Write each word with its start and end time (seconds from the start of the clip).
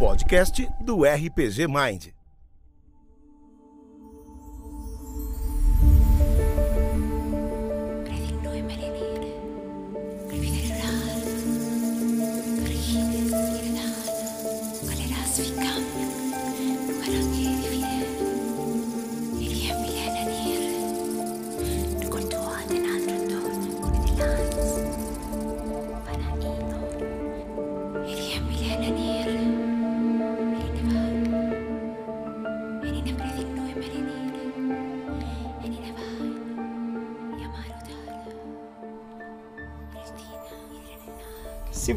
podcast 0.00 0.66
do 0.80 1.04
RPG 1.04 1.68
Mind. 1.68 2.19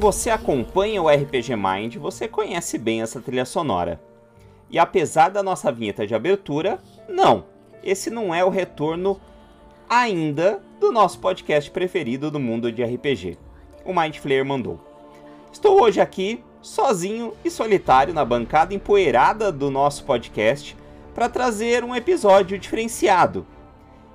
Você 0.03 0.29
acompanha 0.29 1.01
o 1.01 1.07
RPG 1.07 1.55
Mind, 1.55 1.95
você 1.95 2.27
conhece 2.27 2.77
bem 2.77 3.01
essa 3.01 3.21
trilha 3.21 3.45
sonora. 3.45 4.01
E 4.69 4.77
apesar 4.77 5.29
da 5.29 5.41
nossa 5.41 5.71
vinheta 5.71 6.05
de 6.05 6.13
abertura, 6.13 6.77
não, 7.07 7.45
esse 7.81 8.09
não 8.09 8.35
é 8.35 8.43
o 8.43 8.49
retorno 8.49 9.17
ainda 9.89 10.61
do 10.77 10.91
nosso 10.91 11.19
podcast 11.19 11.71
preferido 11.71 12.29
do 12.29 12.37
mundo 12.37 12.69
de 12.69 12.83
RPG. 12.83 13.37
O 13.85 13.93
Mind 13.93 14.17
Flayer 14.17 14.43
mandou. 14.43 14.77
Estou 15.53 15.81
hoje 15.81 16.01
aqui, 16.01 16.43
sozinho 16.61 17.33
e 17.41 17.49
solitário 17.49 18.13
na 18.13 18.25
bancada 18.25 18.73
empoeirada 18.73 19.53
do 19.53 19.71
nosso 19.71 20.03
podcast, 20.03 20.75
para 21.15 21.29
trazer 21.29 21.81
um 21.81 21.95
episódio 21.95 22.59
diferenciado. 22.59 23.47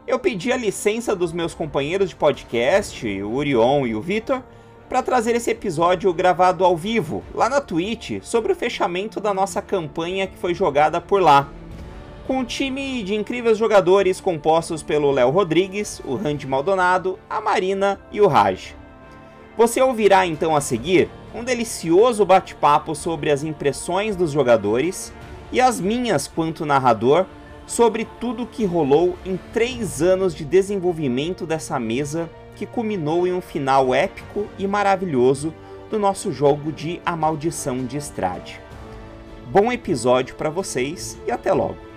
Eu 0.07 0.19
pedi 0.19 0.53
a 0.53 0.57
licença 0.59 1.17
dos 1.17 1.33
meus 1.33 1.55
companheiros 1.55 2.11
de 2.11 2.17
podcast, 2.17 3.09
o 3.23 3.35
Orion 3.35 3.87
e 3.87 3.95
o 3.95 4.03
Vitor, 4.03 4.43
para 4.89 5.03
trazer 5.03 5.37
esse 5.37 5.51
episódio 5.51 6.13
gravado 6.15 6.65
ao 6.65 6.77
vivo, 6.77 7.23
lá 7.35 7.49
na 7.49 7.61
Twitch, 7.61 8.23
sobre 8.23 8.53
o 8.53 8.57
fechamento 8.57 9.21
da 9.21 9.35
nossa 9.35 9.61
campanha 9.61 10.27
que 10.27 10.37
foi 10.39 10.55
jogada 10.55 11.01
por 11.01 11.21
lá. 11.21 11.49
Com 12.27 12.39
um 12.39 12.45
time 12.45 13.03
de 13.03 13.15
incríveis 13.15 13.59
jogadores 13.59 14.21
compostos 14.21 14.83
pelo 14.83 15.11
Léo 15.11 15.31
Rodrigues, 15.31 16.01
o 16.05 16.15
Randy 16.15 16.47
Maldonado, 16.47 17.19
a 17.29 17.41
Marina 17.41 18.01
e 18.11 18.21
o 18.21 18.27
Raj. 18.27 18.75
Você 19.57 19.83
ouvirá 19.83 20.27
então 20.27 20.57
a 20.57 20.61
seguir 20.61 21.11
um 21.35 21.45
delicioso 21.45 22.25
bate-papo 22.25 22.95
sobre 22.95 23.31
as 23.31 23.43
impressões 23.43 24.17
dos 24.17 24.31
jogadores 24.31 25.13
e 25.53 25.61
as 25.61 25.81
minhas 25.81 26.27
quanto 26.27 26.65
narrador 26.65 27.27
sobre 27.67 28.07
tudo 28.19 28.47
que 28.47 28.65
rolou 28.65 29.17
em 29.27 29.39
três 29.53 30.01
anos 30.01 30.35
de 30.35 30.45
desenvolvimento 30.45 31.45
dessa 31.45 31.79
mesa 31.79 32.31
que 32.59 32.67
culminou 32.67 33.25
em 33.25 33.33
um 33.33 33.41
final 33.41 33.95
épico 33.95 34.49
e 34.59 34.67
maravilhoso 34.67 35.55
do 35.89 35.99
nosso 35.99 36.33
jogo 36.33 36.73
de 36.73 37.01
A 37.07 37.17
Maldição 37.17 37.87
de 37.87 37.97
Estrade. 37.97 38.61
Bom 39.47 39.71
episódio 39.71 40.35
para 40.35 40.51
vocês 40.51 41.17
e 41.25 41.31
até 41.31 41.53
logo! 41.53 41.88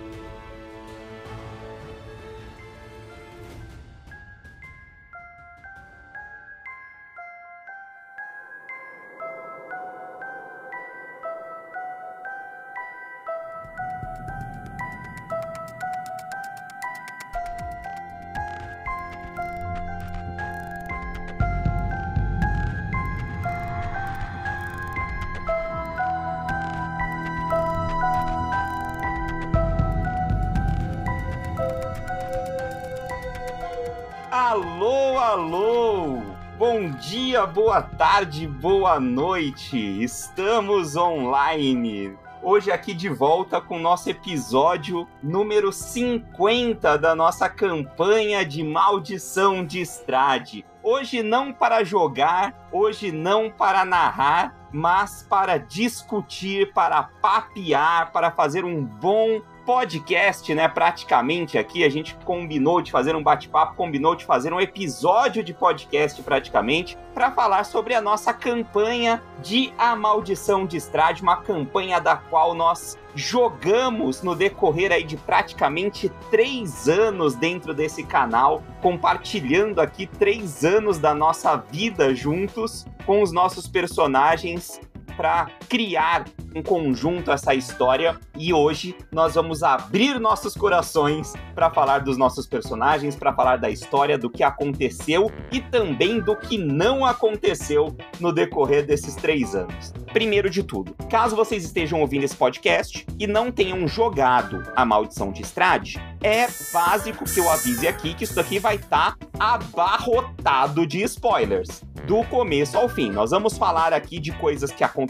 Boa 37.52 37.82
tarde, 37.82 38.46
boa 38.46 38.98
noite! 38.98 39.76
Estamos 40.02 40.96
online! 40.96 42.16
Hoje 42.42 42.70
aqui 42.70 42.94
de 42.94 43.10
volta 43.10 43.60
com 43.60 43.78
nosso 43.78 44.08
episódio 44.08 45.06
número 45.22 45.70
50 45.70 46.96
da 46.96 47.14
nossa 47.14 47.50
campanha 47.50 48.42
de 48.42 48.64
Maldição 48.64 49.66
de 49.66 49.80
Estrade. 49.80 50.64
Hoje 50.82 51.22
não 51.22 51.52
para 51.52 51.84
jogar, 51.84 52.68
hoje 52.72 53.12
não 53.12 53.50
para 53.50 53.84
narrar, 53.84 54.56
mas 54.72 55.22
para 55.28 55.58
discutir, 55.58 56.72
para 56.72 57.02
papear, 57.02 58.12
para 58.12 58.30
fazer 58.30 58.64
um 58.64 58.82
bom 58.82 59.42
podcast, 59.64 60.54
né? 60.54 60.68
Praticamente 60.68 61.58
aqui 61.58 61.84
a 61.84 61.88
gente 61.88 62.14
combinou 62.24 62.80
de 62.80 62.90
fazer 62.90 63.14
um 63.14 63.22
bate-papo, 63.22 63.74
combinou 63.74 64.14
de 64.14 64.24
fazer 64.24 64.52
um 64.52 64.60
episódio 64.60 65.42
de 65.42 65.54
podcast 65.54 66.22
praticamente 66.22 66.98
para 67.14 67.30
falar 67.30 67.64
sobre 67.64 67.94
a 67.94 68.00
nossa 68.00 68.32
campanha 68.32 69.22
de 69.40 69.72
A 69.78 69.94
Maldição 69.94 70.66
de 70.66 70.76
Estrade, 70.76 71.22
uma 71.22 71.36
campanha 71.36 72.00
da 72.00 72.16
qual 72.16 72.54
nós 72.54 72.98
jogamos 73.14 74.22
no 74.22 74.34
decorrer 74.34 74.90
aí 74.90 75.04
de 75.04 75.16
praticamente 75.16 76.10
três 76.30 76.88
anos 76.88 77.34
dentro 77.34 77.74
desse 77.74 78.02
canal, 78.02 78.62
compartilhando 78.80 79.80
aqui 79.80 80.06
três 80.06 80.64
anos 80.64 80.98
da 80.98 81.14
nossa 81.14 81.56
vida 81.56 82.14
juntos 82.14 82.86
com 83.04 83.22
os 83.22 83.32
nossos 83.32 83.68
personagens 83.68 84.80
para 85.16 85.50
criar 85.68 86.24
em 86.54 86.62
conjunto 86.62 87.30
essa 87.30 87.54
história 87.54 88.18
e 88.36 88.52
hoje 88.52 88.94
nós 89.10 89.34
vamos 89.34 89.62
abrir 89.62 90.18
nossos 90.18 90.54
corações 90.54 91.32
para 91.54 91.70
falar 91.70 92.00
dos 92.00 92.16
nossos 92.16 92.46
personagens, 92.46 93.16
para 93.16 93.32
falar 93.32 93.56
da 93.56 93.70
história, 93.70 94.18
do 94.18 94.30
que 94.30 94.42
aconteceu 94.42 95.30
e 95.50 95.60
também 95.60 96.20
do 96.20 96.36
que 96.36 96.58
não 96.58 97.04
aconteceu 97.04 97.96
no 98.20 98.32
decorrer 98.32 98.84
desses 98.86 99.14
três 99.14 99.54
anos. 99.54 99.92
Primeiro 100.12 100.50
de 100.50 100.62
tudo, 100.62 100.94
caso 101.08 101.34
vocês 101.34 101.64
estejam 101.64 102.00
ouvindo 102.00 102.24
esse 102.24 102.36
podcast 102.36 103.06
e 103.18 103.26
não 103.26 103.50
tenham 103.50 103.86
jogado 103.88 104.62
A 104.76 104.84
Maldição 104.84 105.32
de 105.32 105.42
Estrade, 105.42 106.02
é 106.22 106.46
básico 106.72 107.24
que 107.24 107.40
eu 107.40 107.50
avise 107.50 107.88
aqui 107.88 108.14
que 108.14 108.24
isso 108.24 108.34
daqui 108.34 108.58
vai 108.58 108.76
estar 108.76 109.16
tá 109.16 109.26
abarrotado 109.38 110.86
de 110.86 111.02
spoilers, 111.02 111.82
do 112.06 112.22
começo 112.24 112.76
ao 112.76 112.88
fim. 112.88 113.10
Nós 113.10 113.30
vamos 113.30 113.56
falar 113.56 113.92
aqui 113.92 114.18
de 114.18 114.32
coisas 114.32 114.70
que 114.70 114.84
aconteceram 114.84 115.01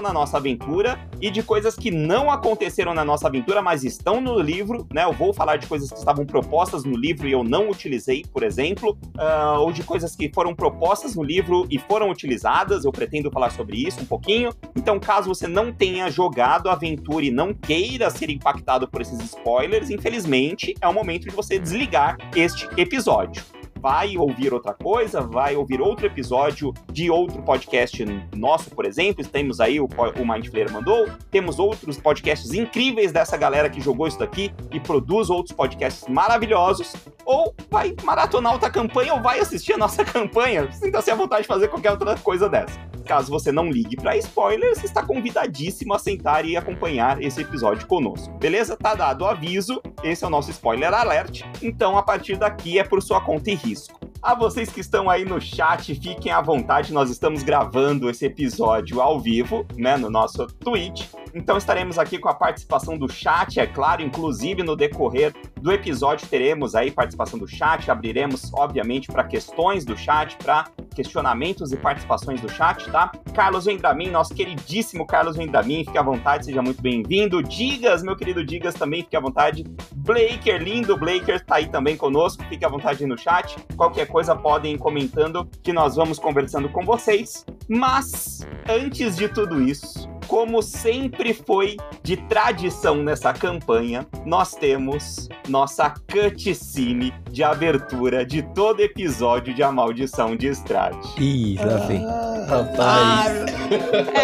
na 0.00 0.12
nossa 0.12 0.36
aventura 0.36 0.98
e 1.20 1.30
de 1.30 1.42
coisas 1.42 1.76
que 1.76 1.90
não 1.90 2.30
aconteceram 2.30 2.94
na 2.94 3.04
nossa 3.04 3.28
aventura, 3.28 3.62
mas 3.62 3.84
estão 3.84 4.20
no 4.20 4.38
livro, 4.38 4.86
né? 4.92 5.04
Eu 5.04 5.12
vou 5.12 5.32
falar 5.32 5.56
de 5.56 5.66
coisas 5.66 5.90
que 5.90 5.98
estavam 5.98 6.24
propostas 6.24 6.84
no 6.84 6.96
livro 6.96 7.28
e 7.28 7.32
eu 7.32 7.44
não 7.44 7.68
utilizei, 7.70 8.24
por 8.32 8.42
exemplo, 8.42 8.96
uh, 9.16 9.60
ou 9.60 9.72
de 9.72 9.82
coisas 9.82 10.14
que 10.16 10.30
foram 10.32 10.54
propostas 10.54 11.14
no 11.14 11.22
livro 11.22 11.66
e 11.70 11.78
foram 11.78 12.10
utilizadas. 12.10 12.84
Eu 12.84 12.92
pretendo 12.92 13.30
falar 13.30 13.50
sobre 13.50 13.76
isso 13.76 14.00
um 14.00 14.06
pouquinho. 14.06 14.52
Então, 14.76 14.98
caso 14.98 15.28
você 15.28 15.46
não 15.46 15.72
tenha 15.72 16.10
jogado 16.10 16.68
a 16.68 16.72
aventura 16.72 17.24
e 17.24 17.30
não 17.30 17.52
queira 17.52 18.10
ser 18.10 18.30
impactado 18.30 18.88
por 18.88 19.00
esses 19.00 19.20
spoilers, 19.20 19.90
infelizmente 19.90 20.74
é 20.80 20.88
o 20.88 20.92
momento 20.92 21.28
de 21.28 21.34
você 21.34 21.58
desligar 21.58 22.16
este 22.34 22.68
episódio 22.76 23.42
vai 23.80 24.16
ouvir 24.16 24.52
outra 24.52 24.74
coisa, 24.74 25.20
vai 25.20 25.56
ouvir 25.56 25.80
outro 25.80 26.06
episódio 26.06 26.72
de 26.92 27.10
outro 27.10 27.42
podcast 27.42 28.04
nosso, 28.36 28.70
por 28.70 28.84
exemplo. 28.84 29.24
Temos 29.26 29.60
aí 29.60 29.80
o, 29.80 29.86
o 29.86 30.32
Mind 30.32 30.46
Flayer 30.48 30.70
mandou, 30.70 31.08
temos 31.30 31.58
outros 31.58 31.98
podcasts 31.98 32.52
incríveis 32.52 33.12
dessa 33.12 33.36
galera 33.36 33.70
que 33.70 33.80
jogou 33.80 34.06
isso 34.06 34.18
daqui 34.18 34.52
e 34.70 34.78
produz 34.78 35.30
outros 35.30 35.54
podcasts 35.54 36.06
maravilhosos. 36.08 36.94
Ou 37.24 37.54
vai 37.70 37.94
maratonar 38.02 38.52
outra 38.52 38.70
campanha 38.70 39.14
ou 39.14 39.22
vai 39.22 39.40
assistir 39.40 39.72
a 39.72 39.78
nossa 39.78 40.04
campanha. 40.04 40.70
Sinta-se 40.72 41.10
à 41.10 41.14
vontade 41.14 41.42
de 41.42 41.48
fazer 41.48 41.68
qualquer 41.68 41.92
outra 41.92 42.16
coisa 42.16 42.48
dessa. 42.48 42.78
Caso 43.06 43.30
você 43.30 43.50
não 43.50 43.70
ligue 43.70 43.96
para 43.96 44.16
spoilers, 44.18 44.84
está 44.84 45.02
convidadíssimo 45.02 45.94
a 45.94 45.98
sentar 45.98 46.44
e 46.44 46.56
acompanhar 46.56 47.20
esse 47.22 47.40
episódio 47.40 47.86
conosco. 47.86 48.32
Beleza? 48.38 48.76
Tá 48.76 48.94
dado 48.94 49.22
o 49.22 49.26
aviso. 49.26 49.82
Esse 50.02 50.24
é 50.24 50.26
o 50.26 50.30
nosso 50.30 50.50
spoiler 50.50 50.92
alert. 50.92 51.42
Então, 51.62 51.98
a 51.98 52.02
partir 52.02 52.36
daqui 52.36 52.78
é 52.78 52.84
por 52.84 53.02
sua 53.02 53.20
conta 53.20 53.50
e 53.50 53.54
risco. 53.54 53.69
Francisco. 53.74 54.09
A 54.22 54.34
vocês 54.34 54.68
que 54.68 54.80
estão 54.80 55.08
aí 55.08 55.24
no 55.24 55.40
chat, 55.40 55.94
fiquem 55.94 56.30
à 56.30 56.42
vontade, 56.42 56.92
nós 56.92 57.08
estamos 57.08 57.42
gravando 57.42 58.10
esse 58.10 58.26
episódio 58.26 59.00
ao 59.00 59.18
vivo, 59.18 59.66
né, 59.78 59.96
no 59.96 60.10
nosso 60.10 60.46
Twitch. 60.46 61.06
Então 61.34 61.56
estaremos 61.56 61.98
aqui 61.98 62.18
com 62.18 62.28
a 62.28 62.34
participação 62.34 62.98
do 62.98 63.10
chat, 63.10 63.58
é 63.58 63.66
claro, 63.66 64.02
inclusive 64.02 64.62
no 64.62 64.76
decorrer 64.76 65.32
do 65.58 65.72
episódio 65.72 66.28
teremos 66.28 66.74
aí 66.74 66.90
participação 66.90 67.38
do 67.38 67.46
chat, 67.46 67.90
abriremos 67.90 68.52
obviamente 68.52 69.08
para 69.08 69.24
questões 69.24 69.86
do 69.86 69.96
chat, 69.96 70.36
para 70.36 70.64
questionamentos 70.94 71.72
e 71.72 71.76
participações 71.76 72.40
do 72.40 72.48
chat, 72.48 72.90
tá? 72.90 73.12
Carlos 73.34 73.64
Vendramin, 73.64 74.10
nosso 74.10 74.34
queridíssimo 74.34 75.06
Carlos 75.06 75.36
Vendramin, 75.36 75.84
fique 75.84 75.96
à 75.96 76.02
vontade, 76.02 76.46
seja 76.46 76.60
muito 76.60 76.82
bem-vindo. 76.82 77.42
Digas, 77.42 78.02
meu 78.02 78.16
querido 78.16 78.44
Digas, 78.44 78.74
também 78.74 79.02
fique 79.02 79.16
à 79.16 79.20
vontade. 79.20 79.64
Blaker, 79.94 80.60
lindo 80.60 80.96
Blaker, 80.96 81.44
tá 81.44 81.56
aí 81.56 81.68
também 81.68 81.96
conosco, 81.96 82.42
fique 82.48 82.64
à 82.64 82.68
vontade 82.68 83.06
no 83.06 83.16
chat. 83.16 83.56
Qualquer 83.76 84.06
coisa 84.10 84.36
podem 84.36 84.74
ir 84.74 84.78
comentando 84.78 85.48
que 85.62 85.72
nós 85.72 85.96
vamos 85.96 86.18
conversando 86.18 86.68
com 86.68 86.84
vocês. 86.84 87.46
Mas, 87.68 88.46
antes 88.68 89.16
de 89.16 89.28
tudo 89.28 89.62
isso, 89.62 90.08
como 90.30 90.62
sempre 90.62 91.34
foi 91.34 91.76
de 92.04 92.16
tradição 92.16 92.94
nessa 92.96 93.32
campanha, 93.32 94.06
nós 94.24 94.54
temos 94.54 95.28
nossa 95.48 95.92
cutscene 96.10 97.12
de 97.30 97.42
abertura 97.42 98.24
de 98.24 98.40
todo 98.54 98.80
episódio 98.80 99.52
de 99.52 99.60
A 99.62 99.72
Maldição 99.72 100.36
de 100.36 100.46
Estrade. 100.46 100.98
Ih, 101.18 101.56
lá 101.56 101.76
vem. 101.86 102.06
Rapaz. 102.46 103.50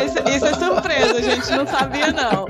isso, 0.04 0.28
isso 0.28 0.46
é 0.46 0.54
surpresa, 0.54 1.16
a 1.16 1.20
gente 1.22 1.50
não 1.50 1.66
sabia, 1.66 2.12
não. 2.12 2.46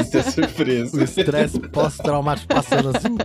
Isso 0.00 0.16
é 0.16 0.22
surpresa. 0.22 0.96
O 0.96 1.02
estresse 1.02 1.60
pós-traumático 1.60 2.54
passando 2.54 2.96
assim. 2.96 3.16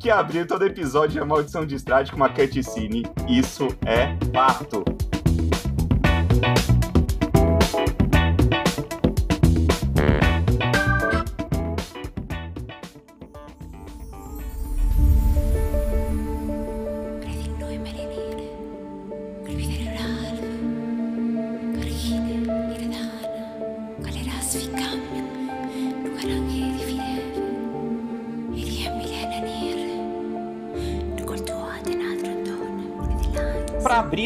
Que 0.00 0.08
abriu 0.08 0.46
todo 0.46 0.64
episódio 0.64 1.10
de 1.10 1.20
A 1.20 1.26
Maldição 1.26 1.66
de 1.66 1.74
Estrade 1.74 2.10
com 2.10 2.16
uma 2.16 2.30
cutscene. 2.30 3.02
Isso 3.28 3.68
é 3.84 4.16
fato. 4.32 4.82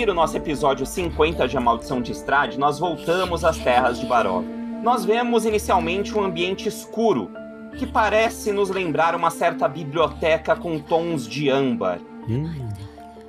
Abrir 0.05 0.13
o 0.13 0.15
nosso 0.15 0.37
episódio 0.37 0.85
50 0.85 1.49
de 1.49 1.57
A 1.57 1.61
Maldição 1.63 2.03
de 2.03 2.13
Estrade, 2.13 2.59
nós 2.59 2.79
voltamos 2.79 3.43
às 3.43 3.57
terras 3.57 3.99
de 3.99 4.05
Barov. 4.05 4.45
Nós 4.83 5.03
vemos 5.03 5.47
inicialmente 5.47 6.15
um 6.15 6.23
ambiente 6.23 6.69
escuro, 6.69 7.31
que 7.79 7.87
parece 7.87 8.53
nos 8.53 8.69
lembrar 8.69 9.15
uma 9.15 9.31
certa 9.31 9.67
biblioteca 9.67 10.55
com 10.55 10.79
tons 10.79 11.27
de 11.27 11.49
âmbar. 11.49 12.01
Hum. 12.29 12.53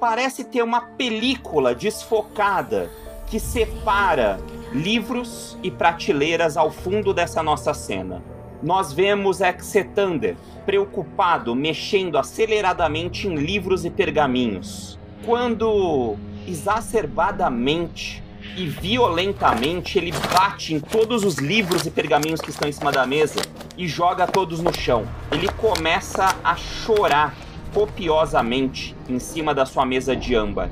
Parece 0.01 0.43
ter 0.43 0.61
uma 0.63 0.81
película 0.81 1.73
desfocada 1.73 2.91
que 3.27 3.39
separa 3.39 4.37
livros 4.73 5.57
e 5.63 5.71
prateleiras 5.71 6.57
ao 6.57 6.69
fundo 6.69 7.13
dessa 7.13 7.41
nossa 7.41 7.73
cena. 7.73 8.21
Nós 8.61 8.91
vemos 8.91 9.39
Exetander 9.39 10.35
preocupado, 10.65 11.55
mexendo 11.55 12.17
aceleradamente 12.17 13.29
em 13.29 13.35
livros 13.35 13.85
e 13.85 13.89
pergaminhos. 13.89 14.99
Quando 15.25 16.17
exacerbadamente 16.47 18.23
e 18.55 18.67
violentamente 18.67 19.97
ele 19.97 20.13
bate 20.33 20.73
em 20.73 20.79
todos 20.79 21.23
os 21.23 21.35
livros 21.37 21.85
e 21.85 21.91
pergaminhos 21.91 22.39
que 22.39 22.49
estão 22.49 22.69
em 22.69 22.71
cima 22.71 22.91
da 22.91 23.05
mesa 23.05 23.41
e 23.77 23.87
joga 23.87 24.25
todos 24.27 24.61
no 24.61 24.73
chão. 24.73 25.05
Ele 25.31 25.49
começa 25.49 26.35
a 26.43 26.55
chorar 26.55 27.35
copiosamente 27.73 28.95
em 29.09 29.19
cima 29.19 29.53
da 29.53 29.65
sua 29.65 29.85
mesa 29.85 30.15
de 30.15 30.35
âmbar. 30.35 30.69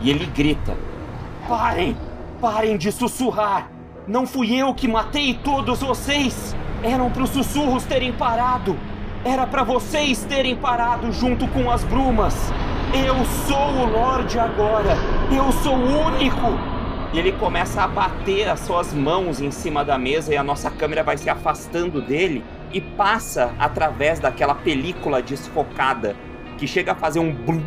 E 0.00 0.10
ele 0.10 0.26
grita: 0.26 0.76
Parem! 1.48 1.96
Parem 2.40 2.76
de 2.76 2.90
sussurrar! 2.90 3.70
Não 4.08 4.26
fui 4.26 4.52
eu 4.60 4.74
que 4.74 4.88
matei 4.88 5.34
todos 5.44 5.80
vocês! 5.80 6.56
Eram 6.82 7.08
para 7.10 7.22
os 7.22 7.30
sussurros 7.30 7.84
terem 7.84 8.12
parado! 8.12 8.76
Era 9.24 9.46
para 9.46 9.62
vocês 9.62 10.24
terem 10.24 10.56
parado 10.56 11.12
junto 11.12 11.46
com 11.46 11.70
as 11.70 11.84
brumas! 11.84 12.34
Eu 12.92 13.24
sou 13.46 13.70
o 13.70 13.88
Lorde 13.88 14.36
agora! 14.36 14.96
Eu 15.30 15.52
sou 15.52 15.76
o 15.76 16.06
único! 16.08 16.48
E 17.14 17.20
ele 17.20 17.30
começa 17.30 17.84
a 17.84 17.86
bater 17.86 18.48
as 18.48 18.58
suas 18.58 18.92
mãos 18.92 19.40
em 19.40 19.52
cima 19.52 19.84
da 19.84 19.96
mesa 19.96 20.34
e 20.34 20.36
a 20.36 20.42
nossa 20.42 20.72
câmera 20.72 21.04
vai 21.04 21.16
se 21.16 21.30
afastando 21.30 22.02
dele 22.02 22.42
e 22.72 22.80
passa 22.80 23.54
através 23.60 24.18
daquela 24.18 24.56
película 24.56 25.22
desfocada 25.22 26.16
que 26.58 26.66
chega 26.66 26.90
a 26.90 26.96
fazer 26.96 27.20
um 27.20 27.32
blum. 27.32 27.62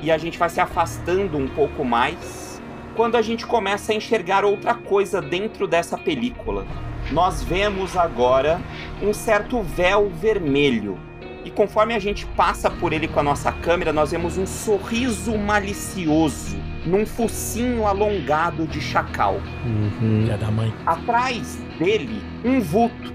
E 0.00 0.10
a 0.10 0.16
gente 0.16 0.38
vai 0.38 0.48
se 0.48 0.62
afastando 0.62 1.36
um 1.36 1.46
pouco 1.46 1.84
mais 1.84 2.58
quando 2.96 3.16
a 3.16 3.22
gente 3.22 3.46
começa 3.46 3.92
a 3.92 3.94
enxergar 3.94 4.46
outra 4.46 4.72
coisa 4.72 5.20
dentro 5.20 5.66
dessa 5.66 5.98
película. 5.98 6.66
Nós 7.10 7.42
vemos 7.42 7.96
agora 7.96 8.60
um 9.02 9.14
certo 9.14 9.62
véu 9.62 10.10
vermelho. 10.10 10.98
E 11.44 11.50
conforme 11.50 11.94
a 11.94 11.98
gente 11.98 12.26
passa 12.26 12.70
por 12.70 12.92
ele 12.92 13.08
com 13.08 13.20
a 13.20 13.22
nossa 13.22 13.50
câmera, 13.50 13.92
nós 13.92 14.10
vemos 14.10 14.36
um 14.36 14.46
sorriso 14.46 15.36
malicioso 15.38 16.58
num 16.84 17.06
focinho 17.06 17.86
alongado 17.86 18.66
de 18.66 18.80
chacal. 18.80 19.40
Uhum. 19.64 20.22
Filha 20.22 20.36
da 20.36 20.50
mãe. 20.50 20.72
Atrás 20.84 21.58
dele, 21.78 22.22
um 22.44 22.60
vulto. 22.60 23.14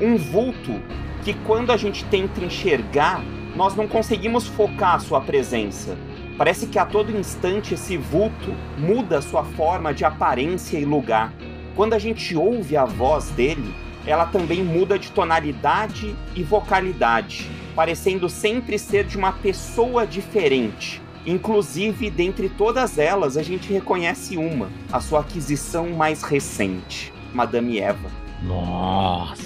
Um 0.00 0.16
vulto 0.16 0.80
que 1.22 1.34
quando 1.46 1.70
a 1.70 1.76
gente 1.76 2.04
tenta 2.06 2.42
enxergar, 2.42 3.22
nós 3.54 3.74
não 3.74 3.86
conseguimos 3.86 4.46
focar 4.46 4.94
a 4.94 4.98
sua 5.00 5.20
presença. 5.20 5.98
Parece 6.38 6.68
que 6.68 6.78
a 6.78 6.86
todo 6.86 7.14
instante 7.14 7.74
esse 7.74 7.96
vulto 7.96 8.54
muda 8.78 9.20
sua 9.20 9.44
forma 9.44 9.92
de 9.92 10.04
aparência 10.04 10.78
e 10.78 10.84
lugar. 10.84 11.32
Quando 11.78 11.94
a 11.94 11.98
gente 12.00 12.34
ouve 12.34 12.76
a 12.76 12.84
voz 12.84 13.30
dele, 13.30 13.72
ela 14.04 14.26
também 14.26 14.64
muda 14.64 14.98
de 14.98 15.12
tonalidade 15.12 16.12
e 16.34 16.42
vocalidade, 16.42 17.48
parecendo 17.72 18.28
sempre 18.28 18.76
ser 18.80 19.04
de 19.04 19.16
uma 19.16 19.30
pessoa 19.30 20.04
diferente. 20.04 21.00
Inclusive, 21.24 22.10
dentre 22.10 22.48
todas 22.48 22.98
elas, 22.98 23.36
a 23.36 23.44
gente 23.44 23.72
reconhece 23.72 24.36
uma, 24.36 24.68
a 24.90 25.00
sua 25.00 25.20
aquisição 25.20 25.90
mais 25.90 26.24
recente, 26.24 27.12
Madame 27.32 27.78
Eva. 27.78 28.10
Nossa. 28.42 29.40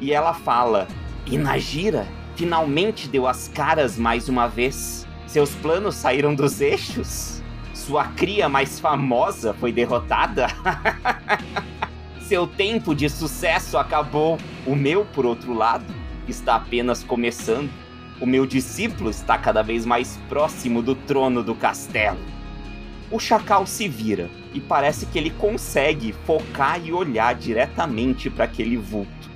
E 0.00 0.12
ela 0.12 0.34
fala: 0.34 0.88
Inagira 1.30 2.08
finalmente 2.34 3.06
deu 3.06 3.24
as 3.24 3.46
caras 3.46 3.96
mais 3.96 4.28
uma 4.28 4.48
vez. 4.48 5.06
Seus 5.28 5.54
planos 5.54 5.94
saíram 5.94 6.34
dos 6.34 6.60
eixos? 6.60 7.37
Sua 7.88 8.04
cria 8.04 8.50
mais 8.50 8.78
famosa 8.78 9.54
foi 9.54 9.72
derrotada? 9.72 10.48
Seu 12.20 12.46
tempo 12.46 12.94
de 12.94 13.08
sucesso 13.08 13.78
acabou. 13.78 14.36
O 14.66 14.76
meu, 14.76 15.06
por 15.06 15.24
outro 15.24 15.54
lado, 15.54 15.86
está 16.28 16.56
apenas 16.56 17.02
começando. 17.02 17.70
O 18.20 18.26
meu 18.26 18.44
discípulo 18.44 19.08
está 19.08 19.38
cada 19.38 19.62
vez 19.62 19.86
mais 19.86 20.18
próximo 20.28 20.82
do 20.82 20.94
trono 20.94 21.42
do 21.42 21.54
castelo. 21.54 22.18
O 23.10 23.18
chacal 23.18 23.66
se 23.66 23.88
vira 23.88 24.28
e 24.52 24.60
parece 24.60 25.06
que 25.06 25.16
ele 25.16 25.30
consegue 25.30 26.12
focar 26.26 26.78
e 26.84 26.92
olhar 26.92 27.34
diretamente 27.34 28.28
para 28.28 28.44
aquele 28.44 28.76
vulto. 28.76 29.30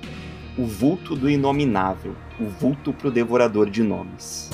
O 0.59 0.67
vulto 0.67 1.17
do 1.17 1.31
inominável, 1.31 2.15
o 2.39 2.45
vulto 2.45 2.93
pro 2.93 3.11
devorador 3.11 3.71
de 3.71 3.83
nomes. 3.83 4.51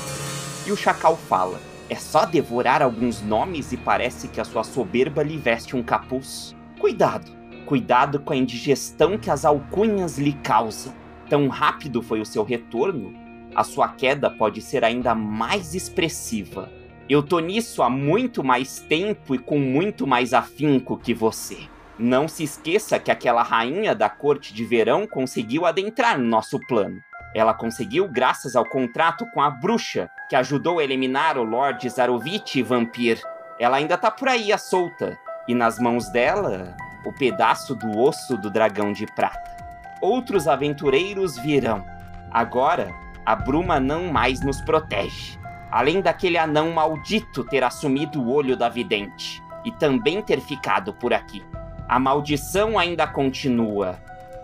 E 0.64 0.71
o 0.71 0.76
chacal 0.76 1.17
fala: 1.17 1.61
É 1.90 1.95
só 1.95 2.26
devorar 2.26 2.83
alguns 2.83 3.23
nomes 3.23 3.73
e 3.73 3.76
parece 3.76 4.28
que 4.28 4.40
a 4.40 4.45
sua 4.45 4.62
soberba 4.62 5.23
lhe 5.23 5.38
veste 5.38 5.75
um 5.75 5.83
capuz. 5.83 6.54
Cuidado, 6.78 7.33
cuidado 7.64 8.21
com 8.21 8.33
a 8.33 8.37
indigestão 8.37 9.16
que 9.16 9.30
as 9.30 9.45
alcunhas 9.45 10.18
lhe 10.18 10.35
causam. 10.35 10.92
Tão 11.30 11.49
rápido 11.49 12.02
foi 12.02 12.21
o 12.21 12.26
seu 12.26 12.45
retorno, 12.45 13.14
a 13.54 13.64
sua 13.64 13.88
queda 13.88 14.30
pode 14.30 14.61
ser 14.61 14.85
ainda 14.85 15.14
mais 15.14 15.75
expressiva. 15.75 16.71
Eu 17.09 17.23
tô 17.23 17.40
nisso 17.40 17.83
há 17.83 17.88
muito 17.88 18.45
mais 18.45 18.80
tempo 18.80 19.35
e 19.35 19.38
com 19.38 19.59
muito 19.59 20.07
mais 20.07 20.35
afinco 20.35 20.99
que 20.99 21.14
você. 21.14 21.57
Não 21.99 22.28
se 22.28 22.45
esqueça 22.45 22.99
que 22.99 23.11
aquela 23.11 23.42
rainha 23.42 23.95
da 23.95 24.09
corte 24.09 24.54
de 24.54 24.64
verão 24.64 25.07
conseguiu 25.07 25.64
adentrar 25.66 26.18
no 26.18 26.26
nosso 26.26 26.61
plano. 26.68 27.02
Ela 27.35 27.54
conseguiu 27.54 28.08
graças 28.08 28.56
ao 28.56 28.64
contrato 28.64 29.26
com 29.32 29.40
a 29.40 29.50
bruxa, 29.50 30.11
que 30.28 30.37
ajudou 30.37 30.78
a 30.78 30.85
eliminar 30.85 31.37
o 31.37 31.44
Lord 31.44 31.88
Zarovich 31.88 32.62
Vampir. 32.62 33.20
Ela 33.58 33.76
ainda 33.76 33.97
tá 33.97 34.11
por 34.11 34.28
aí 34.28 34.52
à 34.52 34.58
solta, 34.58 35.18
e 35.47 35.54
nas 35.54 35.78
mãos 35.78 36.08
dela, 36.11 36.75
o 37.04 37.12
pedaço 37.12 37.75
do 37.75 37.99
osso 37.99 38.37
do 38.37 38.50
dragão 38.50 38.92
de 38.92 39.06
prata. 39.06 39.56
Outros 40.00 40.47
aventureiros 40.47 41.38
virão. 41.38 41.85
Agora, 42.30 42.94
a 43.25 43.35
bruma 43.35 43.80
não 43.80 44.12
mais 44.12 44.40
nos 44.40 44.61
protege. 44.61 45.38
Além 45.70 46.00
daquele 46.00 46.38
anão 46.38 46.70
maldito 46.73 47.44
ter 47.44 47.62
assumido 47.62 48.23
o 48.23 48.32
olho 48.32 48.56
da 48.56 48.68
vidente 48.68 49.42
e 49.64 49.73
também 49.73 50.23
ter 50.23 50.40
ficado 50.40 50.94
por 50.94 51.12
aqui. 51.12 51.44
A 51.88 51.99
maldição 51.99 52.78
ainda 52.78 53.06
continua. 53.06 53.99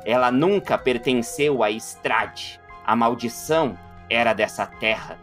Ela 0.04 0.30
nunca 0.30 0.76
pertenceu 0.76 1.62
a 1.62 1.70
Estrade. 1.70 2.60
A 2.84 2.94
maldição 2.94 3.78
era 4.10 4.32
dessa 4.32 4.66
terra, 4.66 5.18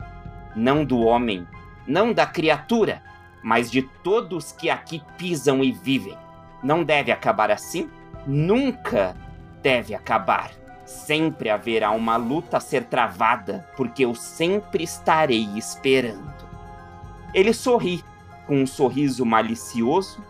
não 0.55 0.83
do 0.83 0.99
homem, 0.99 1.47
não 1.87 2.11
da 2.13 2.25
criatura. 2.25 3.01
mas 3.43 3.71
de 3.71 3.81
todos 3.81 4.51
que 4.51 4.69
aqui 4.69 5.01
pisam 5.17 5.63
e 5.63 5.71
vivem. 5.71 6.17
Não 6.63 6.83
deve 6.83 7.11
acabar 7.11 7.49
assim? 7.49 7.89
Nunca 8.25 9.15
deve 9.61 9.95
acabar. 9.95 10.51
Sempre 10.85 11.49
haverá 11.49 11.91
uma 11.91 12.17
luta 12.17 12.57
a 12.57 12.59
ser 12.59 12.83
travada, 12.85 13.67
porque 13.75 14.05
eu 14.05 14.13
sempre 14.13 14.83
estarei 14.83 15.47
esperando. 15.55 16.31
Ele 17.33 17.53
sorri, 17.53 18.03
com 18.45 18.61
um 18.61 18.67
sorriso 18.67 19.25
malicioso, 19.25 20.23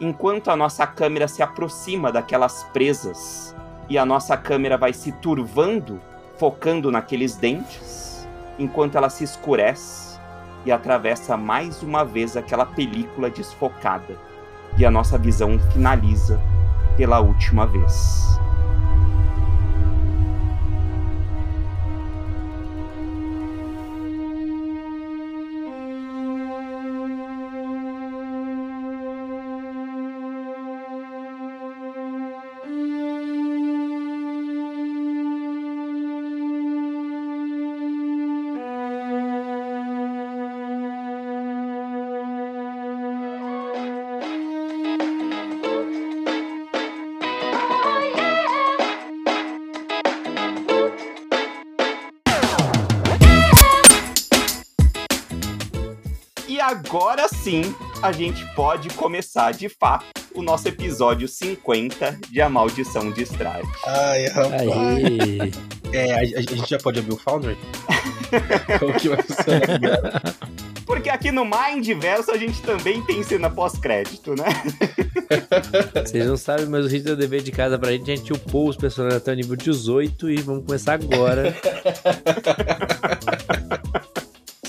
enquanto 0.00 0.50
a 0.50 0.56
nossa 0.56 0.86
câmera 0.86 1.28
se 1.28 1.42
aproxima 1.42 2.10
daquelas 2.10 2.64
presas 2.72 3.54
e 3.88 3.98
a 3.98 4.04
nossa 4.06 4.36
câmera 4.36 4.78
vai 4.78 4.92
se 4.92 5.12
turvando, 5.12 6.00
focando 6.38 6.90
naqueles 6.90 7.36
dentes, 7.36 8.26
enquanto 8.58 8.96
ela 8.96 9.10
se 9.10 9.24
escurece 9.24 10.18
e 10.64 10.72
atravessa 10.72 11.36
mais 11.36 11.82
uma 11.82 12.04
vez 12.04 12.36
aquela 12.36 12.64
película 12.64 13.28
desfocada. 13.28 14.16
E 14.76 14.86
a 14.86 14.90
nossa 14.90 15.18
visão 15.18 15.58
finaliza 15.72 16.40
pela 16.96 17.20
última 17.20 17.66
vez. 17.66 18.38
Agora 56.88 57.28
sim, 57.28 57.74
a 58.02 58.10
gente 58.12 58.42
pode 58.54 58.88
começar 58.90 59.52
de 59.52 59.68
fato 59.68 60.06
o 60.34 60.40
nosso 60.40 60.68
episódio 60.68 61.28
50 61.28 62.18
de 62.30 62.40
A 62.40 62.48
Maldição 62.48 63.10
de 63.10 63.24
Estrade. 63.24 63.68
Ai, 63.86 64.26
rapaz. 64.28 64.62
Aí. 64.62 65.52
É, 65.92 66.14
a, 66.14 66.20
a 66.20 66.24
gente 66.24 66.66
já 66.66 66.78
pode 66.78 66.98
abrir 66.98 67.12
o 67.12 67.18
Foundry? 67.18 67.58
Como 68.80 68.94
que 68.94 69.10
vai 69.10 69.22
funcionar 69.22 69.70
agora? 69.70 70.22
Porque 70.86 71.10
aqui 71.10 71.30
no 71.30 71.44
Mindverso 71.44 72.30
a 72.30 72.38
gente 72.38 72.62
também 72.62 73.02
tem 73.02 73.22
cena 73.22 73.50
pós-crédito, 73.50 74.34
né? 74.34 74.46
Vocês 76.06 76.26
não 76.26 76.38
sabem, 76.38 76.64
mas 76.64 76.86
o 76.86 76.88
Rita 76.88 77.04
deu 77.04 77.16
dever 77.16 77.42
de 77.42 77.52
casa 77.52 77.78
pra 77.78 77.92
gente. 77.92 78.10
A 78.10 78.16
gente 78.16 78.32
upou 78.32 78.66
os 78.66 78.76
personagens 78.76 79.20
até 79.20 79.32
o 79.32 79.34
nível 79.34 79.56
18 79.56 80.30
e 80.30 80.36
vamos 80.36 80.64
começar 80.64 80.94
agora. 80.94 81.54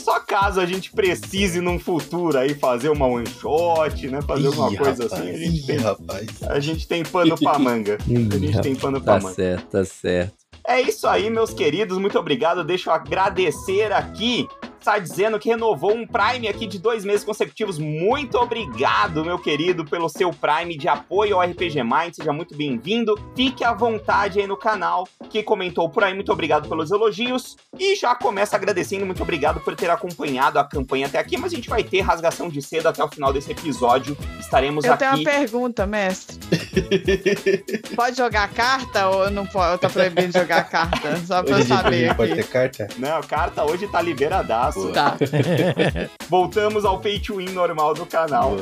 Só 0.10 0.20
caso 0.22 0.60
a 0.60 0.66
gente 0.66 0.92
precise 0.92 1.62
num 1.62 1.78
futuro 1.78 2.36
aí 2.38 2.56
fazer 2.56 2.90
uma 2.90 3.06
one 3.06 3.28
shot, 3.30 4.08
né? 4.08 4.22
Fazer 4.24 4.48
alguma 4.48 4.74
Ih, 4.74 4.78
coisa 4.78 5.04
rapaz, 5.04 5.14
assim, 5.22 5.30
a 5.30 5.38
gente, 5.38 5.58
ih, 5.60 5.66
tem, 5.68 5.78
rapaz. 5.78 6.28
a 6.48 6.60
gente 6.60 6.88
tem 6.88 7.04
pano 7.04 7.38
pra 7.38 7.58
manga. 7.60 7.98
A 8.02 8.38
gente 8.38 8.62
tem 8.62 8.76
pano 8.76 9.00
pra 9.00 9.16
Tá 9.16 9.22
manga. 9.24 9.36
certo, 9.36 9.68
tá 9.68 9.86
certo. 9.86 10.34
É 10.68 10.82
isso 10.82 11.08
aí, 11.08 11.30
meus 11.30 11.54
queridos. 11.54 11.98
Muito 12.00 12.18
obrigado. 12.18 12.64
Deixa 12.64 12.90
eu 12.90 12.94
agradecer 12.94 13.92
aqui. 13.92 14.48
Está 14.80 14.98
dizendo 14.98 15.38
que 15.38 15.50
renovou 15.50 15.94
um 15.94 16.08
Prime 16.08 16.48
aqui 16.48 16.66
de 16.66 16.80
dois 16.80 17.04
meses 17.04 17.24
consecutivos. 17.24 17.78
Muito 17.78 18.38
obrigado, 18.38 19.26
meu 19.26 19.38
querido, 19.38 19.84
pelo 19.84 20.08
seu 20.08 20.32
Prime 20.32 20.78
de 20.78 20.88
apoio 20.88 21.36
ao 21.36 21.42
RPG 21.42 21.84
Mind. 21.84 22.14
Seja 22.14 22.32
muito 22.32 22.56
bem-vindo. 22.56 23.16
Fique 23.36 23.64
à 23.64 23.74
vontade 23.74 24.40
aí 24.40 24.48
no 24.48 24.56
canal. 24.58 25.08
Que 25.30 25.44
comentou 25.44 25.90
por 25.90 26.04
aí, 26.04 26.14
muito 26.14 26.32
obrigado 26.32 26.70
pelos 26.70 26.92
elogios. 26.92 27.58
E 27.78 27.96
já 27.96 28.16
começa 28.16 28.56
agradecendo, 28.56 29.06
muito 29.06 29.22
obrigado 29.22 29.60
por 29.60 29.76
ter 29.76 29.90
acompanhado 29.90 30.58
a 30.58 30.64
campanha 30.64 31.08
até 31.08 31.20
aqui. 31.20 31.38
Mas 31.38 31.52
a 31.52 31.56
gente 31.58 31.70
vai 31.70 31.84
ter 31.84 32.00
rasgação 32.02 32.48
de 32.50 32.62
seda 32.62 32.90
até 32.90 33.04
o 33.04 33.10
final 33.10 33.34
desse 33.34 33.52
episódio. 33.52 34.18
Estaremos 34.40 34.86
Eu 34.86 34.94
aqui. 34.94 35.00
tenho 35.04 35.16
uma 35.16 35.24
pergunta, 35.24 35.86
mestre. 35.86 36.40
Pode 37.96 38.18
jogar 38.18 38.50
carta 38.50 39.08
ou 39.08 39.30
não 39.30 39.46
pode? 39.46 39.82
Tá 39.82 39.90
proibido 39.90 40.28
de 40.28 40.40
jogar 40.40 40.70
carta? 40.70 41.18
Só 41.26 41.44
pra 41.44 41.52
eu 41.52 41.58
Hoje 41.58 41.68
dia 41.68 41.76
saber 41.78 42.16
pode 42.16 42.36
ter 42.36 42.48
carta? 42.48 42.88
Não, 42.98 43.18
a 43.18 43.24
carta 43.24 43.64
hoje 43.64 43.88
tá 43.88 44.02
liberadaço. 44.02 44.92
Tá. 44.92 45.18
Voltamos 46.30 46.86
ao 46.86 47.00
pay 47.00 47.20
to 47.20 47.38
win 47.38 47.50
normal 47.50 47.94
do 47.94 48.06
canal. 48.06 48.56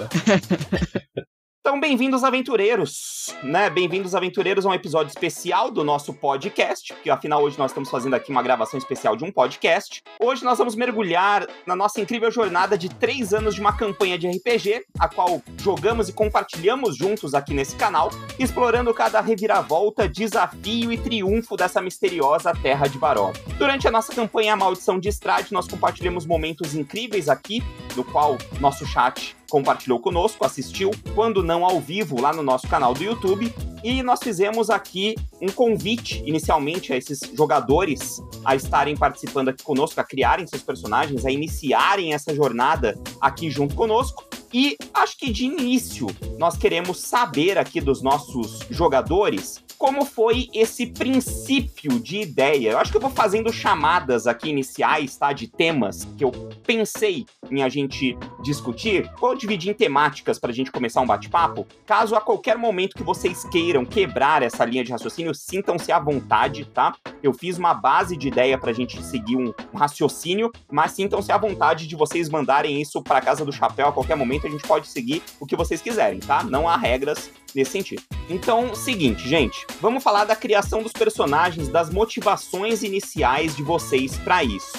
Então, 1.68 1.82
bem-vindos, 1.82 2.24
aventureiros, 2.24 3.36
né? 3.44 3.70
Bem-vindos, 3.70 4.16
aventureiros, 4.16 4.66
a 4.66 4.70
um 4.70 4.74
episódio 4.74 5.10
especial 5.10 5.70
do 5.70 5.84
nosso 5.84 6.14
podcast, 6.14 6.94
porque 6.94 7.10
afinal 7.10 7.44
hoje 7.44 7.60
nós 7.60 7.72
estamos 7.72 7.90
fazendo 7.90 8.14
aqui 8.14 8.32
uma 8.32 8.42
gravação 8.42 8.78
especial 8.78 9.18
de 9.18 9.26
um 9.26 9.32
podcast. 9.34 10.02
Hoje 10.18 10.46
nós 10.46 10.58
vamos 10.58 10.78
mergulhar 10.78 11.46
na 11.66 11.76
nossa 11.76 12.00
incrível 12.00 12.32
jornada 12.32 12.78
de 12.78 12.88
três 12.88 13.34
anos 13.34 13.54
de 13.54 13.60
uma 13.60 13.76
campanha 13.76 14.18
de 14.18 14.30
RPG, 14.30 14.86
a 14.98 15.10
qual 15.10 15.44
jogamos 15.58 16.08
e 16.08 16.14
compartilhamos 16.14 16.96
juntos 16.96 17.34
aqui 17.34 17.54
nesse 17.54 17.76
canal, 17.76 18.12
explorando 18.40 18.94
cada 18.94 19.20
reviravolta, 19.20 20.08
desafio 20.08 20.94
e 20.94 20.98
triunfo 20.98 21.58
dessa 21.58 21.82
misteriosa 21.82 22.54
terra 22.54 22.88
de 22.88 22.98
Baró. 22.98 23.34
Durante 23.58 23.86
a 23.90 23.92
nossa 23.92 24.16
campanha 24.16 24.54
A 24.54 24.56
Maldição 24.56 24.98
de 24.98 25.10
Estrade, 25.10 25.52
nós 25.52 25.68
compartilhamos 25.68 26.26
momentos 26.26 26.74
incríveis 26.74 27.28
aqui, 27.28 27.62
no 27.94 28.06
qual 28.06 28.38
nosso 28.62 28.86
chat 28.86 29.36
compartilhou 29.50 30.00
conosco, 30.00 30.46
assistiu, 30.46 30.92
quando 31.16 31.44
não 31.44 31.66
ao 31.66 31.80
vivo, 31.80 32.20
lá 32.20 32.34
no 32.34 32.44
nosso 32.44 32.68
canal 32.68 32.94
do 32.94 33.04
YouTube. 33.04 33.54
E 33.84 34.01
nós 34.04 34.20
fizemos 34.22 34.70
aqui 34.70 35.16
um 35.42 35.48
convite, 35.48 36.24
inicialmente, 36.25 36.92
a 36.92 36.98
esses 36.98 37.20
jogadores 37.34 38.22
a 38.44 38.56
estarem 38.56 38.96
participando 38.96 39.50
aqui 39.50 39.63
conosco, 39.63 40.00
a 40.00 40.04
criarem 40.04 40.48
seus 40.48 40.63
personagens, 40.63 41.25
a 41.25 41.32
iniciarem 41.32 42.13
essa 42.13 42.34
jornada 42.34 43.00
aqui 43.22 43.50
junto 43.50 43.75
conosco. 43.75 44.25
E 44.54 44.77
acho 44.94 45.18
que 45.18 45.32
de 45.32 45.46
início 45.46 46.08
nós 46.38 46.58
queremos 46.58 47.00
saber 47.00 47.58
aqui 47.58 47.82
dos 47.82 48.01
nossos 48.01 48.60
jogadores 48.70 49.63
como 49.77 50.04
foi 50.06 50.50
esse 50.54 50.88
princípio 50.88 52.00
de 52.00 52.22
ideia. 52.22 52.72
Eu 52.72 52.80
acho 52.80 52.92
que 52.92 52.98
eu 52.98 53.01
vou 53.01 53.12
fazendo 53.12 53.54
chamadas 53.54 54.25
aqui 54.25 54.50
iniciais, 54.50 55.16
tá? 55.16 55.32
De 55.32 55.48
temas 55.48 56.06
que 56.18 56.24
eu 56.24 56.32
pensei 56.66 57.25
em 57.50 57.62
a 57.62 57.70
gente 57.70 58.18
discutir. 58.44 59.10
Vou 59.20 59.36
dividir 59.36 59.70
em 59.70 59.74
temáticas 59.74 60.39
pra 60.39 60.51
gente 60.51 60.72
começar 60.72 61.01
um 61.01 61.06
bate-papo. 61.06 61.68
Caso 61.86 62.16
a 62.16 62.22
qualquer 62.22 62.58
momento 62.58 62.96
que 62.96 63.04
vocês 63.04 63.44
queiram 63.46 63.86
quebrar 63.86 64.42
essa 64.42 64.66
linha 64.66 64.84
de 64.84 64.92
raciocínio, 64.92 65.34
sintam-se 65.36 65.92
à 65.92 66.00
vontade, 66.00 66.66
tá? 66.66 66.96
Eu 67.22 67.34
fiz 67.34 67.58
uma 67.58 67.74
base 67.74 68.18
de 68.18 68.27
ideia 68.27 68.58
pra 68.58 68.74
gente 68.74 69.01
seguir 69.04 69.38
um, 69.38 69.54
um 69.74 69.77
raciocínio, 69.77 70.51
mas 70.72 70.94
sintam-se 70.94 71.32
à 71.32 71.38
vontade 71.38 71.88
de 71.88 71.96
vocês 71.96 72.30
mandarem 72.30 72.82
isso 72.82 73.01
pra 73.01 73.22
casa 73.22 73.46
do 73.46 73.51
chapéu 73.51 73.88
a 73.89 73.94
qualquer 73.94 74.16
momento. 74.16 74.37
A 74.46 74.50
gente 74.50 74.67
pode 74.67 74.88
seguir 74.88 75.24
o 75.39 75.46
que 75.46 75.56
vocês 75.56 75.82
quiserem, 75.82 76.20
tá? 76.20 76.44
Não 76.44 76.67
há 76.67 76.77
regras 76.77 77.32
nesse 77.56 77.72
sentido. 77.72 78.03
Então, 78.29 78.75
seguinte, 78.75 79.27
gente, 79.27 79.65
vamos 79.82 80.03
falar 80.03 80.25
da 80.25 80.36
criação 80.36 80.84
dos 80.84 80.91
personagens, 80.91 81.70
das 81.70 81.89
motivações 81.89 82.84
iniciais 82.84 83.56
de 83.56 83.63
vocês 83.63 84.17
pra 84.17 84.44
isso. 84.44 84.74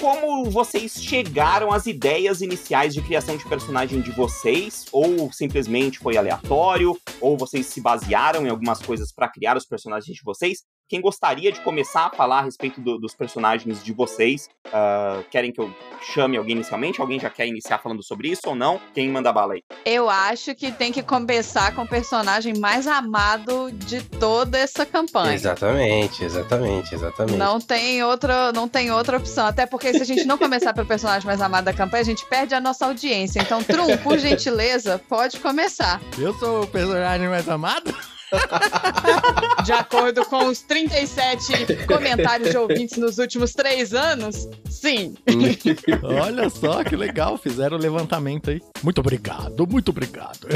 Como 0.00 0.50
vocês 0.50 1.00
chegaram 1.00 1.70
às 1.70 1.86
ideias 1.86 2.40
iniciais 2.40 2.94
de 2.94 3.02
criação 3.02 3.36
de 3.36 3.44
personagem 3.44 4.00
de 4.00 4.10
vocês? 4.10 4.86
Ou 4.90 5.30
simplesmente 5.32 5.98
foi 5.98 6.16
aleatório? 6.16 6.98
Ou 7.20 7.36
vocês 7.36 7.66
se 7.66 7.80
basearam 7.80 8.46
em 8.46 8.48
algumas 8.48 8.80
coisas 8.80 9.12
pra 9.12 9.28
criar 9.28 9.56
os 9.56 9.66
personagens 9.66 10.16
de 10.16 10.22
vocês? 10.24 10.62
Quem 10.88 11.00
gostaria 11.00 11.50
de 11.50 11.58
começar 11.62 12.06
a 12.06 12.10
falar 12.10 12.40
a 12.40 12.42
respeito 12.42 12.78
do- 12.78 12.98
dos 12.98 13.14
personagens 13.14 13.82
de 13.82 13.94
vocês? 13.94 14.50
Ah, 14.70 15.22
querem 15.30 15.50
que 15.50 15.58
eu 15.58 15.74
chame 16.02 16.36
alguém 16.36 16.54
inicialmente? 16.56 17.00
Alguém 17.00 17.18
já 17.18 17.30
quer 17.30 17.46
iniciar 17.46 17.78
falando 17.78 18.02
sobre 18.02 18.28
isso 18.28 18.42
ou 18.46 18.54
não? 18.54 18.78
Quem 18.92 19.08
manda 19.08 19.32
bala 19.32 19.54
aí? 19.54 19.62
Eu 19.86 20.10
acho 20.10 20.54
que 20.54 20.70
tem 20.70 20.92
que 20.92 21.02
começar 21.02 21.74
com 21.74 21.82
o 21.82 21.88
personagem 21.88 22.58
mais 22.58 22.86
amado 22.86 23.72
de 23.72 24.02
toda 24.02 24.58
essa 24.58 24.84
campanha. 24.84 25.32
Exatamente, 25.34 26.24
exatamente, 26.24 26.94
exatamente. 26.94 27.38
Não 27.38 27.58
tem 27.58 28.02
outra, 28.04 28.52
não 28.52 28.68
tem 28.68 28.90
outra 28.90 29.16
opção. 29.16 29.46
Até 29.46 29.64
porque 29.64 29.94
se 29.94 30.02
a 30.02 30.04
gente 30.04 30.24
não 30.26 30.36
começar 30.36 30.74
pelo 30.74 30.86
personagem 30.86 31.24
mais 31.26 31.40
amado 31.40 31.64
da 31.64 31.72
campanha, 31.72 32.02
a 32.02 32.06
gente 32.06 32.26
perde 32.26 32.54
a 32.54 32.60
nossa 32.60 32.84
audiência. 32.84 33.40
Então, 33.40 33.62
Trum, 33.64 33.96
por 34.02 34.18
gentileza, 34.18 35.00
pode 35.08 35.40
começar. 35.40 36.02
Eu 36.18 36.34
sou 36.34 36.64
o 36.64 36.66
personagem 36.66 37.28
mais 37.30 37.48
amado? 37.48 37.94
De 39.64 39.72
acordo 39.72 40.24
com 40.26 40.46
os 40.46 40.60
37 40.62 41.86
comentários 41.86 42.50
de 42.50 42.56
ouvintes 42.56 42.98
nos 42.98 43.18
últimos 43.18 43.52
três 43.52 43.94
anos, 43.94 44.48
sim. 44.68 45.14
Olha 46.02 46.48
só 46.50 46.82
que 46.82 46.96
legal, 46.96 47.38
fizeram 47.38 47.76
o 47.76 47.80
levantamento 47.80 48.50
aí. 48.50 48.60
Muito 48.82 49.00
obrigado, 49.00 49.66
muito 49.66 49.90
obrigado. 49.90 50.48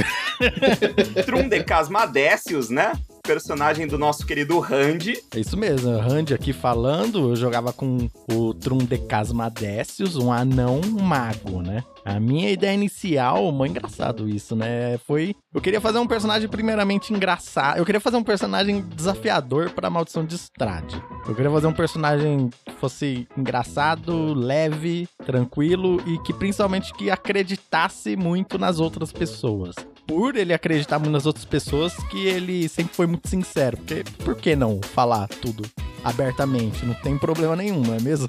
Trundecasmadécios, 1.25 2.71
né? 2.71 2.93
personagem 3.23 3.89
do 3.89 3.99
nosso 3.99 4.25
querido 4.25 4.61
Randy. 4.61 5.21
É 5.35 5.41
isso 5.41 5.57
mesmo, 5.57 5.99
Randy 5.99 6.33
aqui 6.33 6.53
falando, 6.53 7.31
eu 7.31 7.37
jogava 7.37 7.73
com 7.73 8.09
o 8.33 8.55
Trum 8.55 8.79
de 8.79 8.99
Casmadécios, 8.99 10.15
um 10.15 10.33
anão 10.33 10.81
mago, 10.81 11.61
né? 11.61 11.83
A 12.07 12.21
minha 12.21 12.49
ideia 12.53 12.73
inicial, 12.73 13.51
mó 13.51 13.67
engraçado 13.67 14.29
isso, 14.29 14.55
né? 14.55 14.97
Foi. 14.99 15.35
Eu 15.53 15.61
queria 15.61 15.81
fazer 15.81 15.99
um 15.99 16.07
personagem 16.07 16.49
primeiramente 16.49 17.13
engraçado. 17.13 17.79
Eu 17.79 17.85
queria 17.85 18.01
fazer 18.01 18.17
um 18.17 18.23
personagem 18.23 18.81
desafiador 18.95 19.71
para 19.71 19.91
maldição 19.91 20.25
de 20.25 20.37
Strade. 20.37 21.03
Eu 21.27 21.35
queria 21.35 21.51
fazer 21.51 21.67
um 21.67 21.73
personagem 21.73 22.49
que 22.65 22.73
fosse 22.75 23.27
engraçado, 23.37 24.35
leve, 24.35 25.09
tranquilo 25.25 26.01
e 26.07 26.17
que 26.21 26.33
principalmente 26.33 26.95
que 26.95 27.11
acreditasse 27.11 28.15
muito 28.15 28.57
nas 28.57 28.79
outras 28.79 29.11
pessoas 29.11 29.75
por 30.07 30.37
ele 30.37 30.55
acreditar 30.55 31.01
muito 31.01 31.11
nas 31.11 31.27
outras 31.27 31.45
pessoas 31.45 31.93
que 32.05 32.29
ele 32.29 32.69
sempre 32.69 32.95
foi 32.95 33.09
muito 33.09 33.29
sincero. 33.29 33.77
Porque 33.77 34.05
por 34.25 34.37
que 34.37 34.55
não 34.55 34.81
falar 34.81 35.27
tudo 35.27 35.65
abertamente? 36.07 36.85
Não 36.87 36.95
tem 36.95 37.19
problema 37.19 37.57
nenhum, 37.57 37.83
não 37.83 37.95
é 37.95 38.01
mesmo? 38.01 38.29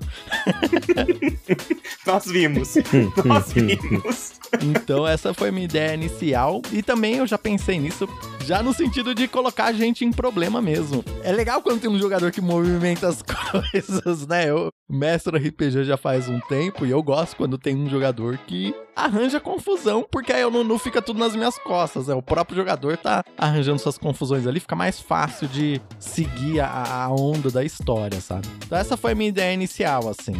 Nós 2.05 2.25
vimos. 2.25 2.73
Nós 3.23 3.53
vimos. 3.53 4.36
Então 4.61 5.07
essa 5.07 5.33
foi 5.33 5.51
minha 5.51 5.65
ideia 5.65 5.93
inicial 5.93 6.61
e 6.71 6.81
também 6.81 7.15
eu 7.15 7.27
já 7.27 7.37
pensei 7.37 7.79
nisso 7.79 8.07
já 8.47 8.63
no 8.63 8.73
sentido 8.73 9.13
de 9.13 9.27
colocar 9.27 9.65
a 9.65 9.73
gente 9.73 10.05
em 10.05 10.11
problema 10.11 10.61
mesmo. 10.61 11.03
É 11.21 11.33
legal 11.33 11.61
quando 11.61 11.81
tem 11.81 11.89
um 11.89 11.99
jogador 11.99 12.31
que 12.31 12.39
movimenta 12.39 13.07
as 13.09 13.21
coisas, 13.51 14.25
né? 14.25 14.49
Eu 14.49 14.69
mestre 14.89 15.37
RPG 15.37 15.83
já 15.83 15.97
faz 15.97 16.29
um 16.29 16.39
tempo 16.39 16.85
e 16.85 16.91
eu 16.91 17.03
gosto 17.03 17.35
quando 17.35 17.57
tem 17.57 17.75
um 17.75 17.89
jogador 17.89 18.37
que 18.47 18.73
arranja 18.95 19.39
confusão, 19.39 20.07
porque 20.09 20.31
aí 20.31 20.41
eu 20.41 20.49
não 20.49 20.79
fica 20.79 21.01
tudo 21.01 21.19
nas 21.19 21.35
minhas 21.35 21.57
costas, 21.59 22.07
né? 22.07 22.15
O 22.15 22.21
próprio 22.21 22.55
jogador 22.55 22.95
tá 22.95 23.21
arranjando 23.37 23.79
suas 23.79 23.97
confusões 23.97 24.47
ali, 24.47 24.61
fica 24.61 24.77
mais 24.77 24.99
fácil 24.99 25.47
de 25.49 25.81
seguir 25.99 26.61
a, 26.61 27.03
a 27.03 27.09
onda 27.09 27.51
da 27.51 27.65
história, 27.65 28.21
sabe? 28.21 28.47
Então 28.65 28.77
essa 28.77 28.95
foi 28.95 29.11
a 29.11 29.15
minha 29.15 29.29
ideia 29.29 29.53
inicial, 29.53 30.07
assim. 30.07 30.33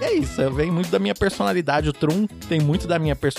E 0.00 0.04
é 0.04 0.12
isso, 0.12 0.48
vem 0.52 0.70
muito 0.70 0.90
da 0.90 0.98
minha 0.98 1.14
personalidade. 1.14 1.88
O 1.88 1.92
Trum 1.92 2.26
tem 2.48 2.60
muito 2.60 2.86
da 2.86 2.98
minha 2.98 3.16
personalidade 3.16 3.29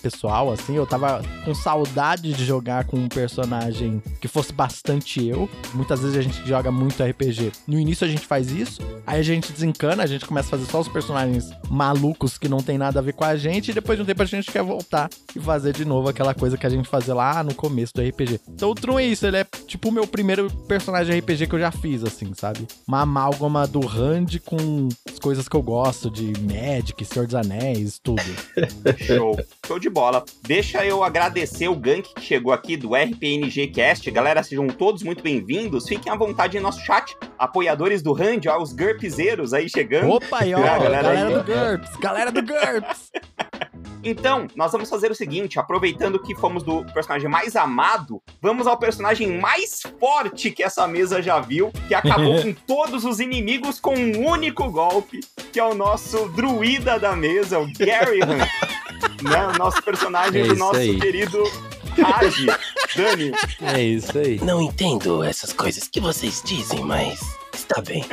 pessoal, 0.00 0.52
assim. 0.52 0.76
Eu 0.76 0.86
tava 0.86 1.22
com 1.44 1.54
saudade 1.54 2.32
de 2.32 2.44
jogar 2.44 2.84
com 2.84 2.96
um 2.96 3.08
personagem 3.08 4.02
que 4.20 4.28
fosse 4.28 4.52
bastante 4.52 5.26
eu. 5.26 5.48
Muitas 5.74 6.00
vezes 6.00 6.16
a 6.16 6.22
gente 6.22 6.46
joga 6.46 6.70
muito 6.70 7.02
RPG. 7.02 7.52
No 7.66 7.78
início 7.78 8.06
a 8.06 8.10
gente 8.10 8.26
faz 8.26 8.50
isso, 8.50 8.80
aí 9.06 9.20
a 9.20 9.22
gente 9.22 9.52
desencana, 9.52 10.02
a 10.02 10.06
gente 10.06 10.26
começa 10.26 10.48
a 10.48 10.58
fazer 10.58 10.70
só 10.70 10.80
os 10.80 10.88
personagens 10.88 11.50
malucos 11.70 12.36
que 12.36 12.48
não 12.48 12.58
tem 12.58 12.76
nada 12.76 12.98
a 12.98 13.02
ver 13.02 13.12
com 13.12 13.24
a 13.24 13.36
gente, 13.36 13.70
e 13.70 13.74
depois 13.74 13.96
de 13.96 14.02
um 14.02 14.06
tempo 14.06 14.22
a 14.22 14.26
gente 14.26 14.50
quer 14.50 14.62
voltar 14.62 15.08
e 15.34 15.40
fazer 15.40 15.72
de 15.72 15.84
novo 15.84 16.08
aquela 16.08 16.34
coisa 16.34 16.56
que 16.56 16.66
a 16.66 16.70
gente 16.70 16.88
fazia 16.88 17.14
lá 17.14 17.42
no 17.42 17.54
começo 17.54 17.94
do 17.94 18.02
RPG. 18.02 18.40
Então 18.48 18.70
o 18.70 18.74
Trum 18.74 18.98
é 18.98 19.04
isso, 19.04 19.26
ele 19.26 19.38
é 19.38 19.44
tipo 19.66 19.88
o 19.88 19.92
meu 19.92 20.06
primeiro 20.06 20.50
personagem 20.66 21.18
RPG 21.18 21.46
que 21.46 21.54
eu 21.54 21.60
já 21.60 21.70
fiz, 21.70 22.02
assim, 22.02 22.32
sabe? 22.34 22.66
Uma 22.86 23.02
amálgama 23.02 23.66
do 23.66 23.80
Rand 23.80 24.26
com 24.44 24.88
as 25.08 25.18
coisas 25.18 25.48
que 25.48 25.56
eu 25.56 25.62
gosto, 25.62 26.10
de 26.10 26.32
Magic, 26.40 27.04
Senhor 27.04 27.26
dos 27.26 27.34
Anéis, 27.34 27.98
tudo. 28.02 28.22
Show. 28.98 29.36
Show 29.66 29.78
de 29.78 29.88
bola. 29.88 30.24
Deixa 30.46 30.84
eu 30.84 31.04
agradecer 31.04 31.68
o 31.68 31.76
gank 31.76 32.12
que 32.14 32.22
chegou 32.22 32.52
aqui 32.52 32.76
do 32.76 32.94
RPNG 32.94 33.68
Cast. 33.68 34.10
Galera, 34.10 34.42
sejam 34.42 34.66
todos 34.68 35.02
muito 35.02 35.22
bem-vindos. 35.22 35.86
Fiquem 35.86 36.12
à 36.12 36.16
vontade 36.16 36.56
em 36.56 36.60
nosso 36.60 36.80
chat. 36.80 37.16
Apoiadores 37.38 38.02
do 38.02 38.12
Rand, 38.12 38.40
ó, 38.48 38.62
os 38.62 38.72
GURPSeiros 38.96 39.52
aí 39.52 39.68
chegando. 39.68 40.10
Opa, 40.10 40.38
aí, 40.40 40.54
ó, 40.54 40.58
Ah, 40.64 40.78
galera 40.78 41.02
galera, 41.02 41.28
aí, 41.28 41.34
do 41.34 41.44
GURPS, 41.44 41.96
galera 41.96 42.32
do 42.32 42.42
GURPS. 42.42 43.10
Então, 44.08 44.46
nós 44.54 44.70
vamos 44.70 44.88
fazer 44.88 45.10
o 45.10 45.16
seguinte, 45.16 45.58
aproveitando 45.58 46.20
que 46.22 46.32
fomos 46.36 46.62
do 46.62 46.84
personagem 46.94 47.28
mais 47.28 47.56
amado, 47.56 48.22
vamos 48.40 48.68
ao 48.68 48.78
personagem 48.78 49.36
mais 49.40 49.82
forte 49.98 50.52
que 50.52 50.62
essa 50.62 50.86
mesa 50.86 51.20
já 51.20 51.40
viu, 51.40 51.72
que 51.88 51.94
acabou 51.94 52.38
com 52.40 52.52
todos 52.52 53.04
os 53.04 53.18
inimigos 53.18 53.80
com 53.80 53.96
um 53.96 54.24
único 54.24 54.70
golpe, 54.70 55.18
que 55.52 55.58
é 55.58 55.64
o 55.64 55.74
nosso 55.74 56.28
druida 56.28 57.00
da 57.00 57.16
mesa, 57.16 57.58
o 57.58 57.66
Gary 57.76 58.20
Hunt, 58.22 59.22
né? 59.22 59.46
O 59.48 59.58
nosso 59.58 59.82
personagem 59.82 60.42
É 60.42 60.46
do 60.46 60.54
nosso 60.54 60.78
aí. 60.78 61.00
querido 61.00 61.42
Raj. 62.00 62.46
Dani, 62.94 63.32
É 63.60 63.82
isso 63.82 64.16
aí. 64.16 64.38
Não 64.40 64.62
entendo 64.62 65.24
essas 65.24 65.52
coisas 65.52 65.88
que 65.88 65.98
vocês 66.00 66.42
dizem, 66.44 66.80
mas 66.84 67.18
está 67.52 67.80
bem. 67.80 68.04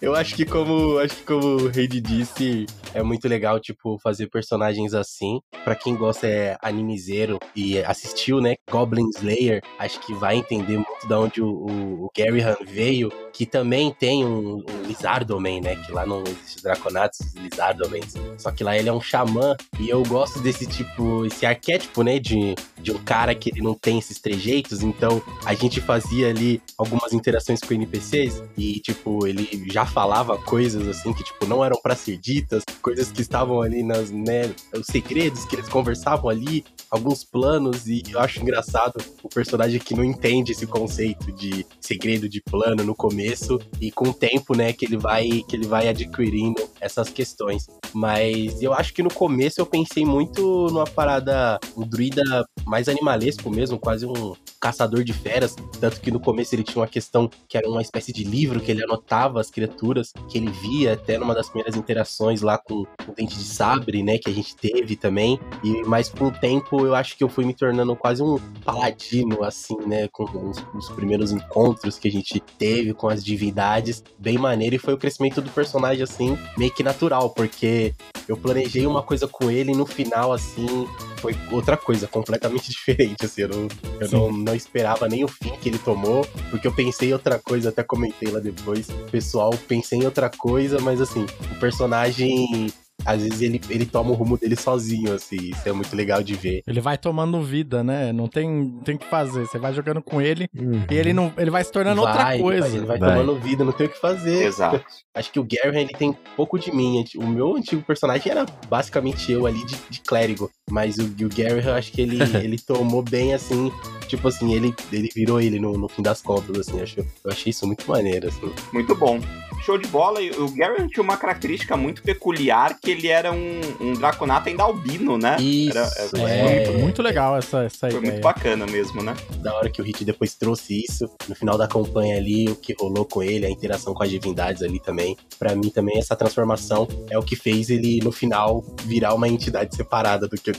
Eu 0.00 0.14
acho 0.14 0.34
que 0.34 0.46
como 0.46 0.98
acho 0.98 1.16
que 1.16 1.24
como 1.24 1.46
o 1.46 1.68
Reid 1.68 2.00
disse, 2.00 2.64
é 2.94 3.02
muito 3.02 3.28
legal 3.28 3.60
tipo 3.60 3.98
fazer 3.98 4.28
personagens 4.28 4.94
assim. 4.94 5.40
Pra 5.62 5.74
quem 5.74 5.94
gosta 5.94 6.26
é 6.26 6.56
animezeiro 6.62 7.38
e 7.54 7.78
assistiu, 7.80 8.40
né, 8.40 8.54
Goblin 8.70 9.10
Slayer, 9.10 9.62
acho 9.78 10.00
que 10.00 10.14
vai 10.14 10.36
entender 10.36 10.76
muito 10.76 11.06
da 11.06 11.20
onde 11.20 11.42
o, 11.42 11.48
o, 11.48 12.04
o 12.04 12.10
Gary 12.16 12.40
Han 12.40 12.56
veio, 12.66 13.12
que 13.30 13.44
também 13.44 13.92
tem 13.92 14.24
um, 14.24 14.56
um 14.56 14.82
Lizardoman, 14.86 15.60
né, 15.60 15.76
que 15.76 15.92
lá 15.92 16.06
não 16.06 16.22
existe 16.22 16.62
Draconatos, 16.62 17.34
Lizardomans. 17.34 18.14
Só 18.38 18.50
que 18.50 18.64
lá 18.64 18.76
ele 18.78 18.88
é 18.88 18.92
um 18.92 19.02
xamã 19.02 19.54
e 19.78 19.90
eu 19.90 20.02
gosto 20.04 20.40
desse 20.40 20.66
tipo, 20.66 21.26
esse 21.26 21.44
arquétipo, 21.44 22.02
né, 22.02 22.18
de 22.18 22.54
de 22.82 22.92
um 22.92 22.98
cara 22.98 23.34
que 23.34 23.50
ele 23.50 23.60
não 23.60 23.74
tem 23.74 23.98
esses 23.98 24.18
trejeitos, 24.18 24.82
então 24.82 25.22
a 25.44 25.54
gente 25.54 25.80
fazia 25.80 26.28
ali 26.28 26.62
algumas 26.78 27.12
interações 27.12 27.60
com 27.60 27.74
NPCs 27.74 28.42
e, 28.56 28.80
tipo, 28.80 29.26
ele 29.26 29.48
já 29.70 29.84
falava 29.92 30.38
coisas 30.38 30.86
assim 30.86 31.12
que, 31.12 31.24
tipo, 31.24 31.46
não 31.46 31.64
eram 31.64 31.78
pra 31.82 31.96
ser 31.96 32.16
ditas, 32.16 32.62
coisas 32.80 33.10
que 33.10 33.20
estavam 33.20 33.60
ali 33.60 33.82
nas, 33.82 34.10
né, 34.10 34.54
os 34.74 34.86
segredos 34.86 35.44
que 35.44 35.56
eles 35.56 35.68
conversavam 35.68 36.30
ali, 36.30 36.64
alguns 36.90 37.24
planos, 37.24 37.86
e 37.86 38.02
eu 38.10 38.20
acho 38.20 38.40
engraçado 38.40 38.94
o 39.22 39.28
personagem 39.28 39.80
que 39.80 39.94
não 39.94 40.04
entende 40.04 40.52
esse 40.52 40.66
conceito 40.66 41.32
de 41.32 41.66
segredo 41.80 42.28
de 42.28 42.40
plano 42.40 42.84
no 42.84 42.94
começo 42.94 43.58
e 43.80 43.90
com 43.90 44.08
o 44.08 44.14
tempo, 44.14 44.56
né, 44.56 44.72
que 44.72 44.84
ele 44.84 44.96
vai 44.96 45.28
que 45.48 45.56
ele 45.56 45.66
vai 45.66 45.88
adquirindo 45.88 46.62
essas 46.80 47.08
questões. 47.10 47.66
Mas 47.92 48.62
eu 48.62 48.72
acho 48.72 48.94
que 48.94 49.02
no 49.02 49.12
começo 49.12 49.60
eu 49.60 49.66
pensei 49.66 50.04
muito 50.04 50.68
numa 50.68 50.84
parada, 50.84 51.58
um 51.76 51.86
druida 51.86 52.22
mais 52.64 52.88
animalesco 52.88 53.50
mesmo, 53.50 53.78
quase 53.78 54.06
um 54.06 54.34
caçador 54.60 55.02
de 55.02 55.12
feras. 55.12 55.56
Tanto 55.80 56.00
que 56.00 56.10
no 56.10 56.20
começo 56.20 56.54
ele 56.54 56.62
tinha 56.62 56.80
uma 56.80 56.86
questão 56.86 57.28
que 57.48 57.56
era 57.56 57.68
uma 57.68 57.82
espécie 57.82 58.12
de 58.12 58.24
livro 58.24 58.60
que 58.60 58.70
ele 58.70 58.84
anotava 58.84 59.40
as 59.40 59.50
criaturas 59.50 59.79
que 60.28 60.38
ele 60.38 60.50
via 60.50 60.94
até 60.94 61.18
numa 61.18 61.34
das 61.34 61.48
primeiras 61.48 61.76
interações 61.76 62.42
lá 62.42 62.58
com 62.58 62.82
o 62.82 63.12
Dente 63.16 63.36
de 63.36 63.44
Sabre, 63.44 64.02
né? 64.02 64.18
Que 64.18 64.30
a 64.30 64.32
gente 64.32 64.54
teve 64.54 64.96
também. 64.96 65.38
E 65.64 65.82
mas 65.84 66.08
com 66.08 66.26
o 66.26 66.30
tempo 66.30 66.84
eu 66.84 66.94
acho 66.94 67.16
que 67.16 67.24
eu 67.24 67.28
fui 67.28 67.44
me 67.44 67.54
tornando 67.54 67.94
quase 67.96 68.22
um 68.22 68.38
paladino, 68.64 69.42
assim, 69.42 69.76
né? 69.86 70.08
Com 70.08 70.24
os, 70.24 70.58
os 70.74 70.88
primeiros 70.90 71.32
encontros 71.32 71.98
que 71.98 72.08
a 72.08 72.12
gente 72.12 72.40
teve 72.58 72.92
com 72.92 73.08
as 73.08 73.24
divindades. 73.24 74.02
Bem 74.18 74.38
maneiro. 74.38 74.76
E 74.76 74.78
foi 74.78 74.94
o 74.94 74.98
crescimento 74.98 75.40
do 75.40 75.50
personagem, 75.50 76.02
assim, 76.02 76.38
meio 76.56 76.72
que 76.72 76.82
natural, 76.82 77.30
porque 77.30 77.94
eu 78.28 78.36
planejei 78.36 78.86
uma 78.86 79.02
coisa 79.02 79.26
com 79.26 79.50
ele 79.50 79.72
e 79.72 79.76
no 79.76 79.86
final, 79.86 80.32
assim, 80.32 80.86
foi 81.20 81.34
outra 81.50 81.76
coisa, 81.76 82.06
completamente 82.06 82.70
diferente, 82.70 83.24
assim, 83.24 83.42
eu 83.42 83.48
não, 83.48 83.68
eu 84.00 84.10
não, 84.10 84.32
não 84.32 84.54
esperava 84.54 85.08
nem 85.08 85.24
o 85.24 85.28
fim 85.28 85.50
que 85.60 85.68
ele 85.68 85.78
tomou, 85.78 86.26
porque 86.50 86.66
eu 86.66 86.72
pensei 86.72 87.10
em 87.10 87.12
outra 87.12 87.38
coisa, 87.38 87.68
até 87.68 87.82
comentei 87.82 88.30
lá 88.30 88.40
depois, 88.40 88.88
pessoal, 89.10 89.50
pensei 89.68 89.98
em 90.00 90.04
outra 90.04 90.30
coisa, 90.30 90.78
mas 90.80 91.00
assim, 91.00 91.26
o 91.52 91.54
personagem, 91.60 92.68
às 93.04 93.22
vezes 93.22 93.40
ele, 93.40 93.60
ele 93.70 93.86
toma 93.86 94.10
o 94.10 94.14
rumo 94.14 94.36
dele 94.36 94.54
sozinho, 94.56 95.14
assim, 95.14 95.36
isso 95.36 95.66
é 95.68 95.72
muito 95.72 95.94
legal 95.96 96.22
de 96.22 96.34
ver. 96.34 96.62
Ele 96.66 96.80
vai 96.80 96.98
tomando 96.98 97.42
vida, 97.42 97.82
né? 97.82 98.12
Não 98.12 98.28
tem, 98.28 98.78
tem 98.84 98.94
o 98.94 98.98
que 98.98 99.06
fazer. 99.06 99.46
Você 99.46 99.58
vai 99.58 99.72
jogando 99.72 100.02
com 100.02 100.20
ele 100.20 100.48
Uhum. 100.54 100.84
e 100.90 100.94
ele 100.94 101.12
não, 101.12 101.32
ele 101.38 101.50
vai 101.50 101.64
se 101.64 101.72
tornando 101.72 102.00
outra 102.02 102.22
Vai, 102.24 102.38
coisa. 102.38 102.68
Ele 102.68 102.84
vai, 102.84 102.98
Vai. 102.98 103.10
tomando 103.10 103.40
vida, 103.40 103.64
não 103.64 103.72
tem 103.72 103.86
o 103.86 103.90
que 103.90 103.98
fazer. 103.98 104.44
exato. 104.44 104.84
Acho 105.14 105.32
que 105.32 105.40
o 105.40 105.44
Gary, 105.44 105.80
ele 105.80 105.88
tem 105.94 106.12
pouco 106.36 106.58
de 106.58 106.70
mim. 106.72 107.02
O 107.16 107.26
meu 107.26 107.56
antigo 107.56 107.82
personagem 107.82 108.30
era 108.30 108.44
basicamente 108.68 109.32
eu 109.32 109.46
ali 109.46 109.64
de, 109.64 109.76
de 109.88 110.00
clérigo. 110.02 110.50
Mas 110.70 110.98
o, 110.98 111.04
o 111.04 111.28
Gary, 111.28 111.64
eu 111.66 111.74
acho 111.74 111.92
que 111.92 112.00
ele, 112.02 112.18
ele 112.42 112.58
tomou 112.58 113.02
bem 113.02 113.34
assim. 113.34 113.70
Tipo 114.08 114.26
assim, 114.28 114.52
ele, 114.54 114.74
ele 114.92 115.08
virou 115.14 115.40
ele 115.40 115.60
no, 115.60 115.76
no 115.78 115.88
fim 115.88 116.02
das 116.02 116.20
contas, 116.20 116.58
assim. 116.58 116.78
Eu, 116.78 116.82
acho- 116.82 117.00
eu 117.00 117.30
achei 117.30 117.50
isso 117.50 117.66
muito 117.66 117.88
maneiro, 117.88 118.28
assim. 118.28 118.52
Muito 118.72 118.94
bom. 118.94 119.20
Show 119.64 119.76
de 119.78 119.86
bola. 119.88 120.20
E 120.22 120.30
o 120.30 120.48
Gary 120.50 120.88
tinha 120.88 121.02
uma 121.02 121.16
característica 121.16 121.76
muito 121.76 122.02
peculiar, 122.02 122.76
que 122.80 122.90
ele 122.90 123.06
era 123.08 123.30
um, 123.30 123.60
um 123.80 123.92
draconato 123.92 124.48
ainda 124.48 124.62
albino, 124.64 125.16
né? 125.18 125.36
Isso, 125.40 125.76
Era- 125.78 125.90
É, 126.16 126.38
é, 126.38 126.42
muito, 126.66 126.78
muito 126.80 127.02
legal 127.02 127.36
essa, 127.36 127.64
essa 127.64 127.88
Foi 127.88 127.98
ideia. 127.98 128.12
muito 128.12 128.22
bacana 128.22 128.66
mesmo, 128.66 129.02
né? 129.02 129.14
da 129.40 129.54
hora 129.54 129.70
que 129.70 129.80
o 129.80 129.84
Hit 129.84 130.04
depois 130.04 130.34
trouxe 130.34 130.82
isso. 130.84 131.08
No 131.28 131.34
final 131.34 131.56
da 131.56 131.68
campanha 131.68 132.16
ali, 132.16 132.48
o 132.48 132.56
que 132.56 132.74
rolou 132.78 133.04
com 133.04 133.22
ele, 133.22 133.46
a 133.46 133.50
interação 133.50 133.94
com 133.94 134.02
as 134.02 134.10
divindades 134.10 134.62
ali 134.62 134.80
também. 134.80 135.16
Pra 135.38 135.54
mim 135.54 135.68
também 135.70 135.98
essa 135.98 136.16
transformação 136.16 136.88
é 137.10 137.18
o 137.18 137.22
que 137.22 137.36
fez 137.36 137.70
ele, 137.70 138.00
no 138.02 138.10
final, 138.10 138.64
virar 138.84 139.14
uma 139.14 139.28
entidade 139.28 139.74
separada 139.76 140.26
do 140.26 140.36
que 140.36 140.50
eu 140.50 140.54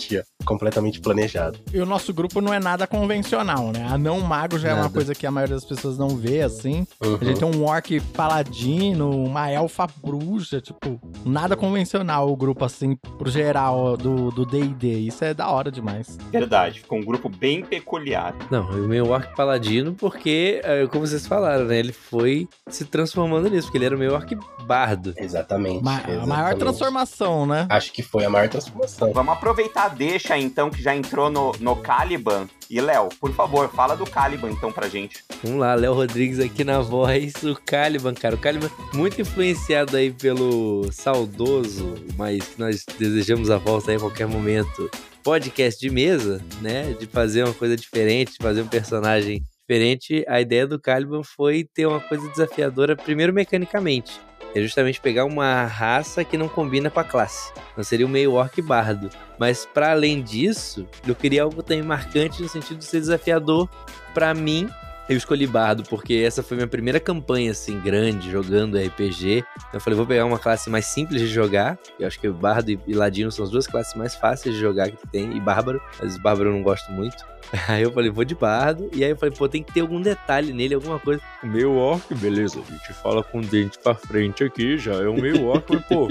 completamente 0.46 1.00
planejado. 1.00 1.60
E 1.74 1.80
o 1.80 1.86
nosso 1.86 2.14
grupo 2.14 2.42
não 2.42 2.54
é 2.54 2.60
nada 2.60 2.88
convencional, 2.88 3.72
né? 3.72 3.88
A 3.90 3.98
não 3.98 4.20
mago 4.22 4.58
já 4.58 4.70
é 4.70 4.74
uma 4.74 4.84
Nada. 4.84 4.94
coisa 4.94 5.14
que 5.14 5.26
a 5.28 5.32
maioria 5.32 5.56
das 5.56 5.66
pessoas 5.66 5.98
não 5.98 6.10
vê, 6.10 6.42
assim. 6.42 6.86
Uhum. 7.04 7.18
A 7.22 7.26
gente 7.26 7.40
tem 7.40 7.48
um 7.48 7.64
orc 7.66 8.00
paladino, 8.14 9.10
uma 9.24 9.50
elfa 9.52 9.88
bruxa, 10.04 10.60
tipo, 10.62 11.00
nada 11.26 11.56
convencional 11.56 12.30
o 12.32 12.36
grupo, 12.36 12.66
assim, 12.66 12.96
pro 13.18 13.30
geral 13.30 13.96
do 13.98 14.32
do 14.32 14.46
D&D. 14.46 15.00
Isso 15.00 15.24
é 15.24 15.34
da 15.34 15.50
hora 15.50 15.72
demais. 15.72 16.18
Verdade, 16.32 16.80
ficou 16.80 16.98
um 16.98 17.04
grupo 17.04 17.30
bem 17.30 17.64
peculiar. 17.64 18.34
Não, 18.50 18.70
o 18.70 18.88
meu 18.88 19.10
orc 19.10 19.36
paladino, 19.36 19.94
porque, 19.94 20.62
é, 20.64 20.88
como 20.88 21.06
vocês 21.06 21.28
falaram, 21.28 21.66
né? 21.66 21.78
Ele 21.78 21.92
foi 21.94 22.48
se 22.68 22.86
transformando 22.86 23.50
nisso, 23.50 23.68
porque 23.68 23.78
ele 23.78 23.86
era 23.86 23.96
o 23.96 24.00
meu 24.00 24.14
orc 24.14 24.36
bardo. 24.66 25.14
Exatamente. 25.18 25.84
Ma- 25.84 25.98
a 25.98 26.08
maior 26.08 26.22
exatamente. 26.26 26.60
transformação, 26.60 27.46
né? 27.46 27.68
Acho 27.70 27.92
que 27.92 28.02
foi 28.02 28.26
a 28.26 28.30
maior 28.30 28.48
transformação. 28.50 29.12
Vamos 29.14 29.34
aproveitar 29.34 29.86
a 29.86 29.90
deixa, 29.92 30.38
então, 30.38 30.70
que 30.70 30.82
já 30.82 30.96
entrou 30.96 31.30
no, 31.30 31.52
no 31.60 31.76
Caliban. 31.76 32.48
E, 32.70 32.80
Léo, 32.80 33.10
por 33.20 33.34
favor, 33.34 33.70
fala 33.70 33.96
do 33.96 34.06
Caliban, 34.06 34.50
então, 34.50 34.72
pra 34.72 34.88
gente. 34.88 35.24
Vamos 35.44 35.60
lá, 35.60 35.76
Léo 35.76 35.94
Rodrigues 35.94 36.40
aqui 36.40 36.64
na 36.64 36.80
voz, 36.80 37.34
o 37.44 37.56
Caliban, 37.66 38.14
cara. 38.14 38.36
O 38.36 38.40
Caliban 38.40 38.70
muito 38.94 39.22
influenciado 39.22 39.96
aí 39.98 40.12
pelo 40.12 40.90
saudoso, 40.92 41.96
mas 42.18 42.56
nós 42.58 42.86
desejamos 42.98 43.50
a 43.50 43.58
volta 43.58 43.92
aí 43.92 43.98
a 43.98 44.00
qualquer 44.00 44.28
momento. 44.28 44.90
Podcast 45.24 45.80
de 45.80 45.94
mesa, 45.94 46.44
né? 46.62 46.96
De 47.00 47.06
fazer 47.06 47.44
uma 47.44 47.54
coisa 47.54 47.76
diferente, 47.76 48.32
de 48.32 48.38
fazer 48.44 48.62
um 48.62 48.68
personagem 48.68 49.44
diferente. 49.60 50.26
A 50.28 50.42
ideia 50.42 50.66
do 50.66 50.80
Caliban 50.80 51.24
foi 51.24 51.68
ter 51.74 51.86
uma 51.86 52.00
coisa 52.00 52.28
desafiadora, 52.30 52.96
primeiro 52.96 53.34
mecanicamente. 53.34 54.20
É 54.54 54.62
justamente 54.62 55.00
pegar 55.00 55.26
uma 55.26 55.66
raça 55.66 56.24
que 56.24 56.38
não 56.38 56.50
combina 56.50 56.90
com 56.90 57.00
a 57.00 57.04
classe. 57.04 57.54
Não 57.78 57.84
seria 57.84 58.06
o 58.06 58.10
meio 58.10 58.34
orc 58.34 58.62
bardo. 58.62 59.10
Mas 59.40 59.66
para 59.66 59.92
além 59.92 60.22
disso, 60.22 60.88
eu 61.08 61.16
queria 61.16 61.44
algo 61.44 61.64
também 61.64 61.84
marcante 61.84 62.42
no 62.42 62.50
sentido 62.50 62.78
de 62.78 62.86
ser 62.86 63.00
desafiador 63.00 63.70
para 64.14 64.34
mim. 64.34 64.70
Eu 65.10 65.18
escolhi 65.18 65.46
Bardo 65.46 65.84
porque 65.90 66.24
essa 66.26 66.42
foi 66.42 66.56
minha 66.56 66.68
primeira 66.68 66.98
campanha 66.98 67.52
assim 67.52 67.80
grande 67.82 68.32
jogando 68.32 68.78
RPG. 68.78 69.44
Então 69.58 69.70
eu 69.74 69.82
falei, 69.82 69.98
vou 69.98 70.06
pegar 70.06 70.26
uma 70.26 70.40
classe 70.40 70.70
mais 70.70 70.86
simples 70.86 71.20
de 71.20 71.28
jogar. 71.28 71.78
Eu 72.00 72.08
acho 72.08 72.20
que 72.20 72.30
Bardo 72.30 72.72
e 72.72 72.94
Ladino 72.94 73.32
são 73.32 73.44
as 73.44 73.52
duas 73.52 73.68
classes 73.68 73.94
mais 73.96 74.16
fáceis 74.16 74.56
de 74.56 74.62
jogar 74.62 74.90
que 74.90 75.08
tem 75.08 75.36
e 75.36 75.40
Bárbaro, 75.40 75.82
mas 76.00 76.18
Bárbaro 76.18 76.50
eu 76.50 76.54
não 76.54 76.64
gosto 76.64 76.90
muito. 76.92 77.26
Aí 77.68 77.84
eu 77.84 77.92
falei, 77.92 78.10
vou 78.10 78.24
de 78.24 78.34
Bardo. 78.36 78.90
E 78.94 79.04
aí 79.04 79.10
eu 79.12 79.18
falei, 79.18 79.36
pô, 79.36 79.48
tem 79.48 79.62
que 79.64 79.74
ter 79.74 79.82
algum 79.82 80.02
detalhe 80.02 80.54
nele, 80.54 80.74
alguma 80.76 80.98
coisa. 81.00 81.22
Meu 81.44 81.76
orc, 81.76 82.14
beleza, 82.16 82.60
a 82.66 82.72
gente 82.72 82.94
fala 82.94 83.24
com 83.24 83.40
o 83.40 83.42
dente 83.42 83.78
pra 83.80 83.94
frente 83.94 84.44
aqui, 84.44 84.78
já 84.78 84.94
é 84.94 85.08
o 85.08 85.14
meu 85.14 85.46
orc, 85.48 85.66
mas 85.70 85.84
pô, 85.86 86.08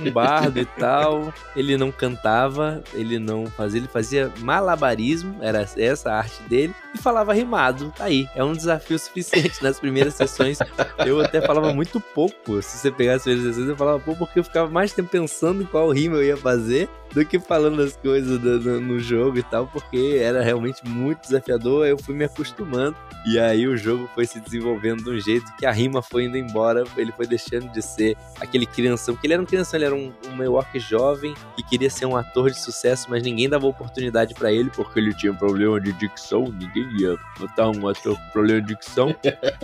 um 0.00 0.10
bardo 0.12 0.60
e 0.60 0.64
tal. 0.66 1.32
Ele 1.56 1.76
não 1.76 1.90
cantava, 1.90 2.82
ele 2.92 3.18
não 3.18 3.46
fazia, 3.46 3.80
ele 3.80 3.88
fazia 3.88 4.30
malabarismo, 4.40 5.36
era 5.40 5.66
essa 5.76 6.10
a 6.12 6.18
arte 6.18 6.42
dele, 6.48 6.74
e 6.94 6.98
falava 6.98 7.32
rimado. 7.34 7.92
Tá 7.96 8.04
aí, 8.04 8.28
é 8.34 8.44
um 8.44 8.52
desafio 8.52 8.98
suficiente 8.98 9.62
nas 9.62 9.80
primeiras 9.80 10.14
sessões. 10.14 10.58
Eu 11.04 11.20
até 11.20 11.40
falava 11.40 11.72
muito 11.72 12.00
pouco. 12.00 12.60
Se 12.62 12.78
você 12.78 12.90
pegar 12.90 13.14
as 13.14 13.22
primeiras 13.22 13.48
sessões, 13.54 13.68
eu 13.68 13.76
falava 13.76 13.98
pouco 14.00 14.24
porque 14.26 14.38
eu 14.38 14.44
ficava 14.44 14.70
mais 14.70 14.92
tempo 14.92 15.08
pensando 15.10 15.62
em 15.62 15.66
qual 15.66 15.90
rima 15.90 16.16
eu 16.16 16.24
ia 16.24 16.36
fazer 16.36 16.88
do 17.12 17.24
que 17.24 17.38
falando 17.38 17.80
as 17.82 17.96
coisas 17.96 18.38
do- 18.40 18.60
no, 18.60 18.80
no 18.80 18.98
jogo 19.00 19.38
e 19.38 19.42
tal, 19.44 19.66
porque 19.68 20.18
era 20.20 20.42
realmente 20.42 20.83
muito 20.84 21.22
desafiador. 21.22 21.86
Eu 21.86 21.98
fui 21.98 22.14
me 22.14 22.24
acostumando. 22.24 22.96
E 23.26 23.38
aí 23.38 23.66
o 23.66 23.74
jogo 23.74 24.08
foi 24.14 24.26
se 24.26 24.38
desenvolvendo 24.38 25.02
de 25.04 25.10
um 25.10 25.18
jeito 25.18 25.50
que 25.56 25.64
a 25.64 25.72
rima 25.72 26.02
foi 26.02 26.24
indo 26.24 26.36
embora, 26.36 26.84
ele 26.94 27.10
foi 27.10 27.26
deixando 27.26 27.72
de 27.72 27.80
ser 27.80 28.16
aquele 28.38 28.66
crianção, 28.66 29.14
porque 29.14 29.26
ele 29.26 29.32
era 29.32 29.42
um 29.42 29.46
crianção, 29.46 29.78
ele 29.78 29.86
era 29.86 29.94
um, 29.94 30.12
um 30.28 30.52
orc 30.52 30.78
jovem 30.78 31.34
que 31.56 31.62
queria 31.62 31.88
ser 31.88 32.04
um 32.04 32.16
ator 32.16 32.50
de 32.50 32.60
sucesso, 32.60 33.06
mas 33.08 33.22
ninguém 33.22 33.48
dava 33.48 33.66
oportunidade 33.66 34.34
pra 34.34 34.52
ele 34.52 34.68
porque 34.70 35.00
ele 35.00 35.14
tinha 35.14 35.32
problema 35.32 35.80
de 35.80 35.92
dicção, 35.94 36.42
ninguém 36.42 36.86
ia 37.00 37.16
botar 37.38 37.70
um 37.70 37.88
ator 37.88 38.14
com 38.14 38.30
problema 38.30 38.60
de 38.60 38.74
dicção. 38.74 39.14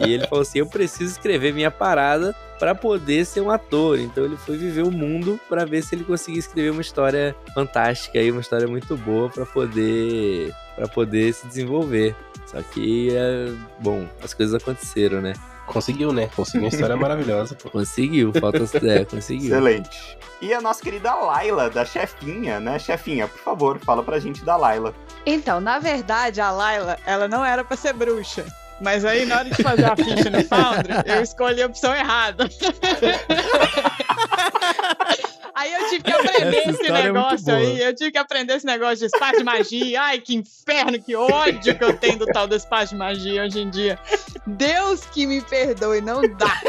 e 0.06 0.10
ele 0.14 0.26
falou 0.26 0.42
assim: 0.42 0.60
"Eu 0.60 0.66
preciso 0.66 1.12
escrever 1.12 1.52
minha 1.52 1.70
parada 1.70 2.34
pra 2.58 2.74
poder 2.74 3.26
ser 3.26 3.42
um 3.42 3.50
ator". 3.50 3.98
Então 3.98 4.24
ele 4.24 4.38
foi 4.38 4.56
viver 4.56 4.84
o 4.84 4.90
mundo 4.90 5.38
pra 5.50 5.66
ver 5.66 5.82
se 5.82 5.94
ele 5.94 6.04
conseguia 6.04 6.40
escrever 6.40 6.70
uma 6.70 6.80
história 6.80 7.36
fantástica 7.52 8.18
e 8.18 8.30
uma 8.30 8.40
história 8.40 8.66
muito 8.66 8.96
boa 8.96 9.28
pra 9.28 9.44
poder 9.44 10.50
para 10.80 10.88
poder 10.88 11.34
se 11.34 11.46
desenvolver. 11.46 12.16
Só 12.46 12.62
que, 12.62 13.14
é, 13.14 13.52
bom, 13.78 14.08
as 14.22 14.32
coisas 14.32 14.54
aconteceram, 14.54 15.20
né? 15.20 15.34
Conseguiu, 15.66 16.10
né? 16.12 16.30
Conseguiu 16.34 16.62
uma 16.62 16.68
história 16.68 16.96
maravilhosa, 16.96 17.54
pô. 17.54 17.68
Conseguiu, 17.70 18.32
falta. 18.32 18.58
É, 18.86 19.04
conseguiu. 19.04 19.54
Excelente. 19.54 20.18
E 20.40 20.54
a 20.54 20.60
nossa 20.60 20.82
querida 20.82 21.14
Laila, 21.14 21.68
da 21.68 21.84
chefinha, 21.84 22.58
né? 22.58 22.78
Chefinha, 22.78 23.28
por 23.28 23.40
favor, 23.40 23.78
fala 23.78 24.02
pra 24.02 24.18
gente 24.18 24.42
da 24.42 24.56
Laila. 24.56 24.94
Então, 25.26 25.60
na 25.60 25.78
verdade, 25.78 26.40
a 26.40 26.50
Layla, 26.50 26.98
ela 27.04 27.28
não 27.28 27.44
era 27.44 27.62
pra 27.62 27.76
ser 27.76 27.92
bruxa. 27.92 28.46
Mas 28.80 29.04
aí, 29.04 29.26
na 29.26 29.40
hora 29.40 29.50
de 29.50 29.62
fazer 29.62 29.84
a 29.84 29.94
ficha 29.94 30.30
no 30.30 30.42
Foundry, 30.42 30.94
eu 31.04 31.22
escolhi 31.22 31.62
a 31.62 31.66
opção 31.66 31.94
errada. 31.94 32.48
Aí 35.54 35.72
eu 35.72 35.88
tive 35.88 36.02
que 36.04 36.12
aprender 36.12 36.68
esse 36.68 36.86
é 36.86 36.92
negócio 36.92 37.46
boa. 37.46 37.58
aí. 37.58 37.80
Eu 37.82 37.94
tive 37.94 38.12
que 38.12 38.18
aprender 38.18 38.54
esse 38.54 38.66
negócio 38.66 38.96
de 38.98 39.06
espaço 39.06 39.38
de 39.38 39.44
magia. 39.44 40.02
Ai, 40.02 40.18
que 40.20 40.34
inferno, 40.34 41.00
que 41.00 41.14
ódio 41.16 41.76
que 41.76 41.84
eu 41.84 41.96
tenho 41.96 42.18
do 42.18 42.26
tal 42.26 42.46
do 42.46 42.54
espaço 42.54 42.90
de 42.90 42.96
magia 42.96 43.44
hoje 43.44 43.60
em 43.60 43.70
dia. 43.70 43.98
Deus 44.46 45.04
que 45.06 45.26
me 45.26 45.40
perdoe, 45.40 46.00
não 46.00 46.22
dá. 46.36 46.60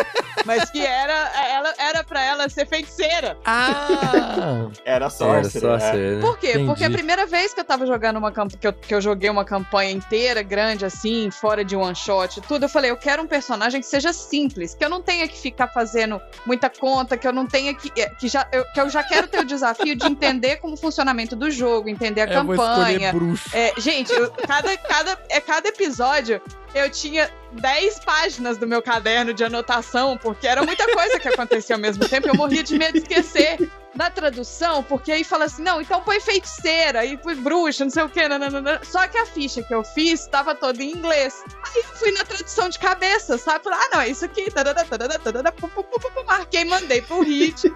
Mas 0.46 0.70
que 0.70 0.84
era, 0.84 1.14
ela, 1.48 1.74
era 1.78 2.04
pra 2.04 2.24
ela 2.24 2.50
ser 2.50 2.68
feiticeira. 2.68 3.38
Ah! 3.46 4.70
Era 4.86 5.02
Era 5.02 5.10
Sorcerer. 5.10 5.62
só 5.62 5.76
é. 5.76 5.92
ser, 5.92 6.16
né? 6.18 6.22
Por 6.22 6.38
quê? 6.38 6.52
Entendi. 6.52 6.66
Porque 6.66 6.84
a 6.84 6.90
primeira 6.90 7.26
vez 7.26 7.54
que 7.54 7.60
eu 7.60 7.64
tava 7.64 7.86
jogando 7.86 8.18
uma 8.18 8.32
campanha, 8.32 8.60
que 8.60 8.68
eu, 8.68 8.74
que 8.74 8.94
eu 8.94 9.02
joguei 9.02 9.30
uma 9.30 9.44
campanha 9.46 9.92
inteira, 9.92 10.42
grande 10.42 10.86
assim, 10.86 11.30
fora 11.32 11.64
de 11.64 11.76
one 11.76 11.96
shot, 11.96 12.38
e 12.38 12.42
tudo, 12.42 12.66
eu 12.66 12.70
falei, 12.70 12.92
eu 12.92 12.98
quero 12.98 13.22
um 13.24 13.28
personagem 13.28 13.82
que 13.82 13.88
seja 13.88 14.14
simples, 14.14 14.74
que 14.76 14.84
eu 14.84 14.90
não 14.90 15.02
tenha 15.02 15.28
que 15.28 15.38
ficar 15.38 15.68
fazendo 15.68 16.22
muita 16.46 16.70
conta, 16.70 17.18
que 17.18 17.28
eu 17.28 17.34
não 17.34 17.46
tenha 17.48 17.74
que. 17.74 17.92
é, 18.00 18.10
Que, 18.10 18.28
já, 18.28 18.48
eu, 18.52 18.66
que 18.74 18.80
eu 18.80 18.90
já 18.90 19.04
quero 19.04 19.28
ter 19.28 19.40
o 19.40 19.46
desafio 19.46 19.96
de 19.96 20.06
entender 20.08 20.58
como 20.58 20.74
o 20.76 20.78
funcionamento 20.78 21.36
do 21.36 21.52
jogo, 21.52 21.90
entender 21.90 22.22
a 22.22 22.42
vou 22.44 22.56
escolher 22.56 22.76
campanha. 22.94 23.14
bruxo. 23.14 23.50
É, 23.54 23.74
gente, 23.78 24.12
eu- 24.14 24.32
cada, 24.32 24.76
cada, 24.78 25.20
é, 25.30 25.40
cada 25.42 25.68
episódio 25.70 26.42
eu 26.74 26.90
tinha 26.90 27.30
10 27.54 28.00
páginas 28.00 28.58
do 28.58 28.66
meu 28.66 28.82
caderno 28.82 29.34
de 29.34 29.44
anotação, 29.44 30.18
porque 30.18 30.48
era 30.48 30.64
muita 30.64 30.86
coisa 30.94 31.20
que 31.20 31.28
acontecia 31.28 31.76
ao 31.76 31.82
mesmo 31.82 32.08
tempo. 32.08 32.28
Eu 32.28 32.36
morria 32.36 32.64
de 32.64 32.78
medo 32.78 32.94
de 32.94 33.00
esquecer 33.00 33.70
da 33.94 34.10
tradução, 34.10 34.82
porque 34.84 35.12
aí 35.12 35.24
fala 35.24 35.46
assim: 35.46 35.62
não, 35.64 35.82
então 35.82 36.02
põe 36.02 36.20
feiticeira, 36.20 37.02
aí 37.02 37.18
põe 37.18 37.36
bruxa, 37.36 37.84
não 37.84 37.92
sei 37.92 38.04
o 38.04 38.10
quê. 38.10 38.28
nananana. 38.28 38.80
Só 38.84 39.06
que 39.08 39.18
a 39.18 39.26
ficha 39.26 39.62
que 39.62 39.74
eu 39.74 39.84
fiz 39.84 40.22
estava 40.22 40.56
toda 40.56 40.82
em 40.82 40.92
inglês. 40.92 41.44
Aí 41.48 41.84
eu 41.84 41.96
fui 41.96 42.12
na 42.12 42.24
tradução 42.24 42.70
de 42.70 42.80
cabeça, 42.80 43.38
sabe? 43.38 43.64
Falei, 43.64 43.80
ah, 43.82 43.90
não, 43.94 44.02
é 44.02 44.10
isso 44.10 44.26
aqui. 44.26 44.50
tarará, 44.50 44.84
tarará, 44.84 45.20
tarará, 45.20 45.52
pu, 45.52 45.68
pu, 45.68 45.84
pu, 45.84 46.00
pu, 46.00 46.12
pu, 46.12 46.26
Marquei, 46.26 46.64
mandei 46.64 47.02
pro 47.02 47.22
Hit. 47.22 47.72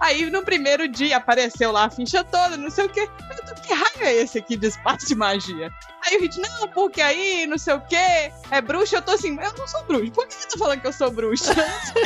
Aí 0.00 0.30
no 0.30 0.42
primeiro 0.42 0.88
dia 0.88 1.18
apareceu 1.18 1.70
lá 1.70 1.84
a 1.84 1.90
ficha 1.90 2.24
toda, 2.24 2.56
não 2.56 2.70
sei 2.70 2.86
o 2.86 2.88
quê. 2.88 3.08
Eu 3.30 3.54
tô, 3.54 3.60
que 3.60 3.74
raio 3.74 4.06
é 4.06 4.14
esse 4.14 4.38
aqui 4.38 4.56
de 4.56 4.68
espaço 4.68 5.06
de 5.06 5.14
magia? 5.14 5.70
Aí 6.04 6.16
o 6.16 6.20
Hit, 6.20 6.40
não, 6.40 6.68
porque 6.68 7.00
aí, 7.00 7.46
não 7.46 7.56
sei 7.56 7.74
o 7.74 7.80
quê, 7.80 8.32
é 8.50 8.60
bruxa. 8.60 8.96
Eu 8.96 9.02
tô 9.02 9.12
assim, 9.12 9.38
eu 9.40 9.52
não 9.56 9.68
sou 9.68 9.84
bruxa. 9.84 10.10
Por 10.12 10.26
que 10.26 10.34
você 10.34 10.48
tá 10.48 10.58
falando 10.58 10.80
que 10.80 10.86
eu 10.86 10.92
sou 10.92 11.10
bruxa? 11.10 11.52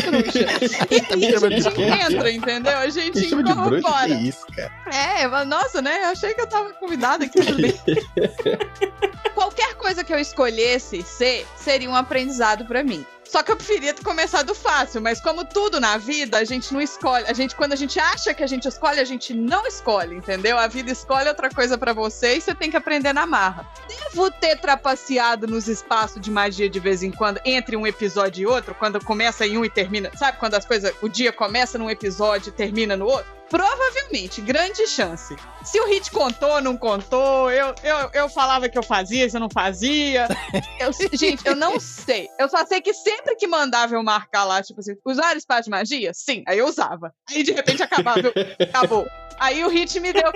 Eu 0.04 0.12
não 0.12 0.20
sou 0.20 0.30
bruxa. 0.50 0.78
E 0.90 1.12
aí 1.12 1.34
a 1.34 1.48
gente 1.48 1.80
entra, 1.80 2.30
entendeu? 2.30 2.78
A 2.78 2.88
gente 2.88 3.20
de 3.20 3.34
bruxa? 3.34 3.54
Que 3.54 3.60
incorpora. 3.60 4.08
isso, 4.08 4.46
cara? 4.54 4.72
É, 4.92 5.26
mas, 5.26 5.46
nossa, 5.48 5.80
né? 5.80 6.04
Eu 6.04 6.08
achei 6.10 6.34
que 6.34 6.40
eu 6.40 6.46
tava 6.46 6.72
convidada 6.74 7.24
aqui 7.24 7.40
bem. 7.54 7.74
Qualquer 9.34 9.74
coisa 9.74 10.04
que 10.04 10.12
eu 10.12 10.18
escolhesse 10.18 11.02
ser, 11.02 11.46
seria 11.56 11.88
um 11.88 11.96
aprendizado 11.96 12.64
pra 12.66 12.82
mim. 12.82 13.04
Só 13.28 13.42
que 13.42 13.50
eu 13.50 13.56
preferia 13.56 13.92
ter 13.92 14.04
começado 14.04 14.54
fácil, 14.54 15.00
mas 15.00 15.20
como 15.20 15.44
tudo 15.44 15.80
na 15.80 15.98
vida, 15.98 16.38
a 16.38 16.44
gente 16.44 16.72
não 16.72 16.80
escolhe. 16.80 17.26
A 17.26 17.32
gente, 17.32 17.54
quando 17.54 17.72
a 17.72 17.76
gente 17.76 17.98
acha 17.98 18.32
que 18.32 18.42
a 18.42 18.46
gente 18.46 18.68
escolhe, 18.68 19.00
a 19.00 19.04
gente 19.04 19.34
não 19.34 19.66
escolhe, 19.66 20.14
entendeu? 20.14 20.56
A 20.58 20.66
vida 20.66 20.90
escolhe 20.90 21.28
outra 21.28 21.50
coisa 21.50 21.76
pra 21.76 21.92
você 21.92 22.36
e 22.36 22.40
você 22.40 22.54
tem 22.54 22.70
que 22.70 22.76
aprender 22.76 23.12
na 23.12 23.26
marra. 23.26 23.68
Devo 23.88 24.30
ter 24.30 24.58
trapaceado 24.58 25.46
nos 25.46 25.68
espaços 25.68 26.20
de 26.20 26.30
magia 26.30 26.68
de 26.68 26.80
vez 26.80 27.02
em 27.02 27.10
quando, 27.10 27.40
entre 27.44 27.76
um 27.76 27.86
episódio 27.86 28.42
e 28.42 28.46
outro, 28.46 28.74
quando 28.74 29.04
começa 29.04 29.46
em 29.46 29.58
um 29.58 29.64
e 29.64 29.70
termina. 29.70 30.10
Sabe 30.16 30.38
quando 30.38 30.54
as 30.54 30.64
coisas. 30.64 30.94
O 31.02 31.08
dia 31.08 31.32
começa 31.32 31.78
num 31.78 31.90
episódio 31.90 32.50
e 32.50 32.52
termina 32.52 32.96
no 32.96 33.06
outro? 33.06 33.36
Provavelmente, 33.48 34.40
grande 34.40 34.86
chance. 34.86 35.36
Se 35.64 35.80
o 35.80 35.86
Hit 35.86 36.10
contou, 36.10 36.60
não 36.60 36.76
contou, 36.76 37.50
eu, 37.50 37.74
eu, 37.82 38.10
eu 38.12 38.28
falava 38.28 38.68
que 38.68 38.76
eu 38.76 38.82
fazia, 38.82 39.28
se 39.28 39.36
eu 39.36 39.40
não 39.40 39.50
fazia. 39.50 40.26
Eu- 40.78 40.92
gente, 41.16 41.46
eu 41.46 41.56
não 41.56 41.80
sei. 41.80 42.28
Eu 42.38 42.48
só 42.48 42.64
sei 42.66 42.80
que 42.80 42.92
sempre 42.92 43.34
que 43.36 43.46
mandava 43.46 43.94
eu 43.94 44.02
marcar 44.02 44.44
lá, 44.44 44.62
tipo 44.62 44.80
assim, 44.80 44.94
usar 45.04 45.34
espaço 45.36 45.64
de 45.64 45.70
magia? 45.70 46.12
Sim, 46.14 46.42
aí 46.46 46.58
eu 46.58 46.66
usava. 46.66 47.12
Aí 47.30 47.42
de 47.42 47.52
repente 47.52 47.82
acabava, 47.82 48.20
eu, 48.20 48.32
acabou. 48.66 49.06
Aí 49.38 49.64
o 49.64 49.68
Hit 49.68 49.98
me 50.00 50.12
deu. 50.12 50.30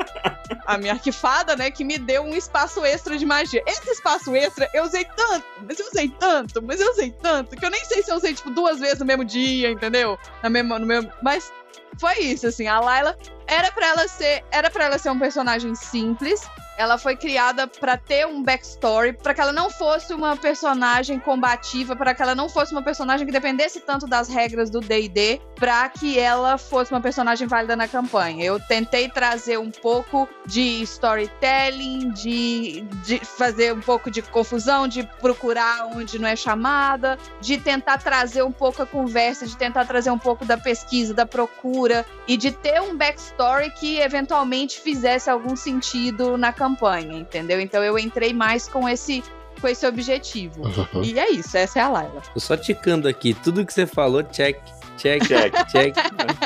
A 0.67 0.77
minha 0.79 0.93
arquifada, 0.93 1.57
né? 1.57 1.71
Que 1.71 1.85
me 1.85 1.99
deu 1.99 2.23
um 2.23 2.35
espaço 2.35 2.85
extra 2.85 3.17
de 3.19 3.25
magia. 3.27 3.63
Esse 3.67 3.89
espaço 3.91 4.35
extra 4.35 4.69
eu 4.75 4.85
usei 4.85 5.05
tanto, 5.05 5.45
mas 5.67 5.79
eu 5.79 5.87
usei 5.87 6.09
tanto, 6.09 6.63
mas 6.63 6.81
eu 6.81 6.91
usei 6.91 7.11
tanto, 7.11 7.57
que 7.57 7.65
eu 7.65 7.71
nem 7.71 7.85
sei 7.85 8.03
se 8.03 8.11
eu 8.11 8.17
usei, 8.17 8.35
tipo, 8.35 8.51
duas 8.51 8.79
vezes 8.79 8.99
no 8.99 9.07
mesmo 9.07 9.25
dia, 9.25 9.71
entendeu? 9.71 10.19
Na 10.43 10.51
mesma, 10.51 10.79
no 10.79 10.87
mesmo. 10.87 11.11
Mas 11.23 11.51
foi 11.99 12.19
isso, 12.19 12.47
assim. 12.47 12.67
A 12.67 12.81
Layla 12.81 13.17
era 13.51 13.73
para 13.73 13.87
ela 13.89 14.09
ser. 14.09 14.45
Era 14.51 14.71
para 14.71 14.85
ela 14.85 14.99
ser 14.99 15.11
um 15.11 15.19
personagem 15.19 15.75
simples. 15.75 16.49
Ela 16.79 16.97
foi 16.97 17.15
criada 17.15 17.67
para 17.67 17.99
ter 17.99 18.27
um 18.27 18.43
backstory, 18.43 19.13
para 19.13 19.35
que 19.35 19.41
ela 19.43 19.53
não 19.53 19.69
fosse 19.69 20.15
uma 20.15 20.35
personagem 20.35 21.19
combativa, 21.19 21.95
para 21.95 22.15
que 22.15 22.23
ela 22.23 22.35
não 22.35 22.49
fosse 22.49 22.73
uma 22.73 22.81
personagem 22.81 23.27
que 23.27 23.33
dependesse 23.33 23.81
tanto 23.81 24.07
das 24.07 24.31
regras 24.31 24.71
do 24.71 24.81
D&D, 24.81 25.43
para 25.57 25.87
que 25.91 26.19
ela 26.19 26.57
fosse 26.57 26.91
uma 26.91 27.01
personagem 27.01 27.47
válida 27.47 27.77
na 27.77 27.87
campanha. 27.87 28.43
Eu 28.43 28.59
tentei 28.59 29.11
trazer 29.11 29.59
um 29.59 29.71
pouco 29.71 30.27
de 30.47 30.81
storytelling, 30.83 32.13
de, 32.13 32.81
de 33.05 33.19
fazer 33.19 33.75
um 33.75 33.81
pouco 33.81 34.11
de 34.11 34.23
confusão, 34.23 34.89
de 34.89 35.03
procurar 35.21 35.87
onde 35.95 36.19
não 36.19 36.29
é 36.29 36.37
chamada, 36.37 37.19
de 37.43 37.59
tentar 37.59 37.99
trazer 37.99 38.43
um 38.43 38.53
pouco 38.53 38.83
a 38.83 38.87
conversa, 38.87 39.47
de 39.47 39.55
tentar 39.55 39.85
trazer 39.85 40.11
um 40.11 40.19
pouco 40.19 40.47
da 40.47 40.57
pesquisa, 40.57 41.13
da 41.13 41.27
procura 41.27 42.07
e 42.27 42.39
de 42.39 42.53
ter 42.53 42.81
um 42.81 42.97
backstory 42.97 43.40
que 43.71 43.99
eventualmente 43.99 44.81
fizesse 44.81 45.31
algum 45.31 45.57
sentido 45.57 46.37
na 46.37 46.53
campanha, 46.53 47.19
entendeu? 47.19 47.61
Então 47.61 47.83
eu 47.83 47.99
entrei 47.99 48.33
mais 48.33 48.69
com 48.69 48.89
esse 48.89 49.23
com 49.61 49.69
esse 49.69 49.87
objetivo. 49.87 50.63
Uhum. 50.63 51.05
E 51.05 51.19
é 51.19 51.31
isso, 51.31 51.57
essa 51.57 51.79
é 51.81 51.83
a 51.83 51.89
Laila. 51.89 52.23
Tô 52.33 52.41
só 52.41 52.57
ticando 52.57 53.07
aqui, 53.07 53.35
tudo 53.35 53.65
que 53.65 53.73
você 53.73 53.87
falou, 53.87 54.23
check, 54.23 54.59
check, 55.01 55.27
Check. 55.27 55.55
check. 55.71 55.95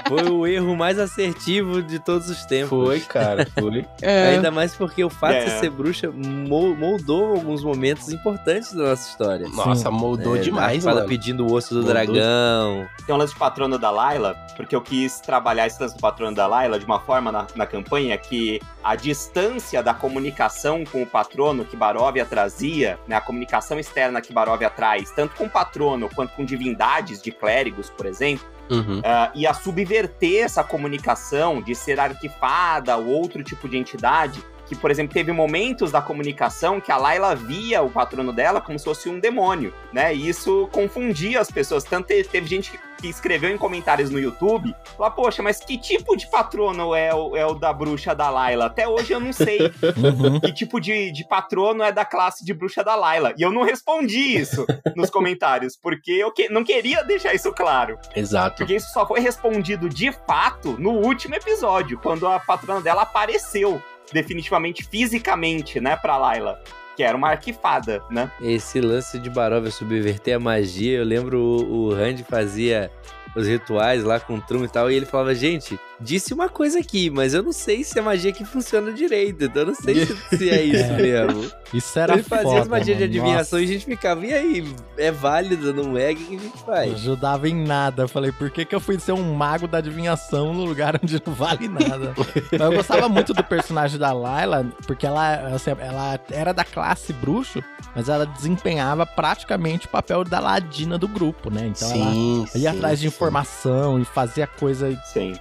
Foi 0.08 0.22
o 0.28 0.46
erro 0.46 0.76
mais 0.76 0.98
assertivo 0.98 1.82
de 1.82 1.98
todos 1.98 2.28
os 2.28 2.44
tempos. 2.44 2.68
Foi, 2.68 3.00
cara, 3.00 3.46
foi. 3.58 3.84
Ainda 4.32 4.50
mais 4.50 4.74
porque 4.74 5.02
o 5.02 5.10
fato 5.10 5.34
É. 5.34 5.44
de 5.44 5.50
ser 5.60 5.70
bruxa 5.70 6.10
mo- 6.10 6.74
moldou 6.74 7.32
alguns 7.34 7.62
momentos 7.64 8.08
importantes 8.10 8.72
da 8.72 8.90
nossa 8.90 9.08
história. 9.08 9.48
Nossa, 9.48 9.90
moldou 9.90 10.36
É, 10.36 10.40
demais, 10.40 10.84
mano. 10.84 11.06
pedindo 11.08 11.46
o 11.46 11.52
osso 11.52 11.70
do 11.74 11.76
Moldou. 11.82 11.92
dragão. 11.94 12.86
Tem 13.06 13.14
um 13.14 13.18
lance 13.18 13.32
de 13.32 13.38
patrono 13.38 13.78
da 13.78 13.90
Layla, 13.90 14.34
porque 14.56 14.74
eu 14.76 14.80
quis 14.80 15.20
trabalhar 15.20 15.66
esse 15.66 15.80
lance 15.82 15.94
do 15.96 16.00
patrono 16.00 16.34
da 16.36 16.46
Layla 16.46 16.78
de 16.78 16.84
uma 16.84 17.00
forma 17.00 17.30
na, 17.32 17.46
na 17.54 17.66
campanha 17.66 18.16
que 18.18 18.60
a 18.82 18.94
distância 18.96 19.82
da 19.82 19.94
comunicação 19.94 20.84
com 20.84 21.02
o 21.02 21.06
patrono 21.06 21.64
que 21.64 21.76
Baróvia 21.76 22.24
trazia, 22.24 22.98
né, 23.08 23.16
a 23.16 23.20
comunicação 23.20 23.78
externa 23.78 24.20
que 24.20 24.32
Baróvia 24.32 24.68
traz, 24.70 25.10
tanto 25.10 25.34
com 25.36 25.44
o 25.44 25.50
patrono 25.50 26.08
quanto 26.14 26.34
com 26.34 26.44
divindades 26.44 27.22
de 27.22 27.30
clérigos, 27.30 27.88
por 27.90 28.06
exemplo, 28.06 28.43
Uhum. 28.70 29.00
ah, 29.04 29.30
ia 29.34 29.52
subverter 29.52 30.44
essa 30.44 30.64
comunicação 30.64 31.60
de 31.60 31.74
ser 31.74 31.98
arquifada 32.00 32.96
ou 32.96 33.06
outro 33.08 33.42
tipo 33.42 33.68
de 33.68 33.76
entidade. 33.76 34.42
Que, 34.66 34.74
por 34.74 34.90
exemplo, 34.90 35.12
teve 35.12 35.30
momentos 35.30 35.92
da 35.92 36.00
comunicação 36.00 36.80
que 36.80 36.90
a 36.90 36.96
Layla 36.96 37.34
via 37.36 37.82
o 37.82 37.90
patrono 37.90 38.32
dela 38.32 38.62
como 38.62 38.78
se 38.78 38.84
fosse 38.86 39.10
um 39.10 39.18
demônio, 39.20 39.74
né? 39.92 40.14
E 40.14 40.26
isso 40.26 40.68
confundia 40.72 41.38
as 41.38 41.50
pessoas. 41.50 41.84
Tanto 41.84 42.06
te- 42.06 42.24
teve 42.24 42.46
gente 42.46 42.70
que- 42.70 42.78
que 43.04 43.10
escreveu 43.10 43.50
em 43.50 43.58
comentários 43.58 44.08
no 44.08 44.18
YouTube, 44.18 44.74
lá, 44.98 45.10
poxa, 45.10 45.42
mas 45.42 45.58
que 45.60 45.76
tipo 45.76 46.16
de 46.16 46.26
patrono 46.26 46.94
é 46.94 47.14
o, 47.14 47.36
é 47.36 47.44
o 47.44 47.52
da 47.52 47.70
bruxa 47.70 48.14
da 48.14 48.30
Layla? 48.30 48.64
Até 48.66 48.88
hoje 48.88 49.12
eu 49.12 49.20
não 49.20 49.30
sei 49.32 49.58
Uhum. 49.60 50.40
que 50.40 50.50
tipo 50.52 50.80
de, 50.80 51.12
de 51.12 51.22
patrono 51.28 51.82
é 51.82 51.92
da 51.92 52.02
classe 52.04 52.42
de 52.44 52.54
bruxa 52.54 52.82
da 52.82 52.94
Layla. 52.94 53.34
E 53.36 53.42
eu 53.42 53.52
não 53.52 53.62
respondi 53.62 54.36
isso 54.38 54.64
nos 54.96 55.10
comentários, 55.10 55.76
porque 55.76 56.12
eu 56.12 56.32
que- 56.32 56.48
não 56.48 56.64
queria 56.64 57.02
deixar 57.04 57.34
isso 57.34 57.52
claro. 57.52 57.98
Exato. 58.16 58.56
Porque 58.58 58.74
isso 58.76 58.90
só 58.92 59.06
foi 59.06 59.20
respondido 59.20 59.86
de 59.88 60.10
fato 60.26 60.76
no 60.78 60.92
último 60.92 61.34
episódio, 61.34 61.98
quando 61.98 62.26
a 62.26 62.40
patrona 62.40 62.80
dela 62.80 63.02
apareceu 63.02 63.82
definitivamente 64.12 64.82
fisicamente, 64.84 65.78
né, 65.78 65.94
pra 65.96 66.16
Layla. 66.16 66.58
Que 66.96 67.02
era 67.02 67.16
uma 67.16 67.30
arquifada, 67.30 68.02
né? 68.10 68.30
Esse 68.40 68.80
lance 68.80 69.18
de 69.18 69.28
Baróvia 69.28 69.70
subverter 69.70 70.36
a 70.36 70.40
magia, 70.40 70.98
eu 70.98 71.04
lembro 71.04 71.40
o, 71.40 71.86
o 71.86 71.94
Randy 71.94 72.22
fazia 72.22 72.90
os 73.34 73.48
rituais 73.48 74.04
lá 74.04 74.20
com 74.20 74.36
o 74.36 74.40
Trum 74.40 74.64
e 74.64 74.68
tal, 74.68 74.90
e 74.90 74.94
ele 74.94 75.06
falava, 75.06 75.34
gente, 75.34 75.78
disse 76.00 76.34
uma 76.34 76.48
coisa 76.48 76.78
aqui, 76.80 77.10
mas 77.10 77.34
eu 77.34 77.42
não 77.42 77.52
sei 77.52 77.84
se 77.84 77.98
é 77.98 78.02
magia 78.02 78.32
que 78.32 78.44
funciona 78.44 78.92
direito, 78.92 79.44
então 79.44 79.62
eu 79.62 79.66
não 79.66 79.74
sei 79.74 80.06
se, 80.06 80.16
se 80.36 80.50
é 80.50 80.62
isso 80.62 80.92
mesmo. 80.94 81.50
Isso 81.72 81.98
era 81.98 82.14
ele 82.14 82.22
fazia 82.22 82.44
foda, 82.44 82.60
as 82.60 82.68
magias 82.68 82.98
de 82.98 83.04
mano. 83.04 83.04
adivinhação 83.04 83.58
Nossa. 83.58 83.60
e 83.60 83.64
a 83.64 83.66
gente 83.72 83.84
ficava, 83.86 84.24
e 84.26 84.32
aí, 84.32 84.74
é 84.96 85.10
válido, 85.10 85.72
não 85.74 85.96
é? 85.96 86.12
O 86.12 86.16
que 86.16 86.22
a 86.22 86.30
gente 86.30 86.44
Não 86.44 86.50
faz? 86.64 86.92
ajudava 86.94 87.48
em 87.48 87.54
nada. 87.66 88.02
Eu 88.04 88.08
falei, 88.08 88.30
por 88.32 88.50
que, 88.50 88.64
que 88.64 88.74
eu 88.74 88.80
fui 88.80 88.98
ser 88.98 89.12
um 89.12 89.34
mago 89.34 89.66
da 89.66 89.78
adivinhação 89.78 90.52
no 90.52 90.64
lugar 90.64 91.00
onde 91.02 91.20
não 91.26 91.34
vale 91.34 91.68
nada? 91.68 92.14
Mas 92.52 92.60
eu 92.60 92.72
gostava 92.72 93.08
muito 93.08 93.34
do 93.34 93.42
personagem 93.42 93.98
da 93.98 94.12
Layla, 94.12 94.66
porque 94.86 95.06
ela, 95.06 95.48
assim, 95.54 95.70
ela 95.70 96.18
era 96.30 96.52
da 96.52 96.64
classe 96.64 97.12
bruxo, 97.12 97.62
mas 97.94 98.08
ela 98.08 98.24
desempenhava 98.26 99.04
praticamente 99.04 99.86
o 99.86 99.90
papel 99.90 100.22
da 100.24 100.38
ladina 100.38 100.96
do 100.98 101.08
grupo, 101.08 101.50
né? 101.50 101.66
Então 101.74 101.90
ela 101.90 102.12
sim, 102.12 102.46
ia 102.54 102.70
sim, 102.70 102.76
atrás 102.76 103.00
de 103.00 103.08
sim. 103.08 103.14
informação 103.14 104.00
e 104.00 104.04
fazia 104.04 104.46
coisa 104.46 104.96
Sim. 105.12 105.34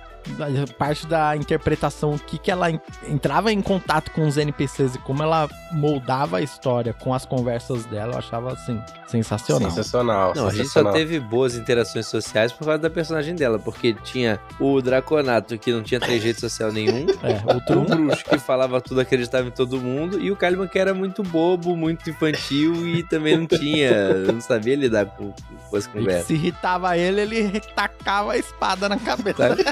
Parte 0.77 1.05
da 1.07 1.35
interpretação, 1.35 2.11
o 2.15 2.19
que, 2.19 2.37
que 2.37 2.49
ela 2.51 2.69
en- 2.71 2.79
entrava 3.07 3.51
em 3.51 3.61
contato 3.61 4.11
com 4.11 4.27
os 4.27 4.37
NPCs 4.37 4.95
e 4.95 4.99
como 4.99 5.21
ela 5.23 5.49
moldava 5.71 6.37
a 6.37 6.41
história 6.41 6.93
com 6.93 7.13
as 7.13 7.25
conversas 7.25 7.85
dela, 7.85 8.13
eu 8.13 8.17
achava 8.19 8.53
assim, 8.53 8.81
sensacional. 9.07 9.69
Sensacional. 9.71 10.33
Não, 10.35 10.47
a 10.47 10.51
gente 10.51 10.67
só 10.67 10.79
sensacional. 10.79 10.93
teve 10.93 11.19
boas 11.19 11.55
interações 11.55 12.05
sociais 12.07 12.51
por 12.51 12.65
causa 12.65 12.79
da 12.79 12.89
personagem 12.89 13.35
dela, 13.35 13.59
porque 13.59 13.93
tinha 14.03 14.39
o 14.59 14.81
Draconato, 14.81 15.57
que 15.57 15.71
não 15.71 15.81
tinha 15.83 15.99
trejeito 15.99 16.39
social 16.41 16.71
nenhum, 16.71 17.05
É, 17.23 17.55
o 17.55 17.61
Trum, 17.61 17.85
que 18.29 18.37
falava 18.39 18.79
tudo, 18.81 19.01
acreditava 19.01 19.47
em 19.47 19.51
todo 19.51 19.79
mundo, 19.79 20.19
e 20.19 20.31
o 20.31 20.35
Kalimann, 20.35 20.67
que 20.67 20.79
era 20.79 20.93
muito 20.93 21.23
bobo, 21.23 21.75
muito 21.75 22.09
infantil 22.09 22.87
e 22.87 23.03
também 23.03 23.37
não 23.37 23.45
tinha, 23.47 24.13
não 24.31 24.41
sabia 24.41 24.75
lidar 24.75 25.05
com, 25.05 25.33
com 25.69 25.75
as 25.77 25.85
e 25.85 25.89
que 25.89 25.97
conversas. 25.97 26.25
se 26.27 26.33
irritava 26.33 26.97
ele, 26.97 27.21
ele 27.21 27.59
tacava 27.75 28.33
a 28.33 28.37
espada 28.37 28.87
na 28.89 28.97
cabeça. 28.97 29.49
Sabe? 29.49 29.63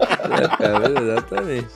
É, 0.00 0.56
cara, 0.56 1.00
exatamente. 1.00 1.68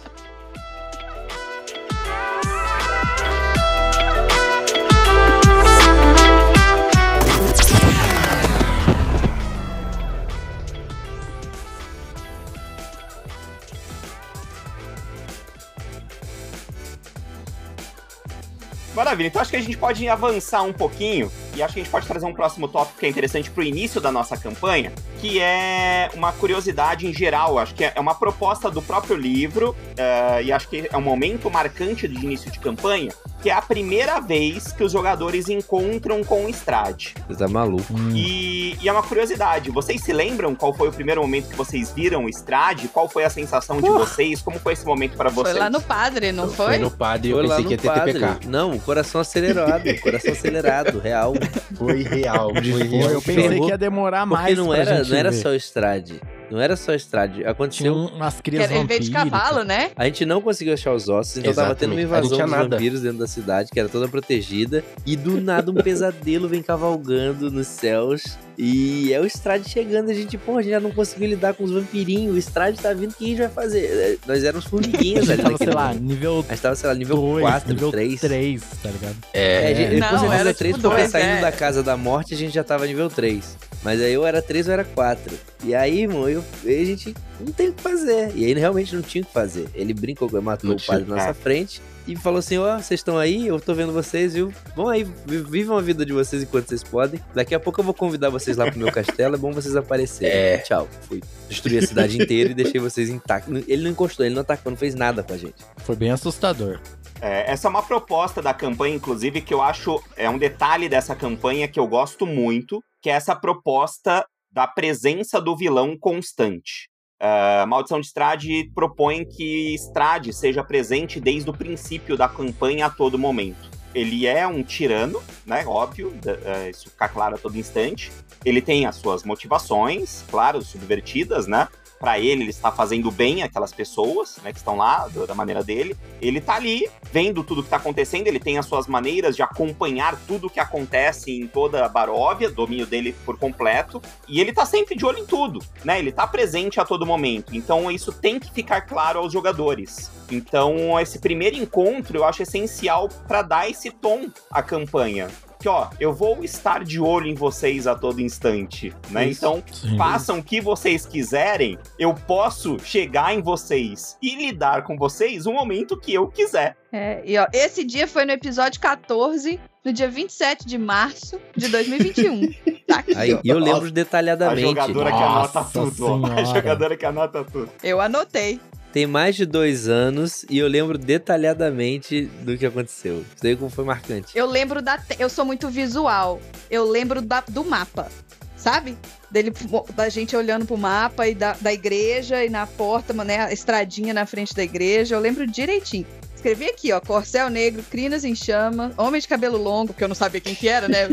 Maravilha, 18.94 19.28
então 19.28 19.40
acho 19.40 19.50
que 19.50 19.57
a 19.57 19.61
gente 19.61 19.76
pode 19.76 20.09
avançar 20.09 20.62
um 20.62 20.72
pouquinho 20.72 21.31
e 21.59 21.62
acho 21.62 21.75
que 21.75 21.81
a 21.81 21.83
gente 21.83 21.90
pode 21.92 22.07
trazer 22.07 22.25
um 22.27 22.33
próximo 22.33 22.68
tópico 22.68 22.99
que 23.01 23.07
é 23.07 23.09
interessante 23.09 23.51
pro 23.51 23.62
início 23.62 24.01
da 24.01 24.12
nossa 24.12 24.37
campanha, 24.37 24.92
que 25.21 25.40
é 25.40 26.09
uma 26.14 26.33
curiosidade 26.33 27.07
em 27.07 27.12
geral. 27.12 27.59
Acho 27.59 27.75
que 27.75 27.85
é 27.85 27.94
uma 27.99 28.14
proposta 28.14 28.71
do 28.71 28.81
próprio 28.81 29.16
livro 29.16 29.75
eh, 29.97 30.42
e 30.44 30.53
acho 30.53 30.68
que 30.68 30.88
é 30.90 30.97
um 30.97 31.01
momento 31.03 31.51
marcante 31.51 32.07
de 32.07 32.14
início 32.25 32.51
de 32.51 32.59
campanha, 32.61 33.11
que 33.42 33.51
é 33.51 33.53
a 33.53 33.61
primeira 33.62 34.21
vez 34.21 34.73
que 34.73 34.83
os 34.85 34.92
jogadores 34.92 35.49
encontram 35.49 36.23
com 36.25 36.44
o 36.44 36.49
Strade. 36.49 37.14
Você 37.29 37.38
tá 37.38 37.49
maluco. 37.49 37.92
Hum, 37.92 38.12
E, 38.14 38.77
e 38.81 38.88
é 38.88 38.92
uma 38.92 39.03
curiosidade, 39.03 39.71
vocês 39.71 40.01
se 40.03 40.12
lembram 40.12 40.55
qual 40.55 40.73
foi 40.73 40.88
o 40.88 40.92
primeiro 40.92 41.21
momento 41.21 41.49
que 41.49 41.57
vocês 41.57 41.90
viram 41.90 42.25
o 42.25 42.29
Strade? 42.29 42.88
Qual 42.88 43.09
foi 43.09 43.25
a 43.25 43.31
sensação 43.31 43.81
de 43.81 43.88
vocês? 43.88 44.40
Como 44.40 44.59
foi 44.61 44.73
esse 44.75 44.87
momento 44.87 45.16
pra 45.16 45.29
vocês? 45.31 45.51
Foi 45.53 45.61
lá 45.61 45.71
no 45.71 45.81
padre, 45.81 46.31
não 46.33 46.49
Foi 46.49 46.66
foi? 46.66 46.79
no 46.79 46.90
padre, 46.90 47.31
eu 47.31 47.38
Foi 47.38 47.47
lá 47.47 47.57
pensei 47.57 47.62
no 47.64 47.68
que 47.68 47.87
ia 47.87 47.92
ter 47.94 47.99
padre. 48.01 48.12
TPK. 48.21 48.49
Não, 48.49 48.73
o 48.73 48.81
coração 48.81 49.21
acelerado, 49.21 50.01
coração 50.01 50.33
acelerado, 50.33 50.99
real. 51.01 51.33
Foi 51.74 52.02
real, 52.02 52.52
foi 52.54 52.83
real. 52.83 53.11
eu 53.11 53.20
pensei 53.22 53.48
ferrou, 53.48 53.64
que 53.66 53.70
ia 53.72 53.78
demorar 53.78 54.26
Porque 54.26 54.42
mais 54.42 54.57
não 54.59 54.68
pra 54.68 54.76
era, 54.78 54.96
gente 54.96 55.11
não 55.11 55.16
era 55.18 55.31
ver. 55.31 55.37
só 55.42 55.48
o 55.50 55.54
Estrade. 55.54 56.20
Não 56.50 56.59
era 56.59 56.76
só 56.76 56.92
o 56.92 56.94
Estrade. 56.94 57.35
Tinha 57.35 57.50
Aconteceu 57.50 57.92
um- 57.94 58.07
umas 58.07 58.37
Que 58.37 58.42
crias 58.50 58.70
ele 58.70 58.85
veio 58.85 59.00
de 59.00 59.11
cavalo, 59.11 59.64
né? 59.64 59.90
A 59.94 60.04
gente 60.07 60.24
não 60.24 60.40
conseguiu 60.40 60.72
achar 60.72 60.94
os 60.94 61.09
ossos, 61.09 61.37
então 61.37 61.52
tava 61.52 61.74
tendo 61.74 61.92
uma 61.92 62.00
Exatamente. 62.00 62.07
Invasão 62.31 62.37
tinha 62.37 62.46
dos 62.46 62.57
nada. 62.57 62.76
vampiros 62.76 63.00
dentro 63.02 63.18
da 63.18 63.26
cidade, 63.26 63.70
que 63.70 63.78
era 63.78 63.88
toda 63.88 64.09
protegida, 64.09 64.83
e 65.04 65.14
do 65.14 65.40
nada 65.40 65.70
um 65.70 65.74
pesadelo 65.74 66.48
vem 66.48 66.62
cavalgando 66.62 67.50
nos 67.50 67.66
céus. 67.66 68.38
E 68.61 69.12
é 69.12 69.21
o 69.21 69.25
Strade 69.25 69.68
chegando, 69.68 70.11
a 70.11 70.14
gente, 70.14 70.37
pô, 70.37 70.59
a 70.59 70.62
gente 70.62 70.73
já 70.73 70.81
não 70.81 70.90
conseguiu 70.90 71.29
lidar 71.29 71.55
com 71.55 71.62
os 71.62 71.71
vampirinhos, 71.71 72.35
o 72.35 72.38
Strade 72.38 72.77
tá 72.81 72.92
vindo, 72.92 73.12
o 73.12 73.14
que 73.14 73.25
a 73.25 73.29
gente 73.29 73.38
vai 73.38 73.49
fazer? 73.49 73.85
É, 73.85 74.16
Nós 74.27 74.42
éramos 74.42 74.66
A 74.66 74.68
formiguinhas 74.68 75.27
gente 75.27 75.40
ali 75.40 75.42
tava, 75.44 75.59
sei 75.59 75.73
lá, 75.73 75.94
nível 75.94 76.44
A 76.49 76.53
gente 76.53 76.62
tava, 76.62 76.75
sei 76.75 76.88
lá, 76.88 76.94
nível 76.97 77.16
2, 77.16 77.42
4, 77.42 77.73
nível 77.73 77.90
3. 77.92 78.21
3, 78.21 78.62
tá 78.83 78.90
ligado? 78.90 79.16
É, 79.33 79.68
a 79.68 79.75
gente, 79.75 79.94
É, 79.94 80.01
Não, 80.01 80.09
do 80.11 80.25
era 80.25 80.37
nível 80.38 80.55
tipo 80.55 80.59
3, 80.59 80.77
porque 80.79 80.97
dois, 80.97 81.11
saindo 81.11 81.29
é. 81.29 81.40
da 81.40 81.53
casa 81.53 81.85
da 81.85 81.97
morte, 81.97 82.35
a 82.35 82.37
gente 82.37 82.53
já 82.53 82.64
tava 82.64 82.85
nível 82.85 83.09
3. 83.09 83.57
Mas 83.85 84.01
aí 84.01 84.12
eu 84.12 84.27
era 84.27 84.42
três 84.42 84.66
ou 84.66 84.73
era 84.73 84.85
quatro. 84.85 85.38
E 85.62 85.73
aí, 85.73 86.01
irmão, 86.03 86.29
eu, 86.29 86.44
aí 86.64 86.83
a 86.83 86.85
gente 86.85 87.14
não 87.38 87.53
tem 87.53 87.68
o 87.68 87.73
que 87.73 87.81
fazer. 87.81 88.33
E 88.35 88.44
aí 88.44 88.53
realmente 88.55 88.92
não 88.92 89.03
tinha 89.03 89.23
o 89.23 89.25
que 89.25 89.33
fazer. 89.33 89.68
Ele 89.73 89.94
brincou, 89.94 90.29
matou 90.42 90.71
Não 90.71 90.77
o 90.77 90.83
padre 90.83 91.09
na 91.09 91.14
nossa 91.14 91.31
é. 91.31 91.35
frente 91.35 91.81
e 92.09 92.16
falou 92.16 92.38
assim: 92.38 92.59
Ó, 92.59 92.77
vocês 92.77 92.99
estão 93.01 93.18
aí, 93.18 93.47
eu 93.47 93.61
tô 93.61 93.75
vendo 93.75 93.92
vocês, 93.92 94.35
viu? 94.35 94.53
Vão 94.75 94.88
aí, 94.88 95.05
vi- 95.05 95.42
vivam 95.42 95.77
a 95.77 95.81
vida 95.81 96.05
de 96.05 96.12
vocês 96.12 96.42
enquanto 96.42 96.68
vocês 96.68 96.83
podem. 96.83 97.21
Daqui 97.35 97.55
a 97.55 97.61
pouco 97.61 97.81
eu 97.81 97.85
vou 97.85 97.94
convidar 97.94 98.31
vocês 98.31 98.57
lá 98.57 98.71
pro 98.71 98.79
meu 98.79 98.90
castelo, 98.90 99.35
é 99.35 99.38
bom 99.38 99.53
vocês 99.53 99.77
aparecerem. 99.77 100.37
É. 100.37 100.59
Tchau. 100.59 100.88
Fui. 101.03 101.21
Destruí 101.49 101.79
a 101.79 101.87
cidade 101.87 102.21
inteira 102.21 102.51
e 102.51 102.55
deixei 102.55 102.81
vocês 102.81 103.09
intactos. 103.09 103.62
Ele 103.68 103.83
não 103.83 103.90
encostou, 103.90 104.25
ele 104.27 104.35
não 104.35 104.42
atacou, 104.42 104.71
não 104.71 104.77
fez 104.79 104.94
nada 104.94 105.23
com 105.23 105.33
a 105.33 105.37
gente. 105.37 105.57
Foi 105.79 105.94
bem 105.97 106.11
assustador. 106.11 106.81
É, 107.21 107.51
essa 107.51 107.66
é 107.66 107.71
uma 107.71 107.83
proposta 107.83 108.40
da 108.40 108.55
campanha, 108.55 108.94
inclusive, 108.94 109.40
que 109.40 109.53
eu 109.53 109.61
acho 109.61 110.03
é 110.16 110.31
um 110.31 110.38
detalhe 110.38 110.88
dessa 110.88 111.14
campanha 111.16 111.66
que 111.68 111.79
eu 111.81 111.87
gosto 111.87 112.25
muito, 112.27 112.83
que 113.03 113.11
é 113.11 113.12
essa 113.14 113.35
proposta 113.35 114.25
da 114.51 114.66
presença 114.66 115.40
do 115.40 115.57
vilão 115.57 115.97
constante. 115.99 116.88
Uh, 117.20 117.66
Maldição 117.66 118.00
de 118.00 118.07
Strade 118.07 118.70
propõe 118.72 119.24
que 119.24 119.74
Strade 119.74 120.33
seja 120.33 120.62
presente 120.62 121.18
desde 121.18 121.50
o 121.50 121.52
princípio 121.52 122.16
da 122.16 122.28
campanha 122.28 122.87
a 122.87 122.90
todo 122.90 123.18
momento. 123.18 123.68
Ele 123.92 124.26
é 124.26 124.46
um 124.46 124.62
tirano, 124.62 125.20
né? 125.44 125.64
Óbvio, 125.66 126.14
eh, 126.24 126.70
isso 126.70 126.90
fica 126.90 127.09
claro 127.09 127.35
a 127.35 127.38
todo 127.38 127.57
instante. 127.57 128.12
Ele 128.44 128.61
tem 128.61 128.87
as 128.87 128.96
suas 128.96 129.24
motivações, 129.24 130.24
claro, 130.31 130.62
subvertidas, 130.62 131.46
né? 131.46 131.66
Pra 131.98 132.18
ele, 132.18 132.42
ele 132.42 132.50
está 132.50 132.70
fazendo 132.70 133.11
bem 133.11 133.42
aquelas 133.42 133.72
pessoas, 133.72 134.38
né, 134.42 134.52
que 134.52 134.58
estão 134.58 134.76
lá, 134.76 135.08
da 135.26 135.34
maneira 135.34 135.64
dele. 135.64 135.96
Ele 136.22 136.40
tá 136.40 136.54
ali, 136.54 136.88
vendo 137.11 137.42
tudo 137.42 137.62
que 137.62 137.68
tá 137.68 137.76
acontecendo, 137.76 138.28
ele 138.28 138.38
tem 138.38 138.56
as 138.56 138.66
suas 138.66 138.87
maneiras 138.87 139.34
de 139.34 139.42
acompanhar 139.42 140.18
tudo 140.26 140.48
que 140.48 140.61
acontece 140.61 141.32
em 141.32 141.46
toda 141.46 141.84
a 141.84 141.88
Baróvia, 141.88 142.50
domínio 142.50 142.87
dele 142.87 143.14
por 143.24 143.38
completo, 143.38 144.00
e 144.28 144.40
ele 144.40 144.52
tá 144.52 144.64
sempre 144.64 144.94
de 144.94 145.04
olho 145.04 145.18
em 145.18 145.26
tudo, 145.26 145.61
né? 145.84 145.98
Ele 145.98 146.12
tá 146.12 146.26
presente 146.26 146.80
a 146.80 146.84
todo 146.84 147.04
momento. 147.04 147.54
Então 147.54 147.90
isso 147.90 148.12
tem 148.12 148.38
que 148.38 148.52
ficar 148.52 148.82
claro 148.82 149.18
aos 149.18 149.32
jogadores. 149.32 150.11
Então 150.30 150.98
esse 151.00 151.18
primeiro 151.18 151.56
encontro 151.56 152.18
eu 152.18 152.24
acho 152.24 152.42
essencial 152.42 153.08
pra 153.26 153.42
dar 153.42 153.68
esse 153.68 153.90
tom 153.90 154.28
à 154.50 154.62
campanha. 154.62 155.28
Que 155.61 155.68
ó, 155.68 155.88
eu 155.99 156.12
vou 156.12 156.44
estar 156.44 156.85
de 156.85 157.01
olho 157.01 157.27
em 157.27 157.35
vocês 157.35 157.87
a 157.87 157.94
todo 157.94 158.21
instante, 158.21 158.94
né? 159.11 159.27
Isso. 159.27 159.38
Então 159.44 159.62
Sim. 159.73 159.97
façam 159.99 160.38
o 160.38 160.42
que 160.42 160.61
vocês 160.61 161.05
quiserem, 161.05 161.77
eu 161.99 162.14
posso 162.14 162.79
chegar 162.85 163.35
em 163.35 163.42
vocês 163.42 164.16
e 164.23 164.37
lidar 164.37 164.85
com 164.85 164.97
vocês 164.97 165.47
o 165.47 165.53
momento 165.53 165.99
que 165.99 166.14
eu 166.14 166.29
quiser. 166.29 166.77
É, 166.92 167.21
e 167.25 167.37
ó, 167.37 167.47
esse 167.53 167.85
dia 167.85 168.07
foi 168.07 168.25
no 168.25 168.33
episódio 168.33 168.81
14, 168.81 169.61
no 169.85 169.92
dia 169.92 170.09
27 170.09 170.64
de 170.66 170.79
março 170.79 171.40
de 171.57 171.68
2021. 171.68 172.53
tá 172.87 173.01
aqui, 173.01 173.14
Aí, 173.16 173.38
e 173.42 173.49
eu 173.49 173.59
lembro 173.59 173.81
Nossa, 173.81 173.88
A 173.88 173.92
detalhadamente. 173.92 174.62
jogadora 174.62 175.11
que 175.11 175.23
anota 175.23 175.61
Nossa 175.61 175.64
tudo, 175.73 176.07
ó. 176.07 176.16
A 176.16 176.29
Senhora. 176.29 176.44
jogadora 176.44 176.97
que 176.97 177.05
anota 177.07 177.44
tudo. 177.44 177.71
Eu 177.83 178.01
anotei. 178.01 178.61
Tem 178.98 179.06
mais 179.06 179.37
de 179.37 179.46
dois 179.46 179.87
anos 179.87 180.44
e 180.50 180.58
eu 180.58 180.66
lembro 180.66 180.98
detalhadamente 180.98 182.22
do 182.42 182.58
que 182.58 182.66
aconteceu. 182.66 183.18
Isso 183.20 183.40
daí 183.40 183.54
como 183.54 183.70
foi 183.70 183.84
marcante. 183.84 184.37
Eu 184.37 184.44
lembro 184.44 184.82
da. 184.82 184.98
te- 184.98 185.14
Eu 185.20 185.28
sou 185.30 185.44
muito 185.44 185.68
visual. 185.70 186.40
Eu 186.68 186.82
lembro 186.84 187.22
da- 187.22 187.44
do 187.48 187.64
mapa. 187.64 188.08
Sabe? 188.56 188.98
Dele, 189.30 189.52
da 189.94 190.08
gente 190.08 190.34
olhando 190.34 190.66
pro 190.66 190.76
mapa 190.76 191.28
e 191.28 191.34
da, 191.37 191.52
da 191.61 191.72
igreja 191.72 192.44
e 192.44 192.50
na 192.50 192.66
porta, 192.66 193.12
né? 193.14 193.38
A 193.44 193.52
estradinha 193.52 194.12
na 194.12 194.26
frente 194.26 194.52
da 194.52 194.64
igreja. 194.64 195.14
Eu 195.14 195.20
lembro 195.20 195.46
direitinho. 195.46 196.04
Escrevi 196.38 196.66
aqui, 196.66 196.92
ó, 196.92 197.01
Corcel 197.01 197.51
Negro, 197.51 197.83
Crinas 197.90 198.24
em 198.24 198.33
Chama, 198.33 198.92
Homem 198.96 199.20
de 199.20 199.27
Cabelo 199.27 199.59
Longo, 199.59 199.88
porque 199.88 200.05
eu 200.05 200.09
não 200.09 200.14
sabia 200.14 200.40
quem 200.40 200.55
que 200.55 200.68
era, 200.68 200.87
né? 200.87 201.09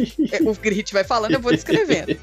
O 0.46 0.54
Grit 0.54 0.94
vai 0.94 1.04
falando, 1.04 1.34
eu 1.34 1.40
vou 1.40 1.52
descrevendo. 1.52 2.16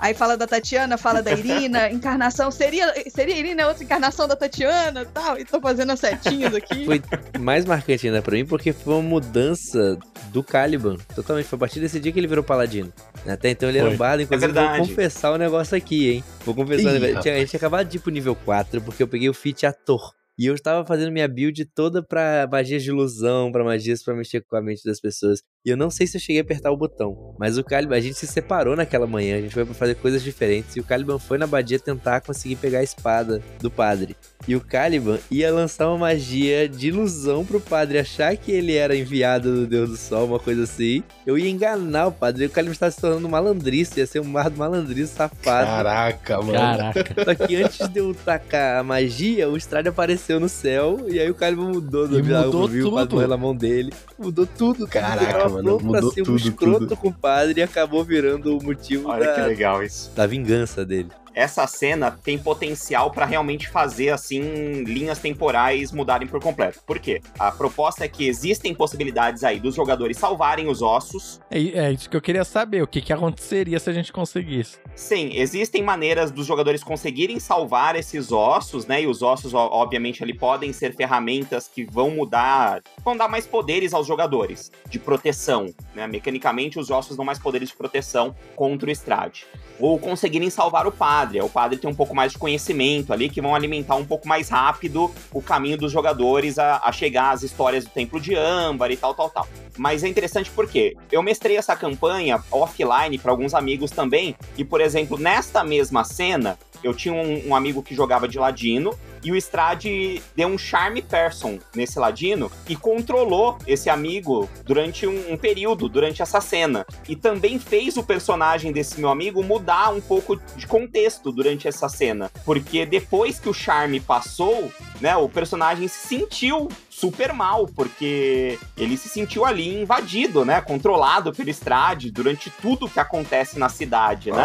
Aí 0.00 0.14
fala 0.14 0.36
da 0.36 0.48
Tatiana, 0.48 0.98
fala 0.98 1.22
da 1.22 1.30
Irina, 1.30 1.88
encarnação, 1.92 2.50
seria, 2.50 2.92
seria 3.08 3.36
Irina 3.36 3.68
outra 3.68 3.84
encarnação 3.84 4.26
da 4.26 4.34
Tatiana 4.34 5.02
e 5.02 5.06
tal, 5.06 5.38
e 5.38 5.44
tô 5.44 5.60
fazendo 5.60 5.92
as 5.92 6.00
setinhas 6.00 6.52
aqui. 6.52 6.84
Foi 6.84 7.00
mais 7.38 7.64
marcante 7.64 8.08
ainda 8.08 8.20
pra 8.20 8.34
mim 8.34 8.44
porque 8.44 8.72
foi 8.72 8.94
uma 8.94 9.02
mudança 9.02 9.96
do 10.32 10.42
Caliban. 10.42 10.96
Totalmente. 11.14 11.46
Foi 11.46 11.56
a 11.56 11.60
partir 11.60 11.78
desse 11.78 12.00
dia 12.00 12.10
que 12.10 12.18
ele 12.18 12.26
virou 12.26 12.42
paladino. 12.42 12.92
Até 13.28 13.50
então 13.50 13.68
ele 13.68 13.78
era 13.78 13.86
Foi. 13.86 13.94
um 13.94 13.98
bardo. 13.98 14.22
Inclusive, 14.22 14.58
É 14.58 14.76
vou 14.76 14.88
confessar 14.88 15.32
um 15.32 15.36
negócio 15.36 15.76
aqui, 15.76 16.10
hein? 16.10 16.24
Vou 16.44 16.54
confessar 16.54 16.90
um 16.92 16.96
Ih, 16.96 16.98
negócio. 16.98 17.30
A 17.30 17.36
gente 17.36 17.50
tinha 17.50 17.58
acabado 17.58 17.86
de 17.86 17.96
ir 17.96 18.00
pro 18.00 18.10
nível 18.10 18.34
4 18.34 18.80
porque 18.80 19.02
eu 19.02 19.08
peguei 19.08 19.28
o 19.28 19.34
feat 19.34 19.66
ator. 19.66 20.14
E 20.40 20.46
eu 20.46 20.54
estava 20.54 20.86
fazendo 20.86 21.12
minha 21.12 21.28
build 21.28 21.66
toda 21.66 22.02
pra 22.02 22.48
magias 22.50 22.82
de 22.82 22.88
ilusão, 22.88 23.52
pra 23.52 23.62
magias 23.62 24.02
pra 24.02 24.14
mexer 24.14 24.40
com 24.40 24.56
a 24.56 24.62
mente 24.62 24.82
das 24.82 24.98
pessoas. 24.98 25.42
E 25.66 25.68
eu 25.68 25.76
não 25.76 25.90
sei 25.90 26.06
se 26.06 26.16
eu 26.16 26.20
cheguei 26.22 26.40
a 26.40 26.42
apertar 26.42 26.70
o 26.70 26.78
botão. 26.78 27.36
Mas 27.38 27.58
o 27.58 27.62
Caliban, 27.62 27.94
a 27.94 28.00
gente 28.00 28.14
se 28.14 28.26
separou 28.26 28.74
naquela 28.74 29.06
manhã, 29.06 29.36
a 29.36 29.40
gente 29.42 29.52
foi 29.52 29.66
pra 29.66 29.74
fazer 29.74 29.96
coisas 29.96 30.22
diferentes. 30.22 30.74
E 30.74 30.80
o 30.80 30.84
Caliban 30.84 31.18
foi 31.18 31.36
na 31.36 31.44
abadia 31.44 31.78
tentar 31.78 32.22
conseguir 32.22 32.56
pegar 32.56 32.78
a 32.78 32.82
espada 32.82 33.42
do 33.60 33.70
padre. 33.70 34.16
E 34.48 34.56
o 34.56 34.60
Caliban 34.60 35.18
ia 35.30 35.52
lançar 35.52 35.88
uma 35.88 35.98
magia 35.98 36.68
de 36.68 36.88
ilusão 36.88 37.44
pro 37.44 37.60
padre 37.60 37.98
achar 37.98 38.36
que 38.36 38.50
ele 38.50 38.74
era 38.74 38.96
enviado 38.96 39.54
do 39.54 39.66
Deus 39.66 39.90
do 39.90 39.96
Sol, 39.96 40.26
uma 40.26 40.38
coisa 40.38 40.64
assim. 40.64 41.02
Eu 41.26 41.38
ia 41.38 41.48
enganar 41.48 42.06
o 42.06 42.12
padre. 42.12 42.44
E 42.44 42.46
o 42.46 42.50
Caliban 42.50 42.72
estava 42.72 42.90
se 42.90 43.00
tornando 43.00 43.26
um 43.26 43.30
malandrista, 43.30 44.00
ia 44.00 44.06
ser 44.06 44.20
um 44.20 44.32
bardo 44.32 44.56
malandrista 44.58 45.16
safado. 45.16 45.66
Caraca, 45.66 46.38
mano. 46.38 46.52
Caraca. 46.52 47.14
Só 47.24 47.34
que 47.46 47.56
antes 47.56 47.86
de 47.88 48.00
eu 48.00 48.14
tacar 48.14 48.78
a 48.80 48.82
magia, 48.82 49.48
o 49.48 49.56
Strade 49.56 49.88
apareceu 49.88 50.40
no 50.40 50.48
céu 50.48 51.06
e 51.08 51.20
aí 51.20 51.30
o 51.30 51.34
Caliban 51.34 51.68
mudou 51.68 52.08
do 52.08 52.24
mudou 52.24 52.66
viu 52.66 52.88
o 52.88 52.92
padre 52.94 53.08
tudo. 53.10 53.28
na 53.28 53.36
mão 53.36 53.54
dele. 53.54 53.92
Mudou 54.18 54.46
tudo. 54.46 54.86
Caraca, 54.88 55.48
mano, 55.48 55.62
pronto 55.78 55.78
pra 55.78 55.86
mudou 56.00 56.12
ser 56.12 56.22
um 56.22 56.24
tudo, 56.24 56.36
escroto 56.38 56.78
tudo. 56.80 56.96
com 56.96 57.08
o 57.08 57.12
padre 57.12 57.60
e 57.60 57.62
acabou 57.62 58.02
virando 58.02 58.56
o 58.56 58.62
motivo 58.62 59.08
Olha 59.08 59.32
que 59.32 59.40
da, 59.40 59.46
legal 59.46 59.82
isso. 59.82 60.10
da 60.16 60.26
vingança 60.26 60.84
dele. 60.84 61.08
Essa 61.34 61.66
cena 61.66 62.10
tem 62.10 62.38
potencial 62.38 63.10
pra 63.10 63.24
realmente 63.24 63.68
fazer 63.68 64.10
assim 64.10 64.82
linhas 64.84 65.18
temporais 65.18 65.92
mudarem 65.92 66.26
por 66.26 66.40
completo. 66.42 66.80
Por 66.86 66.98
quê? 66.98 67.20
A 67.38 67.50
proposta 67.52 68.04
é 68.04 68.08
que 68.08 68.26
existem 68.26 68.74
possibilidades 68.74 69.44
aí 69.44 69.60
dos 69.60 69.74
jogadores 69.74 70.16
salvarem 70.16 70.68
os 70.68 70.82
ossos. 70.82 71.40
É, 71.50 71.58
é 71.58 71.92
isso 71.92 72.08
que 72.10 72.16
eu 72.16 72.20
queria 72.20 72.44
saber. 72.44 72.82
O 72.82 72.86
que, 72.86 73.00
que 73.00 73.12
aconteceria 73.12 73.78
se 73.78 73.88
a 73.88 73.92
gente 73.92 74.12
conseguisse? 74.12 74.78
Sim, 74.94 75.30
existem 75.34 75.82
maneiras 75.82 76.30
dos 76.30 76.46
jogadores 76.46 76.82
conseguirem 76.82 77.38
salvar 77.38 77.96
esses 77.96 78.32
ossos, 78.32 78.86
né? 78.86 79.02
E 79.02 79.06
os 79.06 79.22
ossos, 79.22 79.54
obviamente, 79.54 80.22
ali 80.22 80.34
podem 80.34 80.72
ser 80.72 80.94
ferramentas 80.94 81.68
que 81.68 81.84
vão 81.84 82.10
mudar, 82.10 82.82
vão 83.04 83.16
dar 83.16 83.28
mais 83.28 83.46
poderes 83.46 83.94
aos 83.94 84.06
jogadores 84.06 84.70
de 84.88 84.98
proteção, 84.98 85.66
né? 85.94 86.06
Mecanicamente, 86.06 86.78
os 86.78 86.90
ossos 86.90 87.16
dão 87.16 87.24
mais 87.24 87.38
poderes 87.38 87.68
de 87.68 87.76
proteção 87.76 88.34
contra 88.56 88.88
o 88.88 88.92
Strade. 88.92 89.46
Ou 89.78 89.98
conseguirem 89.98 90.50
salvar 90.50 90.86
o 90.86 90.92
padre. 91.20 91.40
O 91.42 91.48
padre 91.48 91.78
tem 91.78 91.90
um 91.90 91.94
pouco 91.94 92.14
mais 92.14 92.32
de 92.32 92.38
conhecimento 92.38 93.12
ali, 93.12 93.28
que 93.28 93.40
vão 93.40 93.54
alimentar 93.54 93.96
um 93.96 94.04
pouco 94.04 94.26
mais 94.26 94.48
rápido 94.48 95.10
o 95.32 95.42
caminho 95.42 95.76
dos 95.76 95.92
jogadores 95.92 96.58
a, 96.58 96.80
a 96.82 96.92
chegar 96.92 97.32
às 97.32 97.42
histórias 97.42 97.84
do 97.84 97.90
Templo 97.90 98.20
de 98.20 98.34
Âmbar 98.34 98.90
e 98.90 98.96
tal, 98.96 99.14
tal, 99.14 99.28
tal. 99.28 99.46
Mas 99.76 100.02
é 100.02 100.08
interessante 100.08 100.50
porque 100.50 100.96
eu 101.12 101.22
mestrei 101.22 101.56
essa 101.56 101.76
campanha 101.76 102.42
offline 102.50 103.18
para 103.18 103.30
alguns 103.30 103.54
amigos 103.54 103.90
também, 103.90 104.34
e 104.56 104.64
por 104.64 104.80
exemplo, 104.80 105.18
nesta 105.18 105.62
mesma 105.62 106.04
cena, 106.04 106.58
eu 106.82 106.94
tinha 106.94 107.14
um, 107.14 107.48
um 107.48 107.54
amigo 107.54 107.82
que 107.82 107.94
jogava 107.94 108.26
de 108.26 108.38
ladino, 108.38 108.96
e 109.22 109.32
o 109.32 109.36
Strade 109.36 110.22
deu 110.34 110.48
um 110.48 110.58
charme 110.58 111.02
person 111.02 111.58
nesse 111.74 111.98
ladino 111.98 112.50
e 112.68 112.76
controlou 112.76 113.58
esse 113.66 113.90
amigo 113.90 114.48
durante 114.64 115.06
um, 115.06 115.32
um 115.32 115.36
período, 115.36 115.88
durante 115.88 116.22
essa 116.22 116.40
cena. 116.40 116.86
E 117.08 117.14
também 117.14 117.58
fez 117.58 117.96
o 117.96 118.02
personagem 118.02 118.72
desse 118.72 119.00
meu 119.00 119.10
amigo 119.10 119.42
mudar 119.42 119.90
um 119.90 120.00
pouco 120.00 120.36
de 120.56 120.66
contexto 120.66 121.32
durante 121.32 121.68
essa 121.68 121.88
cena. 121.88 122.30
Porque 122.44 122.86
depois 122.86 123.38
que 123.38 123.48
o 123.48 123.54
charme 123.54 124.00
passou, 124.00 124.72
né, 125.00 125.16
o 125.16 125.28
personagem 125.28 125.88
se 125.88 126.08
sentiu 126.08 126.68
super 126.88 127.32
mal, 127.32 127.66
porque 127.66 128.58
ele 128.76 128.96
se 128.96 129.08
sentiu 129.08 129.44
ali 129.44 129.80
invadido, 129.80 130.44
né, 130.44 130.60
controlado 130.60 131.32
pelo 131.32 131.48
Strade 131.50 132.10
durante 132.10 132.50
tudo 132.50 132.88
que 132.88 133.00
acontece 133.00 133.58
na 133.58 133.68
cidade, 133.68 134.30
né? 134.30 134.44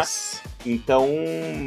Então, 0.66 1.08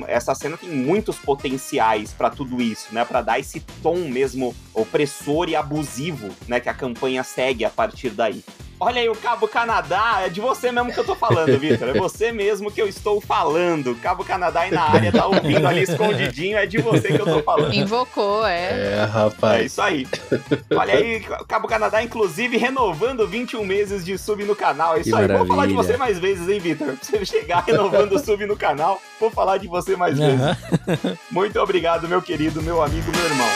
essa 0.07 0.35
cena 0.35 0.57
tem 0.57 0.69
muitos 0.69 1.17
potenciais 1.17 2.12
pra 2.12 2.29
tudo 2.29 2.62
isso, 2.62 2.88
né? 2.91 3.05
Pra 3.05 3.21
dar 3.21 3.39
esse 3.39 3.62
tom 3.81 3.95
mesmo 4.09 4.55
opressor 4.73 5.49
e 5.49 5.55
abusivo, 5.55 6.29
né? 6.47 6.59
Que 6.59 6.69
a 6.69 6.73
campanha 6.73 7.23
segue 7.23 7.63
a 7.65 7.69
partir 7.69 8.09
daí. 8.09 8.43
Olha 8.81 9.01
aí, 9.01 9.09
o 9.09 9.15
Cabo 9.15 9.45
Canadá, 9.45 10.21
é 10.25 10.29
de 10.29 10.39
você 10.39 10.71
mesmo 10.71 10.93
que 10.93 10.97
eu 10.97 11.03
tô 11.03 11.13
falando, 11.13 11.51
Vitor. 11.59 11.89
É 11.89 11.93
você 11.99 12.31
mesmo 12.31 12.71
que 12.71 12.81
eu 12.81 12.88
estou 12.88 13.19
falando. 13.19 13.93
Cabo 13.95 14.23
Canadá 14.23 14.62
aí 14.62 14.71
na 14.71 14.83
área, 14.83 15.12
tá 15.12 15.27
ouvindo 15.27 15.67
ali 15.67 15.81
escondidinho, 15.81 16.57
é 16.57 16.65
de 16.65 16.77
você 16.77 17.09
que 17.09 17.19
eu 17.19 17.25
tô 17.25 17.43
falando. 17.43 17.73
Invocou, 17.73 18.47
é. 18.47 18.69
É, 18.71 18.99
É 19.01 19.03
rapaz. 19.03 19.65
isso 19.65 19.81
aí. 19.81 20.07
Olha 20.73 20.93
aí, 20.93 21.19
Cabo 21.45 21.67
Canadá, 21.67 22.01
inclusive, 22.01 22.55
renovando 22.55 23.27
21 23.27 23.65
meses 23.65 24.05
de 24.05 24.17
sub 24.17 24.45
no 24.45 24.55
canal. 24.55 24.95
É 24.95 25.01
isso 25.01 25.09
Que 25.09 25.15
aí. 25.17 25.27
Vou 25.27 25.45
falar 25.45 25.65
de 25.65 25.73
maravilha. 25.73 25.75
você 25.83 25.97
mais 25.97 26.17
vezes, 26.17 26.47
hein, 26.47 26.59
Vitor? 26.62 26.88
Pra 26.88 26.95
você 27.01 27.25
chegar 27.25 27.65
renovando 27.65 28.13
o 28.13 28.19
sub 28.19 28.45
no 28.45 28.55
canal, 28.55 28.88
vou 29.19 29.30
falar 29.30 29.58
de 29.58 29.67
você 29.67 29.95
mais 29.95 30.17
vezes. 30.17 30.39
Aham. 30.39 31.17
Muito 31.30 31.60
obrigado, 31.60 32.08
meu 32.08 32.21
querido, 32.21 32.62
meu 32.62 32.82
amigo, 32.82 33.12
meu 33.12 33.25
irmão. 33.25 33.47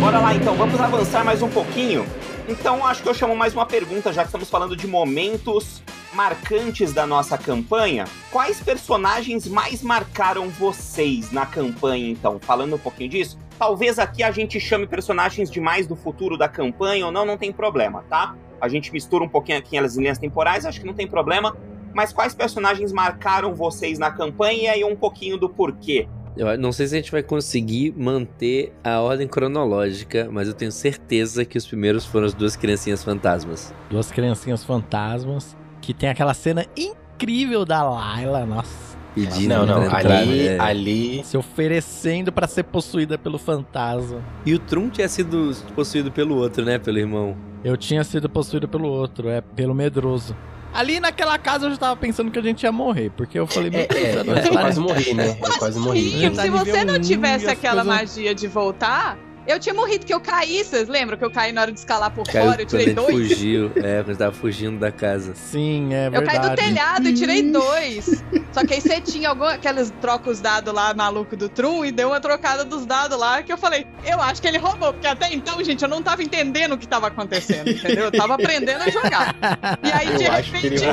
Bora 0.00 0.18
lá 0.18 0.34
então, 0.34 0.54
vamos 0.56 0.80
avançar 0.80 1.24
mais 1.24 1.42
um 1.42 1.48
pouquinho. 1.48 2.06
Então 2.48 2.84
acho 2.86 3.02
que 3.02 3.08
eu 3.08 3.14
chamo 3.14 3.36
mais 3.36 3.54
uma 3.54 3.64
pergunta, 3.64 4.12
já 4.12 4.22
que 4.22 4.28
estamos 4.28 4.50
falando 4.50 4.76
de 4.76 4.86
momentos 4.86 5.82
marcantes 6.12 6.92
da 6.92 7.06
nossa 7.06 7.38
campanha. 7.38 8.04
Quais 8.30 8.60
personagens 8.60 9.46
mais 9.46 9.82
marcaram 9.82 10.48
vocês 10.48 11.30
na 11.32 11.46
campanha, 11.46 12.10
então? 12.10 12.38
Falando 12.40 12.76
um 12.76 12.78
pouquinho 12.78 13.10
disso, 13.10 13.38
talvez 13.58 13.98
aqui 13.98 14.22
a 14.22 14.30
gente 14.30 14.60
chame 14.60 14.86
personagens 14.86 15.50
demais 15.50 15.86
do 15.86 15.96
futuro 15.96 16.36
da 16.36 16.48
campanha 16.48 17.06
ou 17.06 17.12
não, 17.12 17.24
não 17.24 17.38
tem 17.38 17.52
problema, 17.52 18.04
tá? 18.08 18.34
A 18.62 18.68
gente 18.68 18.92
mistura 18.92 19.24
um 19.24 19.28
pouquinho 19.28 19.58
aqui 19.58 19.76
as 19.76 19.96
linhas 19.96 20.18
temporais, 20.18 20.64
acho 20.64 20.80
que 20.80 20.86
não 20.86 20.94
tem 20.94 21.08
problema. 21.08 21.56
Mas 21.92 22.12
quais 22.12 22.32
personagens 22.32 22.92
marcaram 22.92 23.52
vocês 23.52 23.98
na 23.98 24.08
campanha 24.12 24.76
e 24.76 24.84
um 24.84 24.94
pouquinho 24.94 25.36
do 25.36 25.48
porquê? 25.48 26.06
Eu 26.36 26.56
não 26.56 26.70
sei 26.70 26.86
se 26.86 26.94
a 26.94 26.98
gente 26.98 27.10
vai 27.10 27.24
conseguir 27.24 27.92
manter 27.96 28.72
a 28.84 29.00
ordem 29.00 29.26
cronológica, 29.26 30.28
mas 30.30 30.46
eu 30.46 30.54
tenho 30.54 30.70
certeza 30.70 31.44
que 31.44 31.58
os 31.58 31.66
primeiros 31.66 32.06
foram 32.06 32.24
as 32.24 32.34
duas 32.34 32.54
criancinhas 32.54 33.02
fantasmas. 33.02 33.74
Duas 33.90 34.12
criancinhas 34.12 34.62
fantasmas. 34.62 35.56
Que 35.80 35.92
tem 35.92 36.08
aquela 36.08 36.32
cena 36.32 36.64
incrível 36.76 37.64
da 37.64 37.82
Layla, 37.82 38.46
nossa. 38.46 38.96
Pedindo 39.12 39.48
Não, 39.48 39.66
não, 39.66 39.84
entrar, 39.84 40.20
ali, 40.20 40.48
né? 40.48 40.58
ali. 40.60 41.24
Se 41.24 41.36
oferecendo 41.36 42.30
pra 42.32 42.46
ser 42.46 42.62
possuída 42.62 43.18
pelo 43.18 43.38
fantasma. 43.38 44.22
E 44.46 44.54
o 44.54 44.58
Trum 44.60 44.88
tinha 44.88 45.08
sido 45.08 45.52
possuído 45.74 46.12
pelo 46.12 46.36
outro, 46.36 46.64
né? 46.64 46.78
Pelo 46.78 46.98
irmão. 46.98 47.36
Eu 47.64 47.76
tinha 47.76 48.02
sido 48.04 48.28
possuído 48.28 48.66
pelo 48.68 48.88
outro, 48.88 49.28
é, 49.28 49.40
pelo 49.40 49.74
medroso. 49.74 50.36
Ali 50.74 50.98
naquela 51.00 51.38
casa 51.38 51.66
eu 51.66 51.70
já 51.70 51.76
tava 51.76 51.96
pensando 51.96 52.30
que 52.30 52.38
a 52.38 52.42
gente 52.42 52.62
ia 52.62 52.72
morrer, 52.72 53.10
porque 53.16 53.38
eu 53.38 53.46
falei, 53.46 53.70
meu 53.70 53.80
É, 53.80 53.86
Deus, 53.86 54.02
é, 54.04 54.18
eu 54.20 54.24
não 54.24 54.34
eu 54.36 54.42
sei 54.42 54.52
quase 54.52 54.80
morri, 54.80 55.14
né? 55.14 55.30
Eu 55.40 55.58
quase 55.58 55.78
morri. 55.78 56.10
Sim, 56.10 56.30
Tá 56.30 56.42
se 56.42 56.50
você 56.50 56.84
não 56.84 56.98
tivesse 56.98 57.46
aquela 57.46 57.84
coisas- 57.84 58.00
magia 58.00 58.34
de 58.34 58.46
voltar, 58.48 59.18
eu 59.46 59.58
tinha 59.58 59.74
morrido, 59.74 60.06
que 60.06 60.12
eu 60.14 60.20
caí, 60.20 60.62
vocês 60.64 60.88
lembram 60.88 61.16
que 61.18 61.24
eu 61.24 61.30
caí 61.30 61.52
na 61.52 61.62
hora 61.62 61.72
de 61.72 61.78
escalar 61.78 62.10
por 62.10 62.24
Caiu 62.26 62.46
fora, 62.50 62.62
eu 62.62 62.66
tirei 62.66 62.86
ele 62.86 62.94
dois? 62.94 63.28
fugiu. 63.28 63.72
É, 63.76 64.02
quando 64.02 64.16
tava 64.16 64.32
fugindo 64.32 64.78
da 64.78 64.90
casa. 64.92 65.34
Sim, 65.34 65.92
é 65.92 66.06
Eu 66.08 66.12
verdade. 66.12 66.38
caí 66.38 66.50
do 66.50 66.56
telhado 66.56 67.08
e 67.08 67.14
tirei 67.14 67.50
dois. 67.50 68.22
Só 68.52 68.64
que 68.64 68.74
aí 68.74 68.80
você 68.80 69.00
tinha 69.00 69.28
algum, 69.30 69.44
aqueles 69.44 69.90
trocos 70.00 70.40
dados 70.40 70.72
lá, 70.72 70.92
maluco 70.94 71.36
do 71.36 71.48
Trum, 71.48 71.84
e 71.84 71.90
deu 71.92 72.08
uma 72.08 72.20
trocada 72.20 72.64
dos 72.64 72.84
dados 72.86 73.18
lá, 73.18 73.42
que 73.42 73.52
eu 73.52 73.58
falei, 73.58 73.86
eu 74.04 74.20
acho 74.20 74.40
que 74.40 74.48
ele 74.48 74.58
roubou, 74.58 74.92
porque 74.92 75.06
até 75.06 75.32
então, 75.32 75.62
gente, 75.64 75.82
eu 75.82 75.88
não 75.88 76.02
tava 76.02 76.22
entendendo 76.22 76.72
o 76.72 76.78
que 76.78 76.86
tava 76.86 77.08
acontecendo, 77.08 77.70
entendeu? 77.70 78.04
Eu 78.06 78.12
tava 78.12 78.34
aprendendo 78.34 78.82
a 78.82 78.90
jogar. 78.90 79.34
E 79.82 79.90
aí, 79.90 80.06
de 80.16 80.24
Eu 80.24 80.32
ele 80.34 80.42
repente, 80.42 80.84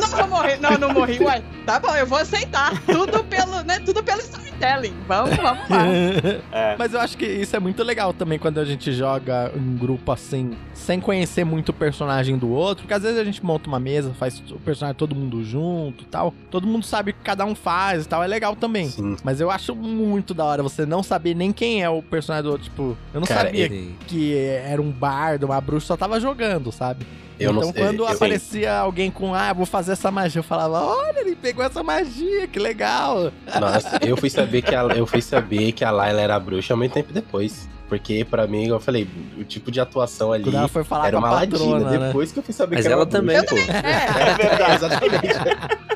não 0.00 0.08
vou 0.08 0.26
morrer, 0.28 0.58
não, 0.60 0.70
não 0.78 0.92
morri, 0.92 1.18
ué, 1.22 1.42
tá 1.64 1.78
bom, 1.78 1.94
eu 1.94 2.06
vou 2.06 2.18
aceitar. 2.18 2.72
Tudo 2.86 3.22
pelo, 3.24 3.62
né, 3.62 3.78
tudo 3.80 4.02
pelo 4.02 4.20
storytelling. 4.20 4.94
Vamos, 5.06 5.36
vamos 5.36 5.68
lá. 5.70 5.86
É. 6.52 6.76
Mas 6.78 6.94
eu 6.94 7.00
acho 7.00 7.16
que 7.16 7.26
isso 7.26 7.54
é 7.54 7.58
muito 7.60 7.82
legal 7.86 8.12
também 8.12 8.38
quando 8.38 8.58
a 8.58 8.64
gente 8.64 8.92
joga 8.92 9.50
em 9.56 9.76
grupo 9.76 10.10
assim, 10.12 10.56
sem 10.74 11.00
conhecer 11.00 11.44
muito 11.44 11.70
o 11.70 11.72
personagem 11.72 12.36
do 12.36 12.50
outro, 12.50 12.82
porque 12.82 12.94
às 12.94 13.02
vezes 13.02 13.18
a 13.18 13.24
gente 13.24 13.44
monta 13.44 13.68
uma 13.68 13.78
mesa, 13.80 14.12
faz 14.18 14.42
o 14.50 14.58
personagem 14.58 14.96
todo 14.98 15.14
mundo 15.14 15.42
junto 15.44 16.02
e 16.04 16.06
tal. 16.06 16.34
Todo 16.50 16.66
mundo 16.66 16.84
sabe 16.84 17.12
o 17.12 17.14
que 17.14 17.20
cada 17.20 17.44
um 17.44 17.54
faz 17.54 18.04
e 18.04 18.08
tal, 18.08 18.22
é 18.22 18.26
legal 18.26 18.54
também. 18.56 18.88
Sim. 18.90 19.16
Mas 19.24 19.40
eu 19.40 19.50
acho 19.50 19.74
muito 19.74 20.34
da 20.34 20.44
hora 20.44 20.62
você 20.62 20.84
não 20.84 21.02
saber 21.02 21.34
nem 21.34 21.52
quem 21.52 21.82
é 21.82 21.88
o 21.88 22.02
personagem 22.02 22.44
do 22.44 22.50
outro. 22.50 22.64
Tipo, 22.64 22.96
eu 23.14 23.20
não 23.20 23.26
Cara, 23.26 23.44
sabia 23.44 23.68
Sim. 23.68 23.94
que 24.06 24.34
era 24.36 24.82
um 24.82 24.90
bardo, 24.90 25.44
uma 25.46 25.60
bruxa, 25.60 25.86
só 25.86 25.96
tava 25.96 26.18
jogando, 26.20 26.70
sabe? 26.72 27.06
Eu 27.38 27.50
então 27.50 27.64
não 27.66 27.72
quando 27.72 27.98
eu- 27.98 28.08
aparecia 28.08 28.74
alguém 28.78 29.10
com, 29.10 29.34
ah, 29.34 29.52
vou 29.52 29.66
fazer 29.66 29.92
essa 29.92 30.10
magia, 30.10 30.38
eu 30.38 30.42
falava, 30.42 30.80
olha, 30.82 31.20
ele 31.20 31.36
pegou 31.36 31.62
essa 31.62 31.82
magia, 31.82 32.46
que 32.46 32.58
legal. 32.58 33.30
Nossa, 33.60 33.98
eu 34.00 34.16
fui 34.16 34.30
saber 34.30 34.62
que 34.62 34.74
a, 34.74 34.80
eu 34.96 35.06
fui 35.06 35.20
saber 35.20 35.72
que 35.72 35.84
a 35.84 35.90
Layla 35.90 36.22
era 36.22 36.40
bruxa 36.40 36.74
muito 36.74 36.94
tempo 36.94 37.12
depois. 37.12 37.68
Porque 37.88 38.24
pra 38.24 38.46
mim, 38.48 38.66
eu 38.66 38.80
falei, 38.80 39.08
o 39.38 39.44
tipo 39.44 39.70
de 39.70 39.78
atuação 39.80 40.32
ali 40.32 40.42
Quando 40.42 40.56
ela 40.56 40.66
foi 40.68 40.82
falar 40.82 41.06
era 41.08 41.18
com 41.18 41.24
a 41.24 41.28
uma 41.28 41.34
ladina. 41.36 41.58
patrona, 41.58 41.90
né? 41.90 42.06
Depois 42.08 42.32
que 42.32 42.38
eu 42.40 42.42
fui 42.42 42.52
saber 42.52 42.76
Mas 42.76 42.84
que 42.84 42.88
era 42.88 42.94
ela 42.96 43.04
uma 43.04 43.10
também, 43.10 43.36
bruxa. 43.36 43.54
pô. 43.64 43.72
É, 43.72 44.30
É 44.30 44.34
verdade, 44.34 44.74
exatamente. 44.74 45.34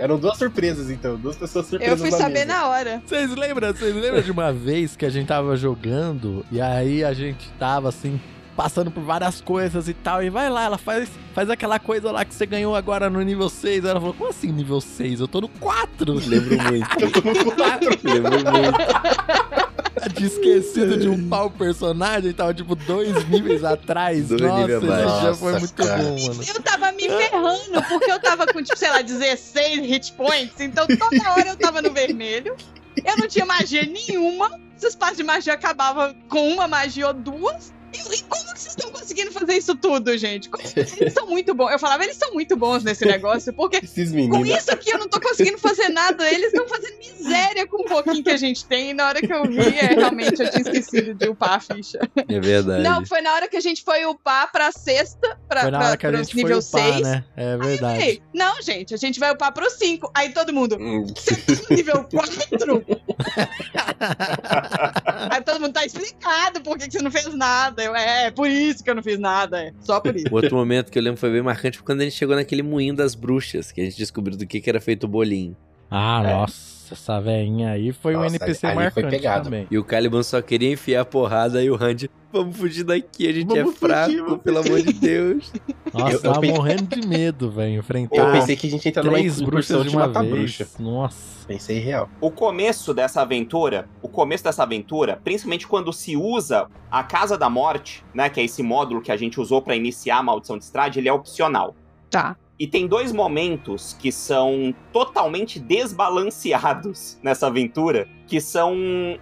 Eram 0.01 0.16
duas 0.18 0.38
surpresas, 0.38 0.88
então. 0.91 1.16
Duas 1.16 1.36
pessoas 1.36 1.66
surpresas 1.66 1.99
eu 1.99 2.07
fui 2.07 2.11
na 2.11 2.16
saber 2.16 2.47
mesa. 2.47 2.47
na 2.47 2.66
hora. 2.68 3.03
Vocês 3.05 3.34
lembram, 3.34 3.72
vocês 3.72 3.95
lembram 3.95 4.22
de 4.22 4.30
uma 4.30 4.53
vez 4.53 4.95
que 4.95 5.05
a 5.05 5.11
gente 5.11 5.26
tava 5.26 5.57
jogando 5.57 6.47
e 6.53 6.61
aí 6.61 7.03
a 7.03 7.12
gente 7.12 7.51
tava 7.59 7.88
assim, 7.88 8.20
passando 8.57 8.91
por 8.91 9.03
várias 9.03 9.41
coisas 9.41 9.88
e 9.88 9.95
tal, 9.95 10.22
e 10.22 10.30
vai 10.30 10.49
lá, 10.49 10.64
ela 10.64 10.78
faz, 10.78 11.11
faz 11.34 11.51
aquela 11.51 11.78
coisa 11.80 12.12
lá 12.12 12.24
que 12.24 12.34
você 12.34 12.47
ganhou 12.47 12.76
agora 12.76 13.11
no 13.11 13.20
nível 13.20 13.49
6. 13.49 13.84
Ela 13.84 13.99
falou, 13.99 14.14
como 14.14 14.30
assim 14.30 14.53
nível 14.53 14.80
6? 14.80 15.18
Eu 15.20 15.26
tô 15.28 15.41
no 15.41 15.49
4. 15.49 16.12
Lembro 16.26 16.57
muito. 16.62 17.01
Eu 17.01 17.11
tô 17.11 17.20
no 17.20 17.53
quatro. 17.57 17.99
Lembro 18.05 18.30
muito. 18.32 18.78
Tinha 20.14 20.26
esquecido 20.26 20.97
de 20.97 21.09
upar 21.09 21.47
o 21.47 21.51
personagem, 21.51 22.32
tava 22.32 22.55
tipo 22.55 22.74
dois 22.74 23.28
níveis 23.28 23.64
atrás. 23.64 24.28
Dois 24.28 24.41
Nossa, 24.41 24.61
níveis 24.61 24.82
esse 24.82 24.93
abaixo. 24.93 25.20
dia 25.20 25.34
foi 25.34 25.53
Nossa, 25.53 25.66
muito 25.66 25.74
cara. 25.74 26.03
bom, 26.03 26.20
mano. 26.28 26.45
Eu 26.47 26.62
tava 26.62 26.93
me 26.93 27.03
ferrando, 27.03 27.82
porque 27.88 28.11
eu 28.11 28.20
tava 28.20 28.47
com, 28.47 28.62
tipo, 28.62 28.78
sei 28.78 28.91
lá, 28.91 29.03
16 29.03 29.80
hit 29.80 30.12
points, 30.12 30.61
então 30.61 30.86
toda 30.86 31.30
hora 31.32 31.49
eu 31.49 31.57
tava 31.57 31.82
no 31.82 31.93
vermelho. 31.93 32.57
Eu 33.05 33.16
não 33.16 33.26
tinha 33.28 33.47
magia 33.47 33.84
nenhuma. 33.86 34.61
Os 34.76 34.82
espaços 34.84 35.16
de 35.16 35.22
magia 35.22 35.55
acabavam 35.55 36.14
com 36.28 36.49
uma 36.53 36.66
magia 36.66 37.09
ou 37.09 37.14
duas. 37.14 37.72
E, 37.93 38.14
e 38.16 38.22
como 38.22 38.45
que 38.53 38.61
vocês 38.61 38.74
estão 38.76 38.91
conseguindo 38.91 39.32
fazer 39.32 39.55
isso 39.55 39.74
tudo, 39.76 40.16
gente? 40.16 40.49
Como- 40.49 40.62
Eles 40.76 41.12
são 41.12 41.26
muito 41.26 41.55
bons. 41.55 41.70
Eu 41.72 41.78
falava, 41.78 42.05
eles 42.05 42.16
são 42.16 42.32
muito 42.32 42.57
bons 42.57 42.84
nesse 42.84 43.05
negócio, 43.05 43.53
porque 43.53 43.78
Esses 43.78 44.11
com 44.28 44.45
isso 44.47 44.70
aqui 44.72 44.91
eu 44.91 44.99
não 44.99 45.09
tô 45.09 45.20
conseguindo 45.20 45.59
fazer 45.59 45.88
nada. 45.88 46.28
Eles 46.30 46.53
estão 46.53 46.68
fazendo 46.68 46.97
miséria 46.99 47.66
com 47.66 47.82
o 47.82 47.84
pouquinho 47.84 48.22
que 48.22 48.30
a 48.30 48.36
gente 48.36 48.64
tem. 48.64 48.91
E 48.91 48.95
na 48.95 49.09
hora 49.09 49.20
que 49.20 49.32
eu 49.32 49.45
vi, 49.45 49.59
é, 49.61 49.95
realmente 49.95 50.41
eu 50.43 50.51
tinha 50.51 50.62
esquecido 50.62 51.14
de 51.14 51.28
upar 51.28 51.55
a 51.55 51.61
ficha. 51.61 51.99
É 52.28 52.41
verdade. 52.41 52.82
Não, 52.82 53.05
foi 53.07 53.20
na 53.20 53.34
hora 53.34 53.49
que 53.49 53.57
a 53.57 53.61
gente 53.61 53.82
foi 53.82 54.05
upar 54.07 54.51
pra 54.53 54.70
sexta, 54.72 55.38
pra, 55.49 55.62
Foi 55.62 55.70
na 55.70 55.78
pra, 55.78 55.86
hora 55.88 55.97
que 55.97 56.07
a 56.07 56.11
pros 56.11 56.20
gente 56.28 56.32
foi 56.32 56.43
nível 56.43 56.59
upar, 56.59 56.93
6. 56.93 57.01
né? 57.03 57.24
É 57.36 57.55
Eu 57.55 57.59
verdade. 57.59 57.99
falei, 58.01 58.22
não, 58.34 58.62
gente, 58.62 58.95
a 58.95 58.97
gente 58.97 59.20
vai 59.20 59.32
upar 59.32 59.53
pro 59.53 59.68
5. 59.70 60.11
Aí 60.14 60.30
todo 60.32 60.53
mundo, 60.53 60.76
Hum, 60.80 61.07
você 61.07 61.36
tá 61.36 61.53
no 61.70 61.76
nível 61.76 62.05
4? 62.05 62.80
Aí 65.30 65.43
todo 65.43 65.61
mundo 65.61 65.72
tá 65.72 65.84
explicado 65.84 66.61
por 66.62 66.78
que, 66.78 66.86
que 66.86 66.93
você 66.93 67.03
não 67.03 67.11
fez 67.11 67.32
nada. 67.34 67.79
Eu, 67.80 67.94
é, 67.96 68.26
é 68.26 68.30
por 68.30 68.48
isso 68.48 68.82
que 68.84 68.90
eu 68.90 68.94
não 68.94 69.02
fiz 69.02 69.18
nada. 69.18 69.62
É 69.64 69.72
só 69.80 70.00
por 70.00 70.14
isso. 70.16 70.26
O 70.30 70.34
outro 70.36 70.56
momento 70.56 70.90
que 70.90 70.98
eu 70.98 71.02
lembro 71.02 71.18
foi 71.20 71.30
bem 71.30 71.42
marcante 71.42 71.78
foi 71.78 71.86
quando 71.86 72.00
a 72.00 72.04
gente 72.04 72.16
chegou 72.16 72.34
naquele 72.36 72.62
moinho 72.62 72.94
das 72.94 73.14
bruxas, 73.14 73.72
que 73.72 73.80
a 73.80 73.84
gente 73.84 73.96
descobriu 73.96 74.36
do 74.36 74.46
que, 74.46 74.60
que 74.60 74.68
era 74.70 74.80
feito 74.80 75.04
o 75.04 75.08
bolinho. 75.08 75.56
Ah, 75.90 76.22
É. 76.24 76.32
nossa, 76.32 76.54
essa 76.93 77.20
velhinha 77.20 77.70
aí 77.70 77.93
foi 77.93 78.14
um 78.16 78.20
Nossa, 78.22 78.36
NPC 78.36 78.66
ali 78.66 78.74
foi 78.74 78.84
marcante 78.84 79.11
pegado. 79.11 79.45
também. 79.45 79.66
E 79.70 79.78
o 79.78 79.84
Caliban 79.84 80.22
só 80.22 80.41
queria 80.43 80.72
enfiar 80.72 81.03
a 81.03 81.05
porrada 81.05 81.62
e 81.62 81.70
o 81.70 81.76
Randy, 81.76 82.11
vamos 82.32 82.57
fugir 82.57 82.84
daqui, 82.84 83.28
a 83.28 83.32
gente 83.32 83.49
Vamos 83.49 83.74
é 83.74 83.78
fraco, 83.78 84.12
fugir, 84.12 84.38
pelo 84.38 84.59
amor 84.59 84.82
de 84.82 84.93
Deus. 84.93 85.53
Nossa, 85.93 86.09
Eu- 86.09 86.16
eu 86.16 86.22
tava 86.22 86.41
pensei- 86.41 86.57
morrendo 86.57 86.82
de 87.01 87.07
medo, 87.07 87.51
velho. 87.51 87.78
Enfrentar 87.80 88.16
Eu 88.16 88.32
pensei 88.32 88.57
que 88.57 88.66
a 88.66 88.70
gente 88.70 88.84
ia 88.84 88.88
entrar 88.91 89.03
numa 89.05 89.14
três 89.18 89.41
bruxas 89.41 89.82
de 89.82 89.88
de 89.91 89.97
uma 89.97 90.07
matar 90.07 90.22
vez. 90.22 90.32
bruxa. 90.32 90.66
Nossa. 90.78 91.47
Pensei 91.47 91.78
real. 91.80 92.09
O 92.20 92.30
começo 92.30 92.95
dessa 92.95 93.22
aventura, 93.22 93.88
o 94.01 94.09
começo 94.09 94.45
dessa 94.45 94.62
aventura, 94.62 95.20
principalmente 95.24 95.66
quando 95.66 95.93
se 95.93 96.16
usa 96.16 96.68
a 96.91 97.03
Casa 97.03 97.36
da 97.36 97.51
Morte, 97.51 98.05
né, 98.14 98.28
que 98.30 98.41
é 98.41 98.45
esse 98.45 98.62
módulo 98.62 99.01
que 99.01 99.11
a 99.11 99.16
gente 99.16 99.41
usou 99.41 99.61
pra 99.61 99.74
iniciar 99.74 100.18
a 100.18 100.22
Maldição 100.22 100.57
de 100.57 100.62
Strade, 100.64 101.01
ele 101.01 101.09
é 101.09 101.12
opcional. 101.12 101.74
Tá. 102.09 102.36
E 102.61 102.66
tem 102.66 102.86
dois 102.86 103.11
momentos 103.11 103.96
que 103.98 104.12
são 104.12 104.74
totalmente 104.92 105.58
desbalanceados 105.58 107.18
nessa 107.24 107.46
aventura, 107.46 108.06
que 108.26 108.38
são 108.38 108.76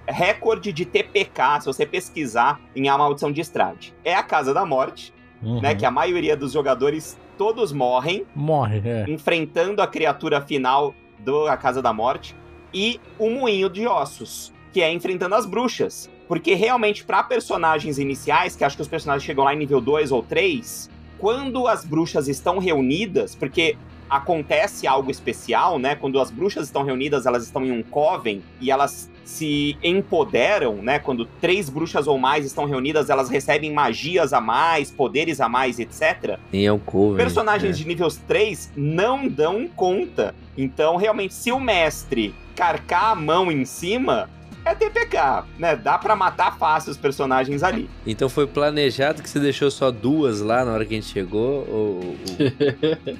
recorde 0.08 0.72
de 0.72 0.84
TPK, 0.84 1.60
se 1.60 1.66
você 1.66 1.86
pesquisar 1.86 2.60
em 2.74 2.88
A 2.88 2.98
Maldição 2.98 3.30
de 3.30 3.40
Strade. 3.40 3.94
É 4.04 4.12
a 4.12 4.24
Casa 4.24 4.52
da 4.52 4.66
Morte, 4.66 5.14
Uhum. 5.40 5.60
né, 5.60 5.72
que 5.72 5.86
a 5.86 5.90
maioria 5.92 6.36
dos 6.36 6.50
jogadores 6.50 7.16
todos 7.36 7.70
morrem, 7.72 8.26
Morre, 8.34 8.82
é. 8.84 9.04
enfrentando 9.08 9.80
a 9.80 9.86
criatura 9.86 10.40
final 10.40 10.92
da 11.20 11.56
Casa 11.56 11.80
da 11.80 11.92
Morte, 11.92 12.34
e 12.74 13.00
o 13.20 13.30
Moinho 13.30 13.70
de 13.70 13.86
Ossos, 13.86 14.52
que 14.72 14.82
é 14.82 14.92
enfrentando 14.92 15.36
as 15.36 15.46
bruxas. 15.46 16.10
Porque 16.26 16.54
realmente, 16.54 17.04
para 17.04 17.22
personagens 17.22 18.00
iniciais, 18.00 18.56
que 18.56 18.64
acho 18.64 18.74
que 18.74 18.82
os 18.82 18.88
personagens 18.88 19.22
chegam 19.24 19.44
lá 19.44 19.54
em 19.54 19.58
nível 19.58 19.80
2 19.80 20.10
ou 20.10 20.24
3, 20.24 20.90
quando 21.18 21.66
as 21.66 21.84
bruxas 21.84 22.28
estão 22.28 22.58
reunidas, 22.58 23.34
porque 23.34 23.76
acontece 24.08 24.86
algo 24.86 25.10
especial, 25.10 25.78
né? 25.78 25.94
Quando 25.94 26.18
as 26.18 26.30
bruxas 26.30 26.66
estão 26.66 26.82
reunidas, 26.82 27.26
elas 27.26 27.44
estão 27.44 27.64
em 27.64 27.70
um 27.70 27.82
coven 27.82 28.42
e 28.60 28.70
elas 28.70 29.10
se 29.24 29.76
empoderam, 29.84 30.76
né? 30.76 30.98
Quando 30.98 31.26
três 31.26 31.68
bruxas 31.68 32.06
ou 32.06 32.18
mais 32.18 32.46
estão 32.46 32.64
reunidas, 32.64 33.10
elas 33.10 33.28
recebem 33.28 33.72
magias 33.72 34.32
a 34.32 34.40
mais, 34.40 34.90
poderes 34.90 35.40
a 35.40 35.48
mais, 35.48 35.78
etc. 35.78 36.38
Nem 36.50 36.66
é 36.66 36.72
o 36.72 36.78
cover. 36.78 37.18
Personagens 37.18 37.76
é. 37.76 37.78
de 37.78 37.86
níveis 37.86 38.16
3 38.26 38.72
não 38.74 39.28
dão 39.28 39.68
conta. 39.68 40.34
Então, 40.56 40.96
realmente, 40.96 41.34
se 41.34 41.52
o 41.52 41.60
mestre 41.60 42.34
carcar 42.56 43.12
a 43.12 43.14
mão 43.14 43.52
em 43.52 43.64
cima, 43.64 44.30
é 44.70 44.74
TPK, 44.74 45.44
né? 45.58 45.76
Dá 45.76 45.96
pra 45.98 46.14
matar 46.16 46.56
fácil 46.58 46.90
os 46.90 46.96
personagens 46.96 47.62
ali. 47.62 47.88
Então 48.06 48.28
foi 48.28 48.46
planejado 48.46 49.22
que 49.22 49.28
você 49.28 49.38
deixou 49.40 49.70
só 49.70 49.90
duas 49.90 50.40
lá 50.40 50.64
na 50.64 50.72
hora 50.72 50.84
que 50.84 50.94
a 50.94 50.96
gente 51.00 51.10
chegou? 51.10 51.66
Ou, 51.68 52.16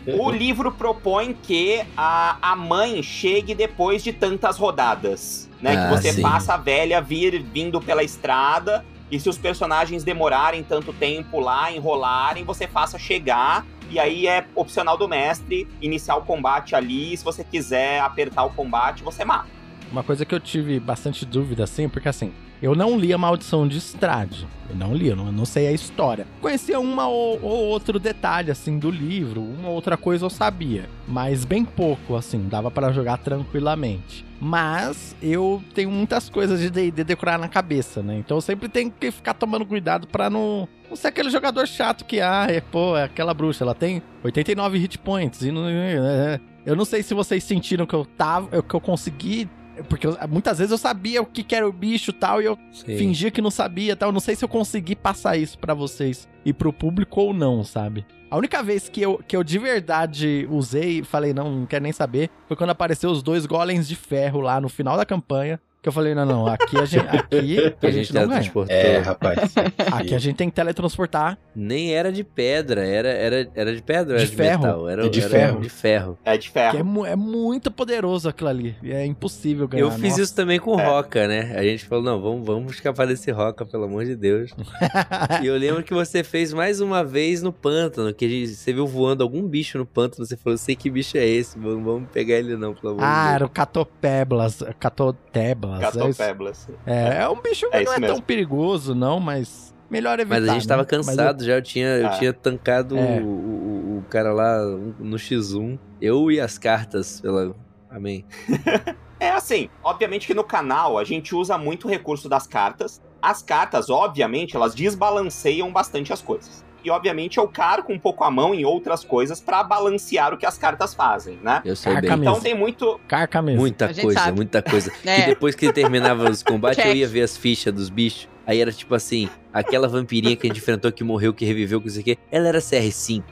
ou- 0.09 0.19
O 0.27 0.31
livro 0.31 0.73
propõe 0.73 1.33
que 1.43 1.83
a, 1.97 2.37
a 2.43 2.57
mãe 2.57 3.03
chegue 3.03 3.55
depois 3.55 4.03
de 4.03 4.13
tantas 4.13 4.57
rodadas. 4.57 5.49
Né, 5.61 5.75
Ah, 5.77 5.89
que 5.89 5.97
você 5.97 6.13
sim. 6.13 6.23
passa 6.23 6.55
a 6.55 6.57
velha 6.57 7.01
vir 7.01 7.43
vindo 7.43 7.81
pela 7.81 8.05
estrada 8.05 8.85
E 9.11 9.19
se 9.19 9.29
os 9.29 9.37
personagens 9.37 10.05
demorarem 10.05 10.63
tanto 10.63 10.93
tempo 10.93 11.41
lá, 11.41 11.73
enrolarem, 11.73 12.45
você 12.45 12.69
faça 12.69 12.99
chegar. 12.99 13.65
E 13.91 13.99
aí 13.99 14.27
é 14.27 14.45
opcional 14.55 14.97
do 14.99 15.09
mestre 15.09 15.67
iniciar 15.81 16.17
o 16.17 16.23
combate 16.23 16.75
ali. 16.77 17.17
Se 17.17 17.25
você 17.25 17.43
quiser 17.43 18.01
apertar 18.01 18.45
o 18.45 18.51
combate, 18.51 19.03
você 19.03 19.25
mata. 19.25 19.49
Uma 19.91 20.03
coisa 20.03 20.24
que 20.24 20.34
eu 20.34 20.41
tive 20.41 20.78
bastante 20.78 21.24
dúvida, 21.24 21.64
assim, 21.64 21.89
porque 21.89 22.09
assim, 22.09 22.32
eu 22.61 22.74
não 22.74 22.99
li 22.99 23.12
a 23.12 23.18
Maldição 23.18 23.66
de 23.66 23.78
Estrade. 23.78 24.47
Eu 24.68 24.76
não 24.76 24.95
li, 24.95 25.09
eu 25.09 25.16
não, 25.16 25.26
eu 25.26 25.32
não 25.32 25.47
sei 25.47 25.66
a 25.66 25.72
história. 25.72 26.26
Conhecia 26.41 26.78
uma 26.78 27.07
ou, 27.09 27.41
ou 27.43 27.66
outro 27.68 27.99
detalhe, 27.99 28.51
assim, 28.51 28.78
do 28.78 28.91
livro, 28.91 29.41
uma 29.41 29.70
outra 29.70 29.97
coisa 29.97 30.26
eu 30.26 30.30
sabia. 30.30 30.89
Mas 31.07 31.45
bem 31.45 31.64
pouco, 31.64 32.16
assim, 32.16 32.49
dava 32.49 32.70
para 32.70 32.93
jogar 32.93 33.16
tranquilamente. 33.18 34.26
Mas 34.41 35.16
eu 35.22 35.62
tenho 35.74 35.91
muitas 35.91 36.28
coisas 36.28 36.61
de 36.61 36.70
D&D 36.70 37.03
decorar 37.03 37.39
na 37.39 37.49
cabeça, 37.49 38.03
né? 38.03 38.18
Então 38.18 38.36
eu 38.36 38.41
sempre 38.41 38.68
tenho 38.68 38.91
que 38.91 39.11
ficar 39.11 39.34
tomando 39.34 39.64
cuidado 39.66 40.07
para 40.07 40.28
não, 40.28 40.68
não 40.89 40.97
ser 40.97 41.09
aquele 41.09 41.30
jogador 41.30 41.66
chato 41.66 42.05
que, 42.05 42.20
ah, 42.20 42.47
é, 42.49 42.61
pô, 42.61 42.97
é 42.97 43.05
aquela 43.05 43.34
bruxa, 43.34 43.64
ela 43.64 43.74
tem 43.74 44.03
89 44.22 44.78
hit 44.78 44.99
points 44.99 45.43
e 45.43 45.51
não... 45.51 45.66
é, 45.68 46.41
Eu 46.64 46.76
não 46.76 46.84
sei 46.84 47.03
se 47.03 47.14
vocês 47.14 47.43
sentiram 47.43 47.84
que 47.86 47.95
eu 47.95 48.05
tava, 48.05 48.62
que 48.62 48.74
eu 48.74 48.80
consegui 48.80 49.49
porque 49.89 50.07
eu- 50.07 50.16
muitas 50.29 50.59
vezes 50.59 50.70
eu 50.72 50.79
sabia 50.79 51.20
o 51.22 51.26
que, 51.26 51.43
que 51.43 51.55
era 51.55 51.68
o 51.68 51.72
bicho 51.72 52.11
e 52.11 52.14
tal, 52.14 52.41
e 52.41 52.45
eu 52.47 52.59
Sim. 52.72 52.97
fingia 52.97 53.31
que 53.31 53.41
não 53.43 53.51
sabia 53.51 53.93
e 53.93 53.97
tal. 53.97 54.11
Não 54.12 54.20
sei 54.20 54.35
se 54.37 54.45
eu 54.45 54.49
consegui 54.49 54.95
passar 54.97 55.37
isso 55.37 55.59
pra 55.59 55.74
vocês 55.74 56.29
e 56.45 56.53
pro 56.53 56.72
público 56.72 57.20
ou 57.20 57.33
não, 57.35 57.62
sabe? 57.64 58.07
A 58.31 58.37
única 58.37 58.62
vez 58.62 58.89
que 58.91 59.01
eu, 59.01 59.18
que 59.26 59.35
eu 59.35 59.43
de 59.43 59.59
verdade 59.59 60.47
usei 60.51 60.99
e 60.99 61.05
falei, 61.05 61.33
não, 61.33 61.51
não 61.61 61.66
quero 61.66 61.83
nem 61.83 61.93
saber, 61.93 62.29
foi 62.47 62.57
quando 62.57 62.70
apareceu 62.70 63.11
os 63.11 63.22
dois 63.22 63.47
golems 63.47 63.89
de 63.89 63.97
ferro 63.97 64.41
lá 64.41 64.61
no 64.61 64.68
final 64.68 64.97
da 64.97 65.07
campanha. 65.07 65.59
Que 65.81 65.89
eu 65.89 65.93
falei, 65.93 66.12
não, 66.12 66.26
não, 66.26 66.47
aqui 66.49 66.76
a 66.76 66.85
gente, 66.85 67.07
aqui 67.07 67.70
Que 67.81 67.87
a 67.87 67.91
gente 67.93 68.12
não 68.12 68.22
ganha. 68.22 68.41
teletransportou. 68.43 68.74
É, 68.76 68.99
rapaz. 68.99 69.55
Aqui 69.93 70.12
a 70.12 70.18
gente 70.18 70.35
tem 70.37 70.49
que 70.51 70.55
teletransportar. 70.57 71.39
Nem 71.55 71.95
era 71.95 72.11
de 72.11 72.24
pedra, 72.24 72.85
era, 72.85 73.09
era, 73.09 73.49
era 73.55 73.74
de 73.76 73.81
pedra, 73.81 74.14
ou 74.14 74.18
De 74.18 74.22
era 74.24 74.31
de 74.31 74.37
ferro. 74.37 74.62
metal. 74.62 74.89
Era, 74.89 75.07
É 75.07 75.09
de 75.09 75.20
era 75.20 75.29
ferro. 75.31 75.61
de 75.61 75.68
ferro. 75.68 76.18
É 76.24 76.37
de 76.37 76.51
Que 76.51 76.59
é, 76.59 76.70
ferro. 76.72 76.85
mu- 76.85 77.07
é 77.07 77.14
muito 77.14 77.70
poderoso 77.70 78.29
aquilo 78.29 78.49
ali. 78.51 78.74
É 78.83 79.07
impossível 79.07 79.68
ganhar. 79.68 79.85
Eu 79.85 79.93
fiz 79.93 80.11
nossa. 80.11 80.22
isso 80.22 80.35
também 80.35 80.59
com 80.59 80.79
É. 80.81 80.85
Roca, 80.85 81.29
né? 81.29 81.55
A 81.57 81.62
gente 81.62 81.85
falou, 81.85 82.03
não, 82.05 82.20
vamos, 82.20 82.45
vamos 82.45 82.72
escapar 82.74 83.07
desse 83.07 83.31
Roca, 83.31 83.64
pelo 83.64 83.85
amor 83.85 84.05
de 84.05 84.16
Deus. 84.16 84.51
e 85.43 85.47
eu 85.47 85.57
lembro 85.57 85.85
que 85.85 85.95
você 85.95 86.24
fez 86.24 86.53
mais 86.53 86.81
uma 86.81 87.05
vez 87.05 87.41
no 87.41 87.53
pântano, 87.53 88.12
que 88.12 88.24
a 88.24 88.29
gente- 88.29 88.49
você 88.49 88.72
viu 88.72 88.87
voando 88.87 89.22
algum 89.22 89.47
bicho 89.47 89.79
no 89.79 89.87
pântano, 89.87 90.26
você 90.26 90.37
falou, 90.37 90.59
sei 90.59 90.74
que 90.74 90.91
bicho 90.91 91.16
é 91.16 91.24
esse, 91.24 91.57
vamos, 91.57 91.85
vamos 91.85 92.09
pegar 92.11 92.35
ele 92.35 92.57
não, 92.57 92.74
pelo 92.74 92.95
amor 92.95 93.05
Ah, 93.05 93.29
de 93.29 93.35
era 93.37 93.47
o 93.47 93.49
Catopeblas. 93.49 94.62
Catoteblas. 94.81 95.68
É? 95.77 95.81
Catopeblas. 95.81 96.69
É, 96.87 97.23
é 97.23 97.29
um 97.29 97.41
bicho 97.41 97.69
que 97.71 97.77
É 97.77 97.85
não 97.85 97.93
é 97.93 98.01
tão 98.01 98.09
mesmo. 98.09 98.23
perigoso, 98.23 98.95
não, 98.95 99.19
mas 99.21 99.75
melhor 99.91 100.19
evitar. 100.21 100.41
Mas 100.41 100.49
a 100.49 100.53
gente 100.55 100.69
tava 100.69 100.83
né? 100.83 100.89
Cansado 100.89 101.45
já, 101.45 101.55
eu 101.55 101.62
tinha, 101.62 101.89
eu 101.89 102.07
Ah. 102.09 102.11
tinha 102.11 102.33
tancado 102.33 102.97
É. 102.97 103.21
o, 103.21 103.25
o, 103.27 103.99
o 103.99 104.05
cara 104.11 104.33
lá 104.33 104.59
no 104.99 105.16
X1. 105.16 105.79
Eu 106.01 106.31
e 106.31 106.41
as 106.41 106.59
cartas, 106.59 107.21
pela... 107.21 107.55
Amém. 107.91 108.25
É 109.21 109.31
assim, 109.31 109.69
obviamente 109.83 110.29
que 110.29 110.33
no 110.35 110.45
canal 110.45 110.97
a 110.97 111.03
gente 111.03 111.35
usa 111.35 111.59
muito 111.59 111.89
o 111.89 111.91
recurso 111.91 112.29
das 112.29 112.47
cartas. 112.47 113.03
As 113.21 113.43
cartas, 113.43 113.91
obviamente, 113.91 114.55
elas 114.55 114.77
desbalanceiam 114.77 115.73
bastante 115.73 116.12
as 116.12 116.23
coisas. 116.23 116.64
E 116.85 116.91
obviamente 116.91 117.39
eu 117.39 117.49
carco 117.49 117.93
um 117.93 117.99
pouco 117.99 118.24
a 118.24 118.31
mão 118.31 118.55
em 118.55 118.64
outras 118.64 119.05
coisas 119.05 119.41
pra 119.41 119.62
balancear 119.62 120.33
o 120.33 120.39
que 120.39 120.47
as 120.47 120.57
cartas 120.57 120.95
fazem, 120.95 121.39
né? 121.43 121.61
Eu 121.64 121.74
sei 121.74 121.93
Carca 121.93 122.09
bem. 122.09 122.18
mesmo. 122.18 122.31
Então 122.31 122.41
tem 122.43 122.55
muito. 122.55 123.01
Carca 123.09 123.43
mesmo. 123.43 123.61
Muita 123.61 123.93
coisa, 123.93 124.20
sabe. 124.20 124.37
muita 124.37 124.62
coisa. 124.62 124.93
É. 125.05 125.22
Que 125.22 125.26
depois 125.29 125.55
que 125.55 125.72
terminava 125.72 126.31
os 126.31 126.43
combates, 126.43 126.85
eu 126.85 126.95
ia 126.95 127.09
ver 127.09 127.22
as 127.22 127.37
fichas 127.37 127.72
dos 127.72 127.89
bichos. 127.89 128.29
Aí 128.47 128.61
era 128.61 128.70
tipo 128.72 128.95
assim, 128.95 129.29
aquela 129.53 129.89
vampirinha 129.89 130.37
que 130.37 130.47
a 130.47 130.51
gente 130.51 130.59
enfrentou, 130.59 130.91
que 130.93 131.03
morreu, 131.03 131.33
que 131.33 131.45
reviveu, 131.45 131.81
que 131.81 131.87
não 131.87 131.93
sei 131.93 132.03
o 132.03 132.05
quê. 132.05 132.18
Ela 132.31 132.49
era 132.49 132.59
CR5, 132.59 133.22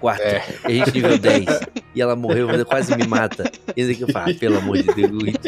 4. 0.00 0.24
É. 0.24 0.42
E 0.68 0.72
a 0.72 0.84
gente 0.84 0.92
nível 0.92 1.18
10. 1.18 1.46
E 1.94 2.00
ela 2.02 2.16
morreu, 2.16 2.46
mas 2.46 2.62
quase 2.64 2.94
me 2.96 3.06
mata. 3.06 3.50
E 3.74 3.82
aí 3.82 3.94
que 3.94 4.02
eu 4.04 4.08
falo, 4.08 4.30
ah, 4.30 4.34
pelo 4.38 4.58
amor 4.58 4.76
de 4.76 4.94
Deus, 4.94 5.10
Luigi. 5.10 5.38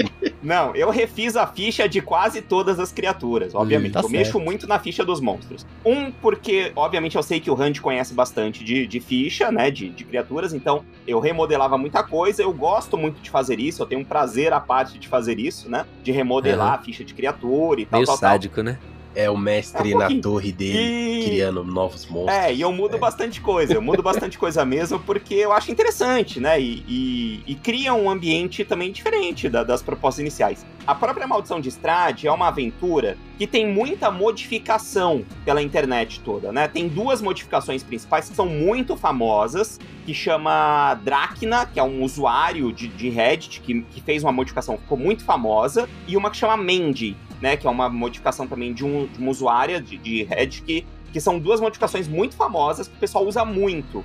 Não, 0.48 0.74
eu 0.74 0.88
refiz 0.88 1.36
a 1.36 1.46
ficha 1.46 1.86
de 1.86 2.00
quase 2.00 2.40
todas 2.40 2.80
as 2.80 2.90
criaturas, 2.90 3.54
obviamente. 3.54 3.92
tá 3.92 4.00
eu 4.00 4.08
mexo 4.08 4.32
certo. 4.32 4.42
muito 4.42 4.66
na 4.66 4.78
ficha 4.78 5.04
dos 5.04 5.20
monstros. 5.20 5.66
Um, 5.84 6.10
porque, 6.10 6.72
obviamente, 6.74 7.16
eu 7.16 7.22
sei 7.22 7.38
que 7.38 7.50
o 7.50 7.54
Hunt 7.54 7.80
conhece 7.80 8.14
bastante 8.14 8.64
de, 8.64 8.86
de 8.86 8.98
ficha, 8.98 9.52
né? 9.52 9.70
De, 9.70 9.90
de 9.90 10.04
criaturas, 10.04 10.54
então 10.54 10.86
eu 11.06 11.20
remodelava 11.20 11.76
muita 11.76 12.02
coisa. 12.02 12.42
Eu 12.42 12.54
gosto 12.54 12.96
muito 12.96 13.20
de 13.20 13.28
fazer 13.28 13.60
isso, 13.60 13.82
eu 13.82 13.86
tenho 13.86 14.00
um 14.00 14.04
prazer 14.04 14.54
à 14.54 14.58
parte 14.58 14.98
de 14.98 15.06
fazer 15.06 15.38
isso, 15.38 15.68
né? 15.68 15.84
De 16.02 16.12
remodelar 16.12 16.72
a 16.72 16.78
ficha 16.78 17.04
de 17.04 17.12
criatura 17.12 17.82
e 17.82 17.84
tal, 17.84 17.98
Meio 17.98 18.06
tal, 18.06 18.16
tal. 18.18 18.30
sádico, 18.30 18.62
né? 18.62 18.78
É 19.14 19.28
o 19.28 19.36
mestre 19.36 19.92
É 19.92 19.96
um 19.96 19.98
na 19.98 20.08
torre 20.20 20.52
dele, 20.52 21.20
E... 21.20 21.24
criando 21.24 21.64
novos 21.64 22.06
monstros. 22.06 22.36
É, 22.38 22.54
e 22.54 22.60
eu 22.60 22.70
mudo 22.72 22.96
É. 22.96 22.98
bastante 22.98 23.40
coisa, 23.40 23.72
eu 23.74 23.82
mudo 23.82 24.02
bastante 24.02 24.38
coisa 24.38 24.64
mesmo, 24.64 24.98
porque 25.00 25.34
eu 25.34 25.52
acho 25.52 25.70
interessante, 25.72 26.38
né? 26.38 26.60
E, 26.60 26.84
e- 26.88 27.42
e 27.46 27.54
cria 27.56 27.94
um 27.94 28.08
ambiente 28.08 28.64
também 28.64 28.92
diferente 28.92 29.48
da- 29.48 29.64
das 29.64 29.82
propostas 29.82 30.20
iniciais. 30.20 30.64
A 30.86 30.94
própria 30.94 31.26
Maldição 31.26 31.60
de 31.60 31.68
Estrade 31.68 32.26
é 32.28 32.32
uma 32.32 32.48
aventura 32.48 33.16
que 33.36 33.46
tem 33.46 33.66
muita 33.66 34.10
modificação 34.10 35.24
pela 35.44 35.62
internet 35.62 36.20
toda, 36.20 36.50
né? 36.52 36.66
Tem 36.68 36.88
duas 36.88 37.20
modificações 37.20 37.82
principais 37.82 38.28
que 38.28 38.34
são 38.34 38.46
muito 38.46 38.96
famosas, 38.96 39.78
que 40.06 40.14
chama 40.14 40.94
Dracna, 41.04 41.66
que 41.66 41.78
é 41.78 41.82
um 41.82 42.02
usuário 42.02 42.72
de, 42.72 42.88
de 42.88 43.08
Reddit 43.10 43.60
que, 43.60 43.82
que 43.82 44.00
fez 44.00 44.22
uma 44.22 44.32
modificação 44.32 44.76
que 44.76 44.82
ficou 44.82 44.98
muito 44.98 45.24
famosa, 45.24 45.88
e 46.06 46.16
uma 46.16 46.30
que 46.30 46.36
chama 46.36 46.56
Mandy, 46.56 47.16
né? 47.40 47.56
Que 47.56 47.66
é 47.66 47.70
uma 47.70 47.88
modificação 47.88 48.46
também 48.46 48.72
de, 48.72 48.84
um, 48.84 49.06
de 49.06 49.18
uma 49.18 49.30
usuária 49.30 49.80
de, 49.80 49.98
de 49.98 50.22
Reddit 50.24 50.62
que 50.62 50.86
que 51.12 51.20
são 51.20 51.38
duas 51.38 51.60
modificações 51.60 52.06
muito 52.06 52.36
famosas 52.36 52.88
que 52.88 52.94
o 52.94 52.98
pessoal 52.98 53.26
usa 53.26 53.44
muito. 53.44 54.04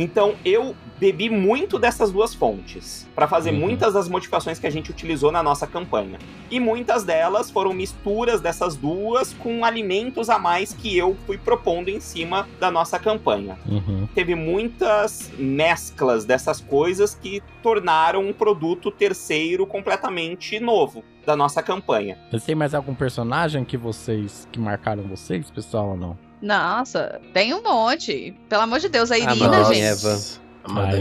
Então 0.00 0.36
eu 0.44 0.76
bebi 1.00 1.28
muito 1.28 1.78
dessas 1.78 2.10
duas 2.12 2.34
fontes 2.34 3.06
para 3.14 3.26
fazer 3.26 3.50
Uhum. 3.50 3.58
muitas 3.58 3.94
das 3.94 4.08
modificações 4.08 4.58
que 4.58 4.66
a 4.66 4.70
gente 4.70 4.90
utilizou 4.90 5.30
na 5.32 5.42
nossa 5.42 5.66
campanha. 5.66 6.18
E 6.50 6.58
muitas 6.60 7.02
delas 7.04 7.50
foram 7.50 7.72
misturas 7.72 8.40
dessas 8.40 8.76
duas 8.76 9.32
com 9.34 9.64
alimentos 9.64 10.30
a 10.30 10.38
mais 10.38 10.72
que 10.72 10.96
eu 10.96 11.16
fui 11.26 11.36
propondo 11.36 11.88
em 11.88 11.98
cima 12.00 12.48
da 12.60 12.70
nossa 12.70 12.98
campanha. 12.98 13.58
Uhum. 13.68 14.08
Teve 14.14 14.34
muitas 14.36 15.30
mesclas 15.38 16.24
dessas 16.24 16.60
coisas 16.60 17.14
que 17.14 17.42
tornaram 17.62 18.22
um 18.26 18.32
produto 18.32 18.90
terceiro 18.90 19.66
completamente 19.66 20.60
novo 20.60 21.02
da 21.26 21.36
nossa 21.36 21.62
campanha. 21.62 22.16
Mas 22.32 22.44
tem 22.44 22.54
mais 22.54 22.72
algum 22.74 22.94
personagem 22.94 23.64
que 23.64 23.76
vocês, 23.76 24.48
que 24.50 24.58
marcaram 24.60 25.02
vocês, 25.04 25.50
pessoal, 25.50 25.90
ou 25.90 25.96
não? 25.96 26.27
Nossa, 26.40 27.20
tem 27.32 27.52
um 27.54 27.62
monte. 27.62 28.34
Pelo 28.48 28.62
amor 28.62 28.78
de 28.80 28.88
Deus, 28.88 29.10
a 29.10 29.14
Ah, 29.14 29.18
Irina, 29.18 29.64
gente. 29.64 29.80
Eva. 29.80 30.18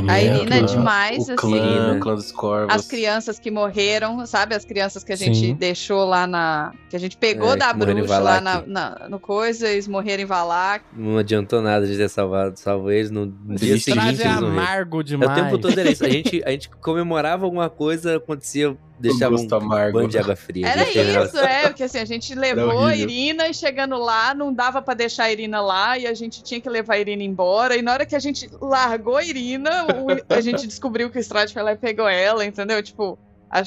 A 0.09 0.21
Irina 0.21 0.55
é 0.57 0.61
demais, 0.61 1.17
O 1.27 1.33
assim. 1.33 1.35
clã, 1.35 1.97
o 1.97 1.99
clã 1.99 2.15
dos 2.15 2.31
corvos. 2.31 2.73
As 2.73 2.87
crianças 2.87 3.37
que 3.37 3.51
morreram, 3.51 4.25
sabe? 4.25 4.55
As 4.55 4.63
crianças 4.63 5.03
que 5.03 5.11
a 5.11 5.15
gente 5.15 5.37
Sim. 5.37 5.55
deixou 5.55 6.05
lá 6.05 6.25
na. 6.25 6.71
Que 6.89 6.95
a 6.95 6.99
gente 6.99 7.17
pegou 7.17 7.51
É, 7.53 7.57
da 7.57 7.73
bruxa 7.73 8.17
lá 8.19 8.39
na, 8.39 8.63
na- 8.65 9.07
no 9.09 9.19
coisa, 9.19 9.67
eles 9.67 9.85
morreram 9.85 10.23
em 10.23 10.25
Valak. 10.25 10.85
Não 10.95 11.17
adiantou 11.17 11.61
nada 11.61 11.85
de 11.85 11.97
ter 11.97 12.07
salvado, 12.09 12.57
salvo 12.57 12.89
eles. 12.89 13.11
No 13.11 13.27
dia 13.27 13.75
Esse 13.75 13.85
seguinte, 13.91 14.13
Estrade 14.13 14.21
é 14.21 14.27
morreram. 14.41 14.47
amargo 14.47 15.01
É, 15.01 15.03
demais. 15.03 15.31
O 15.31 15.35
tempo 15.43 15.57
todo 15.57 15.77
era 15.77 15.91
isso. 15.91 16.05
A 16.05 16.09
gente, 16.09 16.41
a 16.45 16.51
gente 16.51 16.69
comemorava 16.69 17.43
alguma 17.43 17.69
coisa, 17.69 18.15
acontecia, 18.17 18.77
deixava 18.99 19.35
um 19.35 19.39
gosto 19.39 19.55
amargo. 19.55 19.97
banho 19.99 20.09
de 20.09 20.17
água 20.17 20.35
fria. 20.35 20.67
Era 20.67 20.83
isso, 21.25 21.37
é, 21.37 21.63
porque 21.67 21.83
assim, 21.83 21.99
a 21.99 22.05
gente 22.05 22.33
levou 22.35 22.85
a. 22.85 22.95
Irina 22.95 23.47
e 23.47 23.53
chegando 23.53 23.97
lá, 23.97 24.33
não 24.33 24.53
dava 24.53 24.81
pra 24.81 24.93
deixar 24.93 25.25
a 25.25 25.31
Irina 25.31 25.61
lá 25.61 25.97
e 25.97 26.07
a 26.07 26.13
gente 26.13 26.41
tinha 26.43 26.59
que 26.59 26.69
levar 26.69 26.95
a 26.95 26.99
Irina 26.99 27.23
embora. 27.23 27.75
E 27.75 27.81
na 27.81 27.93
hora 27.93 28.05
que 28.05 28.15
a 28.15 28.19
gente 28.19 28.49
largou 28.61 29.17
a 29.17 29.23
Irina, 29.23 29.85
o- 29.85 30.07
a 30.33 30.41
gente 30.41 30.65
descobriu 30.67 31.09
que 31.09 31.17
o 31.17 31.21
Strade 31.21 31.53
foi 31.53 31.61
lá 31.63 31.73
e 31.73 31.77
pegou 31.77 32.07
ela, 32.07 32.43
entendeu? 32.45 32.81
Tipo, 32.81 33.17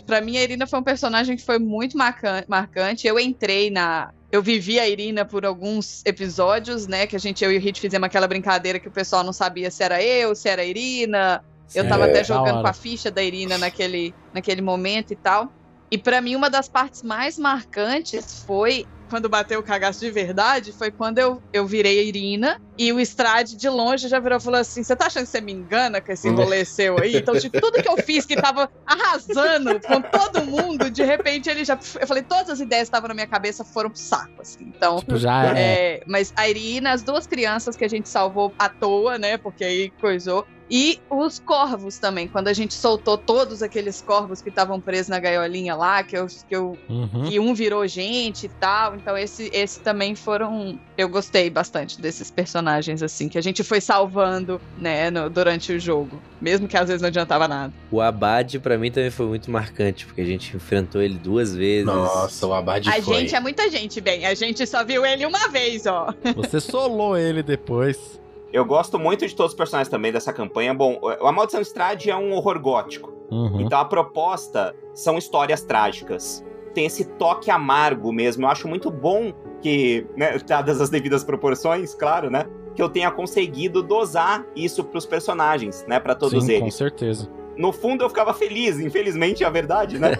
pra 0.06 0.20
mim 0.20 0.36
a 0.36 0.42
Irina 0.42 0.66
foi 0.66 0.78
um 0.78 0.82
personagem 0.82 1.36
que 1.36 1.42
foi 1.44 1.58
muito 1.58 1.96
marcan- 1.96 2.44
marcante. 2.48 3.06
Eu 3.06 3.18
entrei 3.18 3.70
na. 3.70 4.12
Eu 4.32 4.42
vivi 4.42 4.78
a 4.78 4.88
Irina 4.88 5.24
por 5.24 5.44
alguns 5.44 6.02
episódios, 6.06 6.86
né? 6.86 7.04
Que 7.06 7.16
a 7.16 7.18
gente, 7.18 7.42
eu 7.44 7.50
e 7.50 7.56
o 7.56 7.60
Hit 7.60 7.80
fizemos 7.80 8.06
aquela 8.06 8.28
brincadeira 8.28 8.78
que 8.78 8.86
o 8.86 8.90
pessoal 8.92 9.24
não 9.24 9.32
sabia 9.32 9.70
se 9.72 9.82
era 9.82 10.00
eu, 10.02 10.34
se 10.36 10.48
era 10.48 10.62
a 10.62 10.64
Irina. 10.64 11.42
Eu 11.74 11.88
tava 11.88 12.06
É, 12.06 12.10
até 12.10 12.24
jogando 12.24 12.62
com 12.62 12.66
a 12.68 12.72
ficha 12.72 13.10
da 13.10 13.22
Irina 13.22 13.56
naquele, 13.58 14.14
naquele 14.32 14.60
momento 14.60 15.12
e 15.12 15.16
tal. 15.16 15.52
E 15.90 15.98
pra 15.98 16.20
mim, 16.20 16.36
uma 16.36 16.48
das 16.48 16.68
partes 16.68 17.02
mais 17.02 17.38
marcantes 17.38 18.44
foi 18.46 18.86
quando 19.08 19.28
bateu 19.28 19.58
o 19.58 19.62
cagaço 19.62 19.98
de 19.98 20.10
verdade, 20.12 20.70
foi 20.72 20.92
quando 20.92 21.18
eu, 21.18 21.42
eu 21.52 21.66
virei 21.66 21.98
a 21.98 22.02
Irina 22.04 22.62
e 22.78 22.92
o 22.92 23.00
Strade 23.00 23.56
de 23.56 23.68
longe 23.68 24.06
já 24.06 24.20
virou 24.20 24.38
e 24.38 24.40
falou 24.40 24.60
assim: 24.60 24.84
Você 24.84 24.94
tá 24.94 25.06
achando 25.06 25.24
que 25.24 25.30
você 25.30 25.40
me 25.40 25.52
engana 25.52 26.00
com 26.00 26.12
esse 26.12 26.28
rolê 26.30 26.64
seu 26.64 26.96
aí? 27.02 27.16
Então, 27.16 27.36
tipo, 27.36 27.60
tudo 27.60 27.82
que 27.82 27.88
eu 27.88 27.96
fiz 27.96 28.24
que 28.24 28.36
tava 28.36 28.70
arrasando 28.86 29.80
com 29.80 30.00
todo 30.00 30.46
mundo, 30.46 30.88
de 30.88 31.02
repente 31.02 31.50
ele 31.50 31.64
já. 31.64 31.76
Eu 32.00 32.06
falei, 32.06 32.22
todas 32.22 32.50
as 32.50 32.60
ideias 32.60 32.88
que 32.88 32.94
estavam 32.94 33.08
na 33.08 33.14
minha 33.14 33.26
cabeça 33.26 33.64
foram 33.64 33.90
pro 33.90 33.98
saco, 33.98 34.40
assim. 34.40 34.72
Então. 34.76 35.00
Tipo, 35.00 35.16
já 35.16 35.58
é. 35.58 35.60
É, 35.60 36.02
mas 36.06 36.32
a 36.36 36.48
Irina, 36.48 36.92
as 36.92 37.02
duas 37.02 37.26
crianças 37.26 37.74
que 37.76 37.84
a 37.84 37.88
gente 37.88 38.08
salvou 38.08 38.54
à 38.56 38.68
toa, 38.68 39.18
né? 39.18 39.36
Porque 39.36 39.64
aí 39.64 39.90
coisou. 40.00 40.46
E 40.70 41.00
os 41.10 41.40
corvos 41.40 41.98
também, 41.98 42.28
quando 42.28 42.46
a 42.46 42.52
gente 42.52 42.74
soltou 42.74 43.18
todos 43.18 43.60
aqueles 43.62 44.00
corvos 44.00 44.40
que 44.40 44.50
estavam 44.50 44.80
presos 44.80 45.08
na 45.08 45.18
gaiolinha 45.18 45.74
lá, 45.74 46.02
que 46.04 46.16
eu, 46.16 46.26
que 46.48 46.54
eu 46.54 46.78
Uhum. 46.88 47.24
que 47.28 47.40
um 47.40 47.52
virou 47.54 47.86
gente 47.88 48.46
e 48.46 48.48
tal. 48.48 48.94
Então 48.94 49.18
esse, 49.18 49.50
esse 49.52 49.80
também 49.80 50.14
foram. 50.14 50.78
Eu 50.96 51.08
gostei 51.08 51.50
bastante 51.50 52.00
desses 52.00 52.30
personagens 52.30 53.02
assim 53.02 53.28
que 53.28 53.36
a 53.36 53.40
gente 53.42 53.64
foi 53.64 53.80
salvando, 53.80 54.60
né, 54.78 55.10
no- 55.10 55.28
durante 55.28 55.72
o 55.72 55.80
jogo, 55.80 56.20
mesmo 56.40 56.68
que 56.68 56.76
às 56.76 56.86
vezes 56.86 57.02
não 57.02 57.08
adiantava 57.08 57.48
nada. 57.48 57.72
O 57.90 58.00
Abad, 58.00 58.58
pra 58.60 58.78
mim, 58.78 58.90
também 58.92 59.10
foi 59.10 59.26
muito 59.26 59.50
marcante, 59.50 60.06
porque 60.06 60.20
a 60.20 60.24
gente 60.26 60.56
enfrentou 60.56 61.02
ele 61.02 61.18
duas 61.18 61.54
vezes. 61.54 61.86
Nossa, 61.86 62.46
o 62.46 62.54
Abad 62.54 62.86
a 62.88 63.02
foi. 63.02 63.16
gente 63.20 63.34
é 63.34 63.40
muita 63.40 63.68
gente, 63.68 64.00
bem. 64.00 64.24
A 64.24 64.34
gente 64.34 64.64
só 64.66 64.84
viu 64.84 65.04
ele 65.04 65.26
uma 65.26 65.48
vez, 65.48 65.84
ó. 65.86 66.14
Você 66.36 66.60
solou 66.60 67.16
ele 67.18 67.42
depois. 67.42 68.20
Eu 68.52 68.64
gosto 68.64 68.98
muito 68.98 69.26
de 69.26 69.34
todos 69.34 69.52
os 69.52 69.56
personagens 69.56 69.88
também 69.88 70.12
dessa 70.12 70.32
campanha. 70.32 70.74
Bom, 70.74 71.00
a 71.20 71.32
Maldição 71.32 71.60
de 71.60 71.66
Strade 71.66 72.10
é 72.10 72.16
um 72.16 72.32
horror 72.32 72.60
gótico. 72.60 73.12
Uhum. 73.30 73.60
Então 73.60 73.78
a 73.78 73.84
proposta 73.84 74.74
são 74.92 75.16
histórias 75.16 75.62
trágicas. 75.62 76.44
Tem 76.74 76.86
esse 76.86 77.04
toque 77.04 77.50
amargo 77.50 78.12
mesmo. 78.12 78.44
Eu 78.44 78.48
acho 78.48 78.66
muito 78.66 78.90
bom 78.90 79.32
que, 79.60 80.06
né, 80.16 80.36
dadas 80.46 80.80
as 80.80 80.90
devidas 80.90 81.22
proporções, 81.22 81.94
claro, 81.94 82.30
né? 82.30 82.44
Que 82.74 82.82
eu 82.82 82.88
tenha 82.88 83.10
conseguido 83.10 83.82
dosar 83.82 84.44
isso 84.56 84.82
pros 84.84 85.06
personagens, 85.06 85.84
né? 85.86 86.00
Pra 86.00 86.14
todos 86.14 86.44
Sim, 86.44 86.58
com 86.58 86.64
eles. 86.64 86.74
certeza. 86.74 87.28
No 87.60 87.72
fundo 87.72 88.02
eu 88.02 88.08
ficava 88.08 88.32
feliz, 88.32 88.80
infelizmente 88.80 89.44
é 89.44 89.46
a 89.46 89.50
verdade, 89.50 89.98
né? 89.98 90.18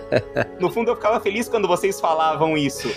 No 0.61 0.70
fundo 0.70 0.91
eu 0.91 0.95
ficava 0.95 1.18
feliz 1.20 1.49
quando 1.49 1.66
vocês 1.66 1.99
falavam 1.99 2.55
isso. 2.55 2.91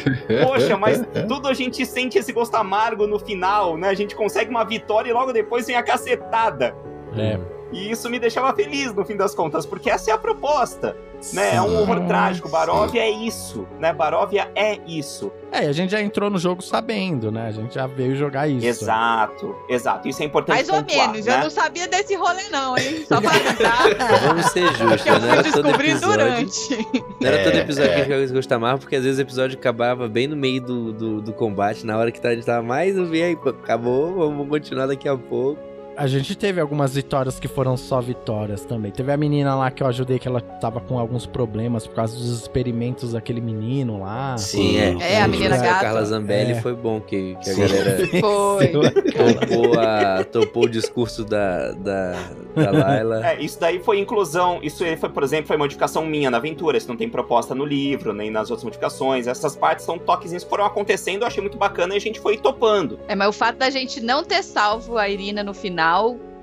Poxa, 0.44 0.76
mas 0.76 1.02
tudo 1.30 1.48
a 1.48 1.54
gente 1.54 1.86
sente 1.86 2.18
esse 2.18 2.34
gosto 2.34 2.54
amargo 2.56 3.08
no 3.08 3.18
final, 3.18 3.78
né? 3.78 3.88
A 3.88 3.94
gente 3.94 4.14
consegue 4.14 4.50
uma 4.50 4.66
vitória 4.66 5.10
e 5.10 5.14
logo 5.14 5.32
depois 5.32 5.66
vem 5.66 5.78
a 5.78 5.82
cacetada. 5.82 6.76
É. 7.16 7.40
E 7.72 7.90
isso 7.90 8.10
me 8.10 8.20
deixava 8.20 8.54
feliz 8.54 8.94
no 8.94 9.06
fim 9.06 9.16
das 9.16 9.34
contas, 9.34 9.66
porque 9.66 9.90
essa 9.90 10.12
é 10.12 10.14
a 10.14 10.18
proposta, 10.18 10.98
né? 11.32 11.56
É 11.56 11.62
um 11.62 11.80
horror 11.82 12.02
trágico. 12.08 12.50
Baróvia 12.50 13.02
é 13.02 13.10
isso, 13.10 13.68
né? 13.80 13.94
Baróvia 13.94 14.52
é 14.56 14.80
isso. 14.88 15.32
É, 15.52 15.66
e 15.66 15.68
a 15.68 15.72
gente 15.72 15.92
já 15.92 16.02
entrou 16.02 16.30
no 16.30 16.38
jogo 16.40 16.62
sabendo, 16.62 17.32
né? 17.32 17.48
A 17.48 17.52
gente 17.52 17.76
já 17.76 17.86
veio 17.88 18.16
jogar 18.16 18.48
isso. 18.48 18.66
Exato, 18.66 19.56
exato. 19.70 20.08
Isso 20.08 20.22
é 20.22 20.26
importante 20.26 20.56
Mais 20.56 20.70
ou 20.70 20.76
pontuar, 20.84 21.12
menos. 21.12 21.26
né? 21.28 21.36
Eu 21.36 21.44
não 21.44 21.50
sabia 21.50 21.88
desse 21.88 22.16
rolê, 22.16 22.50
não, 22.52 22.76
hein? 22.78 23.06
Só 23.08 23.22
pra 23.22 23.30
avisar. 23.30 23.84
Vamos 24.28 24.46
ser 24.48 24.68
justos, 24.74 25.04
que 25.04 25.10
eu 25.10 25.20
não 25.20 25.30
era 25.30 25.44
descobrir 25.44 25.90
episódio. 25.92 26.18
durante. 26.18 26.88
Não 27.22 27.28
era 27.30 27.44
todo 27.44 27.54
É, 27.56 27.60
episódio 27.60 27.90
que 27.90 27.94
a 27.94 27.94
é. 27.94 27.98
gente 27.98 28.04
ficava 28.04 28.28
com 28.28 28.34
gosto 28.34 28.52
amargo, 28.52 28.80
porque 28.80 28.96
às 28.96 29.04
vezes 29.04 29.20
o 29.20 29.22
episódio 29.22 29.58
acabava 29.58 30.08
bem 30.08 30.28
no 30.28 30.36
meio 30.36 30.62
do, 30.62 30.92
do, 30.92 31.22
do 31.22 31.34
combate, 31.34 31.86
na 31.86 31.98
hora 31.98 32.12
que 32.12 32.26
a 32.26 32.34
gente 32.34 32.46
tava 32.46 32.64
mais 32.64 32.98
aí 33.24 33.38
acabou, 33.62 34.14
vamos 34.16 34.50
continuar 34.50 34.88
daqui 34.88 35.08
a 35.08 35.16
pouco. 35.16 35.73
A 35.96 36.08
gente 36.08 36.36
teve 36.36 36.60
algumas 36.60 36.96
vitórias 36.96 37.40
que 37.40 37.48
foram 37.48 37.78
só 37.78 38.02
vitórias 38.02 38.66
também. 38.66 38.92
Teve 38.92 39.12
a 39.12 39.18
menina 39.18 39.54
lá 39.56 39.70
que 39.70 39.84
eu 39.84 39.88
ajudei 39.88 40.18
que 40.18 40.28
ela 40.28 40.42
tava 40.42 40.80
com 40.80 40.98
alguns 40.98 41.26
problemas 41.28 41.86
por 41.86 41.96
causa 41.96 42.18
dos 42.18 42.42
experimentos 42.42 43.12
daquele 43.14 43.40
menino 43.40 44.00
lá. 44.02 44.36
Sim, 44.38 44.78
É, 45.00 45.22
a 45.22 45.28
menina 45.28 45.54
A 45.56 45.60
gata. 45.60 45.80
Carla 45.82 46.04
Zambelli 46.06 46.54
É. 46.54 46.62
foi 46.62 46.74
bom 46.74 47.00
que, 47.00 47.36
que 47.44 47.50
a 47.50 47.54
Sim. 47.54 47.62
galera 47.62 48.08
Foi. 48.20 48.68
topou, 49.14 49.80
a, 49.80 50.24
topou 50.24 50.64
o 50.64 50.70
discurso 50.70 51.24
da, 51.24 51.74
da, 51.74 52.14
da 52.56 52.72
Layla. 52.72 53.28
É, 53.28 53.42
isso 53.42 53.60
daí 53.60 53.80
foi 53.80 54.00
inclusão. 54.00 54.60
Isso 54.64 54.84
aí 54.84 54.98
foi, 54.98 55.10
por 55.10 55.22
exemplo, 55.22 55.48
foi 55.48 55.58
modificação 55.58 56.06
minha 56.06 56.32
na 56.32 56.38
aventura. 56.38 56.76
Isso 56.76 56.88
não 56.88 56.98
tem 56.98 57.08
proposta 57.08 57.54
no 57.54 57.66
livro, 57.66 58.14
nem 58.14 58.32
nas 58.32 58.50
outras 58.50 58.64
modificações. 58.64 59.28
Essas 59.28 59.56
partes 59.56 59.86
são 59.86 60.00
toquezinhos 60.00 60.44
que 60.44 60.50
foram 60.50 60.66
acontecendo, 60.66 61.22
eu 61.22 61.28
achei 61.28 61.42
muito 61.42 61.58
bacana 61.58 61.94
e 61.94 61.98
a 61.98 62.02
gente 62.02 62.20
foi 62.20 62.36
topando. 62.38 63.00
É, 63.08 63.14
mas 63.16 63.28
o 63.28 63.34
fato 63.34 63.58
da 63.58 63.70
gente 63.70 64.02
não 64.02 64.24
ter 64.24 64.42
salvo 64.44 64.98
a 64.98 65.08
Irina 65.08 65.44
no 65.44 65.54
final 65.54 65.83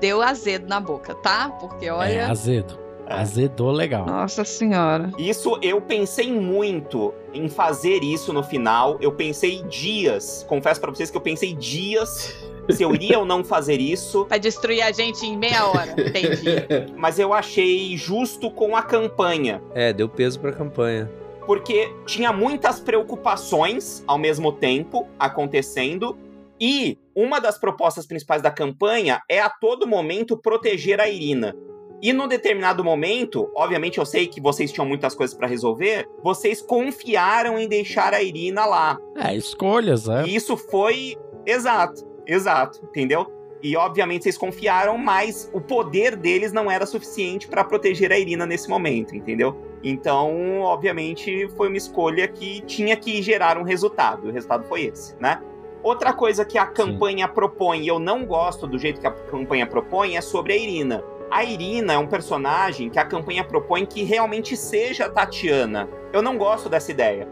deu 0.01 0.23
azedo 0.23 0.67
na 0.69 0.81
boca, 0.81 1.15
tá? 1.15 1.49
Porque 1.61 1.87
É, 1.87 1.93
olha. 1.93 2.29
azedo. 2.29 2.79
É. 3.07 3.15
Azedou 3.15 3.73
legal. 3.73 4.07
Nossa 4.07 4.45
senhora. 4.45 5.11
Isso 5.19 5.59
eu 5.63 5.81
pensei 5.81 6.31
muito 6.33 7.13
em 7.35 7.49
fazer 7.49 8.05
isso 8.05 8.33
no 8.33 8.43
final. 8.43 8.97
Eu 9.01 9.11
pensei 9.13 9.63
dias. 9.65 10.47
Confesso 10.49 10.81
pra 10.81 10.91
vocês 10.91 11.11
que 11.11 11.17
eu 11.17 11.21
pensei 11.21 11.53
dias 11.53 12.37
se 12.71 12.83
eu 12.85 12.95
iria 12.95 13.19
ou 13.19 13.25
não 13.25 13.43
fazer 13.43 13.81
isso. 13.81 14.25
Pra 14.27 14.39
destruir 14.39 14.83
a 14.83 14.93
gente 14.93 15.27
em 15.27 15.37
meia 15.37 15.67
hora. 15.67 15.91
Entendi. 15.91 16.95
Mas 16.97 17.19
eu 17.19 17.33
achei 17.35 17.97
justo 17.97 18.49
com 18.49 18.77
a 18.77 18.83
campanha. 18.83 19.61
É, 19.75 19.93
deu 19.93 20.09
peso 20.09 20.39
pra 20.39 20.53
campanha. 20.53 21.11
porque 21.47 21.93
tinha 22.07 22.33
muitas 22.33 22.79
preocupações 22.79 24.05
ao 24.07 24.19
mesmo 24.19 24.53
tempo 24.53 25.07
acontecendo. 25.19 26.17
E 26.61 26.99
uma 27.15 27.41
das 27.41 27.59
propostas 27.59 28.07
principais 28.07 28.43
da 28.43 28.51
campanha 28.51 29.23
é 29.29 29.41
a 29.41 29.49
todo 29.49 29.87
momento 29.87 30.37
proteger 30.37 31.01
a 31.01 31.09
Irina. 31.09 31.57
E 32.03 32.13
num 32.13 32.29
determinado 32.29 32.83
momento, 32.83 33.51
obviamente 33.55 33.99
eu 33.99 34.07
sei 34.07 34.27
que 34.27 34.41
vocês 34.41 34.73
tinham 34.73 34.87
muitas 34.87 35.15
coisas 35.15 35.37
pra 35.37 35.47
resolver, 35.47 36.09
vocês 36.23 36.63
confiaram 36.63 37.59
em 37.59 37.69
deixar 37.69 38.15
a 38.15 38.23
Irina 38.23 38.65
lá. 38.65 38.99
É, 39.17 39.35
escolhas, 39.35 40.09
é. 40.09 40.25
E 40.25 40.35
isso 40.35 40.57
foi 40.57 41.17
exato, 41.45 42.07
exato, 42.27 42.81
entendeu? 42.85 43.27
E 43.63 43.77
obviamente 43.77 44.23
vocês 44.23 44.39
confiaram, 44.39 44.97
mas 44.97 45.51
o 45.53 45.61
poder 45.61 46.17
deles 46.17 46.53
não 46.53 46.71
era 46.71 46.87
suficiente 46.87 47.47
pra 47.47 47.63
proteger 47.63 48.11
a 48.13 48.19
Irina 48.19 48.47
nesse 48.47 48.69
momento, 48.69 49.15
entendeu? 49.15 49.55
Então, 49.83 50.61
obviamente, 50.61 51.49
foi 51.57 51.69
uma 51.69 51.77
escolha 51.77 52.27
que 52.29 52.63
tinha 52.63 52.97
que 52.97 53.21
gerar 53.21 53.59
um 53.59 53.63
resultado. 53.63 54.27
E 54.27 54.31
o 54.31 54.33
resultado 54.33 54.65
foi 54.67 54.85
esse, 54.85 55.15
né? 55.21 55.43
Outra 55.83 56.13
coisa 56.13 56.45
que 56.45 56.59
a 56.59 56.67
campanha 56.67 57.27
propõe, 57.27 57.81
e 57.81 57.89
eu 57.89 57.99
não 57.99 58.27
gosto 58.27 58.67
do 58.67 58.79
jeito 58.79 59.01
que 59.01 59.07
a 59.07 59.11
campanha 59.11 59.67
propõe, 59.67 60.15
é 60.15 60.21
sobre 60.21 60.53
a 60.53 60.57
Irina. 60.57 61.03
A 61.31 61.43
Irina 61.43 61.95
é 61.95 61.99
um 61.99 62.07
personagem 62.07 62.91
que 62.91 62.99
a 62.99 63.05
campanha 63.05 63.43
propõe 63.43 63.87
que 63.87 64.03
realmente 64.03 64.57
seja 64.57 65.07
a 65.07 65.09
Tatiana. 65.09 65.89
Eu 66.13 66.21
não 66.21 66.37
gosto 66.37 66.69
dessa 66.69 66.91
ideia. 66.91 67.27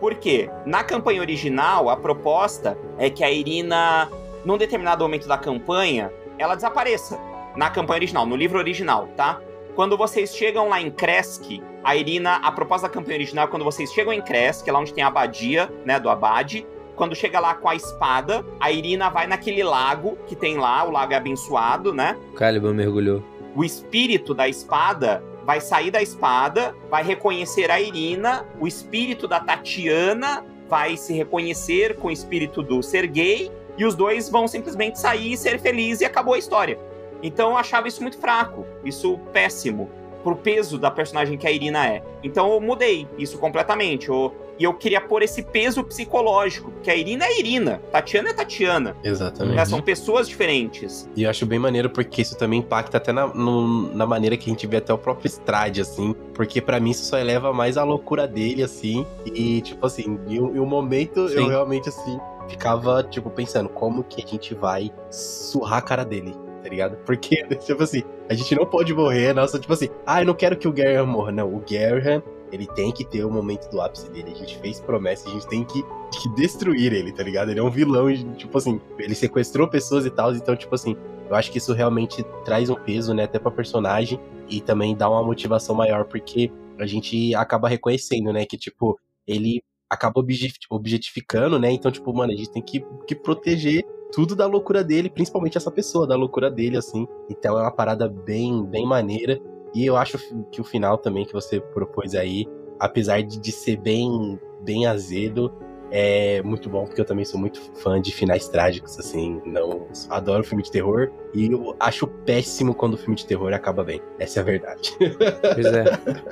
Por 0.00 0.14
quê? 0.14 0.48
Na 0.64 0.82
campanha 0.82 1.20
original, 1.20 1.90
a 1.90 1.96
proposta 1.96 2.78
é 2.96 3.10
que 3.10 3.22
a 3.22 3.30
Irina, 3.30 4.10
num 4.46 4.56
determinado 4.56 5.04
momento 5.04 5.28
da 5.28 5.36
campanha, 5.36 6.10
ela 6.38 6.54
desapareça. 6.54 7.20
Na 7.54 7.68
campanha 7.68 7.98
original, 7.98 8.24
no 8.24 8.34
livro 8.34 8.58
original, 8.58 9.08
tá? 9.14 9.40
Quando 9.74 9.96
vocês 9.96 10.34
chegam 10.34 10.70
lá 10.70 10.80
em 10.80 10.90
Kresk, 10.90 11.62
a 11.84 11.96
Irina, 11.96 12.36
a 12.36 12.50
proposta 12.50 12.88
da 12.88 12.94
campanha 12.94 13.16
original, 13.16 13.44
é 13.44 13.48
quando 13.48 13.64
vocês 13.64 13.92
chegam 13.92 14.12
em 14.12 14.22
Kresk, 14.22 14.66
lá 14.68 14.78
onde 14.78 14.94
tem 14.94 15.04
a 15.04 15.08
abadia, 15.08 15.70
né, 15.84 16.00
do 16.00 16.08
abade, 16.08 16.66
quando 17.00 17.16
chega 17.16 17.40
lá 17.40 17.54
com 17.54 17.66
a 17.66 17.74
espada, 17.74 18.44
a 18.60 18.70
Irina 18.70 19.08
vai 19.08 19.26
naquele 19.26 19.62
lago 19.62 20.18
que 20.26 20.36
tem 20.36 20.58
lá, 20.58 20.84
o 20.84 20.90
lago 20.90 21.14
é 21.14 21.16
abençoado, 21.16 21.94
né? 21.94 22.14
O 22.30 22.34
Caliban 22.34 22.74
mergulhou. 22.74 23.22
o 23.56 23.64
espírito 23.64 24.34
da 24.34 24.46
espada 24.46 25.24
vai 25.46 25.62
sair 25.62 25.90
da 25.90 26.02
espada, 26.02 26.76
vai 26.90 27.02
reconhecer 27.02 27.70
a 27.70 27.80
Irina, 27.80 28.46
o 28.60 28.66
espírito 28.66 29.26
da 29.26 29.40
Tatiana 29.40 30.44
vai 30.68 30.94
se 30.98 31.14
reconhecer 31.14 31.96
com 31.96 32.08
o 32.08 32.10
espírito 32.10 32.62
do 32.62 32.82
Sergei, 32.82 33.50
e 33.78 33.86
os 33.86 33.94
dois 33.94 34.28
vão 34.28 34.46
simplesmente 34.46 35.00
sair, 35.00 35.38
ser 35.38 35.58
felizes 35.58 36.02
e 36.02 36.04
acabou 36.04 36.34
a 36.34 36.38
história. 36.38 36.78
Então 37.22 37.52
eu 37.52 37.56
achava 37.56 37.88
isso 37.88 38.02
muito 38.02 38.18
fraco, 38.18 38.66
isso 38.84 39.18
péssimo, 39.32 39.88
pro 40.22 40.36
peso 40.36 40.76
da 40.76 40.90
personagem 40.90 41.38
que 41.38 41.46
a 41.46 41.50
Irina 41.50 41.86
é. 41.86 42.02
Então 42.22 42.52
eu 42.52 42.60
mudei 42.60 43.08
isso 43.16 43.38
completamente. 43.38 44.10
Eu, 44.10 44.34
e 44.60 44.64
eu 44.64 44.74
queria 44.74 45.00
pôr 45.00 45.22
esse 45.22 45.42
peso 45.42 45.82
psicológico, 45.82 46.70
porque 46.70 46.90
a 46.90 46.94
Irina 46.94 47.24
é 47.24 47.38
Irina, 47.40 47.80
Tatiana 47.90 48.28
é 48.30 48.32
Tatiana. 48.34 48.94
Exatamente. 49.02 49.56
né? 49.56 49.64
São 49.64 49.80
pessoas 49.80 50.28
diferentes. 50.28 51.08
E 51.16 51.22
eu 51.24 51.30
acho 51.30 51.46
bem 51.46 51.58
maneiro 51.58 51.88
porque 51.90 52.20
isso 52.22 52.36
também 52.36 52.60
impacta 52.60 52.98
até 52.98 53.10
na, 53.10 53.26
no- 53.28 53.92
na 53.94 54.06
maneira 54.06 54.36
que 54.36 54.50
a 54.50 54.52
gente 54.52 54.66
vê 54.66 54.76
até 54.76 54.92
o 54.92 54.98
próprio 54.98 55.26
Strade, 55.28 55.80
assim. 55.80 56.14
Porque 56.34 56.60
pra 56.60 56.78
mim 56.78 56.90
isso 56.90 57.04
só 57.06 57.18
eleva 57.18 57.52
mais 57.52 57.76
a 57.78 57.84
loucura 57.84 58.28
dele, 58.28 58.62
assim. 58.62 59.06
E, 59.26 59.62
tipo 59.62 59.86
assim, 59.86 60.18
em 60.28 60.38
um, 60.38 60.62
um 60.62 60.66
momento 60.66 61.20
eu 61.20 61.28
Sim. 61.44 61.48
realmente, 61.48 61.88
assim, 61.88 62.20
ficava, 62.48 63.02
tipo, 63.02 63.30
pensando 63.30 63.68
como 63.70 64.04
que 64.04 64.22
a 64.22 64.26
gente 64.28 64.54
vai 64.54 64.92
surrar 65.10 65.78
a 65.78 65.82
cara 65.82 66.04
dele, 66.04 66.34
tá 66.62 66.68
ligado? 66.68 66.96
Porque, 67.06 67.44
tipo 67.64 67.82
assim, 67.82 68.02
a 68.28 68.34
gente 68.34 68.54
não 68.54 68.66
pode 68.66 68.92
morrer, 68.92 69.32
nossa, 69.32 69.58
tipo 69.58 69.72
assim, 69.72 69.88
ah, 70.06 70.20
eu 70.22 70.26
não 70.26 70.34
quero 70.34 70.56
que 70.56 70.68
o 70.68 70.72
Garham 70.72 71.06
morra. 71.06 71.32
Não, 71.32 71.48
o 71.54 71.62
Garham, 71.68 72.22
ele 72.52 72.66
tem 72.66 72.92
que 72.92 73.04
ter 73.04 73.24
o 73.24 73.30
momento 73.30 73.70
do 73.70 73.80
ápice 73.80 74.10
dele. 74.10 74.32
A 74.32 74.38
gente 74.38 74.58
fez 74.58 74.80
promessa, 74.80 75.28
a 75.28 75.32
gente 75.32 75.46
tem 75.46 75.64
que, 75.64 75.82
que 75.82 76.28
destruir 76.34 76.92
ele, 76.92 77.12
tá 77.12 77.22
ligado? 77.22 77.50
Ele 77.50 77.60
é 77.60 77.62
um 77.62 77.70
vilão, 77.70 78.12
tipo 78.34 78.56
assim, 78.56 78.80
ele 78.98 79.14
sequestrou 79.14 79.68
pessoas 79.68 80.04
e 80.06 80.10
tal, 80.10 80.34
então, 80.34 80.56
tipo 80.56 80.74
assim, 80.74 80.96
eu 81.28 81.36
acho 81.36 81.50
que 81.50 81.58
isso 81.58 81.72
realmente 81.72 82.24
traz 82.44 82.68
um 82.70 82.74
peso, 82.74 83.14
né, 83.14 83.24
até 83.24 83.38
pra 83.38 83.50
personagem 83.50 84.18
e 84.48 84.60
também 84.60 84.96
dá 84.96 85.08
uma 85.08 85.22
motivação 85.22 85.74
maior, 85.74 86.04
porque 86.04 86.50
a 86.78 86.86
gente 86.86 87.34
acaba 87.34 87.68
reconhecendo, 87.68 88.32
né, 88.32 88.44
que, 88.44 88.56
tipo, 88.56 88.98
ele 89.26 89.62
acaba 89.88 90.20
objeti- 90.20 90.66
objetificando, 90.68 91.58
né, 91.58 91.70
então, 91.70 91.90
tipo, 91.90 92.12
mano, 92.12 92.32
a 92.32 92.36
gente 92.36 92.50
tem 92.50 92.62
que, 92.62 92.84
que 93.06 93.14
proteger 93.14 93.84
tudo 94.12 94.34
da 94.34 94.46
loucura 94.46 94.82
dele, 94.82 95.08
principalmente 95.08 95.56
essa 95.56 95.70
pessoa, 95.70 96.06
da 96.06 96.16
loucura 96.16 96.50
dele, 96.50 96.76
assim. 96.76 97.06
Então 97.28 97.58
é 97.58 97.62
uma 97.62 97.70
parada 97.70 98.08
bem, 98.08 98.64
bem 98.64 98.84
maneira. 98.84 99.40
E 99.74 99.86
eu 99.86 99.96
acho 99.96 100.18
que 100.50 100.60
o 100.60 100.64
final 100.64 100.98
também 100.98 101.24
que 101.24 101.32
você 101.32 101.60
propôs 101.60 102.14
aí, 102.14 102.46
apesar 102.78 103.22
de, 103.22 103.38
de 103.38 103.52
ser 103.52 103.76
bem, 103.76 104.38
bem 104.62 104.86
azedo, 104.86 105.52
é 105.90 106.40
muito 106.42 106.68
bom, 106.68 106.84
porque 106.84 107.00
eu 107.00 107.04
também 107.04 107.24
sou 107.24 107.38
muito 107.38 107.60
fã 107.76 108.00
de 108.00 108.12
finais 108.12 108.48
trágicos, 108.48 108.98
assim. 108.98 109.40
Não 109.44 109.86
adoro 110.08 110.44
filme 110.44 110.62
de 110.62 110.70
terror, 110.70 111.10
E 111.32 111.50
eu 111.52 111.76
acho 111.78 112.06
péssimo 112.06 112.74
quando 112.74 112.94
o 112.94 112.96
filme 112.96 113.14
de 113.14 113.24
terror 113.24 113.52
acaba 113.52 113.84
bem. 113.84 114.02
Essa 114.18 114.40
é 114.40 114.42
a 114.42 114.44
verdade. 114.44 114.96
Pois 114.98 115.66
é. 115.66 115.84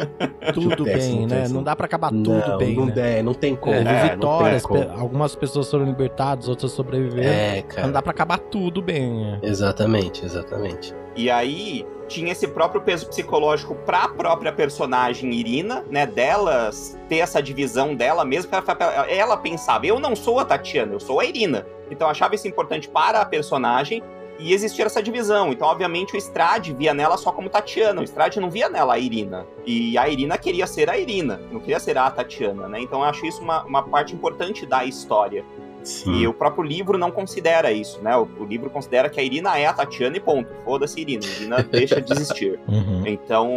Tudo 0.52 0.84
péssimo, 0.84 1.18
bem, 1.18 1.26
né? 1.26 1.36
péssimo. 1.40 1.58
Não 1.58 1.62
dá 1.64 1.76
pra 1.76 1.86
acabar 1.86 2.10
tudo 2.10 2.32
não, 2.32 2.58
bem, 2.58 2.74
não, 2.76 2.86
né? 2.86 2.92
der, 2.92 3.22
não 3.22 3.34
tem 3.34 3.54
como. 3.54 3.76
Houve 3.76 3.88
É, 3.88 4.02
não 4.02 4.08
vitórias, 4.14 4.64
tem 4.64 4.82
como. 4.84 5.00
algumas 5.00 5.34
pessoas 5.36 5.70
foram 5.70 5.84
libertadas, 5.84 6.48
outras 6.48 6.72
sobreviveram. 6.72 7.28
É, 7.30 7.56
Não 7.56 7.62
cara. 7.68 7.88
dá 7.88 8.02
pra 8.02 8.10
acabar 8.10 8.38
tudo 8.38 8.82
bem, 8.82 9.10
né? 9.24 9.38
Exatamente, 9.42 10.24
exatamente. 10.24 10.94
E 11.14 11.30
aí 11.30 11.86
tinha 12.08 12.32
esse 12.32 12.48
próprio 12.48 12.80
peso 12.80 13.06
psicológico 13.08 13.74
pra 13.74 14.08
própria 14.08 14.52
personagem 14.52 15.32
Irina, 15.34 15.84
né? 15.90 16.06
Dela 16.06 16.70
ter 17.08 17.18
essa 17.18 17.42
divisão 17.42 17.94
dela 17.94 18.24
mesmo. 18.24 18.50
Ela, 18.52 19.06
ela 19.10 19.36
pensava, 19.36 19.86
eu 19.86 20.00
não 20.00 20.16
sou 20.16 20.38
a 20.38 20.44
Tatiana, 20.44 20.94
eu 20.94 21.00
sou 21.00 21.20
a 21.20 21.24
Irina. 21.24 21.66
Então 21.90 22.06
eu 22.06 22.10
achava 22.10 22.34
isso 22.34 22.48
importante 22.48 22.88
para 22.88 23.20
a 23.20 23.24
personagem 23.24 24.02
e 24.38 24.52
existia 24.52 24.86
essa 24.86 25.02
divisão. 25.02 25.52
Então, 25.52 25.66
obviamente, 25.66 26.14
o 26.14 26.16
Strade 26.16 26.72
via 26.72 26.94
nela 26.94 27.16
só 27.16 27.32
como 27.32 27.50
Tatiana. 27.50 28.00
O 28.00 28.04
Strade 28.04 28.38
não 28.40 28.50
via 28.50 28.68
nela 28.68 28.94
a 28.94 28.98
Irina. 28.98 29.46
E 29.66 29.98
a 29.98 30.08
Irina 30.08 30.38
queria 30.38 30.66
ser 30.66 30.88
a 30.88 30.96
Irina, 30.96 31.40
não 31.50 31.60
queria 31.60 31.80
ser 31.80 31.98
a 31.98 32.10
Tatiana, 32.10 32.68
né? 32.68 32.80
Então 32.80 33.00
eu 33.00 33.04
acho 33.04 33.26
isso 33.26 33.42
uma, 33.42 33.64
uma 33.64 33.82
parte 33.82 34.14
importante 34.14 34.64
da 34.64 34.84
história. 34.84 35.44
Sim. 35.88 36.14
E 36.20 36.28
o 36.28 36.34
próprio 36.34 36.62
livro 36.62 36.98
não 36.98 37.10
considera 37.10 37.72
isso, 37.72 38.00
né? 38.02 38.14
O, 38.16 38.28
o 38.40 38.44
livro 38.44 38.68
considera 38.68 39.08
que 39.08 39.18
a 39.18 39.22
Irina 39.22 39.58
é 39.58 39.66
a 39.66 39.72
Tatiana 39.72 40.16
e 40.16 40.20
ponto. 40.20 40.48
Foda-se, 40.64 41.00
Irina. 41.00 41.24
Irina 41.24 41.62
deixa 41.70 42.00
de 42.00 42.12
existir. 42.12 42.58
Uhum. 42.68 43.02
Então, 43.06 43.48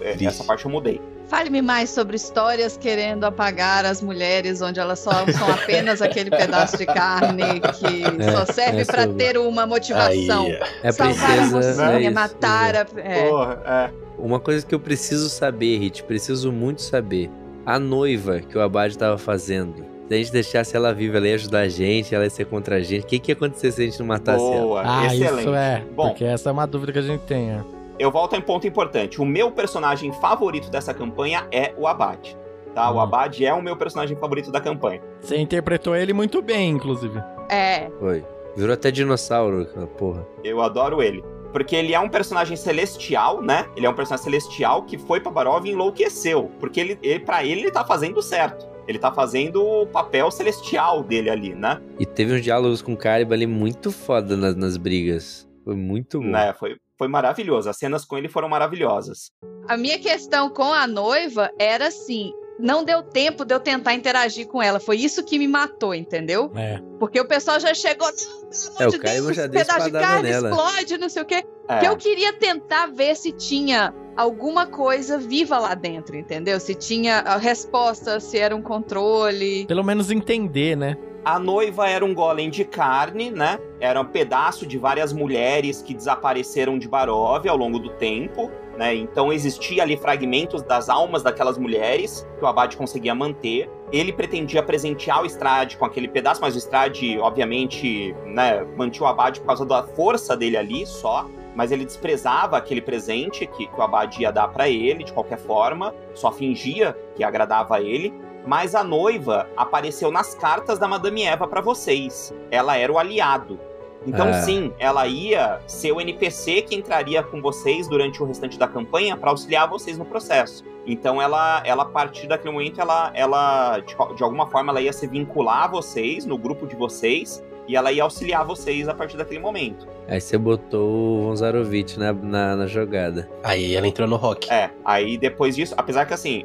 É 0.00 0.12
é, 0.12 0.24
essa 0.24 0.44
parte 0.44 0.64
eu 0.64 0.70
mudei. 0.70 1.00
Fale-me 1.28 1.62
mais 1.62 1.88
sobre 1.88 2.14
histórias 2.16 2.76
querendo 2.76 3.24
apagar 3.24 3.84
as 3.86 4.02
mulheres, 4.02 4.60
onde 4.60 4.78
elas 4.78 4.98
só 4.98 5.10
são 5.26 5.50
apenas 5.50 6.02
aquele 6.02 6.30
pedaço 6.30 6.76
de 6.76 6.84
carne 6.84 7.60
que 7.60 8.02
É, 8.22 8.32
só 8.32 8.44
serve 8.44 8.82
eu 8.82 9.12
vi. 9.12 9.14
ter 9.16 9.38
uma 9.38 9.66
motivação. 9.66 10.44
Aí, 10.46 10.60
É 10.82 10.88
a 10.88 10.92
Salvar 10.92 11.16
a 11.16 11.26
princesa. 11.26 11.56
mocinha, 11.56 11.98
é 11.98 12.02
isso, 12.02 12.12
matar 12.12 12.76
a. 12.76 12.86
É. 12.96 13.28
Porra, 13.28 13.62
é. 13.66 13.90
Uma 14.18 14.38
coisa 14.38 14.64
que 14.64 14.74
eu 14.74 14.78
preciso 14.80 15.28
saber, 15.30 15.78
Hit, 15.78 16.04
preciso 16.04 16.52
muito 16.52 16.82
saber. 16.82 17.30
A 17.64 17.78
noiva 17.78 18.40
que 18.40 18.58
o 18.58 18.60
Abade 18.60 18.98
tava 18.98 19.16
fazendo. 19.16 19.86
Se 20.08 20.14
a 20.14 20.16
gente 20.18 20.32
deixasse 20.32 20.76
ela 20.76 20.92
viva, 20.92 21.16
ela 21.16 21.28
ia 21.28 21.34
ajudar 21.36 21.60
a 21.60 21.68
gente, 21.68 22.14
ela 22.14 22.24
ia 22.24 22.30
ser 22.30 22.44
contra 22.44 22.76
a 22.76 22.80
gente. 22.80 23.04
O 23.04 23.06
que, 23.06 23.18
que 23.18 23.30
ia 23.30 23.34
acontecer 23.34 23.72
se 23.72 23.80
a 23.82 23.84
gente 23.84 23.98
não 23.98 24.06
matasse 24.06 24.44
ela? 24.44 24.60
Boa, 24.62 24.82
Ah, 24.84 25.06
excelente. 25.06 25.40
isso 25.40 25.54
é. 25.54 25.82
Bom, 25.94 26.08
Porque 26.08 26.24
essa 26.24 26.50
é 26.50 26.52
uma 26.52 26.66
dúvida 26.66 26.92
que 26.92 26.98
a 26.98 27.02
gente 27.02 27.20
tem. 27.22 27.50
é. 27.50 27.60
eu 27.98 28.10
volto 28.10 28.34
em 28.36 28.40
ponto 28.40 28.66
importante. 28.66 29.20
O 29.20 29.24
meu 29.24 29.50
personagem 29.52 30.12
favorito 30.14 30.70
dessa 30.70 30.92
campanha 30.92 31.46
é 31.52 31.72
o 31.78 31.86
Abade. 31.86 32.36
Tá? 32.74 32.90
O 32.90 32.96
Hum. 32.96 33.00
Abade 33.00 33.44
é 33.46 33.54
o 33.54 33.62
meu 33.62 33.76
personagem 33.76 34.16
favorito 34.16 34.50
da 34.50 34.60
campanha. 34.60 35.00
Você 35.20 35.36
interpretou 35.38 35.94
ele 35.96 36.12
muito 36.12 36.42
bem, 36.42 36.70
inclusive. 36.70 37.22
É. 37.48 37.88
Foi. 38.00 38.24
Virou 38.56 38.74
até 38.74 38.90
dinossauro, 38.90 39.66
porra. 39.98 40.26
Eu 40.44 40.60
adoro 40.60 41.02
ele. 41.02 41.22
Porque 41.52 41.76
ele 41.76 41.94
é 41.94 42.00
um 42.00 42.08
personagem 42.08 42.56
celestial, 42.56 43.42
né? 43.42 43.66
Ele 43.76 43.84
é 43.86 43.90
um 43.90 43.94
personagem 43.94 44.24
celestial 44.24 44.82
que 44.82 44.96
foi 44.98 45.20
pra 45.20 45.30
Barov 45.30 45.64
e 45.66 45.70
enlouqueceu. 45.70 46.50
Porque 46.58 46.80
ele, 46.80 46.98
ele, 47.02 47.20
pra 47.20 47.44
ele, 47.44 47.60
ele 47.62 47.70
tá 47.70 47.84
fazendo 47.84 48.20
certo. 48.22 48.66
Ele 48.86 48.98
tá 48.98 49.12
fazendo 49.12 49.64
o 49.64 49.86
papel 49.86 50.30
celestial 50.30 51.02
dele 51.02 51.30
ali, 51.30 51.54
né? 51.54 51.80
E 51.98 52.06
teve 52.06 52.34
uns 52.34 52.42
diálogos 52.42 52.82
com 52.82 52.92
o 52.94 52.96
Caliban 52.96 53.34
ali 53.34 53.46
muito 53.46 53.90
foda 53.92 54.36
nas, 54.36 54.56
nas 54.56 54.76
brigas. 54.76 55.48
Foi 55.64 55.76
muito 55.76 56.20
bom. 56.20 56.26
né? 56.26 56.52
Foi, 56.52 56.76
foi 56.98 57.08
maravilhoso. 57.08 57.70
As 57.70 57.76
cenas 57.76 58.04
com 58.04 58.18
ele 58.18 58.28
foram 58.28 58.48
maravilhosas. 58.48 59.30
A 59.68 59.76
minha 59.76 59.98
questão 59.98 60.50
com 60.50 60.72
a 60.72 60.86
noiva 60.86 61.50
era 61.58 61.86
assim. 61.86 62.32
Não 62.58 62.84
deu 62.84 63.02
tempo 63.02 63.44
de 63.44 63.54
eu 63.54 63.60
tentar 63.60 63.94
interagir 63.94 64.46
com 64.46 64.62
ela. 64.62 64.78
Foi 64.78 64.96
isso 64.96 65.24
que 65.24 65.38
me 65.38 65.48
matou, 65.48 65.94
entendeu? 65.94 66.50
É. 66.54 66.80
Porque 66.98 67.20
o 67.20 67.24
pessoal 67.26 67.58
já 67.58 67.74
chegou. 67.74 68.08
Não, 68.08 68.76
pelo 68.76 68.82
amor 68.82 68.82
É, 68.82 68.86
o 68.86 68.90
de 68.90 68.98
Deus, 68.98 69.36
deu 69.36 69.50
pedaço 69.50 69.84
de 69.86 69.92
carne 69.92 70.28
nela. 70.30 70.48
explode, 70.50 70.98
não 70.98 71.08
sei 71.08 71.22
o 71.22 71.24
quê. 71.24 71.44
É. 71.68 71.78
Que 71.78 71.86
eu 71.86 71.96
queria 71.96 72.32
tentar 72.32 72.86
ver 72.86 73.16
se 73.16 73.32
tinha 73.32 73.94
alguma 74.16 74.66
coisa 74.66 75.18
viva 75.18 75.58
lá 75.58 75.74
dentro, 75.74 76.16
entendeu? 76.16 76.60
Se 76.60 76.74
tinha 76.74 77.20
a 77.20 77.36
resposta, 77.36 78.20
se 78.20 78.38
era 78.38 78.54
um 78.54 78.62
controle. 78.62 79.66
Pelo 79.66 79.82
menos 79.82 80.10
entender, 80.10 80.76
né? 80.76 80.96
A 81.24 81.38
noiva 81.38 81.88
era 81.88 82.04
um 82.04 82.12
golem 82.12 82.50
de 82.50 82.64
carne, 82.64 83.30
né? 83.30 83.58
Era 83.80 84.00
um 84.00 84.04
pedaço 84.04 84.66
de 84.66 84.76
várias 84.76 85.12
mulheres 85.12 85.80
que 85.80 85.94
desapareceram 85.94 86.78
de 86.78 86.88
Barov 86.88 87.46
ao 87.48 87.56
longo 87.56 87.78
do 87.78 87.90
tempo, 87.90 88.50
né? 88.76 88.94
Então 88.94 89.32
existia 89.32 89.82
ali 89.82 89.96
fragmentos 89.96 90.62
das 90.62 90.88
almas 90.88 91.22
daquelas 91.22 91.58
mulheres 91.58 92.26
que 92.38 92.44
o 92.44 92.46
Abade 92.46 92.76
conseguia 92.76 93.14
manter. 93.14 93.70
Ele 93.92 94.12
pretendia 94.12 94.62
presentear 94.62 95.22
o 95.22 95.26
Strade 95.26 95.76
com 95.76 95.84
aquele 95.84 96.08
pedaço, 96.08 96.40
mas 96.40 96.54
o 96.54 96.58
Strade, 96.58 97.18
obviamente, 97.18 98.14
né, 98.26 98.64
mantinha 98.76 99.06
o 99.06 99.10
Abade 99.10 99.40
por 99.40 99.46
causa 99.46 99.64
da 99.66 99.82
força 99.82 100.36
dele 100.36 100.56
ali 100.56 100.86
só. 100.86 101.26
Mas 101.54 101.70
ele 101.70 101.84
desprezava 101.84 102.56
aquele 102.56 102.80
presente 102.80 103.46
que, 103.46 103.66
que 103.66 103.78
o 103.78 103.82
Abade 103.82 104.22
ia 104.22 104.32
dar 104.32 104.48
pra 104.48 104.70
ele, 104.70 105.04
de 105.04 105.12
qualquer 105.12 105.38
forma, 105.38 105.94
só 106.14 106.32
fingia 106.32 106.96
que 107.14 107.22
agradava 107.22 107.76
a 107.76 107.80
ele. 107.82 108.12
Mas 108.46 108.74
a 108.74 108.82
noiva 108.82 109.48
apareceu 109.56 110.10
nas 110.10 110.34
cartas 110.34 110.78
da 110.78 110.88
Madame 110.88 111.24
Eva 111.24 111.46
pra 111.46 111.60
vocês. 111.60 112.34
Ela 112.50 112.76
era 112.76 112.90
o 112.90 112.98
aliado. 112.98 113.60
Então, 114.06 114.28
Ah. 114.28 114.32
sim, 114.42 114.72
ela 114.78 115.06
ia 115.06 115.60
ser 115.66 115.92
o 115.92 116.00
NPC 116.00 116.62
que 116.62 116.74
entraria 116.74 117.22
com 117.22 117.40
vocês 117.40 117.86
durante 117.88 118.22
o 118.22 118.26
restante 118.26 118.58
da 118.58 118.66
campanha 118.66 119.16
pra 119.16 119.30
auxiliar 119.30 119.68
vocês 119.68 119.96
no 119.96 120.04
processo. 120.04 120.64
Então, 120.86 121.22
ela, 121.22 121.62
ela 121.64 121.82
a 121.84 121.86
partir 121.86 122.26
daquele 122.26 122.52
momento, 122.52 122.80
ela, 122.80 123.12
ela 123.14 123.78
de, 123.78 123.94
de 124.16 124.22
alguma 124.24 124.46
forma, 124.48 124.72
ela 124.72 124.80
ia 124.80 124.92
se 124.92 125.06
vincular 125.06 125.64
a 125.64 125.68
vocês, 125.68 126.26
no 126.26 126.36
grupo 126.36 126.66
de 126.66 126.74
vocês, 126.74 127.42
e 127.68 127.76
ela 127.76 127.92
ia 127.92 128.02
auxiliar 128.02 128.44
vocês 128.44 128.88
a 128.88 128.94
partir 128.94 129.16
daquele 129.16 129.38
momento. 129.38 129.86
Aí 130.08 130.20
você 130.20 130.36
botou 130.36 131.20
o 131.20 131.22
Vonzarovich 131.28 131.96
na, 131.96 132.12
na, 132.12 132.56
na 132.56 132.66
jogada. 132.66 133.30
aí 133.44 133.76
ela 133.76 133.86
entrou 133.86 134.08
no 134.08 134.16
rock. 134.16 134.50
É, 134.52 134.70
aí 134.84 135.16
depois 135.16 135.54
disso, 135.54 135.72
apesar 135.76 136.04
que 136.06 136.12
assim, 136.12 136.44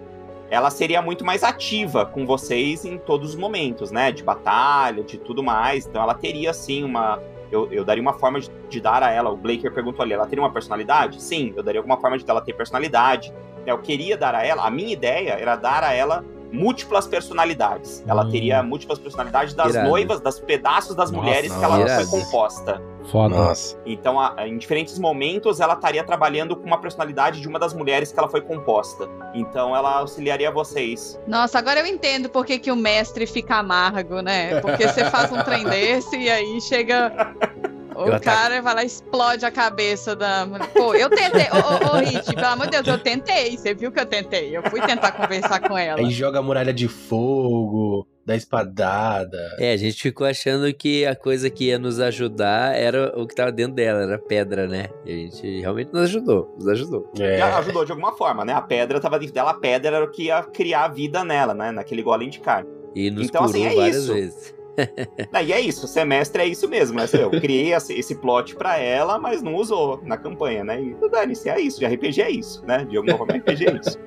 ela 0.51 0.70
seria 0.70 1.01
muito 1.01 1.26
mais 1.26 1.43
ativa 1.43 2.05
com 2.05 2.24
vocês 2.24 2.86
em 2.86 2.99
todos 2.99 3.32
os 3.32 3.36
momentos, 3.36 3.89
né? 3.89 4.12
De 4.12 4.24
batalha, 4.24 5.03
de 5.03 5.18
tudo 5.18 5.41
mais. 5.43 5.88
Então 5.88 6.01
ela 6.03 6.14
teria, 6.14 6.51
assim, 6.51 6.84
uma. 6.84 7.20
Eu, 7.52 7.72
eu 7.72 7.84
daria 7.84 8.02
uma 8.02 8.14
forma 8.14 8.39
de, 8.39 8.50
de 8.70 8.82
dar 8.82 9.04
a 9.04 9.12
ela. 9.12 9.30
O 9.30 9.38
Blaker 9.38 9.74
perguntou 9.74 10.04
ali, 10.04 10.14
ela 10.14 10.28
teria 10.28 10.43
uma 10.43 10.52
personalidade? 10.52 11.22
Sim, 11.22 11.54
eu 11.56 11.64
daria 11.64 11.80
alguma 11.80 11.98
forma 11.98 12.18
de 12.18 12.30
ela 12.30 12.41
ter 12.41 12.54
personalidade. 12.54 13.34
Eu 13.66 13.78
queria 13.80 14.18
dar 14.18 14.34
a 14.34 14.45
ela, 14.45 14.66
a 14.66 14.72
minha 14.72 14.93
ideia 14.93 15.32
era 15.32 15.56
dar 15.56 15.84
a 15.84 15.93
ela 15.93 16.24
múltiplas 16.52 17.08
personalidades. 17.08 18.04
Ela 18.08 18.24
Hum. 18.26 18.30
teria 18.32 18.64
múltiplas 18.64 19.00
personalidades 19.00 19.54
das 19.54 19.74
Irado. 19.74 19.89
noivas, 19.89 20.20
das 20.22 20.39
pedaços 20.39 20.95
das 20.95 21.12
Nossa, 21.12 21.24
mulheres 21.24 21.54
que 21.54 21.64
ela 21.64 21.80
irado. 21.80 22.08
foi 22.08 22.20
composta. 22.22 22.82
Foda. 23.12 23.36
Nossa. 23.36 23.78
Então, 23.86 24.20
a- 24.20 24.36
em 24.45 24.58
diferentes 24.58 25.00
momentos, 25.00 25.60
ela 25.62 25.76
estaria 25.76 26.04
trabalhando 26.04 26.56
com 26.58 26.66
uma 26.66 26.78
personalidade 26.80 27.39
de 27.39 27.48
uma 27.48 27.58
das 27.58 27.74
mulheres 27.74 28.12
que 28.12 28.20
ela 28.20 28.28
foi 28.28 28.41
composta. 28.41 29.08
Então, 29.34 29.74
ela 29.76 30.00
auxiliaria 30.00 30.52
vocês. 30.52 31.18
Nossa, 31.26 31.58
agora 31.58 31.80
eu 31.80 31.86
entendo 31.86 32.28
por 32.30 32.45
que, 32.45 32.60
que 32.60 32.70
o 32.72 32.76
mestre 32.76 33.26
fica 33.26 33.56
amargo, 33.56 34.22
né? 34.22 34.60
Porque 34.60 34.86
você 34.88 35.06
faz 35.06 35.32
um 35.32 35.41
trem 35.41 35.64
desse 35.70 36.18
e 36.18 36.30
aí 36.30 36.60
chega. 36.60 37.34
O 37.98 38.02
Eu 38.08 38.14
ataco. 38.16 38.24
cara 38.26 38.62
vai 38.62 38.76
lá 38.76 38.84
e 38.84 38.88
explode 38.88 39.45
a 39.45 39.52
cabeça 39.52 40.16
da 40.16 40.45
mulher. 40.45 40.68
Pô, 40.68 40.93
eu 40.93 41.10
tentei. 41.10 41.48
Ô, 41.52 41.95
ô, 41.95 41.98
ô, 41.98 42.00
Hit, 42.00 42.34
pelo 42.36 42.48
amor 42.48 42.66
de 42.66 42.72
Deus, 42.72 42.88
eu 42.88 42.98
tentei. 43.00 43.58
Você 43.58 43.74
viu 43.74 43.91
que 43.91 44.00
eu 44.00 44.06
tentei. 44.06 44.56
Eu 44.56 44.62
fui 44.70 44.80
tentar 44.82 45.12
conversar 45.14 45.60
com 45.68 45.78
ela. 45.78 46.00
Aí 46.00 46.12
joga 46.12 46.39
a 46.39 46.41
muralha 46.41 46.74
de 46.74 46.88
fogo, 46.88 48.08
dá 48.26 48.36
espadada. 48.36 49.56
É, 49.60 49.72
a 49.74 49.78
gente 49.78 50.02
ficou 50.02 50.28
achando 50.28 50.72
que 50.74 51.06
a 51.06 51.16
coisa 51.16 51.50
que 51.50 51.66
ia 51.66 51.80
nos 51.80 52.00
ajudar 52.00 52.76
era 52.76 53.14
o 53.20 53.26
que 53.28 53.36
tava 53.36 53.52
dentro 53.52 53.74
dela, 53.74 54.04
era 54.04 54.20
pedra, 54.20 54.68
né? 54.68 54.88
E 55.06 55.12
a 55.12 55.16
gente 55.16 55.60
realmente 55.62 55.91
nos 55.93 56.04
ajudou, 56.04 56.56
nos 56.58 56.68
ajudou. 56.68 57.12
É. 57.20 57.39
E 57.39 57.41
ajudou 57.41 57.86
de 57.86 57.91
alguma 57.91 58.14
forma, 58.16 58.45
né? 58.45 58.54
A 58.54 58.62
pedra 58.62 59.00
tava 59.00 59.18
dentro 59.20 59.34
dela, 59.34 59.52
a 59.52 59.56
pedra 59.56 59.95
era 59.98 60.06
o 60.06 60.12
que 60.12 60.24
ia 60.26 60.43
criar 60.43 60.86
a 60.86 60.88
vida 60.88 61.24
nela, 61.24 61.54
né? 61.54 61.72
Naquele 61.72 62.04
golem 62.04 62.30
de 62.30 62.39
carne. 62.39 62.70
E 62.95 63.10
nos 63.12 63.28
Então, 63.28 63.45
curou 63.45 63.56
assim, 63.62 63.66
é 63.66 63.76
várias 63.76 63.95
isso. 64.04 64.14
vezes. 64.14 64.57
Ah, 65.34 65.44
E 65.44 65.52
é 65.52 65.60
isso, 65.60 65.88
semestre 65.88 66.42
é 66.42 66.46
isso 66.46 66.68
mesmo, 66.68 66.98
né? 66.98 67.06
Eu 67.14 67.30
criei 67.30 67.74
esse 67.74 68.16
plot 68.16 68.56
pra 68.56 68.78
ela, 68.78 69.20
mas 69.20 69.42
não 69.42 69.56
usou 69.56 70.00
na 70.04 70.18
campanha, 70.18 70.64
né? 70.64 70.82
E 70.82 70.96
dane-se, 71.10 71.50
é 71.50 71.60
isso. 71.60 71.80
De 71.80 71.86
RPG 71.86 72.22
é 72.22 72.30
isso, 72.30 72.66
né? 72.66 72.86
De 72.86 72.98
alguma 72.98 73.18
forma, 73.18 73.34
RPG 73.34 73.66
é 73.68 73.76
isso. 73.76 74.00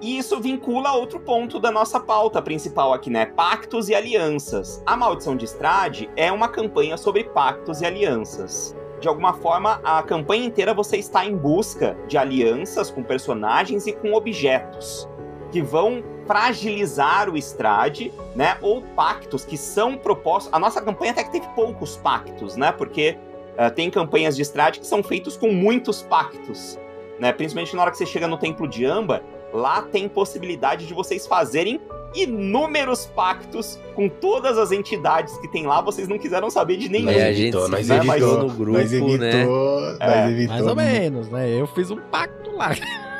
E 0.00 0.18
isso 0.18 0.40
vincula 0.40 0.90
a 0.90 0.94
outro 0.94 1.18
ponto 1.18 1.58
da 1.58 1.72
nossa 1.72 1.98
pauta 1.98 2.40
principal 2.40 2.92
aqui, 2.92 3.10
né? 3.10 3.26
Pactos 3.26 3.88
e 3.88 3.94
alianças. 3.94 4.82
A 4.86 4.96
Maldição 4.96 5.36
de 5.36 5.44
Estrade 5.44 6.08
é 6.14 6.30
uma 6.30 6.48
campanha 6.48 6.96
sobre 6.96 7.24
pactos 7.24 7.80
e 7.80 7.86
alianças. 7.86 8.76
De 9.00 9.08
alguma 9.08 9.32
forma, 9.32 9.80
a 9.84 10.02
campanha 10.02 10.44
inteira 10.44 10.74
você 10.74 10.96
está 10.96 11.24
em 11.24 11.36
busca 11.36 11.96
de 12.06 12.16
alianças 12.16 12.90
com 12.90 13.02
personagens 13.02 13.86
e 13.86 13.92
com 13.92 14.12
objetos 14.12 15.08
que 15.50 15.62
vão 15.62 16.02
fragilizar 16.26 17.30
o 17.30 17.36
Estrade, 17.36 18.12
né? 18.34 18.56
Ou 18.60 18.82
pactos 18.82 19.44
que 19.44 19.56
são 19.56 19.96
propostos. 19.96 20.52
A 20.52 20.58
nossa 20.58 20.80
campanha 20.80 21.12
até 21.12 21.24
que 21.24 21.32
teve 21.32 21.46
poucos 21.54 21.96
pactos, 21.96 22.56
né? 22.56 22.70
Porque 22.70 23.16
ah, 23.56 23.70
tem 23.70 23.90
campanhas 23.90 24.36
de 24.36 24.42
Estrade 24.42 24.78
que 24.78 24.86
são 24.86 25.02
feitos 25.02 25.36
com 25.36 25.50
muitos 25.50 26.00
pactos, 26.02 26.78
né? 27.18 27.32
Principalmente 27.32 27.74
na 27.74 27.82
hora 27.82 27.90
que 27.90 27.98
você 27.98 28.06
chega 28.06 28.28
no 28.28 28.36
Templo 28.38 28.68
de 28.68 28.84
Amba, 28.84 29.22
lá 29.52 29.82
tem 29.82 30.08
possibilidade 30.08 30.86
de 30.86 30.94
vocês 30.94 31.26
fazerem 31.26 31.80
inúmeros 32.14 33.06
pactos 33.06 33.78
com 33.94 34.08
todas 34.08 34.56
as 34.56 34.70
entidades 34.70 35.36
que 35.38 35.48
tem 35.48 35.66
lá, 35.66 35.80
vocês 35.80 36.08
não 36.08 36.18
quiseram 36.18 36.48
saber 36.50 36.76
de 36.76 36.88
nenhum. 36.88 37.10
É, 37.10 37.28
a 37.28 37.32
gente 37.32 37.42
evitou, 37.42 37.68
nós 37.68 37.88
né, 37.88 37.96
evitou 37.96 38.14
evitou, 38.14 38.38
no 38.38 38.54
grupo, 38.54 38.78
nós 38.78 38.92
evitou, 38.92 39.18
né? 39.18 39.44
nós 39.44 39.98
É, 40.00 40.30
evitou. 40.30 40.54
Mais 40.54 40.66
ou 40.66 40.76
menos, 40.76 41.28
né? 41.28 41.60
Eu 41.60 41.66
fiz 41.66 41.90
um 41.90 41.96
pacto 41.96 42.50
lá. 42.56 42.70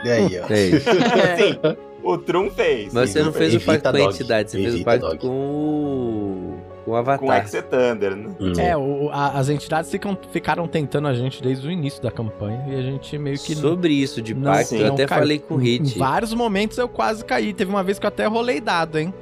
E 0.04 0.10
aí, 0.10 0.40
ó. 0.40 0.52
É 0.52 0.66
isso. 0.66 0.88
Sim, 2.00 2.08
o 2.08 2.18
Trum 2.18 2.50
fez. 2.50 2.92
Mas 2.92 3.10
você 3.10 3.22
não 3.22 3.32
fez 3.32 3.54
o 3.54 3.60
pacto 3.60 3.90
com 3.90 3.96
a 3.96 4.00
entidade, 4.02 4.50
você 4.50 4.56
fez 4.62 4.74
o 4.80 4.84
pacto 4.84 5.18
com 5.18 5.28
o. 5.28 6.58
com 6.84 6.90
o 6.90 6.94
Com 6.94 6.96
Avatar. 6.96 7.44
Exe 7.44 7.60
Thunder, 7.62 8.16
né? 8.16 8.30
Hum. 8.40 8.52
É, 8.58 8.76
o- 8.76 9.10
a- 9.12 9.38
as 9.38 9.48
entidades 9.48 9.90
ficam, 9.90 10.16
ficaram 10.32 10.66
tentando 10.66 11.06
a 11.08 11.14
gente 11.14 11.42
desde 11.42 11.66
o 11.68 11.70
início 11.70 12.02
da 12.02 12.10
campanha 12.10 12.64
e 12.68 12.74
a 12.74 12.82
gente 12.82 13.18
meio 13.18 13.38
que. 13.38 13.54
Sobre 13.54 13.92
isso 13.92 14.22
de 14.22 14.34
pacto, 14.34 14.68
sim, 14.70 14.78
eu 14.78 14.86
não 14.88 14.94
até 14.94 15.06
caiu. 15.06 15.20
falei 15.20 15.38
com 15.38 15.54
o 15.54 15.58
Hit. 15.58 15.94
Em 15.96 15.98
vários 15.98 16.32
momentos 16.32 16.78
eu 16.78 16.88
quase 16.88 17.24
caí. 17.24 17.52
Teve 17.52 17.70
uma 17.70 17.82
vez 17.82 17.98
que 17.98 18.06
eu 18.06 18.08
até 18.08 18.26
rolei 18.26 18.60
dado, 18.60 18.98
hein? 18.98 19.12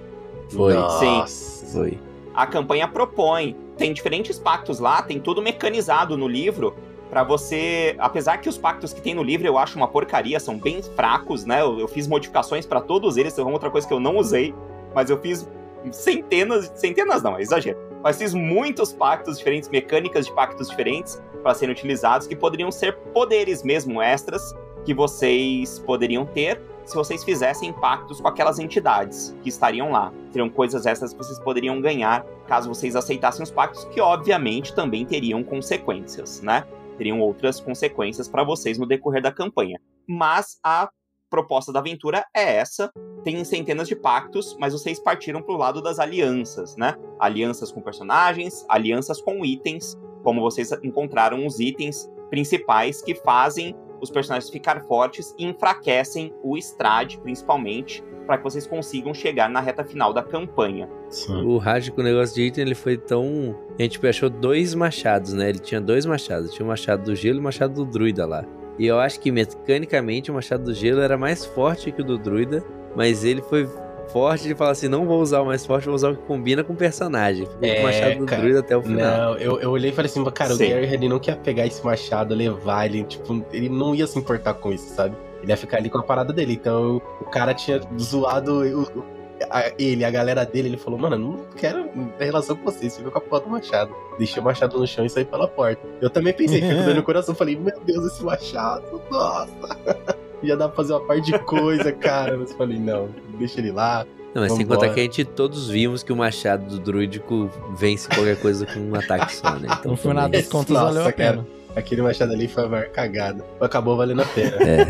Foi. 0.49 0.75
Nossa. 0.75 1.67
Foi. 1.73 1.99
A 2.35 2.47
campanha 2.47 2.87
propõe. 2.87 3.57
Tem 3.77 3.93
diferentes 3.93 4.39
pactos 4.39 4.79
lá, 4.79 5.03
tem 5.03 5.19
tudo 5.21 5.43
mecanizado 5.43 6.17
no 6.17 6.29
livro. 6.29 6.75
Pra 7.11 7.23
você. 7.23 7.95
Apesar 7.99 8.39
que 8.39 8.49
os 8.49 8.59
pactos 8.59 8.93
que 8.93 9.01
tem 9.01 9.15
no 9.15 9.23
livro 9.23 9.47
eu 9.47 9.59
acho 9.59 9.77
uma 9.77 9.89
porcaria, 9.89 10.41
são 10.41 10.59
bem 10.59 10.83
fracos, 10.83 11.45
né? 11.45 11.63
Eu, 11.63 11.79
eu 11.79 11.89
fiz 11.89 12.07
modificações 12.09 12.67
pra 12.67 12.81
todos 12.81 13.17
eles, 13.17 13.35
tem 13.35 13.45
uma 13.45 13.53
outra 13.53 13.71
coisa 13.71 13.87
que 13.87 13.95
eu 13.95 14.01
não 14.01 14.17
usei, 14.17 14.55
mas 14.95 15.11
eu 15.11 15.21
fiz 15.21 15.49
centenas. 15.93 16.73
Centenas 16.75 17.23
não, 17.23 17.37
é 17.37 17.43
exagero. 17.43 17.79
Mas 18.03 18.19
fiz 18.19 18.35
muitos 18.35 18.93
pactos 18.93 19.39
diferentes, 19.39 19.69
mecânicas 19.69 20.27
de 20.27 20.33
pactos 20.33 20.69
diferentes 20.69 21.23
para 21.43 21.55
serem 21.55 21.73
utilizados, 21.73 22.27
que 22.27 22.35
poderiam 22.35 22.71
ser 22.71 22.97
poderes 23.13 23.63
mesmo 23.63 24.03
extras 24.03 24.55
que 24.85 24.95
vocês 24.95 25.79
poderiam 25.81 26.25
ter 26.25 26.61
se 26.85 26.95
vocês 26.95 27.25
fizessem 27.25 27.73
pactos 27.73 28.21
com 28.21 28.29
aquelas 28.29 28.61
entidades 28.61 29.37
que 29.43 29.49
estariam 29.49 29.91
lá. 29.91 30.13
Seriam 30.31 30.49
coisas 30.49 30.87
extras 30.87 31.13
que 31.13 31.19
vocês 31.19 31.39
poderiam 31.41 31.81
ganhar 31.81 32.25
caso 32.47 32.69
vocês 32.69 32.95
aceitassem 32.95 33.43
os 33.43 33.51
pactos, 33.51 33.85
que 33.87 34.01
obviamente 34.01 34.73
também 34.73 35.05
teriam 35.05 35.43
consequências, 35.43 36.41
né? 36.41 36.65
Teriam 36.97 37.21
outras 37.21 37.61
consequências 37.61 38.29
para 38.29 38.45
vocês 38.45 38.79
no 38.79 38.87
decorrer 38.87 39.23
da 39.23 39.33
campanha. 39.33 39.81
Mas 40.09 40.59
a 40.63 40.89
proposta 41.29 41.73
da 41.73 41.81
aventura 41.81 42.25
é 42.35 42.57
essa. 42.57 42.91
Tem 43.25 43.43
centenas 43.45 43.89
de 43.89 43.97
pactos, 43.97 44.57
mas 44.59 44.73
vocês 44.73 45.01
partiram 45.01 45.43
pro 45.43 45.57
lado 45.57 45.83
das 45.83 45.99
alianças, 45.99 46.77
né? 46.77 46.95
Alianças 47.19 47.73
com 47.73 47.81
personagens, 47.81 48.65
alianças 48.69 49.21
com 49.21 49.45
itens, 49.45 49.97
como 50.23 50.41
vocês 50.41 50.71
encontraram 50.83 51.45
os 51.47 51.59
itens 51.59 52.09
principais 52.31 53.03
que 53.03 53.15
fazem 53.15 53.75
os 54.01 54.11
personagens 54.11 54.51
ficar 54.51 54.85
fortes 54.85 55.35
e 55.39 55.45
enfraquecem 55.45 56.35
o 56.43 56.57
Strade, 56.57 57.19
principalmente, 57.19 58.03
para 58.27 58.39
que 58.39 58.45
vocês 58.45 58.67
consigam 58.67 59.15
chegar 59.15 59.49
na 59.49 59.61
reta 59.61 59.85
final 59.85 60.13
da 60.13 60.23
campanha. 60.23 60.89
Sim. 61.09 61.45
O 61.45 61.59
Raj 61.59 61.91
com 61.91 62.01
o 62.01 62.05
negócio 62.05 62.35
de 62.35 62.43
item, 62.43 62.65
ele 62.65 62.75
foi 62.75 62.97
tão. 62.97 63.57
A 63.79 63.83
gente 63.83 64.05
achou 64.07 64.29
dois 64.29 64.75
machados, 64.75 65.33
né? 65.33 65.49
Ele 65.49 65.59
tinha 65.59 65.81
dois 65.81 66.05
machados. 66.05 66.53
Tinha 66.53 66.65
o 66.65 66.69
machado 66.69 67.05
do 67.05 67.15
gelo 67.15 67.39
e 67.39 67.41
o 67.41 67.45
machado 67.45 67.75
do 67.75 67.85
druida 67.85 68.27
lá. 68.27 68.45
E 68.79 68.87
eu 68.87 68.99
acho 68.99 69.21
que 69.21 69.31
mecanicamente 69.31 70.31
o 70.31 70.35
machado 70.35 70.65
do 70.65 70.75
gelo 70.75 71.01
era 71.01 71.17
mais 71.17 71.47
forte 71.47 71.91
que 71.91 72.03
o 72.03 72.05
do 72.05 72.19
druida, 72.19 72.63
mas 72.95 73.25
ele 73.25 73.41
foi 73.41 73.67
forte 74.09 74.45
de 74.49 74.55
falar 74.55 74.71
assim: 74.73 74.89
não 74.89 75.07
vou 75.07 75.21
usar 75.21 75.41
o 75.41 75.47
mais 75.47 75.65
forte, 75.67 75.87
vou 75.87 75.95
usar 75.95 76.11
o 76.11 76.17
que 76.17 76.23
combina 76.23 76.63
com 76.65 76.73
o 76.73 76.77
personagem. 76.77 77.47
Ficou 77.47 77.61
com 77.61 77.67
É, 77.67 77.81
o 77.81 77.83
machado 77.83 78.19
do 78.19 78.27
cara. 78.27 78.43
druida 78.43 78.61
até 78.61 78.77
o 78.77 78.83
final. 78.83 79.17
Não, 79.35 79.37
eu, 79.39 79.61
eu 79.61 79.71
olhei 79.71 79.91
e 79.91 79.95
falei 79.95 80.11
assim, 80.11 80.25
cara, 80.25 80.55
Sim. 80.55 80.65
o 80.67 80.69
Gary 80.71 80.87
ele 80.95 81.09
não 81.09 81.19
quer 81.19 81.37
pegar 81.37 81.67
esse 81.67 81.85
machado, 81.85 82.35
levar 82.35 82.87
ele, 82.87 83.05
tipo, 83.05 83.45
ele 83.53 83.69
não 83.69 83.95
ia 83.95 84.07
se 84.07 84.19
importar 84.19 84.55
com 84.55 84.73
isso, 84.73 84.95
sabe? 84.95 85.17
Ele 85.43 85.53
ia 85.53 85.57
ficar 85.57 85.77
ali 85.79 85.89
com 85.91 85.99
a 85.99 86.03
parada 86.03 86.33
dele. 86.33 86.55
Então, 86.55 87.01
o 87.21 87.25
cara 87.27 87.53
tinha 87.55 87.81
zoado 88.01 88.63
o- 88.63 89.17
a- 89.51 89.71
ele, 89.79 90.03
a 90.03 90.11
galera 90.11 90.47
dele, 90.47 90.69
ele 90.69 90.77
falou, 90.79 90.99
mano, 90.99 91.17
não 91.19 91.45
quero 91.57 91.85
ter 92.19 92.25
relação 92.25 92.57
com 92.57 92.65
você, 92.65 92.89
você 92.89 93.03
viu 93.03 93.11
com 93.11 93.19
a 93.19 93.21
porra 93.21 93.43
do 93.43 93.51
machado. 93.51 93.95
Deixei 94.19 94.41
o 94.41 94.45
machado 94.45 94.79
no 94.79 94.87
chão 94.87 95.05
e 95.05 95.11
saí 95.11 95.27
pela 95.27 95.47
porta. 95.47 95.87
Eu 96.01 96.09
também 96.09 96.33
pensei, 96.33 96.61
com 96.63 96.85
dor 96.85 96.95
no 96.95 97.03
coração, 97.05 97.35
falei, 97.35 97.55
meu 97.55 97.79
Deus, 97.85 98.07
esse 98.07 98.25
machado, 98.25 99.01
nossa. 99.11 99.51
Ia 100.43 100.57
dar 100.57 100.69
pra 100.69 100.77
fazer 100.77 100.93
uma 100.93 101.01
parte 101.07 101.31
de 101.33 101.39
coisa, 101.41 101.91
cara. 101.93 102.37
Mas 102.37 102.53
falei, 102.53 102.79
não, 102.79 103.09
deixa 103.37 103.61
ele 103.61 103.71
lá. 103.73 104.07
Não, 104.35 104.43
mas 104.43 104.53
sem 104.53 104.67
contar 104.67 104.91
que 104.91 105.01
a 105.01 105.03
gente 105.03 105.25
todos 105.25 105.69
vimos 105.69 106.03
que 106.03 106.13
o 106.13 106.17
machado 106.17 106.67
do 106.67 106.79
druídico 106.79 107.51
vence 107.77 108.07
qualquer 108.09 108.39
coisa 108.39 108.67
com 108.67 108.81
um 108.81 108.95
ataque 108.95 109.35
só, 109.35 109.59
né? 109.59 109.69
Então, 109.81 109.93
No 109.93 109.97
final 109.97 110.29
das 110.29 110.47
contas, 110.47 110.71
Nossa, 110.71 110.85
valeu 110.87 111.03
a 111.07 111.13
cara. 111.13 111.33
pena. 111.33 111.47
Aquele 111.75 112.03
machado 112.03 112.33
ali 112.33 112.49
foi 112.49 112.65
a 112.65 112.69
maior 112.69 112.89
cagada. 112.89 113.45
Acabou 113.61 113.97
valendo 113.97 114.23
a 114.23 114.27
pena. 114.27 114.57
É. 114.57 114.87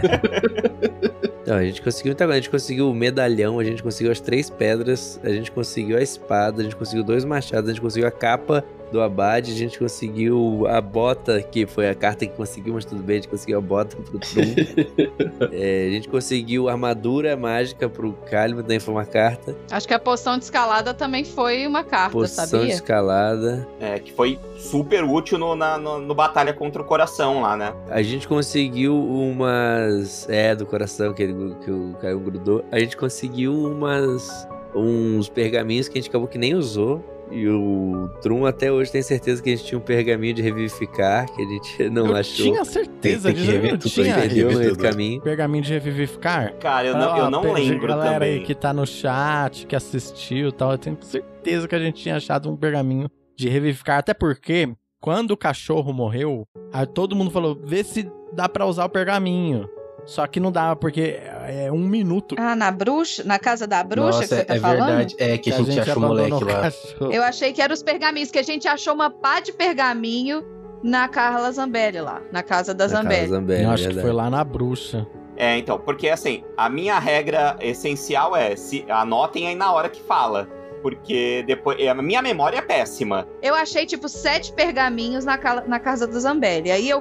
Não, 1.46 1.56
a 1.56 1.64
gente 1.64 1.80
conseguiu 1.80 2.10
muita 2.10 2.24
coisa. 2.24 2.38
A 2.38 2.40
gente 2.40 2.50
conseguiu 2.50 2.90
o 2.90 2.94
medalhão, 2.94 3.58
a 3.60 3.64
gente 3.64 3.82
conseguiu 3.82 4.10
as 4.10 4.20
três 4.20 4.50
pedras, 4.50 5.20
a 5.22 5.28
gente 5.28 5.50
conseguiu 5.52 5.96
a 5.96 6.02
espada, 6.02 6.60
a 6.60 6.64
gente 6.64 6.74
conseguiu 6.74 7.04
dois 7.04 7.24
machados, 7.24 7.70
a 7.70 7.72
gente 7.72 7.80
conseguiu 7.80 8.08
a 8.08 8.10
capa 8.10 8.64
do 8.92 9.00
Abade, 9.00 9.52
a 9.52 9.54
gente 9.54 9.78
conseguiu 9.78 10.64
a 10.68 10.80
bota, 10.80 11.42
que 11.42 11.66
foi 11.66 11.88
a 11.88 11.94
carta 11.94 12.24
que 12.26 12.32
conseguiu, 12.32 12.74
mas 12.74 12.84
tudo 12.84 13.02
bem, 13.02 13.14
a 13.16 13.20
gente 13.20 13.28
conseguiu 13.28 13.58
a 13.58 13.60
bota 13.60 13.96
pro 13.96 14.18
Trum. 14.18 14.42
É, 15.52 15.86
a 15.88 15.90
gente 15.90 16.08
conseguiu 16.08 16.68
a 16.68 16.72
armadura 16.72 17.36
mágica 17.36 17.88
pro 17.88 18.12
Caliban, 18.30 18.62
também 18.62 18.78
foi 18.78 18.94
uma 18.94 19.04
carta. 19.04 19.56
Acho 19.70 19.86
que 19.86 19.94
a 19.94 19.98
poção 19.98 20.38
de 20.38 20.44
escalada 20.44 20.92
também 20.94 21.24
foi 21.24 21.66
uma 21.66 21.82
carta, 21.84 22.12
Poção 22.12 22.44
de 22.44 22.50
sabia? 22.50 22.68
escalada. 22.72 23.66
É, 23.80 23.98
que 23.98 24.12
foi 24.12 24.38
super 24.58 25.04
útil 25.04 25.38
no, 25.38 25.54
na, 25.54 25.78
no, 25.78 25.98
no 25.98 26.14
Batalha 26.14 26.52
contra 26.52 26.80
o 26.82 26.84
Coração 26.84 27.42
lá, 27.42 27.56
né? 27.56 27.72
A 27.90 28.02
gente 28.02 28.26
conseguiu 28.28 28.96
umas. 28.96 30.26
É, 30.28 30.54
do 30.54 30.64
coração 30.66 31.12
que, 31.12 31.22
ele, 31.22 31.54
que 31.64 31.70
o 31.70 31.94
Caio 32.00 32.18
grudou. 32.20 32.64
A 32.70 32.78
gente 32.78 32.96
conseguiu 32.96 33.52
umas. 33.54 34.46
Uns 34.74 35.28
pergaminhos 35.30 35.88
que 35.88 35.98
a 35.98 36.00
gente 36.00 36.10
acabou 36.10 36.28
que 36.28 36.36
nem 36.36 36.54
usou. 36.54 37.02
E 37.30 37.48
o 37.48 38.08
Trum 38.22 38.46
até 38.46 38.70
hoje 38.70 38.92
tem 38.92 39.02
certeza 39.02 39.42
que 39.42 39.50
a 39.50 39.56
gente 39.56 39.66
tinha 39.66 39.78
um 39.78 39.82
pergaminho 39.82 40.32
de 40.34 40.42
revivificar, 40.42 41.26
que 41.34 41.42
a 41.42 41.44
gente 41.44 41.88
não 41.90 42.06
eu 42.08 42.16
achou. 42.16 42.46
tinha 42.46 42.64
certeza 42.64 43.32
disso. 43.32 43.50
Eu 43.50 43.78
tinha 43.78 44.14
Perdeu 44.14 44.52
no 44.52 44.58
meio 44.58 44.76
do 44.76 44.78
caminho. 44.82 45.20
pergaminho 45.20 45.64
de 45.64 45.72
revivificar. 45.72 46.54
Cara, 46.58 46.86
eu 46.88 46.96
não, 46.96 47.18
eu 47.18 47.30
não 47.30 47.52
lembro 47.52 47.88
galera 47.88 48.12
também. 48.14 48.34
aí 48.34 48.40
que 48.44 48.54
tá 48.54 48.72
no 48.72 48.86
chat, 48.86 49.66
que 49.66 49.74
assistiu 49.74 50.48
e 50.48 50.52
tal, 50.52 50.72
eu 50.72 50.78
tenho 50.78 50.96
certeza 51.00 51.66
que 51.66 51.74
a 51.74 51.78
gente 51.80 52.00
tinha 52.02 52.16
achado 52.16 52.50
um 52.50 52.56
pergaminho 52.56 53.08
de 53.36 53.48
revivificar. 53.48 53.98
Até 53.98 54.14
porque, 54.14 54.72
quando 55.00 55.32
o 55.32 55.36
cachorro 55.36 55.92
morreu, 55.92 56.44
aí 56.72 56.86
todo 56.86 57.16
mundo 57.16 57.30
falou, 57.30 57.58
vê 57.64 57.82
se 57.82 58.08
dá 58.32 58.48
pra 58.48 58.66
usar 58.66 58.84
o 58.84 58.88
pergaminho. 58.88 59.68
Só 60.06 60.26
que 60.26 60.38
não 60.38 60.52
dava, 60.52 60.76
porque 60.76 61.20
é 61.48 61.68
um 61.72 61.80
minuto 61.80 62.36
Ah, 62.38 62.54
na 62.54 62.70
bruxa? 62.70 63.24
Na 63.24 63.38
casa 63.38 63.66
da 63.66 63.82
bruxa 63.82 64.20
que 64.24 64.30
Nossa, 64.30 64.36
você 64.36 64.44
tá 64.44 64.54
é 64.54 64.58
falando? 64.60 64.86
verdade. 64.86 65.16
É 65.18 65.36
que 65.36 65.52
a 65.52 65.56
gente, 65.62 65.80
achou 65.80 65.96
o 65.96 66.00
moleque 66.06 66.44
lá. 66.44 66.60
cachorro. 66.62 67.12
Eu 67.12 67.22
achei 67.24 67.52
que 67.52 67.60
eram 67.60 67.74
os 67.74 67.82
pergaminhos, 67.82 68.30
que 68.30 68.38
a 68.38 68.42
gente 68.42 68.68
achou 68.68 68.94
uma 68.94 69.10
pá 69.10 69.40
de 69.40 69.52
pergaminho 69.52 70.44
na 70.82 71.08
Carla 71.08 71.50
Zambelli 71.50 72.00
lá, 72.00 72.22
na 72.30 72.42
casa 72.42 72.72
da 72.72 72.84
Na 72.86 72.90
casa 72.92 73.02
Zambelli. 73.02 73.28
Zambelli, 73.28 73.64
Eu 73.64 73.70
acho 73.70 73.88
que 73.88 74.00
foi 74.00 74.12
lá 74.12 74.30
na 74.30 74.44
bruxa. 74.44 75.06
É, 75.36 75.58
então, 75.58 75.78
porque 75.78 76.08
assim, 76.08 76.42
a 76.56 76.68
minha 76.70 76.98
regra 76.98 77.56
essencial 77.60 78.34
é 78.36 78.54
se 78.56 78.86
anotem 78.88 79.48
aí 79.48 79.54
na 79.56 79.72
hora 79.72 79.88
que 79.88 80.00
fala. 80.02 80.48
Porque 80.82 81.42
depois. 81.46 81.84
A 81.88 81.94
minha 81.94 82.22
memória 82.22 82.58
é 82.58 82.62
péssima. 82.62 83.26
Eu 83.42 83.54
achei, 83.56 83.84
tipo, 83.86 84.08
sete 84.08 84.52
pergaminhos 84.52 85.24
na, 85.24 85.36
na 85.66 85.80
casa 85.80 86.06
da 86.06 86.16
Zambelli. 86.18 86.70
Aí 86.70 86.88
eu, 86.88 87.00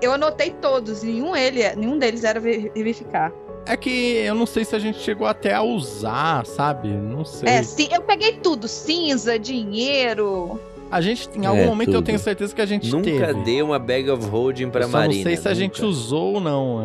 eu 0.00 0.12
anotei 0.12 0.50
todos, 0.50 1.02
nenhum, 1.02 1.34
ele, 1.34 1.68
nenhum 1.76 1.98
deles 1.98 2.24
era 2.24 2.38
vivificar. 2.40 3.32
É 3.66 3.76
que 3.76 4.16
eu 4.16 4.34
não 4.34 4.44
sei 4.46 4.64
se 4.64 4.76
a 4.76 4.78
gente 4.78 4.98
chegou 4.98 5.26
até 5.26 5.54
a 5.54 5.62
usar, 5.62 6.44
sabe? 6.44 6.88
Não 6.88 7.24
sei. 7.24 7.48
É, 7.48 7.62
sim, 7.62 7.88
eu 7.92 8.02
peguei 8.02 8.34
tudo: 8.34 8.68
cinza, 8.68 9.38
dinheiro. 9.38 10.60
A 10.90 11.00
gente, 11.00 11.28
em 11.34 11.46
algum 11.46 11.62
É, 11.62 11.66
momento, 11.66 11.88
eu 11.88 11.94
tudo. 11.94 12.04
tenho 12.06 12.18
certeza 12.18 12.54
que 12.54 12.60
a 12.60 12.66
gente 12.66 12.90
Nunca 12.90 13.04
teve. 13.04 13.34
dei 13.42 13.62
uma 13.62 13.78
bag 13.78 14.08
of 14.10 14.24
holding 14.28 14.68
pra 14.70 14.82
eu 14.82 14.88
só 14.90 14.98
Marina. 14.98 15.16
não 15.16 15.22
sei 15.24 15.36
se 15.36 15.48
a 15.48 15.54
gente 15.54 15.80
nunca. 15.80 15.90
usou 15.90 16.34
ou 16.34 16.40
não, 16.40 16.82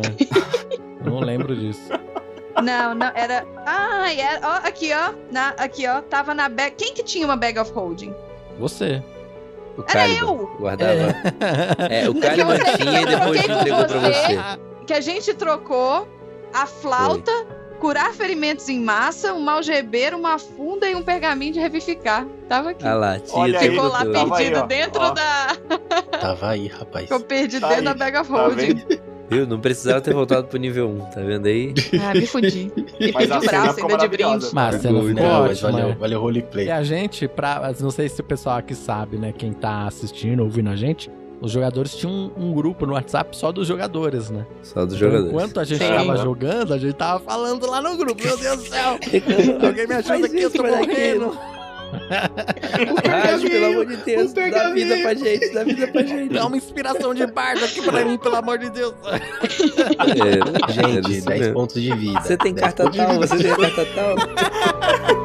eu 1.04 1.10
não 1.12 1.20
lembro 1.20 1.54
disso. 1.54 1.82
Não, 2.62 2.94
não, 2.94 3.06
era. 3.14 3.46
Ah, 3.64 4.12
era, 4.12 4.40
ó, 4.42 4.66
aqui, 4.66 4.90
ó. 4.92 5.12
Na, 5.30 5.50
aqui, 5.50 5.86
ó. 5.86 6.00
Tava 6.00 6.34
na 6.34 6.48
bag. 6.48 6.74
Quem 6.76 6.92
que 6.92 7.02
tinha 7.04 7.24
uma 7.24 7.36
bag 7.36 7.58
of 7.58 7.70
holding? 7.72 8.12
Você. 8.58 9.02
O 9.76 9.82
Era 9.82 9.92
Caliban 9.92 10.26
eu! 10.26 10.56
Guardava. 10.58 11.14
É, 11.90 12.08
o 12.08 12.14
Que 12.14 12.20
Caliban 12.20 12.56
você- 12.58 12.76
tinha 12.78 13.00
e 13.00 13.06
depois 13.06 13.40
Troquei 13.40 13.42
com 13.48 13.60
entregou 13.60 13.84
pra 13.86 13.98
você. 14.00 14.38
Que 14.86 14.92
a 14.92 15.00
gente 15.00 15.34
trocou 15.34 16.08
a 16.52 16.66
flauta, 16.66 17.30
curar 17.78 18.12
ferimentos 18.12 18.68
em 18.68 18.80
massa, 18.80 19.32
um 19.32 19.48
algebeiro, 19.48 20.16
uma 20.18 20.38
funda 20.38 20.88
e 20.88 20.94
um 20.94 21.02
pergaminho 21.02 21.52
de 21.54 21.60
revivificar. 21.60 22.26
Tava 22.48 22.70
aqui. 22.70 22.86
Ah 22.86 22.94
lá, 22.94 23.18
tinha 23.20 23.38
Olha 23.38 23.60
aí, 23.60 23.70
Ficou 23.70 23.84
tudo, 23.90 23.92
lá 23.92 24.00
aí, 24.00 24.30
perdido 24.30 24.58
ó. 24.60 24.66
dentro 24.66 25.00
Ó. 25.02 25.10
da. 25.12 25.56
Tava 26.20 26.48
aí, 26.50 26.66
rapaz. 26.66 27.04
Ficou 27.04 27.20
perdido 27.20 27.60
Tá 27.62 27.68
dentro 27.68 27.88
aí, 27.88 27.94
da 27.94 27.94
of 28.20 28.30
Tá 28.30 28.36
holding. 28.42 28.56
vendo? 28.74 29.10
Viu? 29.30 29.46
Não 29.46 29.60
precisava 29.60 30.00
ter 30.00 30.12
voltado 30.12 30.48
pro 30.48 30.58
nível 30.58 30.88
1, 30.88 30.98
tá 31.10 31.20
vendo 31.20 31.46
aí? 31.46 31.72
ah, 32.02 32.14
me 32.14 32.26
fudi. 32.26 32.72
E 32.98 33.12
pedi 33.12 33.32
o 33.32 33.40
braço 33.40 33.80
ainda 33.80 33.96
de 33.96 34.08
brinde. 34.08 34.46
Mas 34.52 34.74
a 34.74 34.78
cena 34.78 35.00
ficou 35.00 35.14
Não, 35.14 35.40
mas 35.42 35.62
ótima. 35.62 35.70
valeu, 35.72 35.88
é. 35.90 35.94
valeu 35.94 36.18
o 36.18 36.22
roleplay. 36.22 36.66
E 36.66 36.70
a 36.70 36.82
gente, 36.82 37.28
pra, 37.28 37.72
não 37.80 37.90
sei 37.90 38.08
se 38.08 38.20
o 38.20 38.24
pessoal 38.24 38.56
aqui 38.58 38.74
sabe, 38.74 39.16
né? 39.18 39.32
Quem 39.32 39.52
tá 39.52 39.86
assistindo, 39.86 40.42
ouvindo 40.42 40.68
a 40.68 40.74
gente, 40.76 41.08
os 41.40 41.52
jogadores 41.52 41.94
tinham 41.96 42.32
um, 42.36 42.48
um 42.48 42.52
grupo 42.52 42.84
no 42.84 42.92
WhatsApp 42.94 43.36
só 43.36 43.50
dos 43.52 43.66
jogadores, 43.66 44.30
né? 44.30 44.44
Só 44.62 44.84
dos 44.84 44.96
Então, 44.96 45.08
jogadores. 45.08 45.32
enquanto 45.32 45.60
a 45.60 45.64
gente 45.64 45.82
Sim. 45.82 45.88
tava 45.90 46.16
jogando, 46.16 46.74
a 46.74 46.78
gente 46.78 46.94
tava 46.94 47.20
falando 47.20 47.66
lá 47.70 47.80
no 47.80 47.96
grupo. 47.96 48.22
Meu 48.22 48.36
Deus 48.36 48.56
do 48.58 48.68
céu! 48.68 48.98
Alguém 49.66 49.86
me 49.86 49.94
ajuda 49.94 50.02
Faz 50.02 50.24
aqui, 50.24 50.42
eu 50.42 50.50
tô 50.50 50.62
faz 50.62 50.74
Rádio, 53.08 53.50
pelo 53.50 53.66
amor 53.66 53.86
de 53.86 53.96
Deus, 53.96 54.32
dá 54.32 54.70
vida 54.70 54.96
pra 54.98 55.14
gente, 55.14 55.48
dá 55.52 55.64
vida 55.64 55.88
pra 55.88 56.02
gente. 56.06 56.32
Dá 56.32 56.46
uma 56.46 56.56
inspiração 56.56 57.14
de 57.14 57.26
bardo 57.26 57.64
aqui 57.64 57.82
pra 57.82 58.04
mim, 58.04 58.16
pelo 58.18 58.36
amor 58.36 58.58
de 58.58 58.70
Deus. 58.70 58.94
É, 59.06 60.72
Gente, 60.72 60.78
era 60.78 61.00
isso 61.10 61.26
10 61.26 61.40
mesmo. 61.40 61.54
pontos 61.54 61.80
de 61.82 61.94
vida. 61.94 62.20
Você 62.20 62.36
tem 62.36 62.54
10 62.54 62.64
carta 62.64 62.90
tal, 62.90 63.18
você 63.18 63.36
tem 63.36 63.56
carta 63.56 63.86
tal. 63.94 64.16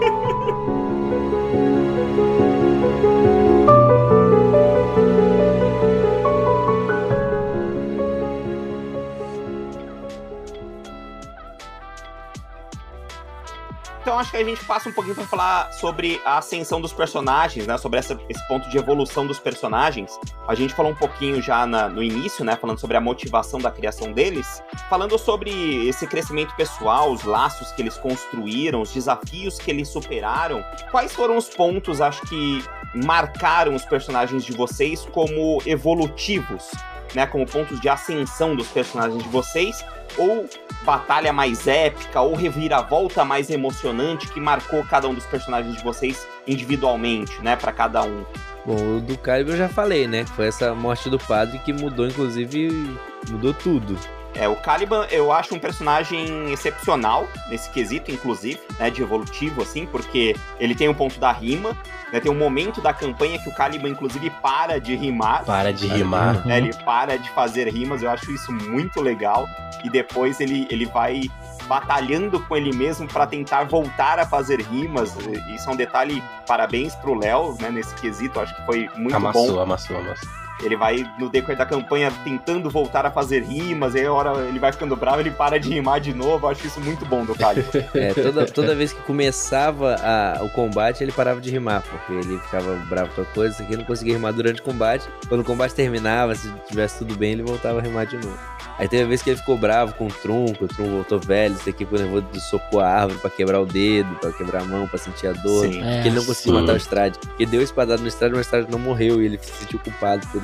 Então 14.06 14.20
acho 14.20 14.30
que 14.30 14.38
a 14.38 14.44
gente 14.44 14.64
passa 14.66 14.88
um 14.88 14.92
pouquinho 14.92 15.16
pra 15.16 15.26
falar 15.26 15.74
sobre 15.74 16.22
a 16.24 16.38
ascensão 16.38 16.80
dos 16.80 16.94
personagens, 16.94 17.66
né? 17.66 17.76
Sobre 17.76 17.98
essa- 17.98 18.16
esse 18.30 18.48
ponto 18.48 18.70
de 18.70 18.78
evolução 18.78 19.26
dos 19.26 19.40
personagens. 19.40 20.20
A 20.48 20.54
gente 20.54 20.76
falou 20.76 20.92
um 20.92 20.96
pouquinho 20.96 21.42
já 21.42 21.66
na- 21.66 21.90
no 21.90 22.04
início, 22.04 22.46
né? 22.46 22.56
Falando 22.56 22.78
sobre 22.80 22.96
a 22.96 23.02
motivação 23.02 23.60
da 23.60 23.72
criação 23.72 24.14
deles. 24.14 24.62
Falando 24.92 25.18
sobre 25.18 25.88
esse 25.88 26.06
crescimento 26.06 26.56
pessoal, 26.56 27.12
os 27.12 27.24
laços 27.24 27.72
que 27.72 27.82
eles 27.82 27.98
construíram, 27.98 28.84
os 28.84 28.94
desafios 28.94 29.58
que 29.58 29.72
eles 29.72 29.88
superaram. 29.90 30.64
Quais 30.92 31.12
foram 31.12 31.36
os 31.36 31.50
pontos, 31.50 32.00
acho 32.00 32.22
que 32.28 32.64
marcaram 32.94 33.74
os 33.74 33.86
personagens 33.86 34.46
de 34.46 34.54
vocês 34.54 35.04
como 35.12 35.64
evolutivos, 35.66 36.70
né? 37.16 37.26
Como 37.26 37.48
pontos 37.48 37.82
de 37.82 37.90
ascensão 37.90 38.56
dos 38.56 38.68
personagens 38.68 39.24
de 39.24 39.30
vocês 39.30 39.84
ou 40.18 40.48
batalha 40.84 41.34
mais 41.34 41.68
épica 41.68 42.22
ou 42.22 42.36
reviravolta 42.36 43.26
mais 43.26 43.50
emocionante 43.50 44.28
que 44.30 44.40
marcou 44.40 44.84
cada 44.86 45.08
um 45.08 45.14
dos 45.14 45.26
personagens 45.26 45.76
de 45.76 45.84
vocês 45.84 46.28
individualmente, 46.48 47.42
né, 47.42 47.56
Pra 47.56 47.72
cada 47.72 48.04
um. 48.04 48.24
Bom, 48.66 48.98
o 48.98 49.02
do 49.02 49.18
Calibre 49.18 49.54
eu 49.54 49.58
já 49.58 49.70
falei, 49.70 50.08
né? 50.08 50.26
Foi 50.26 50.48
essa 50.48 50.74
morte 50.74 51.10
do 51.10 51.20
padre 51.20 51.60
que 51.60 51.72
mudou, 51.72 52.08
inclusive, 52.08 52.98
mudou 53.30 53.54
tudo. 53.54 53.98
É, 54.36 54.48
o 54.50 54.56
Caliban 54.58 55.08
eu 55.10 55.32
acho 55.32 55.56
um 55.56 55.60
personagem 55.60 56.52
excepcional 56.52 57.28
nesse 57.50 57.70
quesito, 57.70 58.12
inclusive, 58.12 58.60
né, 58.78 58.90
de 58.90 59.02
evolutivo, 59.02 59.62
assim, 59.62 59.86
porque 59.86 60.36
ele 60.60 60.76
tem 60.76 60.90
um 60.90 60.94
ponto 60.94 61.18
da 61.20 61.32
rima, 61.32 61.76
né, 62.12 62.20
tem 62.20 62.30
um 62.32 62.38
momento 62.38 62.82
da 62.82 62.94
campanha 62.94 63.40
que 63.40 63.48
o 63.50 63.54
Caliban, 63.56 63.90
inclusive, 63.90 64.30
para 64.42 64.80
de 64.80 64.94
rimar, 64.96 65.46
Para 65.46 65.72
de 65.72 65.88
rimar. 65.88 66.46
né, 66.46 66.58
ele 66.58 66.74
para 66.84 67.18
de 67.18 67.30
fazer 67.32 67.68
rimas, 67.70 68.04
eu 68.04 68.10
acho 68.12 68.30
isso 68.32 68.52
muito 68.52 69.02
legal, 69.02 69.48
e 69.86 69.90
depois 69.90 70.40
ele, 70.42 70.68
ele 70.70 70.86
vai 70.86 71.22
batalhando 71.68 72.40
com 72.42 72.56
ele 72.56 72.76
mesmo 72.76 73.08
para 73.08 73.26
tentar 73.26 73.64
voltar 73.64 74.20
a 74.20 74.26
fazer 74.26 74.60
rimas, 74.62 75.16
isso 75.56 75.70
é 75.70 75.74
um 75.74 75.76
detalhe, 75.76 76.22
parabéns 76.46 76.94
pro 76.96 77.14
Léo, 77.18 77.56
né, 77.60 77.70
nesse 77.70 77.96
quesito, 77.96 78.40
acho 78.40 78.54
que 78.56 78.66
foi 78.66 78.90
muito 78.96 79.16
Amassou, 79.16 79.54
bom. 79.54 79.62
amassou, 79.62 79.98
amassou. 79.98 80.45
Ele 80.64 80.76
vai, 80.78 81.06
no 81.20 81.30
decorrer 81.30 81.58
da 81.58 81.66
campanha, 81.66 82.12
tentando 82.24 82.70
voltar 82.70 83.06
a 83.06 83.12
fazer 83.12 83.44
rimas, 83.44 83.94
aí 83.96 84.06
a 84.06 84.14
hora 84.14 84.46
ele 84.48 84.58
vai 84.58 84.72
ficando 84.72 84.96
bravo, 84.96 85.20
ele 85.20 85.32
para 85.32 85.60
de 85.60 85.70
rimar 85.70 86.00
de 86.00 86.14
novo. 86.14 86.46
Eu 86.48 86.52
acho 86.52 86.66
isso 86.66 86.80
muito 86.80 87.06
bom 87.06 87.26
do 87.26 87.36
Caliban. 87.36 87.66
É, 87.94 88.14
toda, 88.14 88.46
toda 88.46 88.76
vez 88.76 88.92
que 88.94 89.02
começava 89.02 89.96
a- 89.96 90.44
o 90.44 90.50
combate, 90.50 91.04
ele 91.04 91.12
parava 91.12 91.42
de 91.42 91.50
rimar, 91.52 91.82
porque 91.84 92.14
ele 92.14 92.40
ficava 92.40 92.76
bravo 92.90 93.10
com 93.16 93.22
a 93.22 93.26
coisa, 93.26 93.54
isso 93.56 93.64
aqui 93.64 93.76
não 93.76 93.84
conseguia 93.84 94.14
rimar 94.14 94.32
durante 94.34 94.62
o 94.62 94.64
combate. 94.64 95.06
Quando 95.28 95.42
o 95.42 95.44
combate 95.44 95.74
terminava, 95.76 96.34
se 96.36 96.52
tivesse 96.70 97.00
tudo 97.00 97.16
bem, 97.16 97.34
ele 97.34 97.44
voltava 97.44 97.80
a 97.80 97.82
rimar 97.82 98.06
de 98.06 98.16
novo. 98.16 98.38
Aí 98.78 98.88
teve 98.90 99.04
a 99.04 99.08
vez 99.08 99.22
que 99.22 99.30
ele 99.30 99.38
ficou 99.38 99.58
bravo 99.58 99.94
com 99.96 100.08
o 100.08 100.10
que 100.10 100.64
o 100.64 100.68
Trum 100.68 100.88
voltou 100.92 101.20
velho, 101.20 101.56
isso 101.56 101.70
aqui 101.70 101.86
nervoso 101.90 102.26
de 102.32 102.42
socou 102.42 102.80
a 102.82 102.88
árvore 102.88 103.20
pra 103.20 103.30
quebrar 103.30 103.62
o 103.62 103.66
dedo, 103.66 104.14
pra 104.16 104.32
quebrar 104.34 104.62
a 104.64 104.66
mão, 104.66 104.88
pra 104.88 104.98
sentir 104.98 105.28
a 105.28 105.32
dor. 105.34 105.66
Sim. 105.66 105.82
É, 105.82 106.02
Que 106.02 106.08
ele 106.10 106.16
não 106.18 106.26
conseguiu 106.26 106.54
sim. 106.56 106.62
matar 106.62 106.74
o 106.74 106.78
Strade. 106.78 107.18
Ele 107.40 107.50
deu 107.50 107.62
espadada 107.62 108.02
no 108.02 108.08
Strade, 108.08 108.34
mas 108.34 108.42
o 108.46 108.48
Strade 108.48 108.72
não 108.72 108.80
morreu 108.80 109.22
e 109.22 109.26
ele 109.26 109.40
se 109.42 109.52
sentiu 109.52 109.80
culpado 109.80 110.26
por 110.28 110.44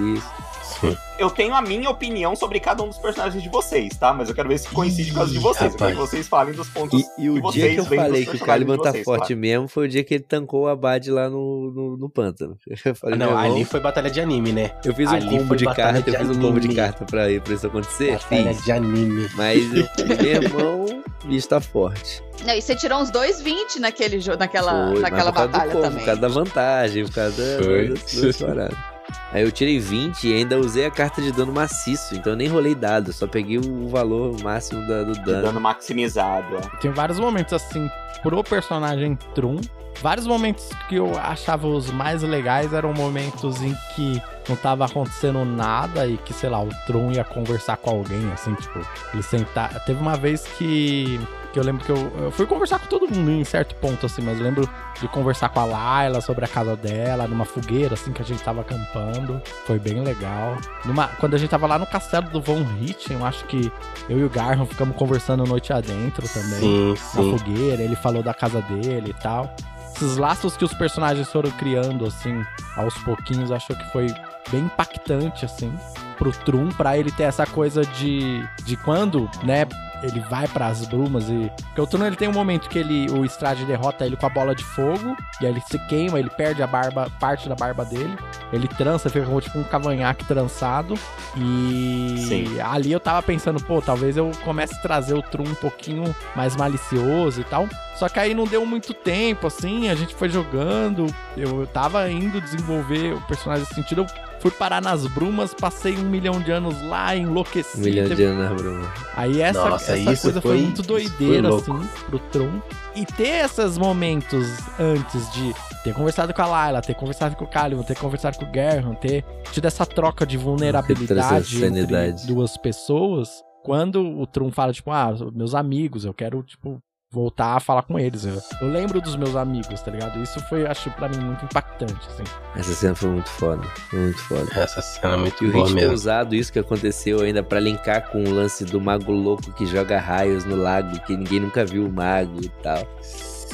Eu 1.20 1.30
tenho 1.30 1.54
a 1.54 1.62
minha 1.62 1.88
opinião 1.92 2.36
sobre 2.36 2.60
cada 2.60 2.82
um 2.82 2.88
dos 2.88 2.98
personagens 2.98 3.44
de 3.44 3.50
vocês, 3.50 3.96
tá? 3.96 4.12
Mas 4.12 4.30
eu 4.30 4.34
quero 4.34 4.50
ver 4.50 4.58
se 4.58 4.68
coincide 4.70 5.14
com 5.14 5.22
as 5.22 5.30
de 5.32 5.38
vocês. 5.38 5.72
Eu 5.74 5.78
quero 5.78 5.92
que 5.92 5.98
rapaz. 5.98 6.10
vocês 6.10 6.28
falem 6.28 6.54
dos 6.56 6.68
pontos. 6.70 7.00
E, 7.20 7.26
e 7.26 7.30
o 7.30 7.36
que 7.36 7.52
dia 7.52 7.66
vocês 7.66 7.74
que 7.76 7.80
eu 7.80 7.86
falei 7.86 8.02
que 8.02 8.08
o 8.10 8.32
personagens 8.32 8.42
Caliban 8.46 8.78
de 8.78 8.84
tá 8.84 8.92
vocês, 8.92 9.04
forte 9.06 9.28
claro. 9.28 9.38
mesmo 9.40 9.68
foi 9.68 9.86
o 9.86 9.88
dia 9.90 10.04
que 10.04 10.16
ele 10.16 10.24
tancou 10.24 10.64
o 10.64 10.68
Abade 10.68 11.12
lá 11.12 11.30
no, 11.30 11.72
no, 11.72 11.98
no 11.98 12.10
pântano. 12.10 12.58
Eu 12.84 12.96
falei, 12.96 13.16
Não, 13.18 13.28
meu 13.28 13.38
irmão, 13.38 13.54
ali 13.54 13.66
foi 13.66 13.80
batalha 13.80 14.10
de 14.10 14.20
anime, 14.20 14.52
né? 14.52 14.72
eu 14.84 14.96
fiz 14.96 15.12
um 15.12 15.14
ali 15.14 15.30
combo 15.30 15.48
foi 15.50 15.58
de 15.58 15.66
carta, 15.66 16.10
eu 16.10 16.14
de 16.14 16.18
fiz 16.18 16.30
um 16.38 16.42
combo 16.42 16.60
de 16.60 16.76
carta 16.76 17.06
pra, 17.06 17.26
pra 17.44 17.54
isso 17.54 17.68
acontecer. 17.68 18.14
Batalha 18.14 18.54
Fiz. 18.54 18.64
de 18.64 18.72
anime. 18.72 19.30
Mas 19.36 19.74
eu 19.76 19.88
meu 20.18 20.26
irmão, 20.26 20.86
o 21.24 21.28
bicho 21.28 21.48
tá 21.48 21.62
forte. 21.62 22.24
Não, 22.44 22.56
e 22.56 22.62
você 22.62 22.76
tirou 22.76 23.00
uns 23.00 23.12
2,20 23.12 23.80
naquele 23.80 24.20
jogo, 24.20 24.40
naquela, 24.40 24.90
Foi, 24.92 25.02
naquela 25.02 25.32
batalha 25.32 25.72
combo, 25.72 25.82
também. 25.84 26.00
Por 26.00 26.06
causa 26.06 26.22
da 26.22 26.28
vantagem, 26.28 27.06
por 27.06 27.14
causa 27.14 27.58
da- 27.58 27.64
Foi. 27.64 27.88
das 27.90 28.38
paradas. 28.38 28.91
Aí 29.32 29.44
eu 29.44 29.52
tirei 29.52 29.80
20 29.80 30.28
e 30.28 30.34
ainda 30.34 30.58
usei 30.58 30.86
a 30.86 30.92
carta 30.92 31.22
de 31.22 31.32
dano 31.32 31.52
maciço, 31.54 32.16
então 32.16 32.34
eu 32.34 32.38
nem 32.38 32.48
rolei 32.48 32.76
dado, 32.76 33.12
só 33.14 33.28
peguei 33.28 33.58
o 33.58 33.88
valor 33.90 34.36
máximo 34.42 34.86
da- 34.88 35.04
do 35.04 35.14
dano. 35.14 35.42
Dano 35.44 35.60
maximizado. 35.62 36.58
é. 36.58 36.62
Tem 36.80 36.92
vários 36.92 37.20
momentos 37.20 37.54
assim 37.54 37.90
pro 38.22 38.44
personagem 38.44 39.16
Trum. 39.34 39.60
Vários 40.02 40.26
momentos 40.26 40.70
que 40.88 40.96
eu 40.96 41.18
achava 41.20 41.68
os 41.68 41.92
mais 41.92 42.24
legais 42.24 42.74
eram 42.74 42.94
momentos 42.94 43.62
em 43.62 43.76
que 43.96 44.22
não 44.48 44.56
tava 44.56 44.86
acontecendo 44.86 45.44
nada 45.46 46.08
e 46.08 46.18
que, 46.18 46.34
sei 46.34 46.50
lá, 46.50 46.64
o 46.64 46.70
Trum 46.88 47.12
ia 47.12 47.24
conversar 47.26 47.76
com 47.78 47.90
alguém, 47.92 48.32
assim, 48.32 48.54
tipo, 48.56 48.80
ele 49.14 49.22
sentar. 49.22 49.84
Teve 49.86 50.00
uma 50.02 50.16
vez 50.16 50.44
que, 50.58 51.20
que 51.52 51.60
eu 51.60 51.64
lembro 51.64 51.84
que 51.86 51.92
eu, 51.92 51.98
eu 52.20 52.32
fui 52.32 52.46
conversar 52.46 52.80
com 52.80 52.88
todo 52.88 53.14
mundo 53.14 53.30
em 53.32 53.44
certo 53.44 53.76
ponto, 53.76 54.06
assim, 54.06 54.22
mas 54.22 54.38
eu 54.38 54.44
lembro 54.44 54.70
de 55.00 55.08
conversar 55.08 55.50
com 55.50 55.60
a 55.60 55.66
Layla 55.66 56.22
sobre 56.22 56.46
a 56.46 56.48
casa 56.48 56.76
dela, 56.76 57.28
numa 57.28 57.46
fogueira, 57.46 57.94
assim, 57.94 58.12
que 58.12 58.22
a 58.22 58.26
gente 58.26 58.42
tava 58.42 58.62
acampando. 58.62 59.42
Foi 59.66 59.78
bem 59.78 60.02
legal. 60.04 60.58
Numa, 60.86 61.08
quando 61.08 61.36
a 61.36 61.38
gente 61.38 61.50
tava 61.50 61.68
lá 61.68 61.78
no 61.78 61.86
castelo 61.86 62.30
do 62.30 62.42
Von 62.42 62.64
Richten, 62.64 63.18
eu 63.18 63.26
acho 63.26 63.46
que 63.46 63.72
eu 64.10 64.20
e 64.20 64.24
o 64.24 64.30
Garham 64.30 64.66
ficamos 64.66 64.96
conversando 64.96 65.44
noite 65.46 65.74
adentro 65.74 66.28
também 66.30 66.60
Sim, 66.60 66.90
na 66.90 66.96
sim. 66.96 67.38
fogueira, 67.38 67.82
ele 67.84 67.96
falou 67.96 68.24
da 68.24 68.34
casa 68.34 68.62
dele 68.62 69.10
e 69.10 69.22
tal. 69.22 69.54
Esses 69.96 70.18
laços 70.18 70.58
que 70.58 70.66
os 70.66 70.74
personagens 70.74 71.30
foram 71.30 71.52
criando, 71.52 72.06
assim, 72.06 72.44
aos 72.76 72.94
pouquinhos, 73.00 73.52
acho 73.52 73.76
que 73.76 73.92
foi 73.92 74.08
bem 74.50 74.62
impactante, 74.62 75.46
assim, 75.46 75.72
pro 76.18 76.32
Trum, 76.32 76.70
pra 76.70 76.98
ele 76.98 77.12
ter 77.12 77.24
essa 77.24 77.46
coisa 77.46 77.86
de, 77.86 78.44
de 78.64 78.76
quando, 78.78 79.30
né, 79.44 79.68
ele 80.04 80.20
vai 80.22 80.48
pras 80.48 80.86
brumas 80.86 81.30
e... 81.30 81.52
Porque 81.68 81.82
o 81.82 81.88
Trum, 81.88 82.06
ele 82.06 82.16
tem 82.16 82.28
um 82.28 82.34
momento 82.34 82.70
que 82.70 82.80
ele, 82.80 83.10
o 83.12 83.26
Strade 83.26 83.66
derrota 83.66 84.06
ele 84.06 84.16
com 84.16 84.26
a 84.26 84.30
bola 84.30 84.56
de 84.56 84.64
fogo, 84.64 85.16
e 85.42 85.46
aí 85.46 85.52
ele 85.52 85.62
se 85.62 85.78
queima, 85.88 86.20
ele 86.20 86.30
perde 86.30 86.62
a 86.64 86.68
barba, 86.68 87.10
parte 87.20 87.48
da 87.48 87.56
barba 87.56 87.86
dele, 87.86 88.16
ele 88.52 88.68
trança, 88.68 89.10
fica 89.10 89.26
como 89.26 89.42
tipo 89.42 89.58
um 89.60 89.64
cavanhaque 89.64 90.26
trançado, 90.26 90.96
e 91.36 92.26
Sim. 92.28 92.60
ali 92.62 92.92
eu 92.92 93.00
tava 93.00 93.22
pensando, 93.22 93.62
pô, 93.64 93.82
talvez 93.82 94.18
eu 94.18 94.32
comece 94.44 94.76
a 94.76 94.82
trazer 94.82 95.14
o 95.14 95.22
Trum 95.22 95.44
um 95.44 95.56
pouquinho 95.56 96.16
mais 96.36 96.56
malicioso 96.56 97.42
e 97.42 97.44
tal. 97.44 97.68
Só 97.96 98.10
que 98.10 98.20
aí 98.20 98.34
não 98.34 98.46
deu 98.46 98.66
muito 98.66 98.94
tempo, 98.94 99.46
assim, 99.46 99.90
a 99.90 99.96
gente 99.96 100.16
foi 100.16 100.28
jogando, 100.28 101.06
eu 101.38 101.68
tava 101.68 102.10
indo 102.10 102.42
desenvolver 102.42 103.14
o 103.14 103.22
personagem 103.22 103.64
nesse 103.64 103.76
sentido, 103.76 104.02
eu 104.02 104.31
fui 104.42 104.52
parar 104.52 104.82
nas 104.82 105.06
brumas, 105.08 105.54
passei 105.54 105.96
um 105.98 106.10
milhão 106.10 106.42
de 106.42 106.52
anos 106.52 106.82
lá, 106.84 107.16
enlouqueci. 107.16 107.78
Um 107.80 107.84
milhão 107.84 108.08
teve- 108.08 108.16
de 108.24 108.24
anos 108.30 108.50
na 108.50 108.54
bruma. 108.56 108.94
Aí 109.16 109.42
essa, 109.42 109.70
Nossa, 109.70 109.98
essa 109.98 110.22
coisa 110.22 110.42
foi, 110.42 110.52
foi- 110.58 110.62
muito 110.62 110.82
doideira, 110.82 111.50
foi 111.50 111.76
assim, 111.76 111.88
pro 112.08 112.20
Tron. 112.20 112.62
E 112.96 113.06
ter 113.06 113.46
esses 113.46 113.78
momentos 113.78 114.48
antes 114.80 115.32
de 115.32 115.54
ter 115.84 115.94
conversado 115.94 116.34
com 116.34 116.42
a 116.42 116.46
Layla, 116.48 116.82
ter 116.82 116.96
conversado 116.96 117.36
com 117.36 117.46
o 117.46 117.48
Caliban, 117.48 117.84
ter 117.84 117.98
conversado 117.98 118.38
com 118.38 118.46
o 118.46 118.54
Gerham, 118.54 118.96
ter 118.96 119.24
tido 119.52 119.66
essa 119.66 119.86
troca 119.86 120.26
de 120.26 120.38
vulnerabilidade 120.38 121.56
entre 121.64 122.28
duas 122.28 122.58
pessoas, 122.58 123.30
quando 123.64 124.02
o 124.02 124.26
Tron 124.26 124.52
fala, 124.52 124.74
tipo, 124.74 124.92
ah, 124.92 125.14
meus 125.34 125.54
amigos, 125.56 126.04
eu 126.04 126.14
quero, 126.14 126.42
tipo, 126.44 126.82
voltar 127.12 127.58
a 127.58 127.60
falar 127.60 127.82
com 127.84 128.00
eles. 128.00 128.26
Eu, 128.26 128.42
eu 128.62 128.68
lembro 128.70 129.02
dos 129.02 129.16
meus 129.16 129.36
amigos, 129.36 129.82
tá 129.82 129.92
ligado? 129.92 130.22
Isso 130.22 130.40
foi, 130.48 130.66
acho, 130.66 130.90
pra 130.92 131.10
mim, 131.10 131.18
muito 131.20 131.44
impactante, 131.46 131.94
assim. 132.08 132.24
Essa 132.56 132.74
cena 132.74 132.96
foi 132.96 133.10
muito 133.10 133.30
foda. 133.30 133.64
Foi 133.90 134.00
muito 134.00 134.20
foda. 134.24 134.48
Essa 134.56 134.82
cena 134.82 135.14
é 135.16 135.18
muito 135.18 135.44
E 135.44 135.48
o 135.48 135.52
boa 135.52 135.66
Hit 135.66 135.76
ter 135.76 135.82
mesmo. 135.82 135.94
usado 135.94 136.34
isso 136.36 136.52
que 136.54 136.60
aconteceu 136.60 137.22
ainda 137.22 137.44
pra 137.44 137.60
linkar 137.60 138.10
com 138.10 138.24
o 138.24 138.30
lance 138.34 138.64
do 138.64 138.80
mago 138.80 139.12
louco 139.12 139.52
que 139.54 139.66
joga 139.66 140.00
raios 140.00 140.46
no 140.46 140.56
lago, 140.56 141.00
que 141.02 141.16
ninguém 141.18 141.42
nunca 141.42 141.66
viu 141.66 141.86
o 141.86 141.92
mago 141.92 142.40
e 142.42 142.50
tal. 142.64 142.88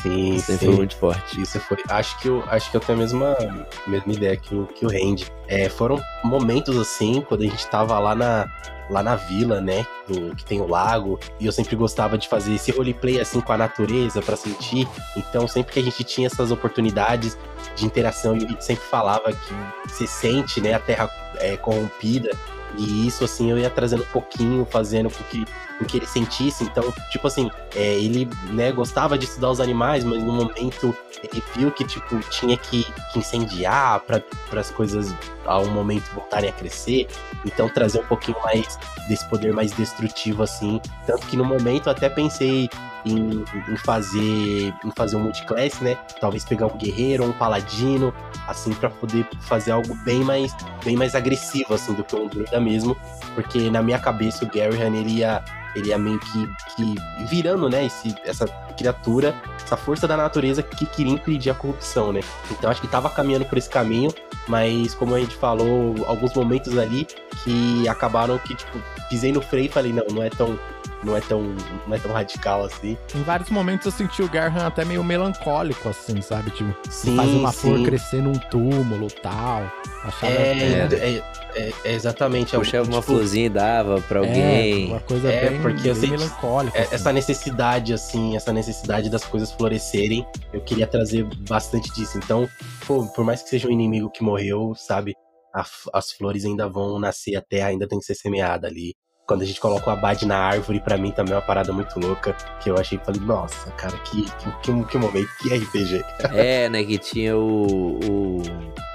Sim, 0.08 0.40
sim. 0.40 0.58
foi 0.58 0.76
muito 0.76 0.96
forte. 0.96 1.42
Isso 1.42 1.60
foi. 1.60 1.78
Acho 1.90 2.20
que 2.20 2.28
eu, 2.28 2.44
acho 2.48 2.70
que 2.72 2.78
eu 2.78 2.82
tenho 2.82 2.98
a 2.98 3.02
mesma, 3.02 3.38
mesma 3.86 4.14
ideia 4.14 4.36
que 4.38 4.54
o, 4.56 4.66
que 4.68 4.86
o 4.86 4.90
Randy. 4.90 5.28
É, 5.48 5.70
foram 5.70 6.02
momentos 6.24 6.78
assim, 6.78 7.22
quando 7.22 7.42
a 7.42 7.46
gente 7.46 7.66
tava 7.68 7.98
lá 8.00 8.14
na, 8.16 8.48
lá 8.90 9.02
na 9.04 9.16
vila, 9.16 9.62
né? 9.62 9.86
do- 10.08 10.34
que 10.36 10.44
tem 10.46 10.62
o 10.62 10.68
lago. 10.68 11.20
E 11.40 11.46
eu 11.46 11.52
sempre 11.52 11.76
gostava 11.76 12.18
de 12.18 12.28
fazer 12.28 12.54
esse 12.56 12.72
roleplay 12.72 13.20
assim 13.20 13.42
com 13.42 13.52
a 13.52 13.58
natureza 13.58 14.22
pra 14.22 14.36
sentir. 14.36 14.88
Então, 15.16 15.48
sempre 15.48 15.74
que 15.74 15.80
a 15.80 15.84
gente 15.84 16.04
tinha 16.04 16.28
essas 16.28 16.50
oportunidades 16.52 17.38
de 17.76 17.86
interação, 17.86 18.36
e 18.38 18.56
sempre 18.60 18.84
falava 18.86 19.32
que 19.34 19.54
você 19.92 20.08
sente, 20.08 20.62
né? 20.62 20.74
A 20.74 20.80
terra, 20.80 21.10
é, 21.40 21.58
corrompida. 21.58 22.32
E 22.76 23.08
isso, 23.08 23.24
assim, 23.24 23.50
eu 23.50 23.58
ia 23.58 23.70
trazendo 23.70 24.04
um 24.04 24.08
pouquinho, 24.08 24.66
fazendo 24.70 25.10
com 25.10 25.24
que, 25.26 25.46
com 25.80 25.86
que 25.86 25.98
ele 25.98 26.06
sentisse. 26.06 26.64
Então, 26.64 26.94
tipo 27.12 27.28
assim, 27.28 27.50
é, 27.76 27.96
ele 27.96 28.30
né, 28.52 28.72
gostava 28.72 29.18
de 29.18 29.26
estudar 29.26 29.52
os 29.52 29.60
animais, 29.60 30.04
mas 30.04 30.22
no 30.24 30.32
momento 30.32 30.96
ele 31.24 31.44
viu 31.56 31.72
que, 31.72 31.84
tipo, 31.84 32.20
tinha 32.30 32.58
que, 32.58 32.86
que 33.12 33.20
incendiar 33.20 34.02
para 34.02 34.22
as 34.60 34.70
coisas 34.70 35.14
a 35.46 35.60
um 35.60 35.70
momento 35.70 36.06
voltarem 36.14 36.50
a 36.50 36.54
crescer. 36.54 37.08
Então, 37.46 37.70
trazer 37.70 38.00
um 38.00 38.06
pouquinho 38.06 38.38
mais 38.44 38.78
desse 39.08 39.28
poder 39.30 39.54
mais 39.54 39.72
destrutivo, 39.72 40.44
assim. 40.44 40.80
Tanto 41.06 41.26
que 41.28 41.38
no 41.38 41.46
momento 41.46 41.88
eu 41.88 41.92
até 41.92 42.10
pensei 42.10 42.70
em, 43.08 43.44
em 43.72 43.78
fazer 43.78 44.74
em 44.84 44.92
fazer 44.96 45.16
um 45.16 45.22
multiclass, 45.22 45.80
né? 45.82 45.98
Talvez 46.20 46.46
pegar 46.46 46.68
um 46.68 46.78
guerreiro, 46.78 47.24
um 47.24 47.34
paladino, 47.34 48.14
assim, 48.48 48.74
para 48.74 48.90
poder 48.90 49.28
fazer 49.42 49.72
algo 49.72 49.96
bem 50.04 50.24
mais 50.24 50.56
bem 50.84 50.96
mais 50.96 51.16
agressivo, 51.16 51.74
assim, 51.74 51.94
do 51.94 52.04
que 52.04 52.16
um 52.16 52.28
druida 52.28 52.60
mesmo. 52.60 52.96
Porque 53.36 53.70
na 53.70 53.82
minha 53.82 54.00
cabeça 54.00 54.46
o 54.46 54.48
Garyhan, 54.48 54.96
ele 54.96 55.20
ia 55.20 55.44
ele 55.76 55.92
é 55.92 55.98
meio 55.98 56.20
que, 56.20 56.50
que 56.76 56.96
virando, 57.26 57.70
né, 57.70 57.86
esse, 57.86 58.16
essa 58.26 58.48
criatura, 58.76 59.36
essa 59.64 59.78
força 59.78 60.08
da 60.08 60.18
natureza 60.18 60.64
que 60.64 60.86
queria 60.86 61.14
impedir 61.14 61.52
a 61.52 61.54
corrupção, 61.54 62.12
né? 62.12 62.22
Então 62.52 62.70
acho 62.70 62.82
que 62.82 62.88
tava 62.88 63.10
caminhando 63.10 63.46
por 63.46 63.58
esse 63.58 63.70
caminho, 63.70 64.12
mas 64.48 64.96
como 64.96 65.14
a 65.14 65.20
gente 65.20 65.36
falou, 65.36 65.96
alguns 66.08 66.34
momentos 66.34 66.78
ali 66.78 67.08
que 67.44 67.88
acabaram 67.88 68.38
que, 68.40 68.56
tipo, 68.56 68.80
pisei 69.10 69.32
no 69.32 69.42
freio 69.42 69.66
e 69.66 69.70
falei, 69.70 69.94
não, 69.94 70.04
não 70.12 70.24
é 70.24 70.30
tão 70.30 70.58
não 71.04 71.16
é 71.16 71.22
tão, 71.22 71.42
não 71.88 71.96
é 71.96 72.00
tão 72.00 72.12
radical 72.12 72.64
assim. 72.66 72.98
Em 73.16 73.22
vários 73.24 73.50
momentos 73.50 73.86
eu 73.86 73.92
senti 73.92 74.22
o 74.22 74.30
Garhan 74.30 74.68
até 74.68 74.84
meio 74.86 75.04
melancólico, 75.04 75.90
assim, 75.90 76.22
sabe? 76.22 76.52
Tipo, 76.52 76.74
Sim, 76.90 77.16
fazer 77.16 77.38
uma 77.38 77.52
flor 77.52 77.78
sim. 77.78 77.84
crescer 77.84 78.22
num 78.22 78.34
túmulo 78.34 79.08
tal. 79.22 79.72
Achava 80.04 80.32
É, 80.34 80.88
é, 80.94 81.24
é- 81.56 81.74
é 81.86 81.94
exatamente. 81.94 82.56
é 82.56 82.60
Puxava 82.60 82.84
uma 82.86 83.00
tipo, 83.00 83.04
florzinha 83.04 83.46
e 83.46 83.50
dava 83.50 84.02
pra 84.02 84.20
É, 84.20 84.22
alguém. 84.22 84.88
uma 84.88 85.00
coisa 85.02 85.32
É, 85.32 85.50
bem, 85.50 85.62
porque 85.62 85.90
eu 85.90 85.94
bem 85.94 86.02
sei 86.02 86.10
que 86.12 86.18
melancólica. 86.18 86.78
é- 86.78 86.82
assim. 86.84 86.96
essa 86.96 87.12
necessidade, 87.14 87.94
assim, 87.94 88.36
essa 88.36 88.54
necessidade 88.54 89.10
das 89.10 89.26
coisas 89.26 89.52
florescerem, 89.52 90.26
eu 90.54 90.62
queria 90.62 90.88
trazer 90.88 91.24
bastante 91.48 91.92
disso. 91.94 92.18
Então, 92.18 92.48
pô, 92.86 93.06
por 93.08 93.26
mais 93.26 93.42
que 93.44 93.50
seja 93.50 93.68
um 93.68 93.72
inimigo 93.72 94.10
que 94.10 94.24
morreu, 94.24 94.74
sabe, 94.76 95.14
a 95.54 95.66
as 95.94 96.12
flores 96.12 96.46
ainda 96.46 96.70
vão 96.70 97.00
nascer, 97.00 97.36
a 97.36 97.42
terra 97.42 97.68
ainda 97.70 97.88
tem 97.88 97.98
que 98.00 98.06
ser 98.06 98.16
semeada 98.16 98.68
ali. 98.68 98.94
Quando 99.28 99.42
a 99.42 99.46
gente 99.46 99.60
coloca 99.60 99.90
o 99.90 99.94
abade 99.94 100.26
na 100.26 100.38
árvore, 100.38 100.80
pra 100.80 100.98
mim 100.98 101.12
também 101.12 101.34
é 101.34 101.36
uma 101.36 101.42
parada 101.42 101.74
muito 101.74 102.00
louca, 102.00 102.34
que 102.62 102.70
eu 102.70 102.78
achei, 102.78 102.98
falei, 103.04 103.20
nossa, 103.20 103.70
cara, 103.72 103.98
que, 103.98 104.24
que, 104.24 104.52
que, 104.64 104.84
que 104.86 104.98
momento, 104.98 105.30
que 105.42 105.54
RPG. 105.54 106.02
É, 106.34 106.70
né? 106.70 106.82
Que 106.86 106.98
tinha 106.98 107.36
o, 107.36 108.00
o, 108.06 108.42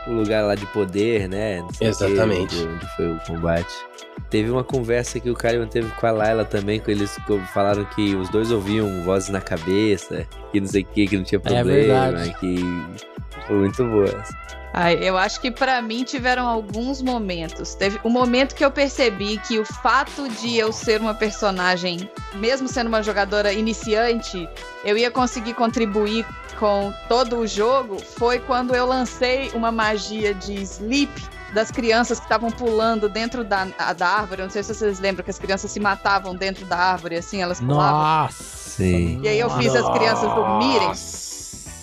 o 0.06 0.12
lugar 0.12 0.42
lá 0.44 0.54
de 0.54 0.64
poder, 0.66 1.28
né? 1.28 1.62
Exatamente. 1.78 2.56
onde, 2.56 2.66
onde 2.66 2.86
foi 2.96 3.12
o 3.12 3.20
combate. 3.26 3.74
Teve 4.32 4.50
uma 4.50 4.64
conversa 4.64 5.20
que 5.20 5.28
o 5.28 5.34
Caliban 5.34 5.66
teve 5.66 5.90
com 5.90 6.06
a 6.06 6.10
Layla 6.10 6.46
também, 6.46 6.80
que 6.80 6.90
eles 6.90 7.18
falaram 7.52 7.84
que 7.84 8.16
os 8.16 8.30
dois 8.30 8.50
ouviam 8.50 9.02
vozes 9.02 9.28
na 9.28 9.42
cabeça, 9.42 10.26
que 10.50 10.58
não 10.58 10.66
sei 10.66 10.80
o 10.80 10.86
que, 10.86 11.06
que 11.06 11.18
não 11.18 11.22
tinha 11.22 11.38
problema, 11.38 12.10
verdade. 12.10 12.34
que 12.40 12.56
foi 13.46 13.56
muito 13.58 13.84
boa. 13.84 14.24
Ai, 14.72 14.98
eu 15.02 15.18
acho 15.18 15.38
que 15.38 15.50
pra 15.50 15.82
mim 15.82 16.02
tiveram 16.02 16.48
alguns 16.48 17.02
momentos. 17.02 17.74
Teve 17.74 18.00
um 18.02 18.08
momento 18.08 18.54
que 18.54 18.64
eu 18.64 18.70
percebi 18.70 19.36
que 19.36 19.58
o 19.58 19.66
fato 19.66 20.26
de 20.40 20.56
eu 20.56 20.72
ser 20.72 21.02
uma 21.02 21.12
personagem, 21.12 22.08
mesmo 22.36 22.66
sendo 22.68 22.86
uma 22.86 23.02
jogadora 23.02 23.52
iniciante, 23.52 24.48
eu 24.82 24.96
ia 24.96 25.10
conseguir 25.10 25.52
contribuir 25.52 26.24
com 26.58 26.90
todo 27.06 27.36
o 27.36 27.46
jogo, 27.46 28.00
foi 28.00 28.38
quando 28.38 28.74
eu 28.74 28.86
lancei 28.86 29.50
uma 29.50 29.70
magia 29.70 30.32
de 30.32 30.54
sleep 30.54 31.10
das 31.52 31.70
crianças 31.70 32.18
que 32.18 32.24
estavam 32.26 32.50
pulando 32.50 33.08
dentro 33.08 33.44
da, 33.44 33.66
a- 33.78 33.92
da 33.92 34.08
árvore. 34.08 34.42
Não 34.42 34.50
sei 34.50 34.62
se 34.62 34.74
vocês 34.74 34.98
lembram 35.00 35.22
que 35.24 35.30
as 35.30 35.38
crianças 35.38 35.70
se 35.70 35.78
matavam 35.80 36.34
dentro 36.34 36.64
da 36.64 36.76
árvore, 36.78 37.16
assim, 37.16 37.42
elas 37.42 37.60
pulavam. 37.60 38.00
Nossa! 38.00 38.42
Sim. 38.42 39.20
E 39.22 39.28
aí 39.28 39.38
eu 39.38 39.50
fiz 39.50 39.74
as 39.74 39.88
crianças 39.98 40.32
dormirem. 40.34 40.94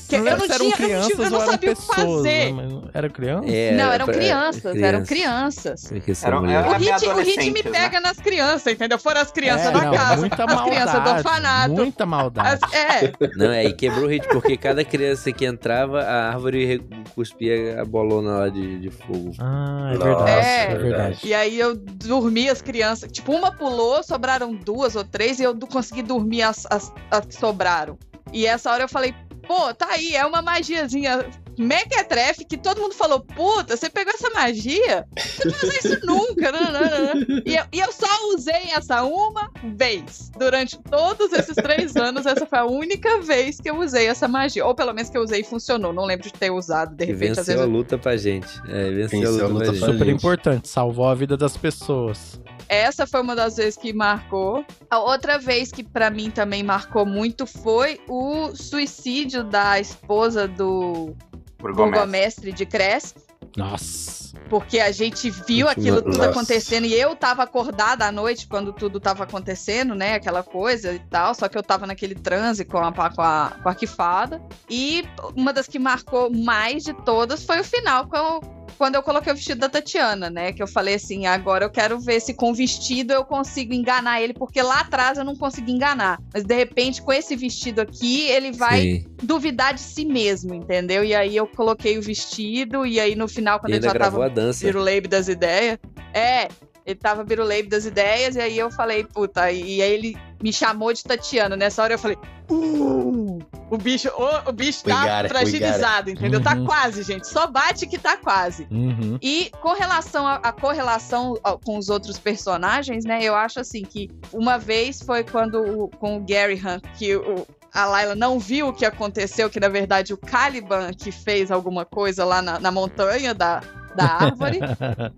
Que 0.09 0.15
eu 0.15 0.19
não 0.23 0.27
eram 0.31 0.47
tinha, 0.47 0.57
eu 0.57 0.63
não, 0.69 0.71
crianças 0.71 1.07
tinha, 1.07 1.25
eu 1.25 1.29
não 1.31 1.37
ou 1.37 1.43
eram 1.43 1.51
sabia 1.51 1.71
o 1.71 1.75
que 1.75 1.81
fazer. 1.85 2.45
né? 2.45 2.51
Mas 2.51 2.71
não- 2.71 2.89
Era 2.93 3.09
criança? 3.09 3.47
É, 3.49 3.71
Não, 3.75 3.91
eram 3.91 4.05
crianças, 4.07 4.75
eram 4.75 5.05
crianças. 5.05 5.83
O 5.91 6.25
Era 6.27 6.41
meio 6.41 6.59
hit, 6.59 6.69
o 6.69 6.73
hit 6.73 7.05
me 7.05 7.09
adolescentes, 7.11 7.63
né? 7.65 7.71
pega 7.71 7.99
nas 8.01 8.17
crianças, 8.17 8.73
entendeu? 8.73 8.97
Foram 8.99 9.21
as 9.21 9.31
crianças 9.31 9.67
É, 9.67 9.71
da 9.71 9.81
não, 9.81 9.93
casa. 9.93 10.17
Muita 10.17 10.43
as 10.43 10.61
crianças 10.63 10.91
do 10.93 10.97
maldade. 10.97 11.17
orfanato. 11.27 11.73
Muita 11.75 12.05
maldade. 12.05 12.59
As- 12.63 12.73
é, 12.73 13.11
Não, 13.35 13.51
é, 13.51 13.65
e 13.65 13.73
quebrou 13.73 14.05
o 14.05 14.07
hit, 14.09 14.27
porque 14.29 14.57
cada 14.57 14.83
criança 14.83 15.31
que 15.31 15.45
entrava, 15.45 16.01
a 16.01 16.29
árvore 16.33 16.65
re- 16.65 16.81
cuspia 17.13 17.81
a 17.81 17.85
bolona 17.85 18.31
lá 18.39 18.49
de, 18.49 18.79
de 18.79 18.89
fogo. 18.89 19.31
Ah, 19.39 19.91
é 19.93 19.97
Nossa, 19.97 20.05
verdade. 20.05 20.39
É. 20.47 20.63
É 20.71 20.75
verdade. 20.77 21.19
e 21.23 21.33
aí 21.33 21.59
eu 21.59 21.75
dormi 21.75 22.49
as 22.49 22.61
crianças. 22.61 23.11
Tipo, 23.11 23.31
uma 23.33 23.51
pulou, 23.51 24.01
sobraram 24.03 24.53
duas 24.53 24.95
ou 24.95 25.03
três, 25.03 25.39
e 25.39 25.43
eu 25.43 25.55
consegui 25.55 26.01
dormir 26.01 26.41
as, 26.41 26.65
as, 26.69 26.91
as 27.11 27.25
que 27.25 27.35
sobraram. 27.35 27.97
E 28.31 28.45
essa 28.45 28.71
hora 28.71 28.83
eu 28.83 28.89
falei, 28.89 29.13
pô, 29.49 29.73
tá 29.73 29.87
aí, 29.89 30.15
é 30.15 30.23
uma 30.23 30.43
magiazinha 30.43 31.25
mequetrefe 31.57 32.45
que 32.45 32.55
todo 32.55 32.79
mundo 32.79 32.93
falou, 32.93 33.19
puta, 33.19 33.75
você 33.75 33.89
pegou 33.89 34.13
essa 34.13 34.29
magia? 34.29 35.05
Você 35.17 35.45
não 35.45 35.55
usa 35.55 35.77
isso 35.79 36.05
nunca. 36.05 36.51
não, 36.51 36.61
não, 36.71 36.71
não, 36.71 37.15
não." 37.15 37.41
E, 37.45 37.55
eu, 37.55 37.63
e 37.73 37.79
eu 37.79 37.91
só 37.91 38.07
usei 38.33 38.69
essa 38.73 39.03
uma 39.03 39.51
vez. 39.75 40.31
Durante 40.37 40.77
todos 40.83 41.33
esses 41.33 41.55
três 41.55 41.95
anos, 41.95 42.25
essa 42.25 42.45
foi 42.45 42.59
a 42.59 42.65
única 42.65 43.19
vez 43.21 43.59
que 43.59 43.69
eu 43.69 43.77
usei 43.79 44.05
essa 44.07 44.27
magia. 44.27 44.65
Ou 44.65 44.73
pelo 44.75 44.93
menos 44.93 45.09
que 45.09 45.17
eu 45.17 45.21
usei 45.23 45.41
e 45.41 45.43
funcionou. 45.43 45.91
Não 45.91 46.05
lembro 46.05 46.27
de 46.27 46.33
ter 46.33 46.51
usado, 46.51 46.95
de 46.95 47.03
E 47.03 47.07
repente, 47.07 47.31
às 47.31 47.37
venceu 47.47 47.55
a 47.55 47.57
vezes. 47.65 47.73
luta 47.73 47.97
pra 47.97 48.15
gente. 48.15 48.47
É, 48.69 48.91
venceu, 48.91 49.19
Venceu 49.19 49.45
a 49.45 49.47
luta, 49.49 49.63
pra 49.65 49.73
gente. 49.73 49.79
pra 49.83 49.91
Super 49.93 50.05
gente. 50.05 50.15
importante, 50.17 50.69
salvou 50.69 51.07
a 51.09 51.15
vida 51.15 51.35
das 51.35 51.57
pessoas. 51.57 52.39
Essa 52.69 53.07
foi 53.07 53.21
uma 53.21 53.35
das 53.35 53.57
vezes 53.57 53.75
que 53.75 53.91
marcou. 53.91 54.63
A 54.91 54.99
outra 54.99 55.39
vez 55.39 55.71
que 55.71 55.83
pra 55.83 56.09
mim 56.11 56.29
também 56.29 56.61
marcou 56.61 57.03
muito 57.05 57.47
foi 57.47 57.99
o 58.07 58.55
suicídio 58.55 59.43
da 59.43 59.79
esposa 59.79 60.47
do 60.47 61.15
Burgomestre. 61.59 62.51
de 62.51 62.65
Cresp. 62.65 63.17
Nossa. 63.57 64.19
Porque 64.49 64.79
a 64.79 64.91
gente 64.91 65.29
viu 65.29 65.67
aquilo 65.67 66.01
tudo 66.01 66.17
Nossa. 66.17 66.29
acontecendo 66.29 66.85
e 66.85 66.93
eu 66.93 67.15
tava 67.15 67.43
acordada 67.43 68.05
à 68.05 68.11
noite 68.11 68.47
quando 68.47 68.71
tudo 68.73 68.99
tava 68.99 69.23
acontecendo, 69.23 69.93
né? 69.95 70.13
Aquela 70.15 70.43
coisa 70.43 70.93
e 70.93 70.99
tal. 70.99 71.33
Só 71.35 71.47
que 71.47 71.57
eu 71.57 71.63
tava 71.63 71.85
naquele 71.85 72.15
transe 72.15 72.63
com 72.65 72.77
a, 72.77 72.91
com 72.91 73.01
a, 73.01 73.11
com 73.11 73.21
a 73.21 73.71
arquifada. 73.71 74.41
E 74.69 75.03
uma 75.35 75.51
das 75.53 75.67
que 75.67 75.77
marcou 75.79 76.31
mais 76.31 76.83
de 76.83 76.93
todas 76.93 77.43
foi 77.43 77.59
o 77.59 77.63
final, 77.63 78.07
com 78.07 78.17
o- 78.17 78.58
quando 78.79 78.95
eu 78.95 79.03
coloquei 79.03 79.33
o 79.33 79.35
vestido 79.35 79.59
da 79.59 79.67
Tatiana, 79.67 80.29
né? 80.29 80.53
Que 80.53 80.63
eu 80.63 80.67
falei 80.67 80.95
assim: 80.95 81.25
agora 81.25 81.65
eu 81.65 81.69
quero 81.69 81.99
ver 81.99 82.21
se 82.21 82.33
com 82.33 82.51
o 82.51 82.53
vestido 82.53 83.11
eu 83.11 83.25
consigo 83.25 83.73
enganar 83.73 84.21
ele, 84.21 84.33
porque 84.33 84.61
lá 84.61 84.79
atrás 84.79 85.17
eu 85.17 85.25
não 85.25 85.35
consegui 85.35 85.73
enganar. 85.73 86.17
Mas 86.33 86.45
de 86.45 86.55
repente, 86.55 87.01
com 87.01 87.11
esse 87.11 87.35
vestido 87.35 87.81
aqui, 87.81 88.21
ele 88.27 88.53
vai 88.53 88.81
Sim. 88.81 89.05
duvidar 89.21 89.73
de 89.73 89.81
si 89.81 90.05
mesmo, 90.05 90.55
entendeu? 90.55 91.03
E 91.03 91.13
aí 91.13 91.35
eu 91.35 91.45
coloquei 91.45 91.97
o 91.97 92.01
vestido, 92.01 92.85
e 92.85 93.01
aí 93.01 93.15
no 93.15 93.27
final, 93.27 93.59
quando 93.59 93.71
ele 93.71 93.79
ainda 93.79 93.87
já 93.87 93.93
gravou 93.93 94.21
tava 94.21 94.31
a 94.31 94.33
dança. 94.33 94.65
das 95.09 95.27
ideias. 95.27 95.77
É, 96.13 96.47
ele 96.89 96.99
tava 96.99 97.23
biruleibe 97.23 97.69
das 97.69 97.85
ideias, 97.85 98.35
e 98.35 98.39
aí 98.41 98.57
eu 98.57 98.69
falei, 98.71 99.03
puta, 99.03 99.51
e 99.51 99.81
aí 99.81 99.91
ele 99.91 100.17
me 100.41 100.51
chamou 100.53 100.91
de 100.93 101.03
Tatiana. 101.03 101.55
Nessa 101.55 101.83
hora 101.83 101.93
eu 101.93 101.99
falei, 101.99 102.17
uh, 102.49 103.39
o 103.69 103.77
bicho, 103.77 104.09
o, 104.09 104.49
o 104.49 104.51
bicho 104.53 104.83
tá 104.83 105.19
it, 105.19 105.29
fragilizado, 105.29 106.09
entendeu? 106.09 106.41
Tá 106.41 106.55
Uhum. 106.55 106.65
quase, 106.65 107.03
gente. 107.03 107.27
Só 107.27 107.45
bate 107.47 107.85
que 107.87 107.97
tá 107.97 108.17
quase. 108.17 108.67
Uhum. 108.71 109.17
E 109.21 109.51
com 109.61 109.73
relação 109.73 110.25
à 110.27 110.35
à 110.35 110.51
correlação 110.51 111.35
com 111.63 111.77
os 111.77 111.89
outros 111.89 112.17
personagens, 112.17 113.05
né? 113.05 113.19
Eu 113.21 113.35
acho 113.35 113.59
assim 113.59 113.83
que 113.83 114.09
uma 114.33 114.57
vez 114.57 115.01
foi 115.01 115.23
quando 115.23 115.61
o- 115.83 115.87
com 115.89 116.17
o 116.17 116.21
Gary 116.25 116.55
Hunt 116.55 116.83
que 116.97 117.15
o, 117.15 117.45
a 117.73 117.85
Layla 117.85 118.15
não 118.15 118.39
viu 118.39 118.69
o 118.69 118.73
que 118.73 118.85
aconteceu, 118.85 119.49
que 119.49 119.59
na 119.59 119.67
verdade 119.69 120.13
o 120.13 120.17
Caliban 120.17 120.91
que 120.93 121.11
fez 121.11 121.51
alguma 121.51 121.85
coisa 121.85 122.25
lá 122.25 122.41
na, 122.41 122.59
na 122.59 122.71
montanha 122.71 123.33
da, 123.33 123.61
da 123.95 124.05
árvore. 124.05 124.59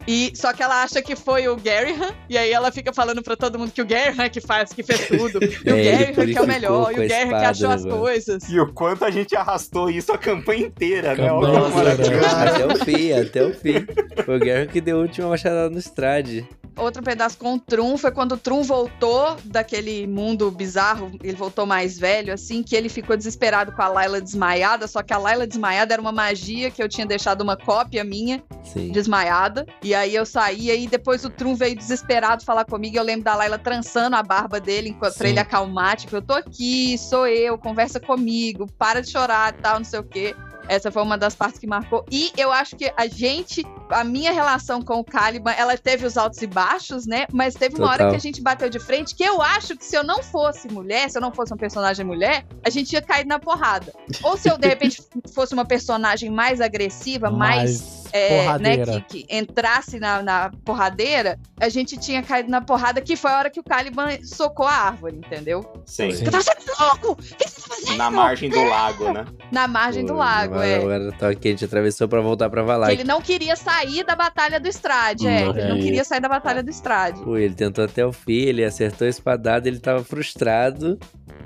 e 0.08 0.32
só 0.36 0.54
que 0.54 0.62
ela 0.64 0.84
acha 0.84 1.02
que 1.02 1.16
foi 1.16 1.48
o 1.48 1.56
Gary 1.56 1.94
Hunt, 1.94 2.14
e 2.30 2.38
aí 2.38 2.52
ela 2.52 2.72
fica 2.72 2.94
falando 2.94 3.22
pra 3.22 3.36
todo 3.36 3.58
mundo 3.60 3.72
que 3.72 3.82
o 3.82 3.86
Gary 3.86 4.12
Hunt 4.20 4.32
que 4.32 4.42
faz, 4.42 4.72
que 4.74 4.84
fez 4.84 5.08
tudo. 5.08 5.40
E 5.66 5.72
o 5.72 5.76
É, 5.76 5.84
Gary 5.84 6.12
Hunt 6.22 6.32
que 6.34 6.38
é 6.38 6.42
o 6.42 6.48
melhor, 6.48 6.92
e 6.92 7.06
o 7.06 7.08
Gary 7.10 7.26
Hunt 7.26 7.40
que 7.40 7.46
achou 7.46 7.70
as 7.70 7.84
né, 7.84 7.90
mano? 7.90 8.02
coisas. 8.02 8.44
E 8.50 8.60
o 8.60 8.72
quanto 8.74 9.06
a 9.06 9.12
gente 9.12 9.36
arrastou 9.36 9.90
isso 9.90 10.12
a 10.12 10.18
campanha 10.18 10.66
inteira, 10.68 11.16
né? 11.16 11.28
Inteira. 11.28 11.70
maravilhoso. 11.70 12.36
Até 12.36 12.66
o 12.68 12.86
fim, 12.86 13.12
até 13.14 13.44
o 13.44 13.54
fim. 13.54 13.86
Foi 14.26 14.38
o 14.38 14.40
Guerra 14.40 14.66
que 14.68 14.82
deu 14.82 14.98
a 14.98 15.02
última 15.02 15.30
machadada 15.30 15.70
no 15.70 15.80
Strade. 15.80 16.48
Outro 16.78 17.04
pedaço 17.04 17.38
com 17.38 17.56
o 17.56 17.60
Trum 17.60 17.98
foi 17.98 18.12
quando 18.12 18.32
o 18.32 18.38
Trum 18.38 18.64
voltou 18.64 19.36
daquele 19.44 20.08
mundo 20.08 20.50
bizarro, 20.50 21.12
ele 21.22 21.36
voltou 21.36 21.66
mais 21.66 22.00
velho, 22.00 22.34
assim, 22.34 22.64
que 22.64 22.76
ele 22.76 22.88
ficou 22.88 23.18
desesperado 23.18 23.74
com 23.74 23.82
a 23.82 23.90
Layla 23.90 24.22
desmaiada, 24.22 24.88
só 24.88 25.04
que 25.04 25.12
a 25.14 25.18
Layla 25.18 25.46
desmaiada 25.46 25.94
era 25.94 26.02
uma 26.02 26.14
magia 26.14 26.72
que 26.72 26.82
eu 26.82 26.88
tinha 26.88 27.06
deixado 27.06 27.42
uma 27.42 27.58
cópia 27.58 28.06
minha 28.06 28.42
Sim. 28.64 28.92
desmaiada. 28.92 29.66
E 29.82 29.94
aí 29.94 30.16
eu 30.16 30.26
saí, 30.26 30.70
e 30.72 30.88
depois 30.88 31.24
o 31.26 31.30
Trum 31.30 31.56
veio 31.56 31.76
desesperado 31.76 32.44
falar 32.44 32.66
comigo. 32.66 32.98
Eu 32.98 33.04
lembro 33.04 33.26
da 33.26 33.36
Layla 33.36 33.58
trançando 33.58 34.16
a 34.16 34.24
barba 34.24 34.60
dele 34.60 34.90
enquanto 34.90 35.14
Sim. 35.14 35.28
ele 35.28 35.40
acalmar, 35.40 35.98
tipo, 35.98 36.16
eu 36.16 36.22
tô 36.22 36.34
aqui, 36.34 36.98
sou 36.98 37.28
eu, 37.28 37.58
conversa 37.58 38.00
comigo, 38.00 38.68
para 38.78 39.02
de 39.02 39.10
chorar 39.10 39.54
e 39.54 39.62
tal, 39.62 39.78
não 39.78 39.86
sei 39.86 40.00
o 40.00 40.04
quê. 40.04 40.36
Essa 40.68 40.92
foi 40.92 41.02
uma 41.02 41.18
das 41.18 41.36
partes 41.36 41.60
que 41.60 41.68
marcou. 41.68 42.06
E 42.10 42.32
eu 42.38 42.52
acho 42.52 42.76
que 42.76 42.92
a 42.96 43.08
gente, 43.08 43.66
a 43.90 44.04
minha 44.04 44.32
relação 44.32 44.82
com 44.82 45.00
o 45.00 45.04
Caliban, 45.04 45.52
ela 45.52 45.78
teve 45.78 46.06
os 46.06 46.18
altos 46.18 46.42
e 46.42 46.48
baixos, 46.48 47.06
né? 47.06 47.26
Mas 47.32 47.56
teve 47.56 47.76
uma 47.76 47.88
hora 47.88 47.98
Total. 47.98 48.12
que 48.12 48.16
a 48.16 48.20
gente 48.20 48.42
bateu 48.42 48.70
de 48.70 48.80
frente 48.80 49.14
que 49.14 49.24
eu 49.24 49.42
acho 49.42 49.76
que 49.76 49.84
se 49.84 49.98
eu 49.98 50.04
não 50.04 50.24
fosse 50.24 50.70
mulher, 50.72 51.10
se 51.10 51.18
eu 51.18 51.22
não 51.22 51.34
fosse 51.34 51.52
uma 51.52 51.58
personagem 51.58 52.06
mulher, 52.06 52.46
a 52.64 52.70
gente 52.70 52.94
ia 52.94 53.02
cair 53.02 53.26
na 53.26 53.38
porrada. 53.38 53.92
Ou 54.24 54.38
se 54.38 54.50
eu, 54.50 54.58
de 54.58 54.66
repente, 54.70 55.02
fosse 55.34 55.54
uma 55.54 55.66
personagem 55.66 56.30
mais 56.30 56.62
agressiva, 56.62 57.30
mais. 57.30 58.01
É, 58.14 58.30
né, 58.30 58.44
porradeira. 58.44 59.06
que, 59.08 59.24
que 59.24 59.36
entrasse 59.36 60.00
na, 60.00 60.22
na 60.22 60.52
porradeira, 60.66 61.40
a 61.60 61.70
gente 61.70 61.98
tinha 61.98 62.22
caído 62.22 62.50
na 62.50 62.62
porrada, 62.62 63.02
que 63.02 63.16
foi 63.16 63.32
a 63.32 63.38
hora 63.38 63.50
que 63.50 63.60
o 63.60 63.64
Caliban 63.64 64.10
socou 64.24 64.66
a 64.66 64.74
árvore, 64.74 65.18
entendeu? 65.18 65.62
Sim. 65.86 66.12
Sim. 66.12 66.26
Eu 66.26 66.32
tava 66.32 66.44
sendo 66.44 66.80
louco! 66.80 67.16
Que 67.16 67.46
tá? 67.88 67.96
Na 67.96 68.12
margem 68.12 68.50
do 68.50 68.64
lago, 68.64 69.14
né? 69.14 69.26
Na 69.52 69.68
margem 69.68 70.06
do 70.06 70.14
lago, 70.14 70.56
é. 70.62 70.76
Agora 70.76 71.12
tá 71.14 71.30
aqui, 71.30 71.50
a 71.50 71.52
gente 71.52 71.66
atravessou 71.66 72.08
pra 72.08 72.22
voltar 72.22 72.50
pra 72.50 72.62
Que 72.62 72.68
Valak. 72.68 72.94
ele 72.94 73.04
não 73.04 73.22
queria 73.22 73.56
sair 73.56 74.04
da 74.04 74.16
batalha 74.16 74.60
do 74.60 74.68
Strade, 74.68 75.28
é. 75.28 75.46
Não, 75.46 75.54
que 75.54 75.60
ele 75.60 75.70
não 75.70 75.78
é. 75.78 75.80
queria 75.82 76.04
sair 76.04 76.20
da 76.20 76.30
batalha 76.30 76.62
do 76.64 76.70
Strade. 76.70 77.22
Pô, 77.22 77.38
ele 77.38 77.54
tentou 77.54 77.84
até 77.84 78.06
o 78.06 78.12
fim, 78.12 78.34
ele 78.34 78.64
acertou 78.64 79.06
a 79.08 79.10
espadada, 79.10 79.68
ele 79.68 79.80
tava 79.80 80.04
frustrado. 80.04 81.00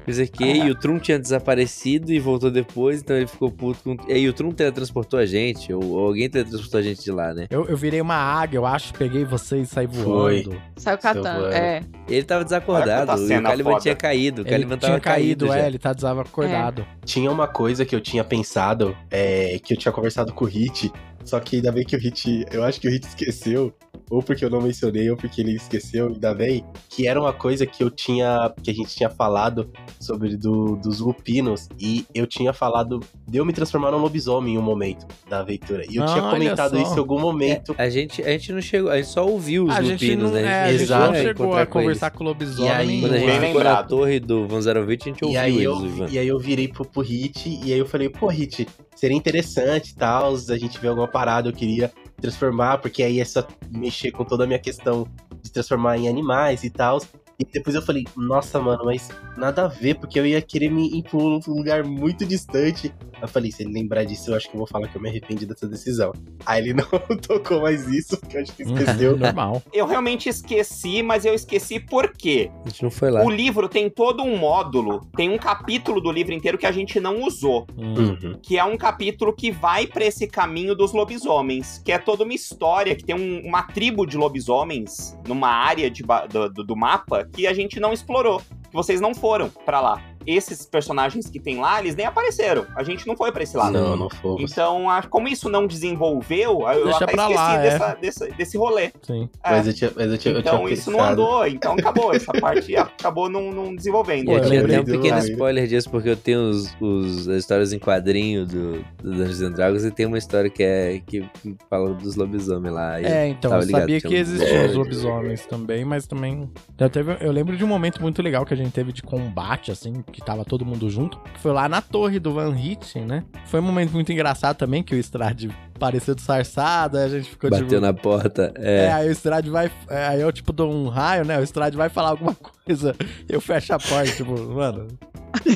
Fez 0.04 0.20
aqui, 0.20 0.44
e 0.44 0.70
o 0.70 0.76
Trum 0.76 1.00
tinha 1.00 1.18
desaparecido 1.18 2.14
e 2.14 2.20
voltou 2.20 2.52
depois, 2.52 3.02
então 3.02 3.16
ele 3.16 3.26
ficou 3.26 3.50
puto 3.52 3.80
com. 3.84 3.98
E 4.08 4.14
aí 4.14 4.30
o 4.30 4.34
Trum 4.34 4.52
teletransportou 4.52 5.20
a 5.20 5.26
gente, 5.26 5.74
ou, 5.74 5.84
ou 5.84 6.08
alguém 6.08 6.30
teletransportou 6.30 6.55
a 6.74 6.82
gente 6.82 7.04
de 7.04 7.12
lá, 7.12 7.34
né? 7.34 7.48
Eu, 7.50 7.66
eu 7.66 7.78
virei 7.78 8.02
uma 8.02 8.16
águia, 8.16 8.58
eu 8.58 8.66
acho, 8.66 8.94
peguei 8.94 9.24
você 9.26 9.60
e 9.60 9.66
saí 9.66 9.88
Foi. 9.88 10.04
voando. 10.44 10.62
Saiu 10.78 10.98
catando, 10.98 11.48
é. 11.48 11.82
Ele 12.08 12.24
tava 12.24 12.44
desacordado, 12.44 13.12
e 13.22 13.38
o 13.38 13.44
Caliban 13.44 13.78
tinha 13.80 13.96
caído, 13.96 14.42
o 14.42 14.46
Ele 14.46 14.50
Caliban 14.52 14.78
tinha 14.78 14.92
tava 14.92 15.00
caído, 15.02 15.48
já. 15.48 15.58
é, 15.60 15.68
ele 15.68 15.80
tá 15.80 15.94
desacordado. 15.94 16.86
Tinha 17.04 17.32
uma 17.32 17.48
coisa 17.48 17.86
que 17.86 17.96
eu 17.96 18.02
tinha 18.02 18.24
pensado, 18.24 18.96
é, 19.10 19.60
que 19.64 19.74
eu 19.74 19.78
tinha 19.78 19.92
conversado 19.92 20.34
com 20.34 20.46
o 20.46 20.48
Hit, 20.48 20.92
só 21.24 21.40
que 21.40 21.58
ainda 21.58 21.72
bem 21.72 21.84
que 21.84 21.96
o 21.96 22.00
Hit, 22.00 22.46
eu 22.52 22.64
acho 22.64 22.80
que 22.80 22.88
o 22.88 22.92
Hit 22.92 23.08
esqueceu, 23.08 23.74
ou 24.10 24.22
porque 24.22 24.44
eu 24.46 24.50
não 24.50 24.62
mencionei, 24.62 25.10
ou 25.10 25.18
porque 25.18 25.42
ele 25.42 25.56
esqueceu, 25.56 26.08
ainda 26.08 26.34
bem, 26.34 26.64
que 26.90 27.08
era 27.08 27.20
uma 27.20 27.34
coisa 27.34 27.66
que 27.66 27.84
eu 27.84 27.90
tinha, 27.90 28.54
que 28.62 28.70
a 28.72 28.74
gente 28.74 28.96
tinha 28.96 29.10
falado 29.10 29.70
sobre 30.00 30.36
do, 30.38 30.76
dos 30.76 31.00
lupinos, 31.00 31.68
e 31.80 32.06
eu 32.14 32.28
tinha 32.28 32.54
falado 32.54 33.00
de 33.28 33.38
eu 33.38 33.46
me 33.46 33.54
transformar 33.54 33.92
num 33.92 33.98
lobisomem 33.98 34.56
em 34.56 34.58
um 34.58 34.62
momento 34.62 35.06
da 35.30 35.40
aventura. 35.40 35.84
E 35.90 35.96
eu 35.96 36.06
tinha 36.06 36.24
Olha 36.24 36.32
comentado 36.32 36.78
isso 36.80 36.96
em 36.96 37.00
algum 37.00 37.20
momento. 37.20 37.76
A 37.78 37.90
gente, 37.90 38.22
a 38.22 38.30
gente 38.30 38.52
não 38.54 38.62
chegou, 38.62 38.92
a 38.92 38.98
gente 38.98 39.10
só 39.10 39.26
ouviu 39.26 39.66
os 39.66 39.76
A 39.76 39.82
gente 39.82 40.06
lupinos, 40.06 40.32
não, 40.32 40.40
né? 40.40 40.44
é, 40.44 40.64
a 40.64 40.72
gente 40.72 40.84
Exato. 40.84 41.08
não 41.08 41.16
chegou 41.16 41.54
a 41.56 41.66
com 41.66 41.80
conversar 41.80 42.12
com 42.12 42.24
o 42.24 42.28
lobisomem. 42.28 42.70
E 42.70 42.72
aí. 42.72 43.02
Quando 43.02 43.14
a 43.14 43.18
gente 43.18 43.48
ficou 43.48 43.64
na 43.64 43.84
torre 43.84 44.20
do 44.20 44.48
Vanzarovich, 44.48 45.10
a 45.10 45.12
gente 45.12 45.22
E 45.22 45.26
ouviu 45.26 45.40
aí, 45.42 45.54
eles, 45.54 45.66
eu, 45.66 45.86
Ivan. 45.86 46.08
e 46.10 46.20
aí 46.20 46.28
eu 46.28 46.40
virei 46.40 46.68
pro, 46.68 46.86
pro 46.86 47.02
Hit, 47.02 47.60
e 47.64 47.74
aí 47.74 47.80
eu 47.80 47.86
falei, 47.86 48.10
pô, 48.10 48.28
Hit, 48.28 48.68
seria 48.96 49.18
interessante 49.18 49.92
e 49.92 49.96
tal, 49.96 50.34
a 50.36 50.58
gente 50.58 50.80
ver 50.80 50.90
alguma 50.90 51.08
parada, 51.08 51.50
eu 51.50 51.54
queria 51.54 51.92
transformar, 52.22 52.80
porque 52.80 53.04
aí 53.04 53.20
é 53.20 53.26
só 53.26 53.46
mexer 53.70 54.12
com 54.12 54.24
toda 54.24 54.44
a 54.44 54.48
minha 54.48 54.60
questão 54.60 55.08
de 55.42 55.52
transformar 55.52 55.98
em 55.98 56.08
animais 56.08 56.64
e 56.64 56.70
tal. 56.70 57.00
E 57.40 57.44
depois 57.46 57.76
eu 57.76 57.82
falei, 57.82 58.06
nossa, 58.16 58.60
mano, 58.62 58.86
mas 58.86 59.10
nada 59.38 59.66
a 59.66 59.68
ver, 59.68 59.96
porque 59.96 60.20
eu 60.20 60.26
ia 60.26 60.42
querer 60.42 60.70
me 60.70 60.88
ir 61.00 61.04
pra 61.04 61.18
um 61.18 61.40
lugar 61.48 61.84
muito 61.84 62.26
distante. 62.26 62.94
Eu 63.22 63.28
falei, 63.28 63.52
se 63.52 63.64
ele 63.64 63.74
lembrar 63.74 64.04
disso, 64.06 64.32
eu 64.32 64.36
acho 64.36 64.50
que 64.50 64.56
eu 64.56 64.60
vou 64.60 64.68
falar 64.68 64.88
que 64.88 64.96
eu 64.98 65.02
me 65.02 65.10
arrependi 65.10 65.46
dessa 65.46 65.68
decisão. 65.68 66.14
Aí 66.46 66.62
ele 66.70 66.74
não 67.10 67.18
tocou 67.18 67.62
mais 67.62 67.88
isso, 67.90 68.18
porque 68.18 68.38
eu 68.38 68.42
acho 68.42 68.54
que 68.54 68.64
esqueceu. 68.64 69.18
Normal. 69.18 69.62
Eu 69.74 69.86
realmente 69.86 70.30
esqueci, 70.30 71.02
mas 71.04 71.26
eu 71.26 71.34
esqueci 71.34 71.80
por 71.80 72.12
quê? 72.14 72.50
A 72.66 72.70
gente 72.70 72.84
não 72.84 72.92
foi 72.92 73.12
lá. 73.12 73.24
O 73.24 73.30
livro 73.30 73.68
tem 73.68 73.90
todo 73.90 74.24
um 74.24 74.38
módulo, 74.38 75.02
tem 75.16 75.30
um 75.30 75.38
capítulo 75.38 76.00
do 76.00 76.12
livro 76.12 76.34
inteiro 76.34 76.58
que 76.58 76.66
a 76.66 76.72
gente 76.72 77.00
não 77.00 77.24
usou. 77.24 77.66
Hum. 77.78 77.96
Uhum. 77.96 78.40
que 78.42 78.58
é 78.58 78.64
um 78.64 78.78
capítulo 78.78 79.34
que 79.34 79.52
vai 79.52 79.88
pra 79.88 80.06
esse 80.06 80.28
caminho 80.28 80.76
dos 80.76 80.92
lobisomens, 80.94 81.82
que 81.84 81.92
é 81.92 81.98
toda 81.98 82.24
uma 82.24 82.34
história 82.34 82.96
que 82.96 83.04
tem 83.04 83.16
um- 83.16 83.42
uma 83.48 83.64
tribo 83.64 84.06
de 84.06 84.18
lobisomens 84.18 85.18
numa 85.28 85.50
área 85.50 85.90
de 85.90 86.04
do- 86.30 86.64
do 86.64 86.76
mapa 86.76 87.25
que 87.34 87.48
a 87.48 87.54
gente 87.54 87.80
não 87.80 87.94
explorou, 87.94 88.40
que 88.40 88.74
vocês 88.74 89.02
não 89.02 89.14
foram 89.14 89.50
pra 89.50 89.82
lá. 89.82 90.15
Esses 90.26 90.66
personagens 90.66 91.28
que 91.30 91.40
tem 91.40 91.60
lá, 91.60 91.80
eles 91.80 91.96
nem 91.96 92.06
apareceram. 92.06 92.66
A 92.76 92.84
gente 92.84 93.06
não 93.08 93.16
foi 93.16 93.32
pra 93.32 93.44
esse 93.44 93.56
lado. 93.56 93.74
Não, 93.74 93.96
não 93.96 94.10
fomos. 94.10 94.52
Então, 94.52 94.90
a- 94.90 95.04
como 95.04 95.28
isso 95.28 95.50
não 95.50 95.68
desenvolveu, 95.68 96.62
eu 96.70 96.86
Deixa 96.86 97.04
até 97.04 97.14
pra 97.14 97.24
esqueci 97.24 97.36
lá, 97.40 97.56
é. 97.58 97.62
dessa- 97.62 97.94
desse, 97.96 98.32
desse 98.34 98.58
rolê. 98.58 98.92
Sim. 99.02 99.30
É. 99.44 99.52
Mas 99.52 99.68
eu 99.68 99.74
tinha, 99.74 99.92
mas 99.96 100.12
eu 100.12 100.18
tinha, 100.18 100.34
eu 100.34 100.40
então 100.40 100.58
tinha 100.60 100.74
isso 100.74 100.92
não 100.92 101.00
pensado. 101.00 101.22
andou, 101.22 101.48
então 101.48 101.74
acabou. 101.74 102.14
Essa 102.14 102.32
parte 102.42 102.76
acabou 102.76 103.30
não, 103.30 103.52
não 103.52 103.76
desenvolvendo. 103.76 104.32
Eu 104.32 104.38
eu 104.40 104.46
tinha 104.46 104.62
até 104.64 104.80
um 104.80 104.86
pequeno 104.86 105.18
spoiler 105.20 105.68
disso, 105.68 105.90
porque 105.90 106.10
eu 106.10 106.18
tenho 106.18 106.50
os, 106.50 106.76
os- 106.80 107.28
as 107.28 107.38
histórias 107.38 107.74
em 107.74 107.80
quadrinho 107.80 108.46
do, 108.46 108.84
do 109.02 109.12
Dungeons 109.12 109.42
and 109.42 109.52
Dragons 109.52 109.84
e 109.86 109.92
tem 109.92 110.06
uma 110.06 110.18
história 110.18 110.50
que 110.50 110.64
é 110.64 111.02
que, 111.06 111.26
fala 111.70 111.94
dos 111.94 112.16
lobisomens 112.16 112.74
lá. 112.74 113.02
e 113.02 113.06
É, 113.06 113.28
então, 113.28 113.52
tava 113.52 113.64
eu 113.64 113.68
ligado, 113.68 113.82
sabia 113.82 114.02
que 114.02 114.08
um- 114.08 114.12
existiam 114.14 114.62
É. 114.62 114.66
os 114.68 114.76
lobisomens 114.76 115.46
também, 115.46 115.86
mas 115.86 116.06
também. 116.08 116.50
Já 116.80 116.90
teve, 116.90 117.18
eu 117.22 117.32
lembro 117.32 117.56
de 117.56 117.64
um 117.64 117.68
momento 117.68 118.02
muito 118.02 118.22
legal 118.22 118.46
que 118.46 118.54
a 118.54 118.58
gente 118.58 118.72
teve 118.72 118.92
de 118.92 119.02
combate, 119.04 119.72
assim, 119.72 120.04
que 120.16 120.22
tava 120.26 120.46
todo 120.46 120.66
mundo 120.66 120.90
junto. 120.90 121.20
Foi 121.42 121.52
lá 121.52 121.68
na 121.68 121.82
torre 121.82 122.18
do 122.20 122.34
Van 122.34 122.56
Hitten, 122.58 123.04
né? 123.06 123.24
Foi 123.48 123.60
um 123.60 123.64
momento 123.64 123.92
muito 123.92 124.12
engraçado 124.12 124.56
também, 124.56 124.82
que 124.82 124.96
o 124.96 124.98
Strade 124.98 125.50
pareceu 125.78 126.16
disfarçado, 126.16 126.98
aí 126.98 127.04
a 127.04 127.10
gente 127.10 127.30
ficou 127.30 127.50
Bateu 127.50 127.68
tipo. 127.68 127.82
na 127.82 127.94
porta. 127.94 128.54
É, 128.56 128.86
É. 128.86 128.94
aí 128.94 129.10
o 129.10 129.12
Strade 129.12 129.50
vai. 129.50 129.70
é, 129.90 130.08
Aí 130.08 130.22
eu, 130.22 130.32
tipo, 130.32 130.54
dou 130.54 130.72
um 130.74 130.88
raio, 130.88 131.26
né? 131.26 131.38
O 131.38 131.44
Strade 131.44 131.76
vai 131.76 131.90
falar 131.90 132.10
alguma 132.12 132.36
coisa, 132.66 132.96
eu 133.28 133.42
fecho 133.42 133.74
a 133.74 133.78
porta, 133.80 134.12
tipo, 134.12 134.32
mano. 134.54 134.88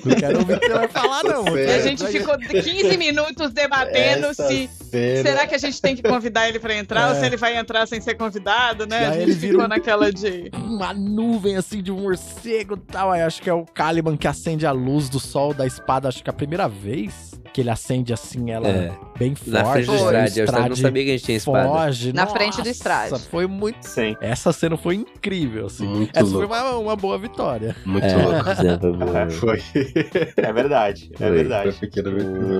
Não 0.05 0.15
quero 0.15 0.39
ouvir 0.39 0.53
o 0.55 0.59
que 0.59 0.67
você 0.67 0.73
vai 0.73 0.87
falar, 0.87 1.23
não. 1.23 1.47
Essa 1.47 1.57
E 1.57 1.65
É. 1.65 1.75
a 1.75 1.79
gente 1.81 2.05
ficou 2.07 2.37
15 2.37 2.97
minutos 2.97 3.51
debatendo 3.51 4.27
Essa 4.27 4.47
se. 4.47 4.69
cena- 4.89 5.21
Será 5.23 5.47
que 5.47 5.55
a 5.55 5.57
gente 5.57 5.81
tem 5.81 5.95
que 5.95 6.03
convidar 6.03 6.47
ele 6.49 6.59
pra 6.59 6.75
entrar 6.75 7.07
É. 7.07 7.09
ou 7.09 7.15
se 7.15 7.25
ele 7.25 7.37
vai 7.37 7.57
entrar 7.57 7.87
sem 7.87 8.01
ser 8.01 8.15
convidado, 8.15 8.85
né? 8.87 9.01
E 9.01 9.05
A 9.05 9.11
gente 9.13 9.21
ele 9.23 9.35
ficou 9.35 9.67
naquela 9.67 10.11
de. 10.11 10.49
uma 10.53 10.93
nuvem 10.93 11.55
assim 11.57 11.81
de 11.81 11.91
um 11.91 11.99
morcego 12.01 12.75
e 12.75 12.91
tal. 12.91 13.11
Aí 13.11 13.21
acho 13.21 13.41
que 13.41 13.49
é 13.49 13.53
o 13.53 13.65
Caliban 13.65 14.17
que 14.17 14.27
acende 14.27 14.65
a 14.65 14.71
luz 14.71 15.09
do 15.09 15.19
sol 15.19 15.53
da 15.53 15.65
espada, 15.65 16.07
acho 16.07 16.23
que 16.23 16.29
é 16.29 16.31
a 16.31 16.35
primeira 16.35 16.67
vez 16.67 17.29
que 17.51 17.61
ele 17.61 17.69
acende 17.71 18.13
assim 18.13 18.51
ela 18.51 18.67
É. 18.67 18.91
bem 19.17 19.33
forte. 19.33 19.49
Na 19.51 19.65
frente 19.71 19.87
do 19.87 19.95
Strade. 19.95 20.39
Eu 20.39 20.69
não 20.69 20.75
sabia 20.75 21.03
que 21.03 21.09
a 21.09 21.13
gente 21.13 21.25
tinha 21.25 21.37
espada. 21.37 21.67
Foge. 21.67 22.13
Na 22.13 22.27
frente 22.27 22.53
do 22.53 22.57
Nossa, 22.59 22.69
Strade. 22.69 23.19
Foi 23.31 23.47
muito. 23.47 23.83
Sim. 23.83 24.15
Uma 24.21 24.53
cena 24.53 24.77
foi 24.77 24.95
incrível, 24.95 25.65
assim. 25.65 25.87
Muito 25.87 26.11
Essa 26.15 26.25
foi 26.29 26.39
louco. 26.45 26.53
uma, 26.53 26.77
uma 26.77 26.95
boa 26.95 27.17
vitória. 27.17 27.75
Muito 27.85 28.05
É, 28.05 28.15
louco. 28.15 28.43
foi 28.55 28.77
boa. 28.77 29.29
Foi. 29.31 29.63
É 30.37 30.53
verdade, 30.53 31.09
é 31.13 31.17
Foi. 31.17 31.31
verdade. 31.31 31.71
Foi 31.71 31.87
pequena- 31.87 32.09
O- 32.09 32.13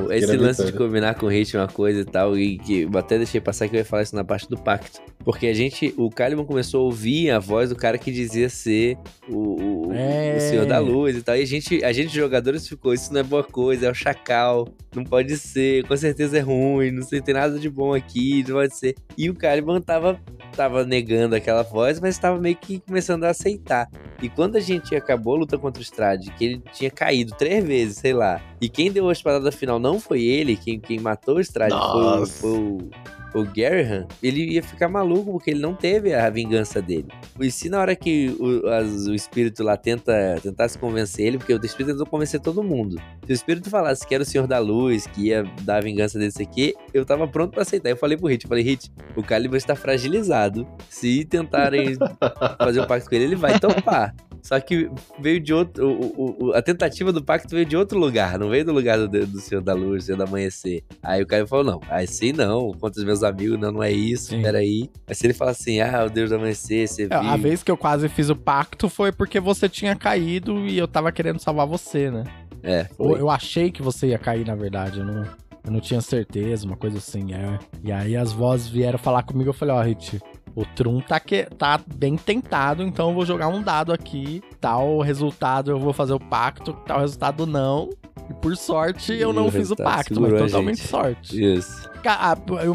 pequena 0.07 0.15
esse 0.15 0.38
lance 0.38 0.65
de 0.65 0.73
combinar 0.73 1.15
com 1.15 1.26
o 1.26 1.30
Hit 1.30 1.56
uma 1.57 1.68
coisa 1.68 2.02
e 2.02 2.06
tal, 2.06 2.38
e 2.38 2.57
que 2.57 2.81
eu 2.81 2.98
até 2.98 3.18
deixei 3.18 3.40
passar 3.41 3.68
que 3.68 3.76
eu 3.76 3.80
ia 3.80 3.86
falar 3.86 4.03
isso 4.03 4.15
na 4.15 4.23
parte 4.23 4.48
do 4.49 4.57
pacto. 4.57 5.02
Porque 5.23 5.48
a 5.48 5.53
gente, 5.53 5.94
o 5.98 6.10
Caliban 6.10 6.45
começou 6.45 6.81
a 6.81 6.84
ouvir 6.86 7.30
a 7.31 7.40
voz 7.40 7.69
do 7.69 7.76
cara 7.76 7.98
que 7.98 8.11
dizia 8.11 8.49
ser 8.49 8.98
o, 9.27 9.88
o, 9.90 9.94
É. 9.94 10.36
o 10.38 10.40
Senhor 10.41 10.65
da 10.65 10.80
Luz 10.80 11.15
e 11.18 11.22
tal. 11.22 11.36
E 11.36 11.41
a 11.41 11.45
gente, 11.45 11.84
a 11.84 11.91
gente, 11.91 12.14
jogadores, 12.15 12.68
ficou: 12.68 12.94
Isso 12.94 13.14
não 13.14 13.19
é 13.19 13.23
boa 13.23 13.44
coisa, 13.44 13.88
é 13.88 13.91
o 13.91 13.94
Chacal, 13.94 14.68
não 14.95 15.03
pode 15.03 15.38
ser, 15.38 15.86
com 15.88 15.95
certeza 15.98 16.38
é 16.38 16.41
ruim, 16.41 16.91
não 16.91 17.03
sei, 17.03 17.22
tem 17.22 17.34
nada 17.34 17.60
de 17.60 17.69
bom 17.69 17.94
aqui, 17.94 18.44
não 18.48 18.56
pode 18.56 18.76
ser. 18.76 18.95
E 19.18 19.30
o 19.30 19.36
Caliban 19.36 19.81
tava, 19.81 20.19
tava 20.56 20.86
negando 20.86 21.36
aquela 21.36 21.64
voz, 21.64 21.99
mas 21.99 22.18
tava 22.18 22.40
meio 22.40 22.56
que 22.56 22.80
começando 22.80 23.26
a 23.26 23.30
aceitar. 23.30 23.88
E 24.22 24.30
quando 24.30 24.56
a 24.56 24.60
gente 24.60 24.95
acabou 24.95 25.36
a 25.36 25.40
luta 25.40 25.57
contra 25.57 25.80
o 25.80 25.84
Strade, 25.84 26.31
que 26.31 26.45
ele 26.45 26.64
tinha 26.73 26.90
caído 27.00 27.34
três 27.38 27.64
vezes, 27.64 27.98
sei 27.98 28.12
lá, 28.14 28.42
e 28.60 28.68
quem 28.68 28.92
deu 28.92 29.08
a 29.08 29.14
espadada 29.14 29.52
final 29.54 29.80
não 29.80 30.00
foi 30.00 30.22
ele, 30.24 30.58
quem, 30.58 30.78
quem 30.80 31.00
matou 31.00 31.38
o 31.38 31.40
Strade 31.40 31.74
foi, 31.74 32.26
foi 32.28 32.50
o, 32.60 32.90
o 33.36 33.44
Garrahan, 33.46 34.06
ele 34.22 34.54
ia 34.56 34.62
ficar 34.62 34.90
maluco 34.90 35.32
porque 35.32 35.52
ele 35.52 35.62
não 35.62 35.74
teve 35.74 36.14
a 36.14 36.30
vingança 36.30 36.82
dele. 36.82 37.08
E 37.40 37.50
se 37.50 37.70
na 37.70 37.80
hora 37.80 37.96
que 37.96 38.36
o, 38.40 38.68
as- 38.68 39.06
o 39.08 39.14
espírito 39.14 39.64
lá 39.64 39.78
tenta 39.78 40.36
tentasse 40.44 40.78
convencer 40.78 41.26
ele, 41.28 41.38
porque 41.38 41.54
o 41.54 41.64
espírito 41.66 41.94
tentou 41.94 42.06
convencer 42.08 42.40
todo 42.42 42.62
mundo. 42.62 43.00
Se 43.26 43.32
o 43.32 43.34
espírito 43.34 43.70
falasse 43.70 44.06
que 44.06 44.14
era 44.14 44.24
o 44.24 44.26
Senhor 44.26 44.46
da 44.48 44.60
Luz, 44.60 45.08
que 45.08 45.28
ia 45.28 45.44
dar 45.62 45.78
a 45.78 45.82
vingança 45.82 46.18
desse 46.20 46.42
aqui, 46.44 46.74
eu 46.94 47.06
tava 47.06 47.28
pronto 47.28 47.52
pra 47.52 47.62
aceitar. 47.62 47.90
Eu 47.90 47.98
falei 47.98 48.18
pro 48.18 48.28
Hit, 48.28 48.44
eu 48.44 48.50
falei, 48.50 48.64
Hit, 48.64 48.92
o 49.16 49.24
Caliban 49.24 49.56
está 49.58 49.76
fragilizado. 49.76 50.68
Se 50.90 51.24
tentarem 51.24 51.96
fazer 52.60 52.82
um 52.82 52.88
pacto 52.88 53.08
com 53.10 53.16
ele, 53.16 53.26
ele 53.26 53.36
vai 53.36 53.58
topar. 53.60 54.14
Só 54.50 54.60
que 54.60 54.90
veio 55.20 55.40
de 55.40 55.54
outro. 55.54 55.88
o- 55.88 56.48
o- 56.48 56.54
a 56.54 56.62
tentativa 56.64 57.14
do 57.14 57.24
pacto 57.24 57.50
veio 57.54 57.68
de 57.68 57.78
outro 57.78 58.00
lugar, 58.00 58.40
não 58.40 58.50
veio 58.50 58.66
do 58.66 58.74
lugar 58.74 58.98
do, 58.98 59.08
do 59.28 59.40
Senhor 59.40 59.62
da 59.62 59.76
Luz, 59.76 60.06
Senhor 60.06 60.18
do 60.18 60.24
Amanhecer. 60.24 60.84
Aí 61.04 61.22
o 61.22 61.28
cara 61.28 61.46
falou: 61.46 61.64
não, 61.64 61.82
assim 61.88 62.32
não, 62.34 62.72
contra 62.74 63.00
os 63.00 63.06
meus 63.06 63.22
amigos, 63.22 63.60
não, 63.60 63.72
não 63.72 63.84
é 63.84 63.92
isso, 63.92 64.30
Sim. 64.32 64.42
peraí. 64.42 64.90
Mas 65.08 65.20
se 65.20 65.28
ele 65.28 65.36
fala 65.36 65.52
assim: 65.52 65.80
ah, 65.82 66.04
o 66.06 66.10
Deus 66.10 66.32
do 66.32 66.38
Amanhecer, 66.38 66.88
você 66.88 67.08
É, 67.12 67.14
a 67.16 67.36
viu. 67.36 67.44
vez 67.44 67.62
que 67.62 67.70
eu 67.70 67.78
quase 67.78 68.10
fiz 68.10 68.30
o 68.32 68.36
pacto 68.36 68.90
foi 68.90 69.12
porque 69.12 69.40
você 69.40 69.70
tinha 69.70 69.96
caído 69.96 70.66
e 70.66 70.76
eu 70.80 70.88
tava 70.88 71.12
querendo 71.12 71.40
salvar 71.40 71.68
você, 71.68 72.10
né? 72.10 72.24
É, 72.64 72.88
Ou 72.98 73.12
foi. 73.12 73.22
eu 73.22 73.30
achei 73.30 73.70
que 73.72 73.84
você 73.84 74.08
ia 74.08 74.18
cair, 74.18 74.48
na 74.48 74.56
verdade. 74.56 75.00
Eu 75.00 75.06
não, 75.06 75.24
eu 75.64 75.72
não 75.72 75.80
tinha 75.80 76.02
certeza, 76.02 76.66
uma 76.66 76.76
coisa 76.76 76.98
assim. 76.98 77.34
É. 77.36 77.60
E 77.84 77.92
aí 77.92 78.18
as 78.18 78.34
vozes 78.34 78.68
vieram 78.68 78.98
falar 78.98 79.22
comigo. 79.22 79.50
Eu 79.52 79.54
falei, 79.54 79.76
ó, 79.76 79.82
Hit, 79.84 80.20
o 80.60 80.65
Trum 80.65 80.99
tá, 80.99 81.22
que, 81.22 81.45
tá 81.57 81.80
bem 81.95 82.18
tentado, 82.18 82.84
então 82.84 83.10
eu 83.10 83.15
vou 83.15 83.26
jogar 83.26 83.48
um 83.48 83.61
dado 83.61 83.94
aqui. 83.94 84.44
Tal 84.60 84.99
resultado 84.99 85.72
eu 85.72 85.80
vou 85.80 85.94
fazer 85.94 86.11
o 86.11 86.19
pacto, 86.19 86.73
tal 86.86 86.99
resultado 86.99 87.45
não. 87.45 87.90
E 88.30 88.34
por 88.34 88.57
sorte, 88.57 89.14
eu 89.14 89.31
E 89.31 89.34
não 89.34 89.49
fiz 89.49 89.72
o 89.72 89.76
pacto, 89.76 90.19
mas 90.19 90.34
totalmente 90.34 90.77
gente. 90.80 90.88
sorte. 90.90 91.53
Isso. 91.56 91.90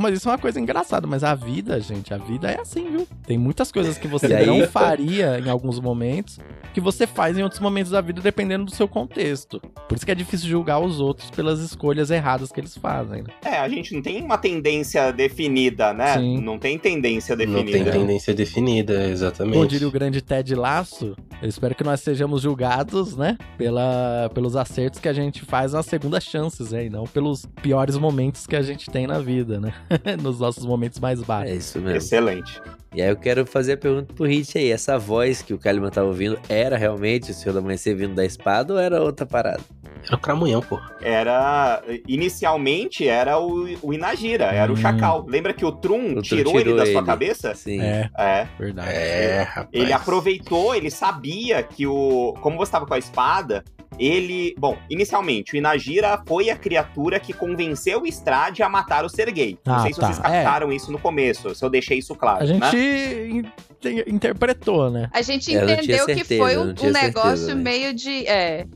Mas 0.01 0.19
isso 0.19 0.29
é 0.29 0.33
uma 0.33 0.39
coisa 0.39 0.61
engraçada, 0.61 1.07
mas 1.07 1.25
a 1.25 1.35
vida, 1.35 1.81
gente, 1.81 2.13
a 2.13 2.19
vida 2.19 2.51
é 2.51 2.61
assim, 2.61 2.91
viu? 2.91 3.07
Tem 3.27 3.39
muitas 3.39 3.73
coisas 3.73 3.97
que 3.99 4.07
você 4.07 4.27
aí? 4.35 4.47
não 4.47 4.67
faria 4.67 5.39
em 5.39 5.49
alguns 5.49 5.81
momentos, 5.81 6.39
que 6.73 6.81
você 6.81 7.07
faz 7.07 7.39
em 7.39 7.43
outros 7.43 7.61
momentos 7.61 7.93
da 7.93 8.01
vida, 8.01 8.21
dependendo 8.21 8.65
do 8.65 8.71
seu 8.75 8.89
contexto. 8.89 9.61
Por 9.89 9.97
isso 9.97 10.05
que 10.05 10.13
é 10.13 10.15
difícil 10.15 10.49
julgar 10.49 10.79
os 10.81 11.01
outros 11.01 11.31
pelas 11.31 11.61
escolhas 11.61 12.11
erradas 12.11 12.51
que 12.51 12.61
eles 12.61 12.77
fazem, 12.77 13.23
né? 13.23 13.29
É, 13.45 13.59
a 13.59 13.69
gente 13.69 13.95
não 13.95 14.03
tem 14.03 14.23
uma 14.23 14.37
tendência 14.39 15.13
definida, 15.13 15.93
né? 15.93 16.19
Sim. 16.19 16.41
Não 16.41 16.59
tem 16.59 16.79
tendência 16.79 17.37
Não 17.37 17.45
definida. 17.45 17.85
tem 17.85 18.01
tendência 18.01 18.35
definida, 18.35 19.07
exatamente. 19.09 19.55
Como 19.55 19.67
diria 19.67 19.89
o 19.89 19.91
grande 19.91 20.21
Ted 20.21 20.55
Laço, 20.55 21.17
eu 21.41 21.49
espero 21.49 21.75
que 21.75 21.85
nós 21.85 22.01
sejamos 22.01 22.43
julgados, 22.43 23.17
né? 23.17 23.39
Pela, 23.57 24.31
pelos 24.35 24.57
acertos 24.57 25.01
que 25.01 25.09
a 25.09 25.13
gente 25.13 25.43
faz 25.45 25.73
nas 25.73 25.87
segundas 25.87 26.25
chances, 26.25 26.73
né? 26.73 26.87
E 26.87 26.91
não 26.91 27.05
pelos 27.05 27.47
piores 27.63 27.97
momentos 27.97 28.47
que 28.47 28.57
a 28.57 28.63
gente 28.63 28.91
tem 28.91 29.07
na 29.07 29.14
vida, 29.20 29.59
né? 29.61 29.73
Nos 30.23 30.41
nossos 30.41 30.65
momentos 30.66 31.01
mais 31.01 31.20
É 31.20 31.24
baixos. 31.24 31.57
isso 31.57 31.78
mesmo. 31.81 31.97
Excelente. 31.99 32.61
E 32.95 33.03
aí 33.03 33.09
eu 33.09 33.16
quero 33.16 33.45
fazer 33.45 33.73
a 33.73 33.77
pergunta 33.77 34.15
pro 34.15 34.24
Hit 34.24 34.57
aí. 34.57 34.70
Essa 34.70 34.97
voz 34.99 35.43
que 35.43 35.53
o 35.53 35.59
Kalimann 35.59 35.91
tava 35.91 36.07
ouvindo 36.07 36.39
era 36.49 36.77
realmente 36.77 37.32
o 37.32 37.35
Senhor 37.35 37.53
da 37.53 37.59
Amanhecer 37.59 37.97
vindo 37.97 38.15
da 38.15 38.24
espada 38.24 38.73
ou 38.73 38.78
era 38.78 39.03
outra 39.03 39.27
parada? 39.27 39.61
Era 40.07 40.16
o 40.16 40.20
Cramunhão, 40.20 40.61
pô. 40.61 40.78
Era. 41.03 41.82
Inicialmente 42.07 43.07
era 43.09 43.39
o, 43.39 43.66
o 43.82 43.93
Inagira, 43.93 44.45
era 44.47 44.70
Hum. 44.70 44.74
o 44.74 44.77
Chacal. 44.77 45.24
Lembra 45.28 45.53
que 45.53 45.65
o 45.65 45.73
Trum, 45.73 46.11
O 46.11 46.12
Trum 46.15 46.23
tirou, 46.23 46.55
ele 46.55 46.62
tirou 46.65 46.77
da 46.77 46.86
sua 46.86 46.99
ele. 46.99 47.07
cabeça? 47.07 47.55
Sim. 47.55 47.81
É, 47.81 48.11
É. 48.16 48.49
verdade. 48.59 48.91
É, 48.93 49.43
rapaz. 49.43 49.69
Ele 49.73 49.93
aproveitou, 49.93 50.74
ele 50.74 50.91
sabia 50.91 51.62
que 51.62 51.86
o. 51.86 52.35
Como 52.41 52.57
você 52.57 52.69
estava 52.69 52.86
com 52.86 52.95
a 52.95 52.99
espada, 52.99 53.65
ele. 53.99 54.55
Bom, 54.59 54.77
inicialmente, 54.91 55.55
o 55.55 55.57
Inagira 55.57 56.21
foi 56.27 56.51
a 56.51 56.57
criatura 56.57 57.19
que 57.21 57.33
convenceu 57.33 58.03
o 58.03 58.07
Strade 58.07 58.62
a 58.62 58.69
matar 58.69 59.05
o 59.05 59.09
Sergei. 59.09 59.59
Não 59.65 59.75
Ah, 59.77 59.81
sei 59.81 59.93
se 59.93 60.01
tá, 60.01 60.07
vocês 60.07 60.19
captaram 60.19 60.73
isso 60.73 60.91
no 60.93 60.99
começo, 60.99 61.55
se 61.55 61.65
eu 61.65 61.71
deixei 61.71 61.99
isso 61.99 62.15
claro. 62.15 62.43
A 62.43 62.47
gente 62.47 62.61
né? 62.61 63.51
in- 63.85 64.05
interpretou, 64.07 64.91
né? 64.91 65.09
A 65.12 65.23
gente 65.23 65.55
não 65.55 65.66
tinha 65.66 65.75
entendeu 65.75 66.07
que 66.07 66.25
foi 66.25 66.57
um, 66.57 66.65
não 66.66 66.75
um 66.85 66.91
negócio 66.91 67.37
certeza, 67.37 67.55
né? 67.55 67.62
meio 67.62 67.95
de. 67.95 68.27
É. 68.27 68.66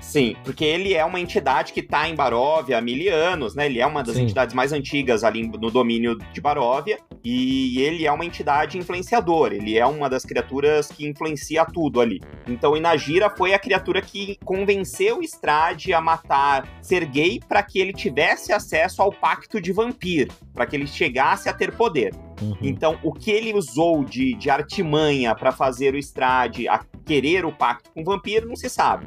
Sim, 0.00 0.36
porque 0.44 0.64
ele 0.64 0.94
é 0.94 1.04
uma 1.04 1.20
entidade 1.20 1.72
que 1.72 1.82
tá 1.82 2.08
em 2.08 2.14
Baróvia 2.14 2.78
há 2.78 2.80
mil 2.80 3.14
anos, 3.14 3.54
né? 3.54 3.66
Ele 3.66 3.80
é 3.80 3.86
uma 3.86 4.02
das 4.02 4.16
Sim. 4.16 4.22
entidades 4.22 4.54
mais 4.54 4.72
antigas 4.72 5.22
ali 5.22 5.46
no 5.46 5.70
domínio 5.70 6.16
de 6.32 6.40
Baróvia. 6.40 6.98
E 7.22 7.78
ele 7.80 8.06
é 8.06 8.12
uma 8.12 8.24
entidade 8.24 8.78
influenciadora. 8.78 9.54
Ele 9.54 9.76
é 9.76 9.84
uma 9.84 10.08
das 10.08 10.24
criaturas 10.24 10.88
que 10.88 11.06
influencia 11.06 11.64
tudo 11.66 12.00
ali. 12.00 12.20
Então, 12.48 12.74
Inagira 12.76 13.28
foi 13.28 13.52
a 13.52 13.58
criatura 13.58 14.00
que 14.00 14.38
convenceu 14.44 15.22
Strade 15.22 15.92
a 15.92 16.00
matar 16.00 16.66
Sergei 16.80 17.38
para 17.46 17.62
que 17.62 17.78
ele 17.78 17.92
tivesse 17.92 18.52
acesso 18.52 19.02
ao 19.02 19.12
pacto 19.12 19.60
de 19.60 19.70
Vampir, 19.72 20.28
para 20.54 20.64
que 20.64 20.74
ele 20.74 20.86
chegasse 20.86 21.48
a 21.48 21.52
ter 21.52 21.72
poder. 21.72 22.14
Uhum. 22.40 22.56
Então, 22.62 22.98
o 23.02 23.12
que 23.12 23.30
ele 23.30 23.52
usou 23.52 24.02
de, 24.02 24.34
de 24.34 24.48
artimanha 24.48 25.34
para 25.34 25.52
fazer 25.52 25.94
o 25.94 25.98
Strade 25.98 26.66
a 26.68 26.80
querer 27.04 27.44
o 27.44 27.52
pacto 27.52 27.90
com 27.92 28.00
o 28.00 28.04
vampiro, 28.04 28.48
não 28.48 28.56
se 28.56 28.70
sabe. 28.70 29.06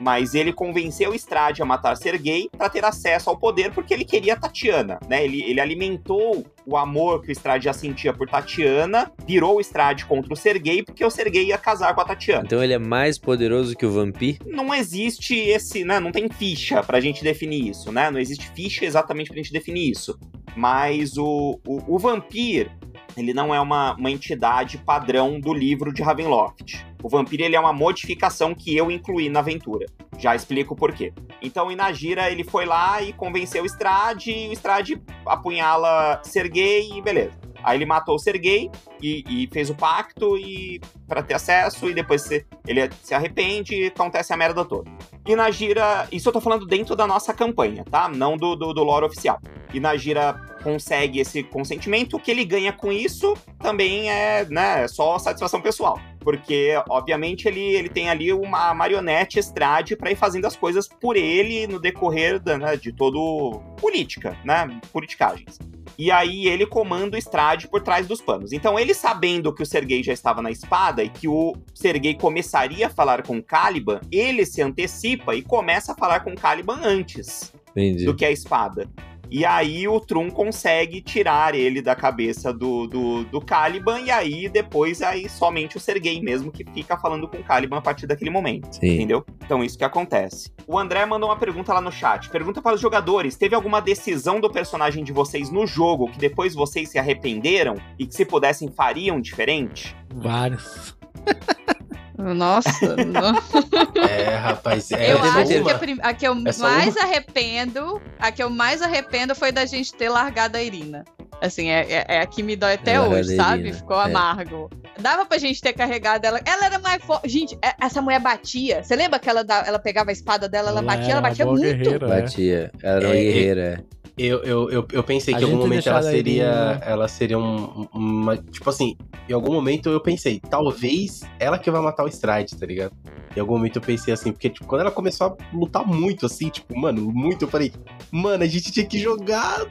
Mas 0.00 0.34
ele 0.34 0.52
convenceu 0.52 1.10
o 1.10 1.14
Strade 1.14 1.62
a 1.62 1.64
matar 1.64 1.96
Sergei 1.96 2.48
para 2.56 2.68
ter 2.68 2.84
acesso 2.84 3.30
ao 3.30 3.38
poder 3.38 3.72
porque 3.72 3.92
ele 3.92 4.04
queria 4.04 4.34
a 4.34 4.36
Tatiana, 4.36 4.98
né? 5.08 5.24
Ele, 5.24 5.42
ele 5.42 5.60
alimentou 5.60 6.46
o 6.64 6.76
amor 6.76 7.22
que 7.22 7.30
o 7.30 7.32
Strade 7.32 7.64
já 7.64 7.72
sentia 7.72 8.12
por 8.12 8.28
Tatiana, 8.28 9.10
virou 9.26 9.56
o 9.56 9.60
Strade 9.60 10.04
contra 10.04 10.32
o 10.32 10.36
Sergei 10.36 10.82
porque 10.82 11.04
o 11.04 11.10
Sergei 11.10 11.46
ia 11.46 11.58
casar 11.58 11.94
com 11.94 12.00
a 12.00 12.04
Tatiana. 12.04 12.44
Então 12.44 12.62
ele 12.62 12.74
é 12.74 12.78
mais 12.78 13.18
poderoso 13.18 13.76
que 13.76 13.86
o 13.86 13.90
Vampir? 13.90 14.38
Não 14.46 14.74
existe 14.74 15.34
esse, 15.34 15.84
né? 15.84 15.98
Não 15.98 16.12
tem 16.12 16.28
ficha 16.28 16.82
pra 16.82 17.00
gente 17.00 17.22
definir 17.22 17.68
isso, 17.68 17.90
né? 17.90 18.10
Não 18.10 18.20
existe 18.20 18.50
ficha 18.54 18.84
exatamente 18.84 19.28
pra 19.28 19.36
gente 19.36 19.52
definir 19.52 19.90
isso. 19.90 20.18
Mas 20.56 21.16
o, 21.16 21.60
o, 21.66 21.94
o 21.94 21.98
Vampir, 21.98 22.70
ele 23.18 23.34
não 23.34 23.54
é 23.54 23.60
uma, 23.60 23.94
uma 23.94 24.10
entidade 24.10 24.78
padrão 24.78 25.40
do 25.40 25.52
livro 25.52 25.92
de 25.92 26.02
Ravenloft. 26.02 26.86
O 27.02 27.08
Vampir, 27.08 27.40
ele 27.40 27.56
é 27.56 27.60
uma 27.60 27.72
modificação 27.72 28.54
que 28.54 28.76
eu 28.76 28.90
incluí 28.90 29.28
na 29.28 29.40
aventura. 29.40 29.86
Já 30.18 30.34
explico 30.34 30.74
por 30.74 30.92
quê. 30.92 31.12
Então, 31.40 31.70
Inagira, 31.70 32.30
ele 32.30 32.42
foi 32.44 32.64
lá 32.64 33.00
e 33.02 33.12
convenceu 33.12 33.62
o 33.62 33.66
Strade, 33.66 34.30
e 34.30 34.48
o 34.48 34.52
Strade 34.52 35.00
apunhala 35.24 36.20
Sergei 36.24 36.90
e 36.92 37.00
beleza. 37.00 37.38
Aí 37.62 37.76
ele 37.76 37.86
matou 37.86 38.14
o 38.14 38.18
Sergei 38.18 38.70
e, 39.02 39.24
e 39.28 39.48
fez 39.52 39.68
o 39.68 39.74
pacto 39.74 40.36
e 40.36 40.80
para 41.08 41.22
ter 41.22 41.34
acesso 41.34 41.88
e 41.90 41.94
depois 41.94 42.22
se- 42.22 42.46
ele 42.66 42.88
se 43.02 43.14
arrepende 43.14 43.74
e 43.74 43.86
acontece 43.86 44.32
a 44.32 44.36
merda 44.36 44.64
toda. 44.64 44.88
E 45.28 45.36
Nagira, 45.36 46.08
isso 46.10 46.26
eu 46.26 46.32
tô 46.32 46.40
falando 46.40 46.64
dentro 46.64 46.96
da 46.96 47.06
nossa 47.06 47.34
campanha, 47.34 47.84
tá? 47.84 48.08
Não 48.08 48.34
do, 48.34 48.56
do, 48.56 48.72
do 48.72 48.82
lore 48.82 49.04
oficial. 49.04 49.38
E 49.74 49.78
Nagira 49.78 50.32
consegue 50.62 51.20
esse 51.20 51.42
consentimento, 51.42 52.16
o 52.16 52.18
que 52.18 52.30
ele 52.30 52.46
ganha 52.46 52.72
com 52.72 52.90
isso 52.90 53.34
também 53.58 54.10
é, 54.10 54.46
né, 54.46 54.88
só 54.88 55.18
satisfação 55.18 55.60
pessoal. 55.60 56.00
Porque, 56.18 56.82
obviamente, 56.88 57.46
ele, 57.46 57.60
ele 57.60 57.90
tem 57.90 58.08
ali 58.08 58.32
uma 58.32 58.72
marionete 58.72 59.38
estrade 59.38 59.94
para 59.94 60.10
ir 60.10 60.16
fazendo 60.16 60.46
as 60.46 60.56
coisas 60.56 60.88
por 60.88 61.14
ele 61.14 61.66
no 61.66 61.78
decorrer 61.78 62.40
da, 62.40 62.56
né, 62.56 62.76
de 62.78 62.90
todo 62.90 63.60
política, 63.78 64.34
né? 64.42 64.80
Politicagens. 64.90 65.58
E 65.98 66.12
aí 66.12 66.46
ele 66.46 66.64
comanda 66.64 67.16
o 67.16 67.18
Strade 67.18 67.66
por 67.66 67.82
trás 67.82 68.06
dos 68.06 68.20
panos. 68.20 68.52
Então 68.52 68.78
ele 68.78 68.94
sabendo 68.94 69.52
que 69.52 69.62
o 69.62 69.66
Sergei 69.66 70.00
já 70.00 70.12
estava 70.12 70.40
na 70.40 70.50
espada 70.50 71.02
e 71.02 71.08
que 71.08 71.26
o 71.26 71.56
Sergei 71.74 72.14
começaria 72.14 72.86
a 72.86 72.90
falar 72.90 73.26
com 73.26 73.42
Caliban, 73.42 74.00
ele 74.12 74.46
se 74.46 74.62
antecipa 74.62 75.34
e 75.34 75.42
começa 75.42 75.92
a 75.92 75.94
falar 75.96 76.20
com 76.20 76.36
Caliban 76.36 76.78
antes 76.84 77.52
Entendi. 77.70 78.04
do 78.04 78.14
que 78.14 78.24
a 78.24 78.30
espada. 78.30 78.88
E 79.30 79.44
aí 79.44 79.86
o 79.86 80.00
Trum 80.00 80.30
consegue 80.30 81.00
tirar 81.00 81.54
ele 81.54 81.82
da 81.82 81.94
cabeça 81.94 82.52
do, 82.52 82.86
do, 82.86 83.24
do 83.24 83.40
Caliban, 83.40 84.00
e 84.00 84.10
aí 84.10 84.48
depois 84.48 85.02
aí 85.02 85.28
somente 85.28 85.76
o 85.76 85.80
Sergei 85.80 86.20
mesmo 86.20 86.50
que 86.50 86.64
fica 86.72 86.96
falando 86.96 87.28
com 87.28 87.38
o 87.38 87.44
Caliban 87.44 87.78
a 87.78 87.82
partir 87.82 88.06
daquele 88.06 88.30
momento. 88.30 88.72
Sim. 88.74 88.94
Entendeu? 88.94 89.24
Então, 89.44 89.62
isso 89.62 89.78
que 89.78 89.84
acontece. 89.84 90.50
O 90.66 90.78
André 90.78 91.04
mandou 91.06 91.28
uma 91.28 91.36
pergunta 91.36 91.72
lá 91.72 91.80
no 91.80 91.92
chat. 91.92 92.28
Pergunta 92.30 92.60
para 92.60 92.74
os 92.74 92.80
jogadores: 92.80 93.36
teve 93.36 93.54
alguma 93.54 93.80
decisão 93.80 94.40
do 94.40 94.50
personagem 94.50 95.04
de 95.04 95.12
vocês 95.12 95.50
no 95.50 95.66
jogo 95.66 96.10
que 96.10 96.18
depois 96.18 96.54
vocês 96.54 96.90
se 96.90 96.98
arrependeram 96.98 97.76
e 97.98 98.06
que, 98.06 98.14
se 98.14 98.24
pudessem, 98.24 98.70
fariam 98.70 99.20
diferente? 99.20 99.96
Vários. 100.14 100.96
Nossa, 102.18 102.96
não. 103.06 104.02
É, 104.08 104.34
rapaz. 104.34 104.90
É, 104.90 105.12
eu 105.12 105.22
acho 105.22 105.38
uma. 105.38 105.64
que 105.64 105.70
a, 105.70 105.78
prim- 105.78 105.98
a 106.02 106.12
que 106.12 106.26
eu 106.26 106.34
só 106.52 106.64
mais 106.68 106.96
arrependo, 106.96 108.02
a 108.18 108.32
que 108.32 108.42
eu 108.42 108.50
mais 108.50 108.82
arrependo 108.82 109.34
foi 109.34 109.52
da 109.52 109.64
gente 109.64 109.94
ter 109.94 110.08
largado 110.08 110.56
a 110.56 110.62
Irina. 110.62 111.04
Assim, 111.40 111.68
é, 111.70 111.86
é, 111.88 112.04
é 112.16 112.20
a 112.20 112.26
que 112.26 112.42
me 112.42 112.56
dói 112.56 112.74
até 112.74 113.00
hoje, 113.00 113.36
sabe? 113.36 113.60
Irina, 113.60 113.76
Ficou 113.76 114.00
é. 114.02 114.06
amargo. 114.06 114.68
Dava 114.98 115.24
pra 115.24 115.38
gente 115.38 115.60
ter 115.62 115.72
carregado 115.72 116.24
ela. 116.26 116.40
Ela 116.44 116.66
era 116.66 116.78
mais 116.80 117.00
forte. 117.04 117.28
Gente, 117.28 117.56
é- 117.62 117.74
essa 117.80 118.02
mulher 118.02 118.18
batia. 118.18 118.82
Você 118.82 118.96
lembra 118.96 119.20
que 119.20 119.30
ela, 119.30 119.44
da- 119.44 119.62
ela 119.64 119.78
pegava 119.78 120.10
a 120.10 120.12
espada 120.12 120.48
dela, 120.48 120.70
ela, 120.70 120.82
batia? 120.82 121.04
era 121.04 121.12
Ela 121.12 121.20
uma 121.20 121.28
batia 121.28 121.46
muito. 121.46 121.62
guerreira, 121.62 122.06
é. 122.06 122.20
Batia. 122.22 122.72
Ela 122.82 122.96
era 122.96 123.06
uma 123.06 123.14
É, 123.14 123.22
guerreira. 123.22 123.84
Eu, 124.18 124.42
eu, 124.42 124.70
eu, 124.70 124.88
eu 124.92 125.02
pensei 125.04 125.32
A 125.34 125.38
que 125.38 125.44
em 125.44 125.46
algum 125.46 125.58
momento 125.62 125.88
ela 125.88 126.02
seria. 126.02 126.42
Irina- 126.44 126.80
Ela 126.84 127.08
seria 127.08 127.38
um, 127.38 127.86
uma. 127.94 128.36
Tipo 128.36 128.68
assim, 128.70 128.96
em 129.28 129.32
algum 129.32 129.52
momento 129.52 129.88
eu 129.88 130.00
pensei, 130.00 130.40
talvez 130.40 131.20
ela 131.38 131.58
que 131.58 131.70
vai 131.70 131.80
matar 131.80 132.04
o 132.04 132.08
Stride, 132.08 132.56
tá 132.56 132.66
ligado? 132.66 132.92
Em 133.36 133.40
algum 133.40 133.52
momento 133.56 133.76
eu 133.76 133.82
pensei 133.82 134.12
assim, 134.12 134.32
porque 134.32 134.50
tipo, 134.50 134.66
quando 134.66 134.80
ela 134.80 134.90
começou 134.90 135.28
a 135.28 135.56
lutar 135.56 135.86
muito, 135.86 136.26
assim, 136.26 136.48
tipo, 136.48 136.76
mano, 136.76 137.02
muito, 137.14 137.44
eu 137.44 137.48
falei, 137.48 137.72
mano, 138.10 138.42
a 138.42 138.46
gente 138.46 138.72
tinha 138.72 138.84
que 138.84 138.98
jogar, 138.98 139.64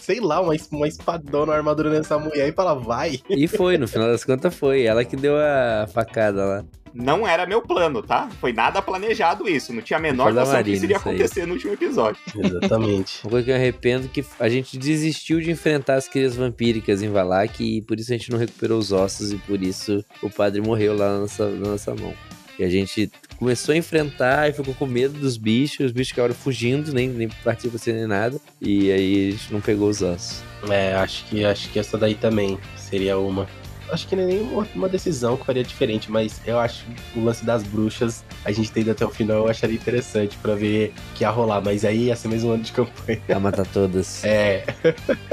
sei 0.00 0.20
lá, 0.20 0.40
uma, 0.42 0.52
uma 0.72 0.86
espadona, 0.88 1.52
uma 1.52 1.54
armadura 1.56 1.88
nessa 1.88 2.18
mulher 2.18 2.48
e 2.48 2.52
falar, 2.52 2.74
vai. 2.74 3.18
E 3.30 3.48
foi, 3.48 3.78
no 3.78 3.88
final 3.88 4.08
das 4.08 4.22
contas 4.24 4.54
foi. 4.54 4.82
Ela 4.82 5.04
que 5.04 5.16
deu 5.16 5.36
a 5.38 5.86
facada 5.88 6.44
lá. 6.44 6.64
Não 6.94 7.26
era 7.26 7.44
meu 7.44 7.60
plano, 7.60 8.02
tá? 8.02 8.28
Foi 8.40 8.52
nada 8.52 8.80
planejado 8.80 9.48
isso. 9.48 9.72
Não 9.72 9.82
tinha 9.82 9.98
a 9.98 10.00
menor 10.00 10.32
noção 10.32 10.46
que 10.46 10.52
Marina 10.52 10.76
isso 10.76 10.84
iria 10.84 10.96
isso 10.96 11.08
aí. 11.08 11.14
acontecer 11.14 11.46
no 11.46 11.54
último 11.54 11.72
episódio. 11.72 12.20
Exatamente. 12.36 13.20
Uma 13.26 13.30
coisa 13.30 13.44
que 13.44 13.50
eu 13.50 13.56
arrependo 13.56 14.06
é 14.06 14.08
que 14.08 14.24
a 14.38 14.48
gente 14.48 14.78
desistiu 14.78 15.40
de 15.40 15.50
enfrentar 15.50 15.94
as 15.94 16.06
crias 16.06 16.36
vampíricas 16.36 17.02
em 17.02 17.10
Valak 17.10 17.64
e 17.64 17.82
por 17.82 17.98
isso 17.98 18.12
a 18.12 18.16
gente 18.16 18.30
não 18.30 18.38
recuperou 18.38 18.78
os 18.78 18.92
ossos 18.92 19.32
e 19.32 19.36
por 19.36 19.60
isso 19.60 20.04
o 20.22 20.30
padre 20.30 20.60
morreu 20.60 20.96
lá 20.96 21.14
na 21.14 21.18
nossa, 21.20 21.48
na 21.50 21.68
nossa 21.70 21.94
mão. 21.94 22.14
E 22.58 22.62
a 22.62 22.70
gente 22.70 23.10
começou 23.36 23.74
a 23.74 23.76
enfrentar 23.76 24.48
e 24.48 24.52
ficou 24.52 24.74
com 24.74 24.86
medo 24.86 25.18
dos 25.18 25.36
bichos, 25.36 25.86
os 25.86 25.92
bichos 25.92 26.10
ficaram 26.10 26.34
fugindo, 26.34 26.92
nem, 26.92 27.08
nem 27.08 27.28
partiu 27.42 27.70
pra 27.70 27.78
ser 27.78 27.94
nem 27.94 28.06
nada. 28.06 28.40
E 28.60 28.92
aí 28.92 29.28
a 29.28 29.30
gente 29.32 29.52
não 29.52 29.60
pegou 29.60 29.88
os 29.88 30.00
ossos. 30.02 30.42
É, 30.70 30.94
acho 30.94 31.24
que, 31.26 31.44
acho 31.44 31.68
que 31.70 31.78
essa 31.78 31.98
daí 31.98 32.14
também 32.14 32.58
seria 32.76 33.18
uma. 33.18 33.48
Acho 33.90 34.06
que 34.06 34.16
não 34.16 34.22
é 34.22 34.26
nem 34.26 34.42
uma, 34.74 34.88
decisão 34.88 35.36
que 35.36 35.44
faria 35.44 35.64
diferente, 35.64 36.10
mas 36.10 36.40
eu 36.46 36.58
acho 36.58 36.84
o 37.16 37.24
lance 37.24 37.44
das 37.44 37.62
bruxas, 37.62 38.24
a 38.44 38.52
gente 38.52 38.70
ter 38.70 38.80
ido 38.80 38.90
até 38.90 39.04
o 39.04 39.10
final, 39.10 39.38
eu 39.38 39.48
acharia 39.48 39.76
interessante 39.76 40.36
pra 40.38 40.54
ver 40.54 40.92
o 41.12 41.14
que 41.14 41.24
ia 41.24 41.30
rolar. 41.30 41.60
Mas 41.60 41.84
aí 41.84 42.04
ia 42.04 42.16
ser 42.16 42.28
mais 42.28 42.44
um 42.44 42.52
ano 42.52 42.62
de 42.62 42.72
campanha. 42.72 43.20
Pra 43.26 43.40
matar 43.40 43.66
todas. 43.66 44.22
É, 44.34 44.64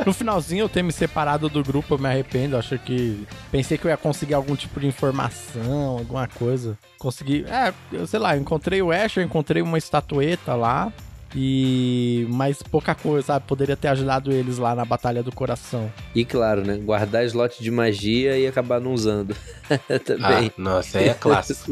No 0.05 0.13
finalzinho 0.13 0.63
eu 0.63 0.69
ter 0.69 0.83
me 0.83 0.91
separado 0.91 1.49
do 1.49 1.63
grupo, 1.63 1.95
eu 1.95 1.97
me 1.97 2.07
arrependo. 2.07 2.55
Acho 2.57 2.77
que. 2.77 3.25
Pensei 3.51 3.77
que 3.77 3.85
eu 3.85 3.89
ia 3.89 3.97
conseguir 3.97 4.33
algum 4.33 4.55
tipo 4.55 4.79
de 4.79 4.87
informação, 4.87 5.97
alguma 5.97 6.27
coisa. 6.27 6.77
Consegui. 6.99 7.45
É, 7.47 7.73
eu 7.91 8.05
sei 8.05 8.19
lá, 8.19 8.35
eu 8.35 8.41
encontrei 8.41 8.81
o 8.81 8.91
Ash, 8.91 9.17
eu 9.17 9.23
encontrei 9.23 9.61
uma 9.61 9.77
estatueta 9.77 10.53
lá. 10.53 10.91
E. 11.35 12.25
Mas 12.29 12.61
pouca 12.61 12.93
coisa, 12.93 13.27
sabe? 13.27 13.45
Poderia 13.47 13.77
ter 13.77 13.87
ajudado 13.89 14.31
eles 14.31 14.57
lá 14.57 14.75
na 14.75 14.85
Batalha 14.85 15.23
do 15.23 15.31
Coração. 15.31 15.91
E 16.13 16.25
claro, 16.25 16.65
né? 16.65 16.77
Guardar 16.77 17.23
slot 17.25 17.61
de 17.61 17.71
magia 17.71 18.37
e 18.37 18.47
acabar 18.47 18.79
não 18.81 18.93
usando. 18.93 19.35
ah, 19.69 19.99
Também. 19.99 20.51
nossa, 20.57 20.99
aí 20.99 21.09
é 21.09 21.13
clássico. 21.13 21.71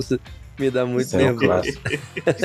Me 0.58 0.70
dá 0.70 0.86
muito 0.86 1.06
Isso 1.08 1.16
é 1.16 1.20
um 1.20 1.24
nervoso. 1.24 1.46
clássico. 1.48 1.90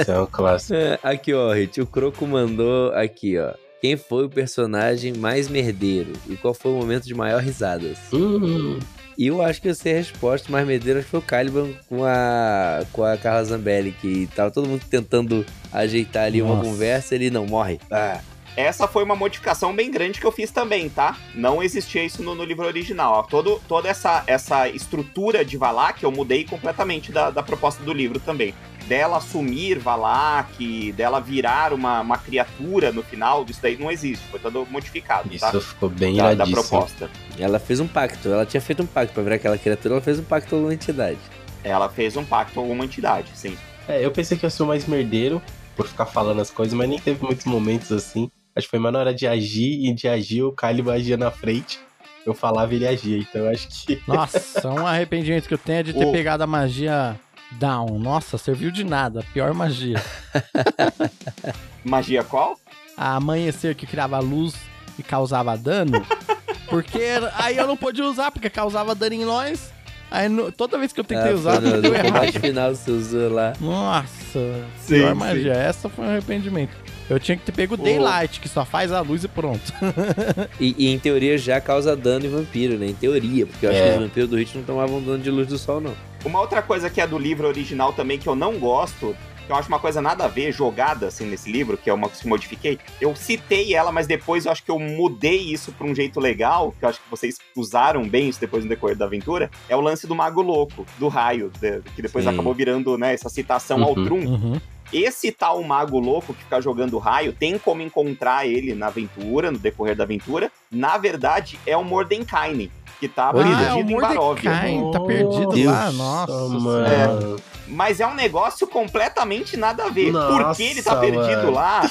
Isso 0.00 0.10
é 0.10 0.20
um 0.20 0.26
clássico. 0.26 0.74
É, 0.74 0.98
aqui, 1.02 1.34
ó, 1.34 1.52
Rit, 1.52 1.80
o 1.80 1.86
Croco 1.86 2.26
mandou 2.26 2.92
aqui, 2.92 3.38
ó. 3.38 3.52
Quem 3.80 3.96
foi 3.96 4.24
o 4.24 4.30
personagem 4.30 5.12
mais 5.12 5.48
merdeiro? 5.48 6.12
E 6.28 6.36
qual 6.36 6.54
foi 6.54 6.70
o 6.72 6.76
momento 6.76 7.04
de 7.04 7.14
maior 7.14 7.42
risadas? 7.42 7.98
Hum, 8.12 8.78
E 9.16 9.28
eu 9.28 9.40
acho 9.40 9.60
que 9.62 9.68
eu 9.68 9.74
sei 9.74 9.94
a 9.94 9.96
resposta, 9.96 10.48
mas 10.50 10.66
acho 10.66 11.04
que 11.04 11.10
foi 11.10 11.20
o 11.20 11.22
Caliban 11.22 11.70
com 11.88 12.04
a, 12.04 12.82
com 12.92 13.04
a 13.04 13.16
Carla 13.16 13.44
Zambelli, 13.44 13.92
que 13.92 14.28
tava 14.34 14.50
todo 14.50 14.68
mundo 14.68 14.82
tentando 14.90 15.44
ajeitar 15.72 16.24
ali 16.24 16.42
uma 16.42 16.56
Nossa. 16.56 16.68
conversa, 16.68 17.14
ele 17.14 17.30
não 17.30 17.46
morre. 17.46 17.78
Ah, 17.90 18.20
Essa 18.56 18.86
foi 18.86 19.02
uma 19.02 19.16
modificação 19.16 19.74
bem 19.74 19.90
grande 19.90 20.20
que 20.20 20.26
eu 20.26 20.30
fiz 20.30 20.50
também, 20.50 20.88
tá? 20.88 21.16
Não 21.34 21.62
existia 21.62 22.04
isso 22.04 22.22
no, 22.22 22.34
no 22.34 22.44
livro 22.44 22.64
original. 22.66 23.14
Ó. 23.14 23.22
Todo, 23.22 23.60
toda 23.66 23.88
essa, 23.88 24.22
essa 24.26 24.68
estrutura 24.68 25.44
de 25.44 25.56
Valak 25.56 26.02
eu 26.02 26.12
mudei 26.12 26.44
completamente 26.44 27.10
da, 27.10 27.30
da 27.30 27.42
proposta 27.42 27.82
do 27.82 27.92
livro 27.92 28.20
também. 28.20 28.54
Dela 28.86 29.16
assumir 29.16 29.78
Valak, 29.78 30.92
dela 30.92 31.18
virar 31.18 31.72
uma, 31.72 32.00
uma 32.00 32.18
criatura 32.18 32.92
no 32.92 33.02
final, 33.02 33.44
isso 33.48 33.60
daí 33.60 33.76
não 33.76 33.90
existe. 33.90 34.24
Foi 34.28 34.38
todo 34.38 34.66
modificado, 34.70 35.28
tá? 35.38 35.48
isso 35.48 35.60
ficou 35.60 35.88
bem 35.88 36.16
Da, 36.16 36.34
da 36.34 36.46
proposta. 36.46 37.10
ela 37.38 37.58
fez 37.58 37.80
um 37.80 37.88
pacto, 37.88 38.28
ela 38.28 38.44
tinha 38.46 38.60
feito 38.60 38.82
um 38.82 38.86
pacto 38.86 39.14
pra 39.14 39.22
virar 39.22 39.36
aquela 39.36 39.58
criatura, 39.58 39.94
ela 39.94 40.02
fez 40.02 40.18
um 40.18 40.24
pacto 40.24 40.50
com 40.50 40.56
uma 40.62 40.74
entidade. 40.74 41.18
Ela 41.64 41.88
fez 41.88 42.16
um 42.16 42.24
pacto 42.24 42.54
com 42.54 42.60
alguma 42.60 42.84
entidade, 42.84 43.30
sim. 43.34 43.56
É, 43.88 44.04
eu 44.04 44.10
pensei 44.10 44.36
que 44.36 44.44
ia 44.44 44.50
ser 44.50 44.62
o 44.62 44.66
mais 44.66 44.86
merdeiro 44.86 45.42
por 45.74 45.88
ficar 45.88 46.06
falando 46.06 46.40
as 46.40 46.50
coisas, 46.50 46.74
mas 46.74 46.88
nem 46.88 46.98
teve 46.98 47.24
muitos 47.24 47.46
momentos 47.46 47.90
assim. 47.90 48.30
Acho 48.56 48.66
que 48.66 48.70
foi 48.70 48.78
mais 48.78 48.92
na 48.92 49.00
hora 49.00 49.14
de 49.14 49.26
agir 49.26 49.84
e 49.86 49.92
de 49.92 50.06
agir 50.08 50.42
o 50.42 50.52
Caliban 50.52 50.94
agia 50.94 51.16
na 51.16 51.30
frente. 51.30 51.78
Eu 52.24 52.32
falava 52.34 52.72
e 52.72 52.76
ele 52.76 52.86
agia, 52.86 53.18
então 53.18 53.42
eu 53.42 53.50
acho 53.50 53.68
que. 53.68 54.00
Nossa, 54.08 54.68
um 54.70 54.86
arrependimento 54.86 55.46
que 55.48 55.54
eu 55.54 55.58
tenho 55.58 55.78
é 55.80 55.82
de 55.82 55.92
ter 55.92 56.04
O- 56.06 56.12
pegado 56.12 56.42
a 56.42 56.46
magia 56.46 57.18
down. 57.52 57.98
Nossa, 57.98 58.38
serviu 58.38 58.70
de 58.70 58.84
nada. 58.84 59.24
Pior 59.34 59.52
magia. 59.52 60.00
Magia 61.84 62.24
qual? 62.24 62.58
A 62.96 63.16
amanhecer 63.16 63.74
que 63.74 63.86
criava 63.86 64.18
luz 64.20 64.54
e 64.98 65.02
causava 65.02 65.56
dano. 65.56 66.04
Porque 66.68 66.98
aí 67.36 67.56
eu 67.58 67.66
não 67.66 67.76
podia 67.76 68.04
usar, 68.06 68.30
porque 68.32 68.48
causava 68.48 68.94
dano 68.94 69.14
em 69.14 69.24
nós. 69.24 69.70
Aí 70.10 70.28
no- 70.28 70.50
toda 70.50 70.78
vez 70.78 70.92
que 70.92 71.00
eu 71.00 71.04
tentei 71.04 71.30
Ah, 71.30 71.34
usar, 71.34 71.60
no, 71.60 71.82
deu 71.82 71.94
errado. 71.94 72.32
final 72.40 72.74
você 72.74 72.90
usou 72.90 73.30
lá. 73.32 73.52
Nossa, 73.60 74.64
Sim, 74.78 74.94
pior 74.94 75.12
sim. 75.12 75.18
magia. 75.18 75.52
Essa 75.52 75.88
foi 75.88 76.04
um 76.04 76.08
arrependimento. 76.08 76.74
Eu 77.08 77.20
tinha 77.20 77.36
que 77.36 77.44
ter 77.44 77.52
pego 77.52 77.74
o 77.74 77.76
Daylight, 77.76 78.40
que 78.40 78.48
só 78.48 78.64
faz 78.64 78.90
a 78.90 79.00
luz 79.00 79.24
e 79.24 79.28
pronto. 79.28 79.72
E, 80.60 80.74
e 80.78 80.88
em 80.88 80.98
teoria 80.98 81.36
já 81.36 81.60
causa 81.60 81.94
dano 81.96 82.24
em 82.26 82.28
vampiro, 82.28 82.78
né? 82.78 82.86
Em 82.86 82.94
teoria, 82.94 83.46
porque 83.46 83.66
eu 83.66 83.70
acho 83.70 83.78
É. 83.78 83.88
que 83.90 83.94
os 83.98 84.02
vampiros 84.04 84.30
do 84.30 84.36
Hit 84.36 84.56
não 84.56 84.64
tomavam 84.64 85.02
dano 85.02 85.18
de 85.18 85.30
luz 85.30 85.46
do 85.46 85.58
sol, 85.58 85.80
não. 85.80 85.94
Uma 86.24 86.40
outra 86.40 86.62
coisa 86.62 86.88
que 86.88 87.00
é 87.00 87.06
do 87.06 87.18
livro 87.18 87.46
original 87.46 87.92
também 87.92 88.18
que 88.18 88.26
eu 88.28 88.34
não 88.34 88.58
gosto, 88.58 89.14
que 89.46 89.52
eu 89.52 89.56
acho 89.56 89.68
uma 89.68 89.78
coisa 89.78 90.00
nada 90.00 90.24
a 90.24 90.28
ver, 90.28 90.52
jogada 90.52 91.08
assim 91.08 91.26
nesse 91.26 91.50
livro, 91.50 91.76
que 91.76 91.90
é 91.90 91.92
uma 91.92 92.08
que 92.08 92.24
eu 92.24 92.28
modifiquei. 92.28 92.78
Eu 93.00 93.14
citei 93.14 93.74
ela, 93.74 93.92
mas 93.92 94.06
depois 94.06 94.46
eu 94.46 94.52
acho 94.52 94.62
que 94.64 94.70
eu 94.70 94.78
mudei 94.78 95.38
isso 95.38 95.72
pra 95.72 95.86
um 95.86 95.94
jeito 95.94 96.18
legal, 96.20 96.72
que 96.78 96.84
eu 96.84 96.88
acho 96.88 97.00
que 97.00 97.10
vocês 97.10 97.38
usaram 97.56 98.08
bem 98.08 98.28
isso 98.28 98.40
depois 98.40 98.64
no 98.64 98.68
decorrer 98.68 98.96
da 98.96 99.04
aventura. 99.04 99.50
É 99.68 99.76
o 99.76 99.80
lance 99.80 100.06
do 100.06 100.14
Mago 100.14 100.42
Louco, 100.42 100.86
do 100.98 101.08
raio, 101.08 101.50
que 101.94 102.02
depois 102.02 102.24
Sim. 102.24 102.30
acabou 102.30 102.54
virando 102.54 102.96
né, 102.96 103.14
essa 103.14 103.28
citação 103.28 103.82
ao 103.82 103.94
Uhum. 103.94 104.04
Trum. 104.04 104.26
Uhum. 104.26 104.60
Esse 104.92 105.32
tal 105.32 105.62
Mago 105.62 105.98
Louco 105.98 106.32
que 106.34 106.44
fica 106.44 106.60
jogando 106.60 106.98
raio, 106.98 107.32
tem 107.32 107.58
como 107.58 107.82
encontrar 107.82 108.46
ele 108.46 108.74
na 108.74 108.86
aventura, 108.86 109.50
no 109.50 109.58
decorrer 109.58 109.96
da 109.96 110.04
aventura. 110.04 110.52
Na 110.70 110.96
verdade, 110.98 111.58
é 111.66 111.76
o 111.76 111.82
Mordenkainen, 111.82 112.70
que 113.04 113.08
tá. 113.08 113.30
Ah, 113.34 113.62
é 113.62 113.72
o 113.72 113.76
perdido 113.76 113.90
em 113.92 114.00
Baróvia. 114.00 114.50
Tá 114.92 115.00
perdido 115.00 115.52
Deus. 115.52 115.72
lá, 115.72 115.92
nossa. 115.92 116.48
mano. 116.48 117.36
Mas 117.66 118.00
é 118.00 118.06
um 118.06 118.14
negócio 118.14 118.66
completamente 118.66 119.56
nada 119.56 119.84
a 119.84 119.90
ver. 119.90 120.12
Nossa, 120.12 120.44
por 120.44 120.56
que 120.56 120.62
ele 120.62 120.82
tá 120.82 120.96
perdido 120.96 121.36
mano. 121.36 121.50
lá? 121.52 121.90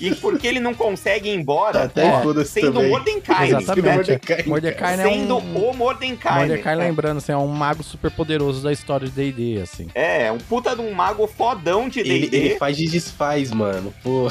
E 0.00 0.14
por 0.14 0.38
que 0.38 0.46
ele 0.46 0.60
não 0.60 0.74
consegue 0.74 1.28
ir 1.30 1.34
embora? 1.34 1.84
Até 1.84 2.04
Ó, 2.04 2.44
sendo 2.44 2.68
o 2.68 2.72
também. 2.74 2.90
Mordecai. 2.90 3.48
Exatamente. 3.48 3.94
Mordecai, 3.94 4.42
Mordecai 4.46 4.94
é 4.94 4.96
Sendo 5.02 5.36
um... 5.38 5.70
o 5.70 5.74
Mordecai. 5.74 6.38
Mordecai, 6.46 6.76
lembrando, 6.76 7.18
assim, 7.18 7.32
é 7.32 7.36
um 7.36 7.46
mago 7.46 7.82
super 7.82 8.10
poderoso 8.10 8.62
da 8.62 8.72
história 8.72 9.08
de 9.08 9.12
D&D, 9.12 9.60
assim. 9.62 9.88
É, 9.94 10.30
um 10.30 10.38
puta 10.38 10.74
de 10.74 10.82
um 10.82 10.92
mago 10.92 11.26
fodão 11.26 11.88
de 11.88 12.00
Ele, 12.00 12.20
D&D. 12.20 12.36
ele 12.36 12.56
faz 12.56 12.78
e 12.78 12.86
desfaz, 12.86 13.50
mano. 13.52 13.92
Pô, 14.02 14.30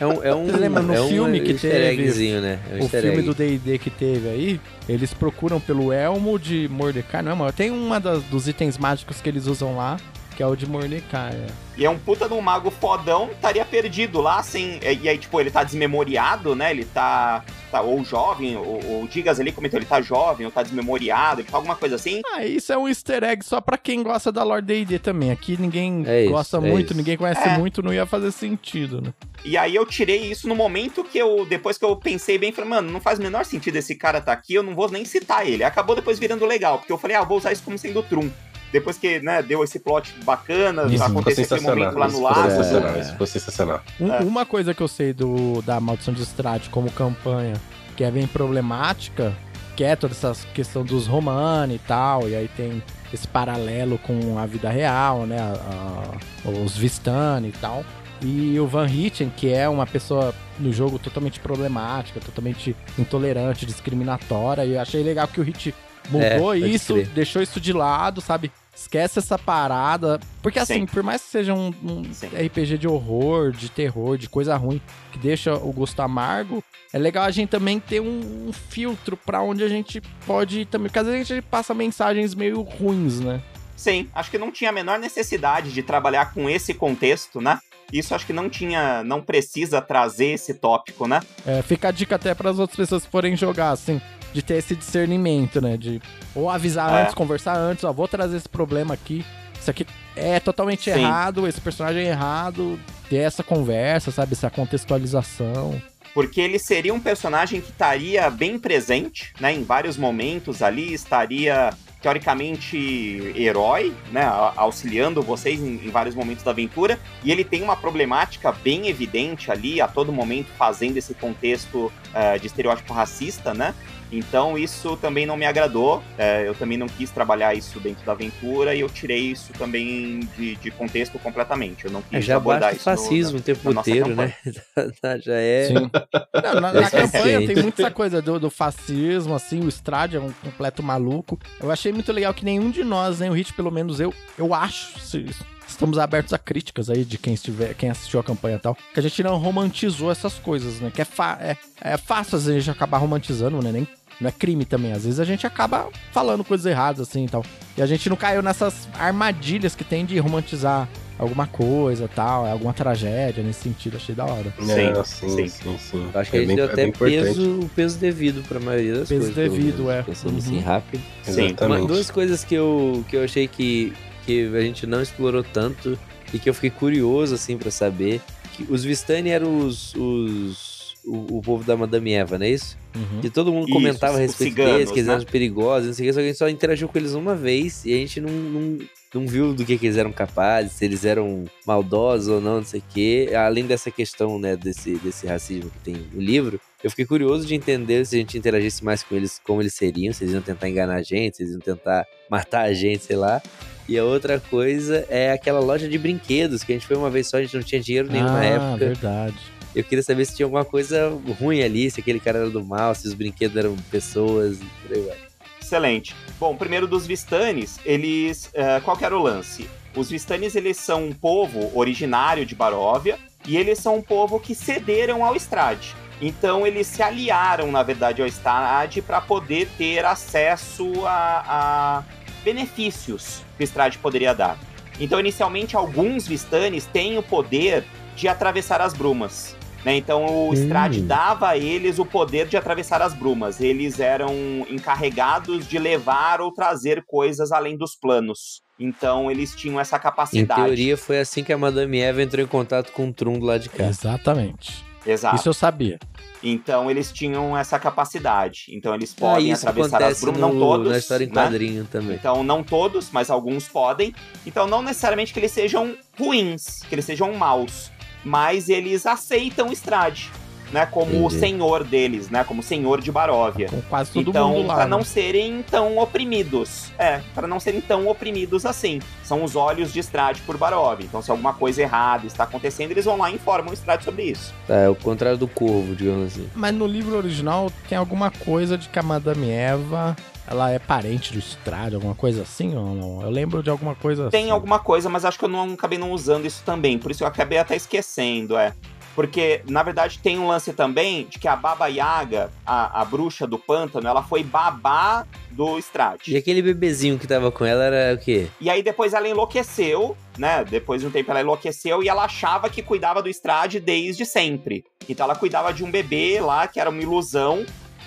É 0.00 0.06
um, 0.06 0.22
é 0.22 0.34
um, 0.34 0.46
Você 0.46 0.56
lembra 0.56 0.82
no 0.82 0.94
é 0.94 1.00
um 1.02 1.08
filme 1.08 1.40
que 1.40 1.50
easter 1.52 1.70
teve 1.72 2.02
eggzinho, 2.02 2.40
né? 2.40 2.60
É 2.70 2.74
um 2.76 2.86
o 2.86 2.88
filme 2.88 3.08
egg. 3.08 3.22
do 3.22 3.34
D&D 3.34 3.78
que 3.78 3.90
teve 3.90 4.28
aí, 4.28 4.60
eles 4.88 5.12
procuram 5.12 5.58
pelo 5.58 5.92
elmo 5.92 6.38
de 6.38 6.68
Mordecai, 6.70 7.20
não 7.22 7.32
é, 7.32 7.34
mano? 7.34 7.52
Tem 7.52 7.70
uma 7.72 7.98
das- 7.98 8.22
dos 8.24 8.46
itens 8.46 8.78
mágicos 8.78 9.20
que 9.20 9.28
eles 9.28 9.46
usam 9.46 9.76
lá, 9.76 9.96
que 10.38 10.42
é 10.44 10.46
o 10.46 10.54
de 10.54 10.66
Mordecai. 10.70 11.32
é. 11.32 11.46
E 11.76 11.84
é 11.84 11.90
um 11.90 11.98
puta 11.98 12.28
de 12.28 12.34
um 12.34 12.40
mago 12.40 12.70
fodão, 12.70 13.28
estaria 13.32 13.64
perdido 13.64 14.20
lá, 14.20 14.40
sem. 14.42 14.78
E 15.02 15.08
aí, 15.08 15.18
tipo, 15.18 15.40
ele 15.40 15.50
tá 15.50 15.62
desmemoriado, 15.64 16.54
né? 16.54 16.70
Ele 16.72 16.84
tá. 16.84 17.44
tá 17.72 17.80
ou 17.82 18.04
jovem, 18.04 18.56
ou, 18.56 18.80
ou 18.84 19.06
Digas 19.08 19.38
ali 19.40 19.50
comentou, 19.52 19.78
ele 19.78 19.86
tá 19.86 20.00
jovem, 20.00 20.46
ou 20.46 20.50
tá 20.52 20.62
desmemoriado, 20.62 21.40
ele 21.40 21.48
tá 21.48 21.56
alguma 21.56 21.74
coisa 21.76 21.94
assim. 21.96 22.20
Ah, 22.34 22.44
isso 22.44 22.72
é 22.72 22.78
um 22.78 22.88
easter 22.88 23.22
egg 23.24 23.44
só 23.44 23.60
pra 23.60 23.76
quem 23.78 24.02
gosta 24.02 24.30
da 24.32 24.42
lore 24.44 24.62
D&D 24.62 24.98
também. 25.00 25.30
Aqui 25.32 25.56
ninguém 25.60 26.04
É 26.06 26.22
isso, 26.22 26.32
gosta 26.32 26.56
é 26.56 26.60
muito, 26.60 26.86
isso. 26.86 26.96
ninguém 26.96 27.16
conhece 27.16 27.48
É. 27.48 27.58
muito, 27.58 27.82
não 27.82 27.92
ia 27.92 28.06
fazer 28.06 28.30
sentido, 28.32 29.00
né? 29.00 29.12
E 29.44 29.56
aí 29.56 29.74
eu 29.74 29.86
tirei 29.86 30.22
isso 30.30 30.48
no 30.48 30.54
momento 30.56 31.02
que 31.04 31.18
eu. 31.18 31.46
Depois 31.48 31.78
que 31.78 31.84
eu 31.84 31.94
pensei 31.96 32.38
bem, 32.38 32.50
falei, 32.52 32.70
mano, 32.70 32.90
não 32.90 33.00
faz 33.00 33.18
o 33.20 33.22
menor 33.22 33.44
sentido 33.44 33.76
esse 33.76 33.94
cara 33.94 34.20
tá 34.20 34.32
aqui, 34.32 34.54
eu 34.54 34.62
não 34.64 34.74
vou 34.74 34.88
nem 34.90 35.04
citar 35.04 35.46
ele. 35.46 35.62
Acabou 35.62 35.94
depois 35.94 36.18
virando 36.18 36.44
legal, 36.46 36.78
porque 36.78 36.92
eu 36.92 36.98
falei, 36.98 37.16
ah, 37.16 37.20
eu 37.20 37.26
vou 37.26 37.38
usar 37.38 37.52
isso 37.52 37.62
como 37.64 37.78
sendo 37.78 38.02
Trum. 38.02 38.28
Depois 38.72 38.98
que, 38.98 39.18
né, 39.20 39.42
deu 39.42 39.64
esse 39.64 39.78
plot 39.78 40.14
bacana, 40.24 40.82
Isso, 40.84 41.02
aconteceu 41.02 41.42
esse 41.44 41.60
momento 41.60 41.96
lá 41.98 42.06
Isso 42.06 42.16
no 42.18 42.22
lago. 42.24 42.50
sensacional. 42.50 42.94
É. 42.94 43.00
Isso 43.00 43.12
ficou 43.12 43.26
sensacional. 43.26 43.80
Um- 44.00 44.12
É. 44.12 44.20
Uma 44.20 44.44
coisa 44.44 44.74
que 44.74 44.82
eu 44.82 44.88
sei 44.88 45.12
do 45.12 45.62
da 45.62 45.80
Maldição 45.80 46.12
de 46.12 46.22
Strade 46.22 46.68
como 46.68 46.90
campanha, 46.90 47.54
que 47.96 48.04
é 48.04 48.10
bem 48.10 48.26
problemática, 48.26 49.32
que 49.76 49.84
é 49.84 49.94
toda 49.96 50.12
essa 50.12 50.34
questão 50.52 50.84
dos 50.84 51.06
Romani 51.06 51.76
e 51.76 51.78
tal, 51.78 52.28
e 52.28 52.34
aí 52.34 52.48
tem 52.56 52.82
esse 53.12 53.26
paralelo 53.26 53.96
com 53.98 54.38
a 54.38 54.44
vida 54.44 54.68
real, 54.68 55.24
né, 55.24 55.38
a- 55.40 56.18
a- 56.44 56.50
os 56.50 56.76
Vistani 56.76 57.48
e 57.48 57.52
tal. 57.52 57.84
E 58.20 58.58
o 58.58 58.66
Van 58.66 58.84
Richten, 58.86 59.32
que 59.34 59.50
é 59.52 59.68
uma 59.68 59.86
pessoa 59.86 60.34
no 60.58 60.72
jogo 60.72 60.98
totalmente 60.98 61.38
problemática, 61.38 62.18
totalmente 62.20 62.74
intolerante, 62.98 63.64
discriminatória, 63.64 64.64
e 64.64 64.74
eu 64.74 64.80
achei 64.80 65.02
legal 65.04 65.28
que 65.28 65.40
o 65.40 65.44
Hit 65.44 65.72
mudou 66.10 66.52
É, 66.54 66.58
isso, 66.58 66.94
deixou 67.14 67.40
isso 67.40 67.60
de 67.60 67.72
lado, 67.72 68.20
sabe? 68.20 68.50
Esquece 68.78 69.18
essa 69.18 69.36
parada. 69.36 70.20
Porque 70.40 70.60
assim, 70.60 70.74
Sim. 70.74 70.86
por 70.86 71.02
mais 71.02 71.20
que 71.20 71.30
seja 71.30 71.52
um, 71.52 71.74
um. 71.82 72.02
RPG 72.02 72.78
de 72.78 72.86
horror, 72.86 73.50
de 73.50 73.68
terror, 73.68 74.16
de 74.16 74.28
coisa 74.28 74.56
ruim, 74.56 74.80
que 75.10 75.18
deixa 75.18 75.52
o 75.54 75.72
gosto 75.72 75.98
amargo, 76.00 76.62
é 76.92 76.98
legal 76.98 77.24
a 77.24 77.30
gente 77.32 77.48
também 77.48 77.80
ter 77.80 78.00
um, 78.00 78.48
um 78.48 78.52
filtro 78.52 79.16
pra 79.16 79.42
onde 79.42 79.64
a 79.64 79.68
gente 79.68 80.00
pode 80.24 80.60
ir 80.60 80.66
também. 80.66 80.86
Porque 80.86 80.98
às 81.00 81.06
vezes 81.06 81.28
a 81.28 81.34
gente 81.34 81.44
passa 81.44 81.74
mensagens 81.74 82.36
meio 82.36 82.62
ruins, 82.62 83.18
né? 83.18 83.42
Sim, 83.76 84.08
acho 84.14 84.30
que 84.30 84.38
não 84.38 84.52
tinha 84.52 84.70
a 84.70 84.72
menor 84.72 84.98
necessidade 84.98 85.72
de 85.72 85.82
trabalhar 85.82 86.32
com 86.32 86.48
esse 86.48 86.72
contexto, 86.72 87.40
né? 87.40 87.58
Isso 87.92 88.14
acho 88.14 88.26
que 88.26 88.32
não 88.32 88.48
tinha, 88.48 89.02
não 89.02 89.20
precisa 89.22 89.80
trazer 89.80 90.34
esse 90.34 90.54
tópico, 90.54 91.08
né? 91.08 91.20
É, 91.46 91.62
fica 91.62 91.88
a 91.88 91.90
dica 91.90 92.16
até 92.16 92.34
para 92.34 92.50
as 92.50 92.58
outras 92.58 92.76
pessoas 92.76 93.04
que 93.04 93.10
forem 93.10 93.36
jogar, 93.36 93.70
assim, 93.70 94.00
de 94.32 94.42
ter 94.42 94.54
esse 94.54 94.74
discernimento, 94.76 95.60
né? 95.60 95.76
De 95.76 96.00
ou 96.34 96.50
avisar 96.50 96.92
É. 96.92 97.02
antes, 97.02 97.14
conversar 97.14 97.56
antes, 97.56 97.84
ó, 97.84 97.92
vou 97.92 98.08
trazer 98.08 98.36
esse 98.36 98.48
problema 98.48 98.94
aqui. 98.94 99.24
Isso 99.60 99.70
aqui 99.70 99.86
é 100.14 100.38
totalmente 100.38 100.84
Sim. 100.84 101.00
errado, 101.00 101.46
esse 101.46 101.60
personagem 101.60 102.04
é 102.04 102.08
errado. 102.10 102.78
Ter 103.10 103.16
essa 103.16 103.42
conversa, 103.42 104.10
sabe? 104.10 104.32
Essa 104.34 104.50
contextualização. 104.50 105.80
Porque 106.14 106.40
ele 106.40 106.58
seria 106.58 106.92
um 106.94 107.00
personagem 107.00 107.60
que 107.60 107.70
estaria 107.70 108.28
bem 108.30 108.58
presente, 108.58 109.32
né? 109.40 109.52
Em 109.52 109.62
vários 109.62 109.96
momentos 109.96 110.62
ali, 110.62 110.92
estaria 110.92 111.70
teoricamente 112.00 113.32
herói, 113.34 113.92
né, 114.12 114.22
auxiliando 114.56 115.20
vocês 115.20 115.60
em, 115.60 115.84
em 115.84 115.90
vários 115.90 116.14
momentos 116.14 116.44
da 116.44 116.52
aventura, 116.52 116.98
e 117.24 117.32
ele 117.32 117.42
tem 117.42 117.60
uma 117.62 117.76
problemática 117.76 118.52
bem 118.52 118.86
evidente 118.88 119.50
ali, 119.50 119.80
a 119.80 119.88
todo 119.88 120.12
momento 120.12 120.46
fazendo 120.56 120.96
esse 120.96 121.12
contexto 121.14 121.92
eh, 122.14 122.38
de 122.38 122.46
estereótipo 122.46 122.92
racista, 122.92 123.52
né? 123.52 123.74
Então 124.10 124.56
isso 124.56 124.96
também 124.96 125.26
não 125.26 125.36
me 125.36 125.44
agradou. 125.44 126.02
eh, 126.16 126.44
eu 126.46 126.54
também 126.54 126.78
não 126.78 126.86
quis 126.88 127.10
trabalhar 127.10 127.54
isso 127.54 127.78
dentro 127.80 128.04
da 128.06 128.12
aventura 128.12 128.74
e 128.74 128.80
eu 128.80 128.88
tirei 128.88 129.18
isso 129.32 129.52
também 129.52 130.20
de, 130.36 130.56
de 130.56 130.70
contexto 130.70 131.18
completamente. 131.18 131.84
Eu 131.84 131.90
não 131.90 132.00
quis 132.02 132.18
É, 132.18 132.20
já 132.22 132.36
abordar 132.36 132.74
isso. 132.74 132.88
no- 132.90 132.96
fascismo 132.96 133.38
o 133.38 133.42
tempo 133.42 133.70
inteiro, 133.70 134.14
né? 134.16 134.34
já 135.22 135.34
é. 135.34 135.68
Não, 136.42 136.60
na, 136.60 136.70
É 136.70 136.80
na 136.80 136.90
campanha 136.90 137.46
tem 137.46 137.56
muito 137.56 137.80
essa 137.82 137.90
coisa 137.90 138.22
do, 138.22 138.38
do 138.38 138.48
fascismo, 138.50 139.34
assim, 139.34 139.60
o 139.60 139.68
Strade 139.68 140.16
é 140.16 140.20
um 140.20 140.32
completo 140.32 140.82
maluco. 140.82 141.38
Eu 141.60 141.70
achei 141.70 141.92
muito 141.92 142.12
legal 142.12 142.32
que 142.32 142.44
nenhum 142.44 142.70
de 142.70 142.84
nós, 142.84 143.18
nem 143.20 143.28
o 143.28 143.32
Hit, 143.32 143.52
pelo 143.52 143.70
menos 143.70 143.98
eu, 144.00 144.14
eu 144.38 144.54
acho, 144.54 144.98
se- 145.00 145.26
estamos 145.66 145.98
abertos 145.98 146.32
a 146.32 146.38
críticas 146.38 146.88
aí 146.88 147.04
de 147.04 147.18
quem 147.18 147.34
estiver, 147.34 147.74
quem 147.74 147.90
assistiu 147.90 148.20
a 148.20 148.24
campanha 148.24 148.56
e 148.56 148.60
tal, 148.60 148.74
que 148.94 148.98
a 149.00 149.02
gente 149.02 149.22
não 149.22 149.36
romantizou 149.36 150.10
essas 150.10 150.34
coisas, 150.34 150.80
né? 150.80 150.90
Que 150.94 151.02
é, 151.02 151.04
fa- 151.04 151.38
é, 151.40 151.56
é 151.80 151.96
fácil 151.96 152.36
às 152.36 152.44
vezes 152.46 152.56
a 152.56 152.60
gente 152.64 152.70
acabar 152.76 152.98
romantizando, 152.98 153.60
né? 153.60 153.72
Nem, 153.72 153.86
não 154.20 154.28
é 154.28 154.32
crime 154.32 154.64
também. 154.64 154.92
Às 154.92 155.04
vezes 155.04 155.20
a 155.20 155.24
gente 155.24 155.46
acaba 155.46 155.88
falando 156.12 156.42
coisas 156.44 156.66
erradas, 156.66 157.08
assim 157.08 157.24
e 157.24 157.28
tal. 157.28 157.44
E 157.76 157.82
a 157.82 157.86
gente 157.86 158.08
não 158.08 158.16
caiu 158.16 158.42
nessas 158.42 158.88
armadilhas 158.98 159.74
que 159.74 159.84
tem 159.84 160.04
de 160.04 160.18
romantizar 160.18 160.88
alguma 161.18 161.48
coisa 161.48 162.04
e 162.04 162.08
tal, 162.08 162.46
é 162.46 162.52
alguma 162.52 162.72
tragédia 162.72 163.42
nesse 163.42 163.60
sentido, 163.62 163.96
achei 163.96 164.14
da 164.14 164.24
hora. 164.24 164.54
Sim, 164.60 165.04
sim, 165.04 165.28
sim. 165.28 165.48
sim, 165.48 165.78
sim. 165.78 166.10
Acho 166.14 166.30
que 166.30 166.36
É 166.36 166.40
a 166.40 166.42
gente 166.42 166.46
bem- 166.48 166.56
deu 166.56 166.64
é 166.66 166.68
até 166.72 166.84
importante. 166.86 167.22
peso, 167.24 167.60
o 167.60 167.68
peso 167.70 167.98
devido 167.98 168.46
pra 168.46 168.60
maioria 168.60 168.94
das 169.00 169.08
Peso 169.08 169.20
coisas. 169.26 169.34
pelo 169.34 169.50
devido, 169.56 169.78
menos, 169.84 169.90
é. 169.94 170.02
Pensando 170.04 170.38
assim 170.38 170.56
Uhum. 170.58 170.62
rápido. 170.62 171.02
Sim. 171.24 171.56
Uma, 171.60 171.80
duas 171.86 172.08
coisas 172.10 172.44
que 172.44 172.54
eu, 172.54 173.04
que 173.08 173.16
eu 173.16 173.24
achei 173.24 173.48
que, 173.48 173.92
que 174.24 174.46
a 174.56 174.60
gente 174.60 174.86
não 174.86 175.02
explorou 175.02 175.42
tanto 175.42 175.98
e 176.32 176.38
que 176.38 176.48
eu 176.48 176.54
fiquei 176.54 176.70
curioso, 176.70 177.34
assim, 177.34 177.58
pra 177.58 177.70
saber. 177.72 178.20
Que 178.52 178.64
os 178.72 178.84
Vistani 178.84 179.30
eram 179.30 179.58
os. 179.58 179.94
os 179.96 180.77
o, 181.08 181.38
o 181.38 181.42
povo 181.42 181.64
da 181.64 181.76
Madame 181.76 182.12
Eva, 182.12 182.38
não 182.38 182.46
é 182.46 182.50
isso? 182.50 182.76
Uhum. 182.94 183.20
Que 183.20 183.30
todo 183.30 183.52
mundo 183.52 183.64
Isso, 183.64 183.74
comentava 183.74 184.14
a 184.14 184.16
os 184.16 184.26
respeito 184.26 184.50
ciganos, 184.50 184.72
deles, 184.72 184.90
que 184.90 184.98
eles 184.98 185.06
né? 185.06 185.14
eram 185.14 185.24
perigosos, 185.24 185.86
não 185.88 185.94
sei 185.94 186.06
o 186.06 186.08
que, 186.08 186.12
só 186.12 186.20
que 186.20 186.24
a 186.24 186.28
gente 186.28 186.38
só 186.38 186.48
interagiu 186.48 186.88
com 186.88 186.98
eles 186.98 187.14
uma 187.14 187.34
vez 187.34 187.84
e 187.84 187.92
a 187.92 187.96
gente 187.96 188.20
não, 188.20 188.30
não, 188.30 188.78
não 189.14 189.26
viu 189.26 189.54
do 189.54 189.64
que, 189.64 189.78
que 189.78 189.86
eles 189.86 189.96
eram 189.96 190.12
capazes, 190.12 190.72
se 190.72 190.84
eles 190.84 191.04
eram 191.04 191.44
maldosos 191.66 192.28
ou 192.28 192.40
não, 192.40 192.56
não 192.56 192.64
sei 192.64 192.80
o 192.80 192.82
que. 192.88 193.34
Além 193.34 193.66
dessa 193.66 193.90
questão, 193.90 194.38
né, 194.38 194.56
desse, 194.56 194.96
desse 194.96 195.26
racismo 195.26 195.70
que 195.70 195.78
tem 195.78 195.96
no 196.12 196.20
livro, 196.20 196.60
eu 196.82 196.90
fiquei 196.90 197.06
curioso 197.06 197.46
de 197.46 197.54
entender 197.54 198.04
se 198.04 198.16
a 198.16 198.18
gente 198.18 198.36
interagisse 198.36 198.84
mais 198.84 199.02
com 199.02 199.14
eles, 199.14 199.40
como 199.42 199.62
eles 199.62 199.74
seriam, 199.74 200.12
se 200.12 200.24
eles 200.24 200.34
iam 200.34 200.42
tentar 200.42 200.68
enganar 200.68 200.96
a 200.96 201.02
gente, 201.02 201.36
se 201.36 201.42
eles 201.42 201.52
iam 201.52 201.60
tentar 201.60 202.06
matar 202.30 202.62
a 202.62 202.72
gente, 202.72 203.04
sei 203.04 203.16
lá. 203.16 203.42
E 203.88 203.96
a 203.98 204.04
outra 204.04 204.38
coisa 204.38 205.06
é 205.08 205.32
aquela 205.32 205.60
loja 205.60 205.88
de 205.88 205.96
brinquedos, 205.96 206.62
que 206.62 206.72
a 206.72 206.74
gente 206.74 206.86
foi 206.86 206.96
uma 206.96 207.08
vez 207.08 207.26
só, 207.26 207.38
a 207.38 207.42
gente 207.42 207.56
não 207.56 207.62
tinha 207.62 207.80
dinheiro 207.80 208.10
nenhum 208.12 208.26
na 208.26 208.40
ah, 208.40 208.44
época. 208.44 208.76
verdade. 208.76 209.57
Eu 209.78 209.84
queria 209.84 210.02
saber 210.02 210.24
se 210.24 210.34
tinha 210.34 210.44
alguma 210.44 210.64
coisa 210.64 211.08
ruim 211.38 211.62
ali, 211.62 211.88
se 211.88 212.00
aquele 212.00 212.18
cara 212.18 212.38
era 212.40 212.50
do 212.50 212.64
mal, 212.64 212.96
se 212.96 213.06
os 213.06 213.14
brinquedos 213.14 213.56
eram 213.56 213.76
pessoas, 213.92 214.58
por 214.82 214.96
aí 214.96 215.02
vai. 215.02 215.16
Excelente. 215.62 216.16
Bom, 216.40 216.56
primeiro 216.56 216.88
dos 216.88 217.06
Vistanes, 217.06 217.78
eles. 217.84 218.50
eh, 218.54 218.80
qual 218.80 218.96
que 218.96 219.04
era 219.04 219.16
o 219.16 219.22
lance? 219.22 219.70
Os 219.94 220.10
Vistanes, 220.10 220.56
eles 220.56 220.78
são 220.78 221.04
um 221.04 221.12
povo 221.12 221.70
originário 221.78 222.44
de 222.44 222.56
Baróvia 222.56 223.20
e 223.46 223.56
eles 223.56 223.78
são 223.78 223.98
um 223.98 224.02
povo 224.02 224.40
que 224.40 224.52
cederam 224.52 225.24
ao 225.24 225.36
Strade. 225.36 225.94
Então, 226.20 226.66
eles 226.66 226.88
se 226.88 227.00
aliaram, 227.00 227.70
na 227.70 227.84
verdade, 227.84 228.20
ao 228.20 228.26
Strade 228.26 229.00
para 229.00 229.20
poder 229.20 229.68
ter 229.78 230.04
acesso 230.04 231.06
a, 231.06 231.44
a 231.46 232.04
benefícios 232.42 233.44
que 233.56 233.62
o 233.62 233.64
Strade 233.64 233.96
poderia 233.98 234.34
dar. 234.34 234.58
Então, 234.98 235.20
inicialmente, 235.20 235.76
alguns 235.76 236.26
Vistanes 236.26 236.84
têm 236.86 237.16
o 237.16 237.22
poder 237.22 237.84
de 238.16 238.26
atravessar 238.26 238.80
as 238.80 238.92
brumas. 238.92 239.56
Né? 239.84 239.96
Então, 239.96 240.48
o 240.48 240.52
Strade 240.54 241.00
Hum. 241.00 241.06
dava 241.06 241.48
a 241.48 241.56
eles 241.56 241.98
o 241.98 242.04
poder 242.04 242.46
de 242.46 242.56
atravessar 242.56 243.00
as 243.02 243.14
brumas. 243.14 243.60
Eles 243.60 244.00
eram 244.00 244.32
encarregados 244.68 245.66
de 245.68 245.78
levar 245.78 246.40
ou 246.40 246.52
trazer 246.52 247.04
coisas 247.06 247.52
além 247.52 247.76
dos 247.76 247.94
planos. 247.94 248.62
Então, 248.78 249.30
eles 249.30 249.54
tinham 249.54 249.80
essa 249.80 249.96
Em 249.96 250.00
capacidade. 250.00 250.62
teoria, 250.62 250.96
foi 250.96 251.18
assim 251.20 251.42
que 251.42 251.52
a 251.52 251.58
Madame 251.58 251.98
Eva 252.00 252.22
entrou 252.22 252.44
em 252.44 252.48
contato 252.48 252.92
com 252.92 253.08
o 253.08 253.12
Trum 253.12 253.38
do 253.38 253.44
lado 253.46 253.62
de 253.62 253.68
cá. 253.68 253.84
Exatamente. 253.86 254.84
Exato. 255.06 255.36
Isso 255.36 255.48
eu 255.48 255.54
sabia. 255.54 255.98
Então, 256.42 256.88
eles 256.90 257.10
tinham 257.10 257.56
essa 257.56 257.78
capacidade. 257.78 258.66
Então, 258.70 258.94
eles 258.94 259.12
Ah, 259.16 259.20
podem 259.20 259.50
isso 259.50 259.68
atravessar 259.68 260.02
as 260.04 260.20
brumas. 260.20 260.40
no, 260.40 260.48
Não 260.52 260.58
todos. 260.60 260.88
na 260.92 260.98
história 260.98 261.24
em 261.24 261.28
né? 261.28 261.32
quadrinho 261.34 261.84
também. 261.90 262.14
Então, 262.16 262.44
não 262.44 262.62
todos, 262.62 263.10
mas 263.10 263.30
alguns 263.30 263.66
podem. 263.68 264.14
Então, 264.46 264.66
não 264.66 264.82
necessariamente 264.82 265.32
que 265.32 265.40
eles 265.40 265.50
sejam 265.50 265.96
ruins, 266.18 266.80
que 266.88 266.94
eles 266.94 267.04
sejam 267.04 267.32
maus, 267.34 267.90
mas 268.24 268.68
eles 268.68 269.06
aceitam 269.06 269.68
o 269.68 269.72
Strade, 269.72 270.30
né, 270.72 270.86
como 270.86 271.12
o 271.12 271.26
Entendi. 271.26 271.38
senhor 271.38 271.84
deles, 271.84 272.28
né, 272.30 272.44
como 272.44 272.62
senhor 272.62 273.00
de 273.00 273.10
Baróvia. 273.10 273.68
Com 273.68 273.80
quase 273.82 274.12
todo 274.12 274.30
então, 274.30 274.50
mundo 274.50 274.66
lá. 274.66 274.74
pra 274.74 274.84
né? 274.84 274.90
não 274.90 275.02
serem 275.02 275.62
tão 275.62 275.98
oprimidos. 275.98 276.92
É, 276.98 277.20
pra 277.34 277.46
não 277.46 277.58
serem 277.58 277.80
tão 277.80 278.06
oprimidos 278.06 278.66
assim. 278.66 279.00
São 279.24 279.42
os 279.44 279.56
olhos 279.56 279.92
de 279.92 280.00
Strade 280.00 280.40
por 280.42 280.56
Baróvia. 280.56 281.06
Então, 281.06 281.22
se 281.22 281.30
alguma 281.30 281.54
coisa 281.54 281.82
errada 281.82 282.26
está 282.26 282.44
acontecendo, 282.44 282.90
eles 282.90 283.04
vão 283.04 283.16
lá 283.16 283.30
e 283.30 283.34
informam 283.34 283.70
o 283.70 283.74
Strade 283.74 284.04
sobre 284.04 284.24
isso. 284.24 284.52
É 284.68 284.88
o 284.88 284.94
contrário 284.94 285.38
do 285.38 285.48
corvo, 285.48 285.94
digamos 285.94 286.32
assim. 286.32 286.48
Mas 286.54 286.74
no 286.74 286.86
livro 286.86 287.16
original 287.16 287.72
tem 287.88 287.96
alguma 287.96 288.30
coisa 288.30 288.76
de 288.76 288.88
que 288.88 288.98
a 288.98 289.02
Madame 289.02 289.50
Eva 289.50 290.16
ela 290.50 290.70
é 290.70 290.78
parente 290.78 291.32
do 291.32 291.38
Strade, 291.38 291.94
alguma 291.94 292.14
coisa 292.14 292.42
assim 292.42 292.74
ou 292.76 292.94
não? 292.94 293.22
Eu 293.22 293.30
lembro 293.30 293.62
de 293.62 293.70
alguma 293.70 293.94
coisa 293.94 294.30
Tem 294.30 294.44
assim. 294.44 294.50
alguma 294.50 294.78
coisa, 294.78 295.08
mas 295.08 295.24
acho 295.24 295.38
que 295.38 295.44
eu 295.44 295.48
não 295.48 295.74
acabei 295.74 295.98
não 295.98 296.12
usando 296.12 296.46
isso 296.46 296.62
também. 296.64 296.98
Por 296.98 297.10
isso 297.10 297.22
eu 297.22 297.28
acabei 297.28 297.58
até 297.58 297.76
esquecendo, 297.76 298.56
é. 298.56 298.72
Porque, 299.14 299.62
na 299.68 299.82
verdade, 299.82 300.20
tem 300.20 300.38
um 300.38 300.46
lance 300.46 300.72
também 300.72 301.26
de 301.26 301.40
que 301.40 301.48
a 301.48 301.56
Baba 301.56 301.88
Yaga, 301.88 302.52
a, 302.64 303.00
a 303.00 303.04
bruxa 303.04 303.48
do 303.48 303.58
pântano, 303.58 304.06
ela 304.06 304.22
foi 304.22 304.44
babá 304.44 305.26
do 305.50 305.76
E 305.76 305.80
Strade. 305.80 306.36
aquele 306.36 306.62
bebezinho 306.62 307.18
que 307.18 307.26
tava 307.26 307.50
com 307.50 307.64
ela 307.64 307.82
era 307.82 308.14
o 308.14 308.18
quê? 308.18 308.46
E 308.60 308.70
aí 308.70 308.80
depois 308.80 309.12
ela 309.14 309.28
enlouqueceu, 309.28 310.16
né? 310.38 310.64
Depois 310.64 311.00
de 311.00 311.08
um 311.08 311.10
tempo 311.10 311.32
ela 311.32 311.40
enlouqueceu 311.40 312.00
e 312.00 312.08
ela 312.08 312.24
achava 312.26 312.70
que 312.70 312.80
cuidava 312.80 313.20
do 313.20 313.28
Strade 313.28 313.80
desde 313.80 314.24
sempre. 314.24 314.84
Então 315.08 315.24
ela 315.24 315.34
cuidava 315.34 315.74
de 315.74 315.82
um 315.82 315.90
bebê 315.90 316.40
lá, 316.40 316.68
que 316.68 316.78
era 316.78 316.88
uma 316.88 317.02
ilusão, 317.02 317.66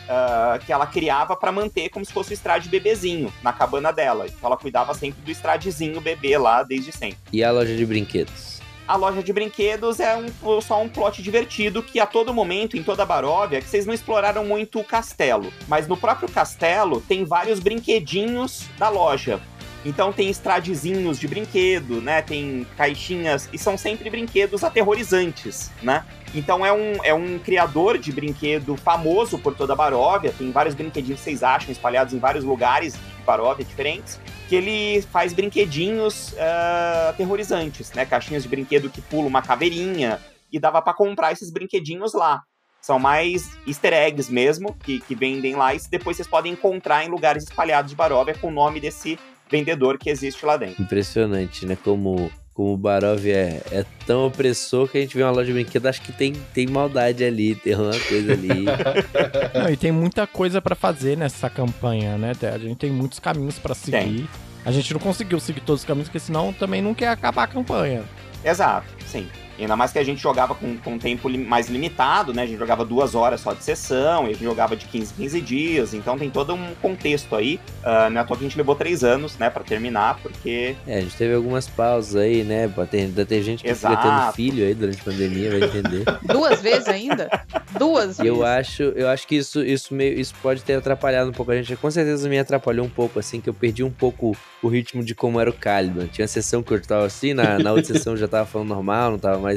ah, 0.09 0.59
que 0.65 0.71
ela 0.71 0.85
criava 0.85 1.35
pra 1.35 1.51
manter 1.51 1.89
como 1.89 2.05
se 2.05 2.11
fosse 2.11 2.31
o 2.31 2.33
Strade 2.33 2.69
bebezinho 2.69 3.31
na 3.43 3.53
cabana 3.53 3.91
dela. 3.91 4.25
Então 4.25 4.47
ela 4.47 4.57
cuidava 4.57 4.93
sempre 4.93 5.21
do 5.21 5.31
Stradezinho 5.31 6.01
bebê 6.01 6.37
lá 6.37 6.63
desde 6.63 6.91
sempre. 6.91 7.17
E 7.31 7.43
a 7.43 7.51
loja 7.51 7.75
de 7.75 7.85
brinquedos? 7.85 8.61
A 8.87 8.95
loja 8.97 9.23
de 9.23 9.31
brinquedos 9.31 9.99
é 10.01 10.17
um, 10.17 10.59
só 10.59 10.81
um 10.81 10.89
plot 10.89 11.21
divertido 11.21 11.81
que 11.81 11.99
a 11.99 12.05
todo 12.05 12.33
momento, 12.33 12.75
em 12.75 12.83
toda 12.83 13.03
a 13.03 13.05
Baróvia, 13.05 13.61
que 13.61 13.69
vocês 13.69 13.85
não 13.85 13.93
exploraram 13.93 14.43
muito 14.43 14.79
o 14.79 14.83
castelo. 14.83 15.53
Mas 15.67 15.87
no 15.87 15.95
próprio 15.95 16.29
castelo 16.29 16.99
tem 16.99 17.23
vários 17.23 17.59
brinquedinhos 17.59 18.65
da 18.77 18.89
loja. 18.89 19.39
Então 19.83 20.13
tem 20.13 20.29
estradezinhos 20.29 21.19
de 21.19 21.27
brinquedo, 21.27 22.01
né? 22.01 22.21
Tem 22.21 22.67
caixinhas 22.77 23.49
e 23.51 23.57
são 23.57 23.77
sempre 23.77 24.09
brinquedos 24.09 24.63
aterrorizantes, 24.63 25.71
né? 25.81 26.05
Então 26.35 26.65
é 26.65 26.71
um, 26.71 27.03
é 27.03 27.13
um 27.13 27.39
criador 27.39 27.97
de 27.97 28.11
brinquedo 28.11 28.77
famoso 28.77 29.39
por 29.39 29.55
toda 29.55 29.73
a 29.73 29.75
Baróvia. 29.75 30.33
Tem 30.37 30.51
vários 30.51 30.75
brinquedinhos 30.75 31.19
que 31.19 31.25
vocês 31.25 31.43
acham 31.43 31.71
espalhados 31.71 32.13
em 32.13 32.19
vários 32.19 32.43
lugares 32.43 32.93
de 32.93 33.23
Baróvia 33.25 33.65
diferentes. 33.65 34.19
Que 34.47 34.55
ele 34.55 35.01
faz 35.03 35.33
brinquedinhos 35.33 36.35
ah, 36.37 37.09
aterrorizantes, 37.09 37.91
né? 37.93 38.05
Caixinhas 38.05 38.43
de 38.43 38.49
brinquedo 38.49 38.89
que 38.89 39.01
pulam 39.01 39.27
uma 39.27 39.41
caveirinha. 39.41 40.19
E 40.51 40.59
dava 40.59 40.81
pra 40.81 40.93
comprar 40.93 41.31
esses 41.31 41.51
brinquedinhos 41.51 42.13
lá. 42.13 42.41
São 42.81 42.97
mais 42.97 43.57
easter 43.67 43.93
eggs 43.93 44.31
mesmo, 44.31 44.73
que, 44.83 44.99
que 45.01 45.15
vendem 45.15 45.55
lá. 45.55 45.73
E 45.73 45.79
depois 45.89 46.17
vocês 46.17 46.27
podem 46.27 46.53
encontrar 46.53 47.05
em 47.05 47.09
lugares 47.09 47.43
espalhados 47.43 47.91
de 47.91 47.95
Baróvia 47.95 48.35
com 48.35 48.47
o 48.47 48.51
nome 48.51 48.79
desse 48.79 49.19
vendedor 49.51 49.97
que 49.97 50.09
existe 50.09 50.45
lá 50.45 50.57
dentro. 50.57 50.81
Impressionante, 50.81 51.65
né? 51.65 51.77
Como, 51.83 52.31
como 52.53 52.73
o 52.73 52.77
Barov 52.77 53.25
é, 53.27 53.61
é 53.71 53.85
tão 54.05 54.27
opressor 54.27 54.87
que 54.87 54.97
a 54.97 55.01
gente 55.01 55.15
vê 55.15 55.23
uma 55.23 55.31
loja 55.31 55.47
de 55.47 55.53
brinquedos, 55.53 55.89
acho 55.89 56.01
que 56.01 56.11
tem, 56.11 56.33
tem 56.53 56.67
maldade 56.67 57.23
ali, 57.23 57.55
tem 57.55 57.75
uma 57.75 57.91
coisa 57.91 58.33
ali. 58.33 58.65
Não, 59.53 59.69
e 59.69 59.75
tem 59.75 59.91
muita 59.91 60.25
coisa 60.25 60.61
pra 60.61 60.75
fazer 60.75 61.17
nessa 61.17 61.49
campanha, 61.49 62.17
né? 62.17 62.33
Té? 62.33 62.49
A 62.49 62.57
gente 62.57 62.77
tem 62.77 62.91
muitos 62.91 63.19
caminhos 63.19 63.59
pra 63.59 63.75
seguir. 63.75 64.27
A 64.63 64.71
gente 64.71 64.93
não 64.93 64.99
conseguiu 64.99 65.39
seguir 65.39 65.61
todos 65.61 65.81
os 65.81 65.87
caminhos, 65.87 66.07
porque 66.07 66.19
senão 66.19 66.53
também 66.53 66.81
não 66.81 66.93
quer 66.93 67.07
acabar 67.07 67.43
a 67.43 67.47
campanha. 67.47 68.03
Exato, 68.43 68.87
sim. 69.07 69.27
Ainda 69.61 69.75
mais 69.75 69.91
que 69.91 69.99
a 69.99 70.03
gente 70.03 70.21
jogava 70.21 70.53
com, 70.55 70.77
com 70.77 70.97
tempo 70.97 71.29
li- 71.29 71.37
mais 71.37 71.69
limitado, 71.69 72.33
né? 72.33 72.43
A 72.43 72.45
gente 72.45 72.57
jogava 72.59 72.83
duas 72.85 73.15
horas 73.15 73.41
só 73.41 73.53
de 73.53 73.63
sessão, 73.63 74.23
e 74.25 74.29
a 74.31 74.33
gente 74.33 74.43
jogava 74.43 74.75
de 74.75 74.85
15 74.85 75.13
em 75.13 75.15
15 75.23 75.41
dias, 75.41 75.93
então 75.93 76.17
tem 76.17 76.29
todo 76.29 76.53
um 76.53 76.73
contexto 76.81 77.35
aí. 77.35 77.59
Uh, 77.83 78.09
não 78.09 78.17
é 78.19 78.23
à 78.23 78.23
toa 78.23 78.37
que 78.37 78.43
a 78.43 78.47
gente 78.47 78.57
levou 78.57 78.75
três 78.75 79.03
anos, 79.03 79.37
né, 79.37 79.49
pra 79.49 79.63
terminar, 79.63 80.19
porque 80.21 80.75
É, 80.87 80.97
a 80.97 81.01
gente 81.01 81.15
teve 81.15 81.33
algumas 81.33 81.67
pausas 81.67 82.15
aí, 82.15 82.43
né? 82.43 82.71
Tem, 82.89 83.01
ainda 83.05 83.25
tem 83.25 83.41
gente 83.41 83.63
que 83.63 83.73
fica 83.73 83.95
tendo 83.97 84.33
filho 84.33 84.65
aí 84.65 84.73
durante 84.73 84.99
a 85.01 85.03
pandemia, 85.03 85.49
vai 85.51 85.63
entender. 85.63 86.03
Duas 86.31 86.61
vezes 86.61 86.87
ainda? 86.87 87.29
Duas 87.77 88.19
E 88.19 88.27
eu 88.27 88.37
vezes. 88.37 88.49
acho, 88.49 88.83
eu 88.83 89.07
acho 89.09 89.27
que 89.27 89.35
isso, 89.35 89.63
isso, 89.63 89.93
meio, 89.93 90.19
isso 90.19 90.33
pode 90.41 90.61
ter 90.63 90.75
atrapalhado 90.75 91.29
um 91.29 91.33
pouco 91.33 91.51
a 91.51 91.55
gente. 91.55 91.75
Com 91.75 91.89
certeza 91.91 92.27
me 92.29 92.37
atrapalhou 92.39 92.85
um 92.85 92.89
pouco, 92.89 93.19
assim, 93.19 93.39
que 93.41 93.49
eu 93.49 93.53
perdi 93.53 93.83
um 93.83 93.91
pouco 93.91 94.35
o 94.61 94.67
ritmo 94.67 95.03
de 95.03 95.15
como 95.15 95.39
era 95.39 95.49
o 95.49 95.53
Caliban. 95.53 96.07
Tinha 96.07 96.27
sessão 96.27 96.61
que 96.61 96.71
eu 96.73 96.81
tava 96.81 97.05
assim, 97.05 97.33
na, 97.33 97.57
na 97.59 97.71
outra 97.71 97.93
sessão 97.93 98.13
eu 98.13 98.17
já 98.17 98.27
tava 98.27 98.45
falando 98.45 98.69
normal, 98.69 99.11
não 99.11 99.19
tava 99.19 99.39
mais 99.39 99.50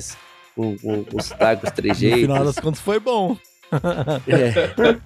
com, 0.56 0.76
com, 0.78 1.04
com 1.04 1.16
os 1.18 1.28
tacos, 1.30 1.64
os 1.64 1.70
No 1.70 1.74
trejeitos. 1.76 2.20
final 2.20 2.44
das 2.44 2.56
contas 2.58 2.80
foi 2.80 2.98
bom. 3.00 3.36
É. 4.28 4.98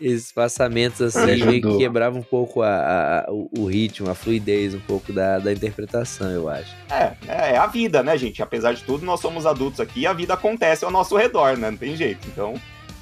Esses 0.00 0.30
passamentos 0.30 1.00
assim 1.00 1.36
Me 1.36 1.44
meio 1.46 1.62
que 1.62 1.78
quebravam 1.78 2.20
um 2.20 2.22
pouco 2.22 2.60
a, 2.60 2.68
a- 2.68 3.20
a- 3.20 3.32
o, 3.32 3.48
o 3.60 3.64
ritmo, 3.66 4.10
a 4.10 4.14
fluidez 4.14 4.74
um 4.74 4.80
pouco 4.80 5.10
da, 5.12 5.38
da 5.38 5.50
interpretação, 5.52 6.30
eu 6.30 6.48
acho. 6.50 6.74
é, 6.90 7.12
é, 7.26 7.52
é 7.52 7.56
a 7.56 7.66
vida, 7.66 8.02
né, 8.02 8.16
gente? 8.18 8.42
Apesar 8.42 8.74
de 8.74 8.82
tudo, 8.84 9.06
nós 9.06 9.20
somos 9.20 9.46
adultos 9.46 9.80
aqui 9.80 10.00
e 10.00 10.06
a 10.06 10.12
vida 10.12 10.34
acontece 10.34 10.84
ao 10.84 10.90
nosso 10.90 11.16
redor, 11.16 11.56
né? 11.56 11.70
Não 11.70 11.78
tem 11.78 11.96
jeito. 11.96 12.26
Então, 12.28 12.54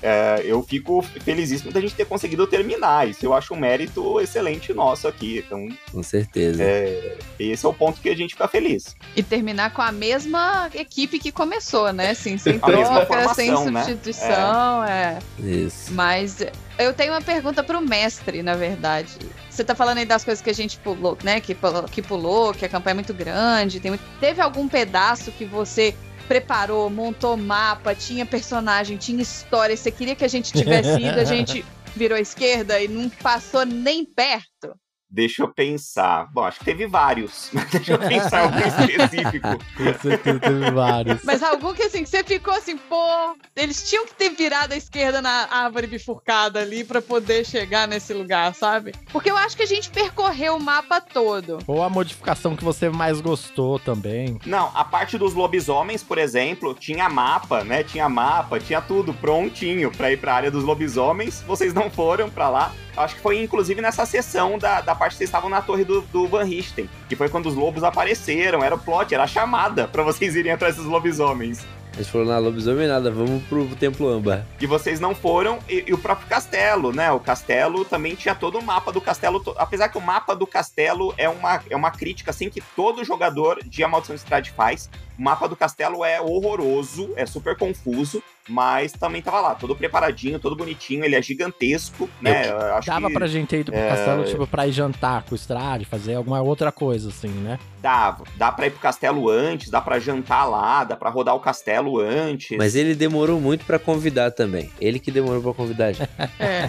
é, 0.03 0.43
eu 0.45 0.62
fico 0.62 1.03
felizíssimo 1.03 1.73
da 1.73 1.81
gente 1.81 1.95
ter 1.95 2.05
conseguido 2.05 2.47
terminar. 2.47 3.09
Isso 3.09 3.25
eu 3.25 3.33
acho 3.33 3.55
um 3.55 3.57
mérito 3.57 4.21
excelente 4.21 4.73
nosso 4.73 5.09
aqui. 5.09 5.43
Então, 5.45 5.69
Com 5.91 6.03
certeza. 6.03 6.62
é, 6.62 7.16
esse 7.39 7.65
é 7.65 7.69
o 7.69 7.75
ponto 7.75 8.01
que 8.01 8.09
a 8.09 8.16
gente 8.16 8.35
fica 8.35 8.47
feliz. 8.49 8.97
E 9.16 9.23
terminar 9.23 9.73
com 9.73 9.83
a 9.83 9.93
mesma 9.93 10.71
equipe 10.75 11.19
que 11.19 11.33
começou, 11.33 11.93
né? 11.93 12.11
Assim, 12.11 12.37
sem 12.39 12.59
troca, 12.61 13.35
sem 13.35 13.51
né? 13.51 13.57
substituição, 13.57 14.85
é. 14.85 15.19
Isso. 15.39 15.93
Mas 15.93 16.39
eu 16.79 16.93
tenho 16.93 17.12
uma 17.12 17.23
pergunta 17.23 17.62
pro 17.62 17.81
mestre, 17.81 18.43
na 18.43 18.55
verdade. 18.55 19.12
Você 19.49 19.62
tá 19.62 19.75
falando 19.75 19.99
aí 19.99 20.05
das 20.05 20.25
coisas 20.25 20.43
que 20.43 20.51
a 20.51 20.55
gente 20.55 20.77
pulou, 20.79 21.16
né? 21.23 21.41
Que 21.41 21.55
pulou, 21.55 21.85
que, 21.85 22.03
pulou, 22.03 22.53
que 22.53 22.65
a 22.65 22.69
campanha 22.69 22.93
é 22.93 22.95
muito 22.95 23.15
grande. 23.15 23.81
Tem 23.81 23.91
muito... 23.91 24.05
Teve 24.21 24.41
algum 24.41 24.69
pedaço 24.69 25.31
que 25.31 25.45
você 25.45 25.95
preparou, 26.28 26.90
montou 26.90 27.36
mapa, 27.36 27.94
tinha 27.94 28.26
personagem, 28.26 28.96
tinha 28.96 29.22
história, 29.22 29.76
você 29.76 29.90
queria 29.90 30.16
que 30.16 30.24
a 30.24 30.28
gente 30.28 30.52
tivesse 30.52 31.01
ido, 31.01 31.18
a 31.18 31.24
gente 31.24 31.64
virou 31.94 32.16
à 32.16 32.20
esquerda 32.20 32.80
e 32.80 32.88
não 32.88 33.09
passou 33.09 33.64
nem 33.64 34.05
perto? 34.05 34.74
Deixa 35.15 35.43
eu 35.43 35.49
pensar. 35.49 36.28
Bom, 36.32 36.43
acho 36.43 36.59
que 36.59 36.65
teve 36.65 36.89
vários. 36.89 37.49
Mas 37.55 37.70
deixa 37.70 37.93
eu 37.93 37.99
pensar 38.01 38.41
algum 38.41 38.59
específico. 38.59 39.49
Com 39.78 40.01
certeza 40.03 40.41
teve 40.41 40.70
vários. 40.73 41.23
Mas 41.23 41.41
algum 41.41 41.73
que 41.73 41.85
assim, 41.85 42.03
que 42.03 42.11
você 42.11 42.24
ficou 42.24 42.53
assim, 42.53 42.77
pô, 42.77 43.36
eles 43.55 43.89
tinham 43.89 44.05
que 44.07 44.15
ter 44.15 44.31
virado 44.31 44.73
à 44.73 44.77
esquerda 44.77 45.23
na 45.23 45.47
árvore 45.53 45.86
bifurcada 45.86 46.61
ali 46.61 46.82
pra 46.82 47.01
poder 47.01 47.47
chegar 47.47 47.86
nesse 47.86 48.12
lugar, 48.12 48.53
sabe? 48.57 48.93
Porque 49.12 49.31
eu 49.31 49.36
acho 49.36 49.57
que 49.57 49.62
a 49.62 49.66
gente 49.66 49.89
percorreu 49.89 50.57
o 50.57 50.61
mapa 50.61 51.01
todo. 51.01 51.59
Ou 51.69 51.85
a 51.85 51.89
modificação 51.89 52.57
que 52.57 52.65
você 52.65 52.91
mais 52.91 53.20
gostou 53.20 53.78
também. 53.78 54.41
Não, 54.45 54.73
a 54.74 54.85
parte 54.85 55.16
dos 55.16 55.32
lobisomens, 55.32 56.03
por 56.03 56.19
exemplo, 56.19 56.74
tinha 56.74 57.09
mapa, 57.09 57.62
né? 57.62 57.85
Tinha 57.85 58.09
mapa, 58.09 58.59
tinha 58.59 58.82
tudo 58.82 59.15
prontinho 59.15 59.93
pra 59.93 60.11
ir 60.11 60.16
pra 60.16 60.35
área 60.35 60.51
dos 60.51 60.65
lobisomens. 60.65 61.41
Vocês 61.43 61.73
não 61.73 61.89
foram 61.89 62.28
pra 62.28 62.49
lá. 62.49 62.73
Acho 62.97 63.15
que 63.16 63.21
foi 63.21 63.43
inclusive 63.43 63.81
nessa 63.81 64.07
sessão 64.07 64.59
da, 64.59 64.81
da 64.81 64.95
parte 64.95 65.12
que 65.12 65.19
vocês 65.19 65.29
estavam 65.29 65.51
na 65.51 65.61
torre 65.62 65.85
do, 65.85 66.01
do 66.03 66.27
Van 66.29 66.45
Richten. 66.45 66.89
Que 67.09 67.16
foi 67.16 67.29
quando 67.29 67.47
os 67.47 67.55
lobos 67.55 67.83
apareceram. 67.85 68.62
Era 68.62 68.75
o 68.75 68.79
plot, 68.79 69.12
era 69.15 69.25
a 69.25 69.27
chamada 69.27 69.89
pra 69.89 70.03
vocês 70.03 70.35
irem 70.37 70.53
atrás 70.53 70.77
dos 70.77 70.87
lobisomens. 70.87 71.65
Eles 71.95 72.09
falaram, 72.09 72.31
na 72.33 72.39
lobisomem 72.39 72.89
nada, 72.89 73.09
vamos 73.09 73.41
pro 73.45 73.65
Templo 73.77 74.09
Âmbar. 74.09 74.45
E 74.61 74.66
vocês 74.66 74.99
não 74.99 75.15
foram, 75.15 75.61
e, 75.69 75.85
e 75.87 75.95
o 75.95 75.99
próprio 75.99 76.27
castelo, 76.27 76.93
né? 76.93 77.12
O 77.12 77.21
castelo 77.21 77.85
também 77.85 78.16
tinha 78.16 78.35
todo 78.35 78.59
o 78.59 78.62
mapa 78.65 78.91
do 78.91 79.01
castelo. 79.01 79.39
to- 79.39 79.55
Apesar 79.57 79.89
que 79.89 79.97
o 79.97 80.01
mapa 80.01 80.35
do 80.35 80.45
castelo 80.45 81.15
é 81.16 81.29
uma, 81.29 81.62
é 81.71 81.77
uma 81.77 81.93
crítica, 81.93 82.33
assim, 82.33 82.51
que 82.51 82.61
todo 82.75 83.05
jogador 83.05 83.61
de 83.65 83.85
A 83.85 83.89
Maldição 83.89 84.16
de 84.16 84.23
Strade 84.23 84.51
faz. 84.51 84.91
O 85.19 85.23
mapa 85.23 85.49
do 85.49 85.57
castelo 85.57 86.05
é 86.05 86.20
horroroso, 86.20 87.12
é 87.16 87.24
super 87.27 87.57
confuso, 87.57 88.23
mas 88.49 88.93
também 88.93 89.23
tava 89.23 89.41
lá, 89.41 89.55
todo 89.55 89.74
preparadinho, 89.77 90.39
todo 90.39 90.57
bonitinho, 90.57 91.05
ele 91.05 91.15
é 91.15 91.23
gigantesco, 91.23 92.09
né? 92.20 92.51
Eu 92.51 92.74
acho 92.74 92.86
Dava 92.89 93.07
que 93.09 93.15
pra 93.15 93.27
gente 93.27 93.49
ter 93.49 93.61
ido 93.61 93.73
pro 93.73 93.81
é, 93.81 93.89
castelo, 93.89 94.24
tipo, 94.24 94.47
pra 94.47 94.66
ir 94.66 94.73
jantar 94.73 95.23
com 95.23 95.32
o 95.35 95.36
Strade, 95.36 95.85
fazer 95.85 96.15
alguma 96.15 96.41
outra 96.43 96.70
coisa, 96.73 97.09
assim, 97.09 97.28
né? 97.28 97.59
dava. 97.81 98.24
Dá 98.39 98.51
pra 98.51 98.66
ir 98.66 98.70
pro 98.70 98.81
castelo 98.81 99.28
antes, 99.28 99.69
dá 99.69 99.78
pra 99.78 99.99
jantar 99.99 100.47
lá, 100.47 100.85
dá 100.85 100.97
pra 100.97 101.11
rodar 101.11 101.35
o 101.35 101.41
castelo 101.41 102.01
antes. 102.01 102.57
Mas 102.57 102.74
ele 102.74 102.95
demorou 102.95 103.39
muito 103.39 103.66
pra 103.66 103.78
convidar 103.78 104.31
também. 104.31 104.70
Ele 104.81 104.99
que 104.99 105.11
demorou 105.11 105.43
pra 105.43 105.53
convidar 105.53 105.86
a 105.89 105.93
gente. 105.93 106.09
É. 106.41 106.66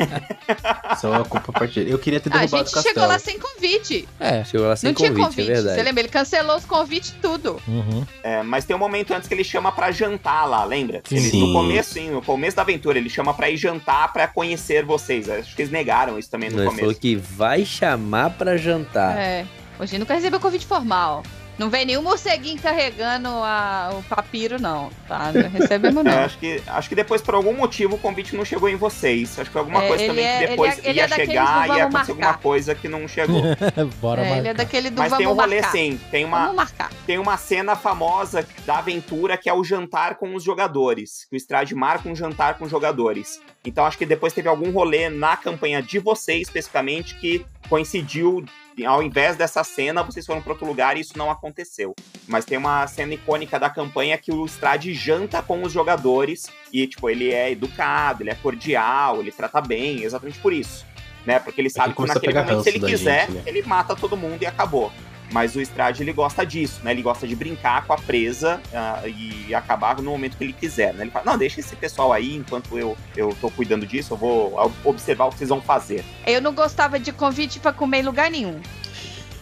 Só 1.00 1.14
a 1.14 1.24
culpa 1.26 1.54
partida. 1.54 1.90
Eu 1.90 1.98
queria 1.98 2.20
ter 2.20 2.30
A 2.30 2.40
derrubado 2.40 2.64
o 2.64 2.66
gente 2.66 2.74
castelo. 2.74 2.94
chegou 2.96 3.08
lá 3.08 3.18
sem 3.20 3.40
convite. 3.40 4.08
É. 4.20 4.44
Chegou 4.44 4.68
lá 4.68 4.76
sem 4.76 4.90
não 4.90 4.96
tinha 4.96 5.10
convite, 5.10 5.26
convite. 5.26 5.42
é 5.52 5.56
Você 5.56 5.62
verdade. 5.64 5.84
lembra? 5.84 6.02
Ele 6.02 6.10
cancelou 6.10 6.58
os 6.58 6.66
convites 6.66 7.16
tudo. 7.22 7.62
Uhum. 7.66 8.06
É, 8.22 8.35
mas 8.44 8.66
tem 8.66 8.76
um 8.76 8.80
momento 8.80 9.14
antes 9.14 9.28
que 9.28 9.34
ele 9.34 9.44
chama 9.44 9.72
pra 9.72 9.92
jantar 9.92 10.46
lá, 10.46 10.64
lembra? 10.64 11.02
Ele-. 11.12 11.40
No 11.40 11.54
começo, 11.54 11.94
sim, 11.94 12.10
no 12.10 12.22
começo 12.22 12.56
da 12.56 12.62
aventura, 12.64 12.98
ele 12.98 13.10
chama 13.10 13.34
pra 13.34 13.50
ir 13.50 13.58
jantar 13.58 14.12
pra 14.14 14.28
conhecer 14.28 14.84
vocês. 14.86 15.30
Acho 15.30 15.56
que 15.56 15.62
eles 15.62 15.72
negaram 15.72 16.18
isso 16.20 16.30
também 16.30 16.50
no 16.50 16.58
Ele 16.58 16.66
começo. 16.66 16.80
falou 16.82 16.96
que 16.96 17.16
vai 17.16 17.66
chamar 17.66 18.32
pra 18.32 18.58
jantar. 18.58 19.18
É. 19.18 19.46
Hoje 19.80 19.98
nunca 19.98 20.14
recebeu 20.14 20.40
convite 20.40 20.66
formal. 20.66 21.22
Não 21.58 21.70
vem 21.70 21.86
nenhum 21.86 22.02
morceguinho 22.02 22.60
carregando 22.62 23.30
a- 23.30 23.92
o 23.98 24.04
papiro, 24.04 24.60
não. 24.62 24.90
Tá? 25.08 25.32
Não 25.32 25.50
recebemos, 25.50 26.06
É, 26.06 26.10
não. 26.10 26.20
acho, 26.26 26.38
que, 26.38 26.62
acho 26.68 26.90
que 26.90 26.96
depois, 26.96 27.22
por 27.22 27.34
algum 27.34 27.54
motivo, 27.54 27.96
o 27.96 27.98
convite 27.98 28.36
não 28.36 28.44
chegou 28.44 28.68
em 28.68 28.76
vocês. 28.76 29.32
Acho 29.40 29.50
que 29.50 29.54
foi 29.54 29.62
alguma 29.62 29.84
É, 29.84 29.88
coisa 29.88 30.04
ele 30.04 30.10
também 30.12 30.26
é- 30.26 30.38
que 30.38 30.44
ele 30.44 30.50
depois 30.52 30.78
é- 30.78 30.90
ele 30.90 31.00
ia 31.00 31.06
é 31.06 31.08
chegar 31.08 31.70
e 31.70 31.78
ia 31.78 31.84
acontecer 31.86 32.12
alguma 32.12 32.34
coisa 32.38 32.76
que 32.76 32.88
não 32.90 33.08
chegou. 33.08 33.42
Bora 34.02 34.22
É, 34.22 34.26
marcar. 34.26 34.40
ele 34.40 34.48
é 34.50 34.54
daquele 34.54 34.90
do 34.90 34.98
Mas 34.98 35.10
vamos 35.12 35.26
tem 35.26 35.34
um 35.34 35.36
rolê 35.38 35.56
marcar. 35.62 35.72
sim. 35.72 36.00
Tem 36.12 36.26
uma, 36.26 36.40
Vamos 36.42 36.56
marcar. 36.58 36.92
tem 37.08 37.18
uma 37.20 37.38
cena 37.38 37.76
famosa 37.76 38.46
da 38.66 38.80
aventura 38.80 39.38
que 39.38 39.50
é 39.50 39.54
o 39.54 39.64
jantar 39.64 40.16
com 40.16 40.36
os 40.36 40.44
jogadores. 40.44 41.26
Que 41.30 41.36
o 41.36 41.38
Strade 41.38 41.74
marca 41.74 42.10
um 42.10 42.16
jantar 42.16 42.58
com 42.58 42.66
os 42.66 42.72
jogadores. 42.72 43.40
Então 43.64 43.86
acho 43.86 43.98
que 43.98 44.06
depois 44.06 44.34
teve 44.34 44.50
algum 44.50 44.72
rolê 44.72 45.10
na 45.10 45.38
campanha 45.38 45.82
de 45.82 46.00
vocês, 46.00 46.42
especificamente, 46.48 47.16
que 47.16 47.46
coincidiu. 47.70 48.44
Ao 48.84 49.02
invés 49.02 49.38
dessa 49.38 49.64
cena, 49.64 50.04
vocês 50.04 50.26
foram 50.26 50.42
para 50.42 50.52
outro 50.52 50.68
lugar 50.68 50.98
e 50.98 51.02
isso 51.02 51.18
não 51.18 51.32
aconteceu. 51.32 51.94
Mas 52.28 52.44
tem 52.44 52.58
uma 52.58 52.86
cena 52.88 53.14
icônica 53.14 53.60
da 53.60 53.70
campanha 53.70 54.18
que 54.18 54.32
o 54.32 54.46
Strade 54.46 54.94
janta 54.94 55.42
com 55.42 55.64
os 55.64 55.72
jogadores 55.72 56.48
e, 56.74 56.86
tipo, 56.88 57.10
ele 57.10 57.32
é 57.32 57.52
educado, 57.52 58.24
ele 58.24 58.32
é 58.32 58.36
cordial, 58.36 59.22
ele 59.22 59.32
trata 59.32 59.62
bem, 59.62 60.04
exatamente 60.04 60.40
por 60.40 60.52
isso. 60.52 60.86
Né? 61.26 61.40
Porque 61.40 61.62
ele 61.62 61.70
sabe 61.70 61.94
que 61.94 62.02
a 62.02 62.06
naquele 62.06 62.34
momento, 62.34 62.64
se 62.64 62.70
ele 62.70 62.80
quiser, 62.80 63.28
gente, 63.28 63.36
né? 63.36 63.44
ele 63.46 63.62
mata 63.64 63.96
todo 63.96 64.18
mundo 64.18 64.42
e 64.42 64.46
acabou. 64.46 64.92
Mas 65.32 65.56
o 65.56 65.62
Strade, 65.62 66.04
ele 66.04 66.14
gosta 66.14 66.46
disso, 66.46 66.80
né? 66.84 66.92
Ele 66.92 67.02
gosta 67.02 67.28
de 67.28 67.36
brincar 67.36 67.86
com 67.86 67.94
a 67.94 67.98
presa 67.98 68.62
ah, 68.74 69.02
e 69.06 69.54
acabar 69.54 69.98
no 70.02 70.12
momento 70.12 70.38
que 70.38 70.44
ele 70.44 70.54
quiser, 70.54 70.94
né? 70.94 71.04
Ele 71.04 71.12
fala, 71.12 71.26
não, 71.26 71.38
deixa 71.38 71.60
esse 71.60 71.76
pessoal 71.76 72.14
aí, 72.14 72.36
enquanto 72.36 72.78
eu, 72.78 72.96
eu 73.18 73.36
tô 73.42 73.50
cuidando 73.50 73.86
disso, 73.86 74.14
eu 74.14 74.18
vou 74.18 74.54
ob- 74.58 74.74
observar 74.86 75.26
o 75.26 75.30
que 75.32 75.38
vocês 75.40 75.50
vão 75.50 75.62
fazer. 75.62 76.04
Eu 76.28 76.42
não 76.42 76.54
gostava 76.54 77.00
de 77.00 77.12
convite 77.12 77.60
pra 77.60 77.74
comer 77.74 78.00
em 78.00 78.04
lugar 78.04 78.30
nenhum. 78.30 78.60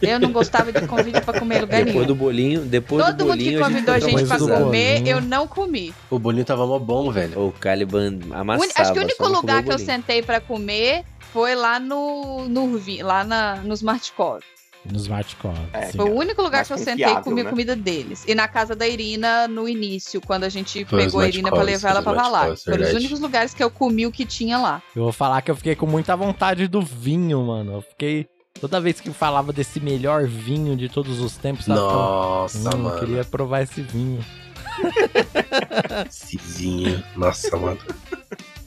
Eu 0.02 0.20
não 0.20 0.32
gostava 0.34 0.72
de 0.72 0.86
convite 0.86 1.22
pra 1.22 1.40
comer 1.40 1.58
em 1.58 1.62
lugar 1.62 1.78
Depois 1.78 1.94
nenhum. 1.96 2.08
do 2.08 2.16
bolinho, 2.16 2.62
depois 2.62 3.06
Todo 3.06 3.16
do 3.16 3.26
mundo 3.26 3.38
que 3.38 3.44
bolinho 3.46 3.60
convidou 3.62 3.94
a 3.96 4.00
gente 4.00 4.10
Depois 4.24 4.28
pra 4.28 4.38
comer, 4.58 4.94
bolinho. 5.00 5.16
eu 5.18 5.22
não 5.22 5.48
comi. 5.48 5.94
O 6.10 6.20
bolinho 6.20 6.44
tava 6.44 6.68
mó 6.68 6.78
bom, 6.78 7.10
velho. 7.12 7.40
O 7.48 7.52
Caliban 7.54 8.20
amassava. 8.32 8.72
Acho 8.82 8.94
que 8.94 9.00
o 9.00 9.04
único 9.04 9.28
lugar 9.28 9.64
que 9.64 9.70
eu 9.70 9.74
bolinho. 9.78 9.86
sentei 9.86 10.22
pra 10.22 10.42
comer 10.42 11.06
foi 11.32 11.56
lá 11.56 11.80
no, 11.80 12.48
no 12.50 12.82
lá 13.02 13.24
na, 13.24 13.56
no 13.58 13.74
Smart 13.74 14.12
Core. 14.12 14.44
No 14.86 14.98
Smart 14.98 15.36
Core. 15.38 15.58
É, 15.72 15.86
sim. 15.88 15.98
Foi 15.98 16.10
o 16.10 16.14
único 16.14 16.42
lugar 16.42 16.66
que 16.66 16.74
eu 16.74 16.78
sentei 16.78 17.06
e 17.06 17.22
comi 17.22 17.42
a 17.42 17.44
né? 17.46 17.50
comida 17.50 17.76
deles. 17.76 18.24
E 18.28 18.36
na 18.36 18.48
casa 18.48 18.76
da 18.76 18.86
Irina, 18.88 19.48
no 19.48 19.68
início, 19.68 20.20
quando 20.20 20.44
a 20.44 20.50
gente 20.50 20.84
Foi 20.86 21.06
pegou 21.06 21.22
a 21.22 21.28
Irina 21.28 21.50
pra 21.50 21.60
Core, 21.60 21.72
levar 21.72 21.90
ela 21.90 22.02
pra 22.02 22.12
Valar. 22.14 22.48
Core, 22.48 22.58
Foram 22.58 22.84
os 22.84 22.94
únicos 22.94 23.20
lugares 23.20 23.54
que 23.54 23.64
eu 23.64 23.72
comi 23.72 24.06
o 24.06 24.12
que 24.12 24.26
tinha 24.26 24.58
lá. 24.58 24.82
Eu 24.96 25.04
vou 25.04 25.14
falar 25.14 25.42
que 25.42 25.50
eu 25.50 25.56
fiquei 25.56 25.76
com 25.76 25.86
muita 25.88 26.16
vontade 26.16 26.68
do 26.68 26.82
vinho, 26.82 27.42
mano. 27.44 27.74
Eu 27.76 27.82
fiquei. 27.82 28.28
Toda 28.60 28.80
vez 28.80 29.00
que 29.02 29.10
falava 29.12 29.52
desse 29.52 29.80
melhor 29.80 30.26
vinho 30.28 30.76
de 30.76 30.88
todos 30.88 31.20
os 31.20 31.36
tempos, 31.38 31.66
sabe? 31.66 31.80
Nossa, 31.80 32.58
Hum, 32.60 32.64
mano. 32.64 32.90
Eu 32.90 33.00
queria 33.00 33.24
provar 33.26 33.62
esse 33.62 33.82
vinho. 33.82 34.24
Cizinho. 36.10 37.04
Nossa, 37.16 37.56
mano. 37.58 37.80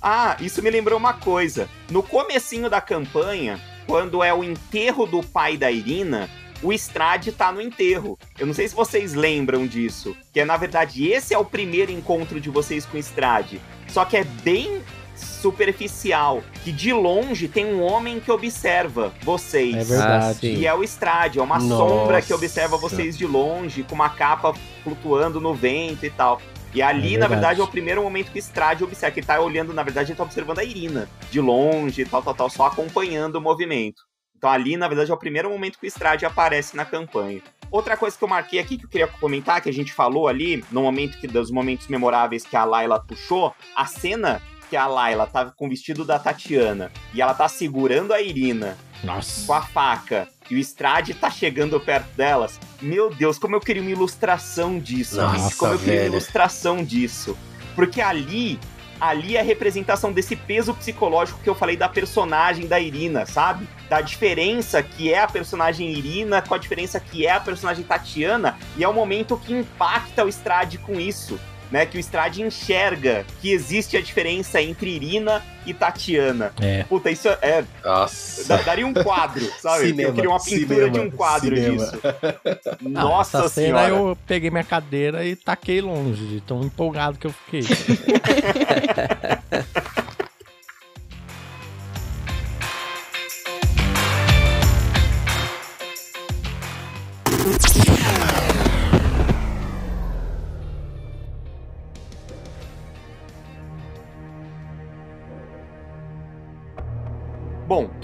Ah, 0.00 0.36
isso 0.40 0.62
me 0.62 0.70
lembrou 0.70 0.98
uma 0.98 1.14
coisa. 1.14 1.68
No 1.90 2.02
comecinho 2.02 2.70
da 2.70 2.80
campanha, 2.80 3.60
quando 3.86 4.22
é 4.22 4.32
o 4.32 4.42
enterro 4.42 5.06
do 5.06 5.22
pai 5.22 5.56
da 5.56 5.70
Irina, 5.70 6.28
o 6.62 6.72
Strade 6.72 7.32
tá 7.32 7.52
no 7.52 7.60
enterro. 7.60 8.18
Eu 8.38 8.46
não 8.46 8.54
sei 8.54 8.68
se 8.68 8.74
vocês 8.74 9.14
lembram 9.14 9.66
disso. 9.66 10.16
Que 10.32 10.40
é, 10.40 10.44
na 10.44 10.56
verdade, 10.56 11.06
esse 11.08 11.34
é 11.34 11.38
o 11.38 11.44
primeiro 11.44 11.92
encontro 11.92 12.40
de 12.40 12.50
vocês 12.50 12.84
com 12.84 12.96
o 12.96 13.00
Strade. 13.00 13.60
Só 13.88 14.04
que 14.04 14.16
é 14.16 14.24
bem 14.24 14.82
superficial. 15.14 16.42
Que 16.64 16.72
de 16.72 16.92
longe 16.92 17.48
tem 17.48 17.66
um 17.66 17.82
homem 17.82 18.20
que 18.20 18.30
observa 18.30 19.12
vocês. 19.22 19.76
É 19.76 19.84
verdade. 19.84 20.46
E 20.46 20.66
é 20.66 20.74
o 20.74 20.82
Strade, 20.82 21.38
é 21.38 21.42
uma 21.42 21.58
Nossa. 21.58 21.68
sombra 21.68 22.22
que 22.22 22.34
observa 22.34 22.76
vocês 22.76 23.16
de 23.16 23.26
longe, 23.26 23.82
com 23.82 23.94
uma 23.94 24.10
capa 24.10 24.54
flutuando 24.82 25.40
no 25.40 25.54
vento 25.54 26.04
e 26.04 26.10
tal. 26.10 26.40
E 26.76 26.82
ali, 26.82 27.14
É 27.14 27.18
na 27.18 27.26
verdade. 27.26 27.58
é 27.58 27.64
o 27.64 27.66
primeiro 27.66 28.02
momento 28.02 28.30
que 28.30 28.38
o 28.38 28.38
Strade 28.38 28.84
observa, 28.84 29.10
que 29.14 29.20
ele 29.20 29.26
tá 29.26 29.40
olhando, 29.40 29.72
na 29.72 29.82
verdade, 29.82 30.12
ele 30.12 30.18
tá 30.18 30.22
observando 30.24 30.58
a 30.58 30.64
Irina, 30.64 31.08
de 31.30 31.40
longe, 31.40 32.04
tal, 32.04 32.22
tal, 32.22 32.34
tal, 32.34 32.50
só 32.50 32.66
acompanhando 32.66 33.36
o 33.36 33.40
movimento. 33.40 34.02
Então 34.36 34.50
ali, 34.50 34.76
na 34.76 34.86
verdade, 34.86 35.10
é 35.10 35.14
o 35.14 35.16
primeiro 35.16 35.48
momento 35.48 35.78
que 35.78 35.86
o 35.86 35.88
Strade 35.88 36.26
aparece 36.26 36.76
na 36.76 36.84
campanha. 36.84 37.40
Outra 37.70 37.96
coisa 37.96 38.14
que 38.18 38.22
eu 38.22 38.28
marquei 38.28 38.58
aqui 38.58 38.76
que 38.76 38.84
eu 38.84 38.90
queria 38.90 39.06
comentar, 39.06 39.62
que 39.62 39.70
a 39.70 39.72
gente 39.72 39.90
falou 39.90 40.28
ali, 40.28 40.62
no 40.70 40.82
momento 40.82 41.16
que 41.18 41.26
dos 41.26 41.50
momentos 41.50 41.88
memoráveis 41.88 42.44
que 42.44 42.54
a 42.54 42.64
Layla 42.66 43.00
puxou, 43.02 43.54
a 43.74 43.86
cena 43.86 44.42
que 44.68 44.76
a 44.76 44.86
Layla 44.86 45.26
tá 45.26 45.46
com 45.56 45.64
o 45.66 45.70
vestido 45.70 46.04
da 46.04 46.18
Tatiana 46.18 46.92
e 47.14 47.22
ela 47.22 47.32
tá 47.32 47.48
segurando 47.48 48.12
a 48.12 48.20
Irina 48.20 48.76
Nossa. 49.02 49.46
com 49.46 49.54
a 49.54 49.62
faca 49.62 50.28
e 50.50 50.54
o 50.54 50.58
Strade 50.58 51.14
tá 51.14 51.30
chegando 51.30 51.78
perto 51.80 52.08
delas. 52.16 52.58
Meu 52.80 53.10
Deus, 53.10 53.38
como 53.38 53.56
eu 53.56 53.60
queria 53.60 53.82
uma 53.82 53.90
ilustração 53.90 54.78
disso, 54.78 55.16
Nossa. 55.16 55.56
Como 55.56 55.72
eu 55.72 55.78
queria 55.78 55.94
uma 55.94 56.00
velho. 56.00 56.12
ilustração 56.14 56.84
disso. 56.84 57.36
Porque 57.74 58.00
ali, 58.00 58.58
ali 59.00 59.36
é 59.36 59.40
a 59.40 59.42
representação 59.42 60.12
desse 60.12 60.36
peso 60.36 60.72
psicológico 60.74 61.40
que 61.42 61.48
eu 61.48 61.54
falei 61.54 61.76
da 61.76 61.88
personagem 61.88 62.66
da 62.66 62.80
Irina, 62.80 63.26
sabe? 63.26 63.68
Da 63.88 64.00
diferença 64.00 64.82
que 64.82 65.12
é 65.12 65.20
a 65.20 65.26
personagem 65.26 65.90
Irina 65.92 66.40
com 66.42 66.54
a 66.54 66.58
diferença 66.58 66.98
que 66.98 67.26
é 67.26 67.32
a 67.32 67.40
personagem 67.40 67.84
Tatiana. 67.84 68.56
E 68.76 68.84
é 68.84 68.88
o 68.88 68.94
momento 68.94 69.36
que 69.36 69.52
impacta 69.52 70.24
o 70.24 70.28
Strade 70.28 70.78
com 70.78 70.98
isso. 70.98 71.38
Né, 71.70 71.84
que 71.84 71.96
o 71.96 72.00
Strade 72.00 72.42
enxerga 72.42 73.24
que 73.42 73.50
existe 73.50 73.96
a 73.96 74.00
diferença 74.00 74.62
entre 74.62 74.88
Irina 74.90 75.42
e 75.66 75.74
Tatiana. 75.74 76.52
É. 76.60 76.84
Puta, 76.84 77.10
isso 77.10 77.26
é, 77.42 77.64
Nossa. 77.84 78.46
Da- 78.46 78.62
Daria 78.62 78.86
um 78.86 78.94
quadro, 78.94 79.44
sabe? 79.60 79.88
Cinema, 79.88 80.10
eu 80.10 80.14
queria 80.14 80.30
uma 80.30 80.38
pintura 80.38 80.68
cinema, 80.74 80.90
de 80.90 81.00
um 81.00 81.10
quadro 81.10 81.56
cinema. 81.56 81.84
disso. 81.86 82.00
Nossa 82.88 83.38
essa 83.38 83.48
cena 83.48 83.66
senhora. 83.84 83.88
eu 83.88 84.16
peguei 84.28 84.48
minha 84.48 84.62
cadeira 84.62 85.24
e 85.24 85.34
taquei 85.34 85.80
longe, 85.80 86.24
de 86.26 86.40
tão 86.40 86.62
empolgado 86.62 87.18
que 87.18 87.26
eu 87.26 87.32
fiquei. 87.32 87.62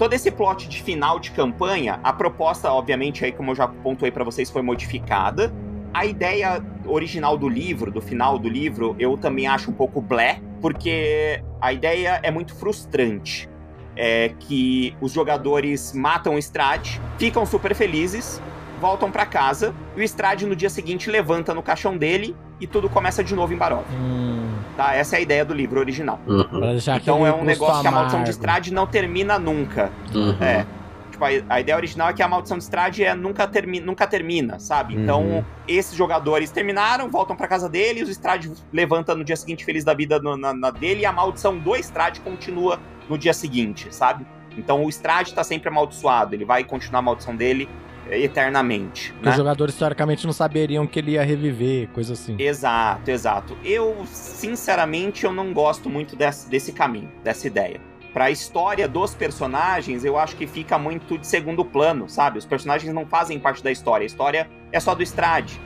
todo 0.03 0.11
esse 0.11 0.29
plot 0.29 0.67
de 0.67 0.83
final 0.83 1.17
de 1.17 1.31
campanha, 1.31 1.97
a 2.03 2.11
proposta, 2.11 2.69
obviamente, 2.69 3.23
aí 3.23 3.31
como 3.31 3.51
eu 3.51 3.55
já 3.55 3.69
pontuei 3.69 4.11
pra 4.11 4.21
vocês, 4.21 4.51
foi 4.51 4.61
modificada. 4.61 5.49
A 5.93 6.05
ideia 6.05 6.61
original 6.85 7.37
do 7.37 7.47
livro, 7.47 7.89
do 7.89 8.01
final 8.01 8.37
do 8.37 8.49
livro, 8.49 8.97
eu 8.99 9.15
também 9.17 9.47
acho 9.47 9.71
um 9.71 9.73
pouco 9.73 10.01
blé, 10.01 10.41
porque 10.59 11.41
a 11.61 11.71
ideia 11.71 12.19
é 12.21 12.29
muito 12.29 12.53
frustrante. 12.53 13.49
É 13.95 14.33
que 14.39 14.93
os 14.99 15.13
jogadores 15.13 15.93
matam 15.93 16.35
o 16.35 16.37
Strade, 16.37 16.99
ficam 17.17 17.45
super 17.45 17.73
felizes, 17.73 18.41
voltam 18.83 19.09
pra 19.09 19.25
casa, 19.25 19.73
e 19.95 20.01
o 20.01 20.03
Strade 20.03 20.45
no 20.45 20.53
dia 20.57 20.69
seguinte 20.69 21.09
levanta 21.09 21.53
no 21.53 21.63
caixão 21.63 21.95
dele 21.97 22.35
e 22.59 22.67
tudo 22.67 22.89
começa 22.89 23.23
de 23.23 23.33
novo 23.33 23.53
em 23.53 23.57
Barov. 23.57 23.85
hum, 23.89 24.49
Tá? 24.75 24.93
Essa 24.93 25.15
é 25.15 25.19
a 25.19 25.21
ideia 25.21 25.45
do 25.45 25.53
livro 25.53 25.79
original. 25.79 26.19
Uhum, 26.27 26.77
Então 26.97 27.25
é 27.25 27.33
um 27.33 27.45
negócio 27.45 27.81
que 27.81 27.87
a 27.87 27.91
maldição 27.91 28.19
de 28.23 28.29
amargo. 28.29 28.29
Strade 28.31 28.73
não 28.73 28.85
termina 28.85 29.39
nunca. 29.39 29.89
uhum. 30.13 30.35
É. 30.41 30.65
Tipo, 31.11 31.23
a, 31.23 31.29
a 31.47 31.59
ideia 31.61 31.77
original 31.77 32.09
é 32.09 32.13
que 32.13 32.21
a 32.23 32.27
maldição 32.27 32.57
de 32.57 32.63
Strade 32.63 33.03
é 33.05 33.13
nunca, 33.15 33.47
termi 33.47 33.79
nunca 33.79 34.05
termina, 34.05 34.59
sabe? 34.59 34.95
Então, 34.95 35.21
Uhum. 35.21 35.43
esses 35.65 35.95
jogadores 35.95 36.51
terminaram, 36.51 37.07
voltam 37.07 37.35
pra 37.37 37.47
casa 37.47 37.69
deles, 37.69 38.09
o 38.09 38.11
Strade 38.11 38.51
levanta 38.73 39.15
no 39.15 39.23
dia 39.23 39.37
seguinte 39.37 39.63
feliz 39.63 39.83
da 39.85 39.93
vida 39.93 40.19
no- 40.19 40.35
na, 40.35 40.53
na 40.53 40.71
dele, 40.71 41.01
e 41.01 41.05
a 41.05 41.13
maldição 41.13 41.57
do 41.57 41.73
Strade 41.77 42.19
continua 42.19 42.79
no 43.07 43.17
dia 43.17 43.33
seguinte, 43.33 43.87
sabe? 43.95 44.25
Então 44.57 44.83
o 44.83 44.89
Strade 44.89 45.33
tá 45.33 45.43
sempre 45.43 45.69
amaldiçoado, 45.69 46.35
ele 46.35 46.45
vai 46.45 46.63
continuar 46.63 46.99
a 46.99 47.03
maldição 47.03 47.35
dele 47.35 47.69
eternamente, 48.09 49.13
né? 49.21 49.31
Os 49.31 49.37
jogadores, 49.37 49.75
teoricamente, 49.75 50.25
não 50.25 50.33
saberiam 50.33 50.85
que 50.85 50.99
ele 50.99 51.11
ia 51.11 51.23
reviver, 51.23 51.87
coisa 51.89 52.13
assim. 52.13 52.35
Exato, 52.39 53.09
exato. 53.09 53.57
Eu, 53.63 54.05
sinceramente, 54.07 55.23
eu 55.25 55.31
não 55.31 55.53
gosto 55.53 55.89
muito 55.89 56.15
desse, 56.15 56.49
desse 56.49 56.71
caminho, 56.71 57.11
dessa 57.23 57.47
ideia. 57.47 57.79
Pra 58.13 58.29
história 58.29 58.87
dos 58.87 59.15
personagens, 59.15 60.05
eu 60.05 60.17
acho 60.17 60.35
que 60.35 60.45
fica 60.45 60.77
muito 60.77 61.17
de 61.17 61.25
segundo 61.25 61.65
plano, 61.65 62.07
sabe? 62.07 62.37
Os 62.37 62.45
personagens 62.45 62.93
não 62.93 63.07
fazem 63.07 63.39
parte 63.39 63.63
da 63.63 63.71
história. 63.71 64.03
A 64.03 64.05
história 64.05 64.49
é 64.71 64.79
só 64.79 64.93
do 64.93 65.01
Strade, 65.01 65.59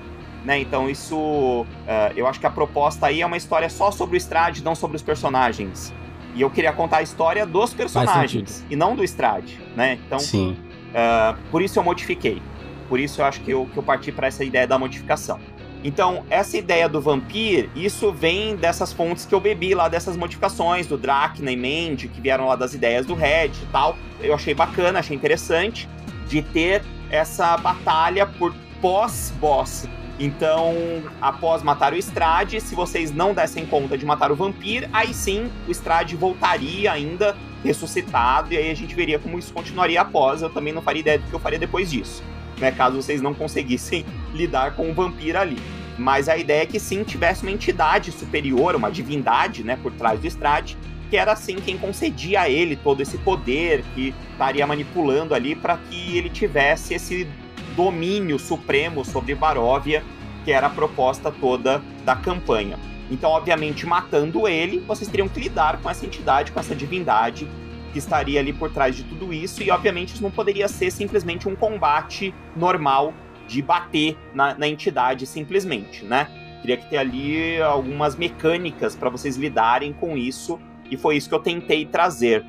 né? 0.46 0.58
Então 0.58 0.90
isso... 0.90 1.66
ah, 1.86 2.12
eu 2.16 2.26
acho 2.26 2.40
que 2.40 2.46
a 2.46 2.50
proposta 2.50 3.08
aí 3.08 3.22
é 3.22 3.26
uma 3.26 3.36
história 3.36 3.70
só 3.70 3.92
sobre 3.92 4.16
o 4.16 4.20
Strade, 4.20 4.64
não 4.64 4.76
sobre 4.76 4.96
os 4.96 5.04
personagens. 5.04 5.94
E 6.36 6.42
eu 6.42 6.50
queria 6.50 6.72
contar 6.72 6.98
a 6.98 7.02
história 7.02 7.46
dos 7.46 7.74
personagens, 7.74 8.64
e 8.70 8.76
não 8.76 8.96
do 8.96 9.04
Strade, 9.04 9.60
né? 9.76 9.98
Então, 10.06 10.20
Sim. 10.20 10.56
Ah, 11.00 11.36
por 11.52 11.62
isso 11.62 11.78
eu 11.78 11.84
modifiquei. 11.84 12.42
Por 12.90 13.00
isso 13.00 13.22
eu 13.22 13.26
acho 13.26 13.42
que 13.42 13.52
eu, 13.52 13.70
que 13.72 13.78
eu 13.78 13.84
parti 13.84 14.12
para 14.12 14.26
essa 14.26 14.44
ideia 14.44 14.66
da 14.66 14.80
modificação. 14.80 15.40
Então, 15.84 16.26
essa 16.28 16.58
ideia 16.58 16.90
do 16.90 17.00
Vampir, 17.00 17.70
isso 17.76 18.12
vem 18.12 18.56
dessas 18.56 18.92
fontes 18.92 19.24
que 19.24 19.36
eu 19.36 19.40
bebi 19.40 19.76
lá, 19.76 19.88
dessas 19.88 20.18
modificações 20.18 20.88
do 20.88 20.98
Dracna 20.98 21.52
e 21.52 21.56
Mandy, 21.56 22.08
que 22.08 22.20
vieram 22.20 22.48
lá 22.48 22.56
das 22.56 22.74
ideias 22.74 23.06
do 23.06 23.14
Red 23.14 23.52
e 23.62 23.66
tal. 23.72 23.96
Eu 24.20 24.34
achei 24.34 24.56
bacana, 24.56 24.98
achei 24.98 25.16
interessante 25.16 25.88
de 26.28 26.42
ter 26.42 26.84
essa 27.12 27.56
batalha 27.58 28.26
por 28.26 28.56
pós-boss. 28.82 29.88
Então, 30.20 30.74
após 31.22 31.62
matar 31.62 31.94
o 31.94 31.96
Strade, 31.98 32.60
se 32.60 32.74
vocês 32.74 33.14
não 33.14 33.36
dessem 33.36 33.68
conta 33.68 33.96
de 33.96 34.04
matar 34.04 34.32
o 34.32 34.36
Vampir, 34.36 34.90
aí 34.92 35.14
sim 35.14 35.52
o 35.68 35.72
Strade 35.72 36.16
voltaria 36.16 36.92
ainda 36.92 37.38
ressuscitado, 37.64 38.54
e 38.54 38.58
aí 38.58 38.72
a 38.72 38.76
gente 38.76 38.96
veria 38.96 39.20
como 39.20 39.38
isso 39.38 39.54
continuaria 39.54 40.02
após. 40.02 40.42
Eu 40.42 40.50
também 40.50 40.74
não 40.74 40.82
faria 40.82 41.00
ideia 41.00 41.20
do 41.20 41.28
que 41.28 41.34
eu 41.34 41.40
faria 41.40 41.60
depois 41.60 41.90
disso, 41.90 42.24
né? 42.60 42.72
Caso 42.72 43.02
vocês 43.02 43.22
não 43.22 43.34
conseguissem 43.34 44.06
lidar 44.34 44.76
com 44.76 44.90
o 44.90 44.94
vampiro 44.94 45.40
ali. 45.40 45.58
Mas 45.98 46.30
a 46.30 46.38
ideia 46.38 46.64
é 46.64 46.66
que 46.66 46.80
sim 46.80 47.04
tivesse 47.04 47.42
uma 47.42 47.52
entidade 47.52 48.12
superior, 48.12 48.76
uma 48.76 48.92
divindade, 48.92 49.64
né, 49.64 49.80
por 49.82 49.92
trás 49.92 50.20
do 50.20 50.28
Strade, 50.28 50.78
que 51.10 51.18
era 51.18 51.32
assim 51.32 51.56
quem 51.56 51.78
concedia 51.78 52.42
a 52.42 52.50
ele 52.50 52.76
todo 52.76 53.02
esse 53.02 53.18
poder, 53.18 53.84
que 53.96 54.14
estaria 54.32 54.68
manipulando 54.68 55.34
ali 55.34 55.56
para 55.56 55.78
que 55.78 56.18
ele 56.18 56.30
tivesse 56.30 56.94
esse 56.94 57.28
domínio 57.76 58.38
supremo 58.38 59.04
sobre 59.04 59.34
Baróvia, 59.34 60.04
que 60.46 60.52
era 60.52 60.68
a 60.68 60.70
proposta 60.70 61.32
toda 61.32 61.82
da 62.06 62.16
campanha. 62.16 62.78
Então, 63.10 63.30
obviamente, 63.30 63.86
matando 63.86 64.48
ele, 64.48 64.80
vocês 64.80 65.10
teriam 65.10 65.30
que 65.30 65.40
lidar 65.40 65.82
com 65.82 65.90
essa 65.90 66.06
entidade, 66.06 66.52
com 66.52 66.60
essa 66.60 66.76
divindade 66.76 67.48
que 67.92 68.00
estaria 68.00 68.40
ali 68.40 68.52
por 68.52 68.72
trás 68.72 68.96
de 68.96 69.04
tudo 69.04 69.34
isso, 69.34 69.64
e 69.64 69.72
obviamente 69.72 70.14
isso 70.14 70.24
não 70.24 70.32
poderia 70.32 70.68
ser 70.68 70.92
simplesmente 70.92 71.48
um 71.48 71.56
combate 71.56 72.34
normal 72.56 73.14
de 73.48 73.62
bater 73.62 74.18
na, 74.34 74.54
na 74.56 74.68
entidade 74.68 75.26
simplesmente, 75.26 76.04
né? 76.04 76.28
Teria 76.62 76.76
que 76.76 76.90
ter 76.90 76.98
ali 76.98 77.62
algumas 77.62 78.16
mecânicas 78.16 78.96
para 78.96 79.10
vocês 79.10 79.38
lidarem 79.38 79.94
com 79.94 80.18
isso, 80.18 80.60
e 80.92 80.98
foi 80.98 81.16
isso 81.16 81.30
que 81.30 81.36
eu 81.36 81.40
tentei 81.40 81.86
trazer, 81.86 82.44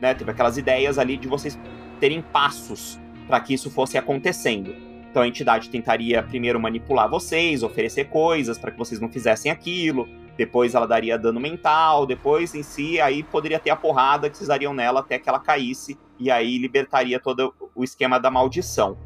né? 0.00 0.12
Teve 0.12 0.30
aquelas 0.30 0.58
ideias 0.58 0.98
ali 0.98 1.16
de 1.16 1.26
vocês 1.26 1.58
terem 1.98 2.20
passos 2.20 3.00
para 3.26 3.40
que 3.40 3.54
isso 3.54 3.70
fosse 3.70 3.96
acontecendo. 3.96 4.91
Então 5.12 5.22
a 5.22 5.28
entidade 5.28 5.68
tentaria 5.68 6.22
primeiro 6.22 6.58
manipular 6.58 7.06
vocês, 7.06 7.62
oferecer 7.62 8.06
coisas 8.06 8.56
para 8.56 8.70
que 8.70 8.78
vocês 8.78 8.98
não 8.98 9.10
fizessem 9.10 9.52
aquilo. 9.52 10.08
Depois 10.38 10.74
ela 10.74 10.86
daria 10.86 11.18
dano 11.18 11.38
mental, 11.38 12.06
depois 12.06 12.54
em 12.54 12.62
si, 12.62 12.98
aí 12.98 13.22
poderia 13.22 13.58
ter 13.58 13.68
a 13.68 13.76
porrada 13.76 14.30
que 14.30 14.38
vocês 14.38 14.48
dariam 14.48 14.72
nela 14.72 15.00
até 15.00 15.18
que 15.18 15.28
ela 15.28 15.38
caísse, 15.38 15.98
e 16.18 16.30
aí 16.30 16.56
libertaria 16.56 17.20
todo 17.20 17.52
o 17.74 17.84
esquema 17.84 18.18
da 18.18 18.30
maldição. 18.30 18.96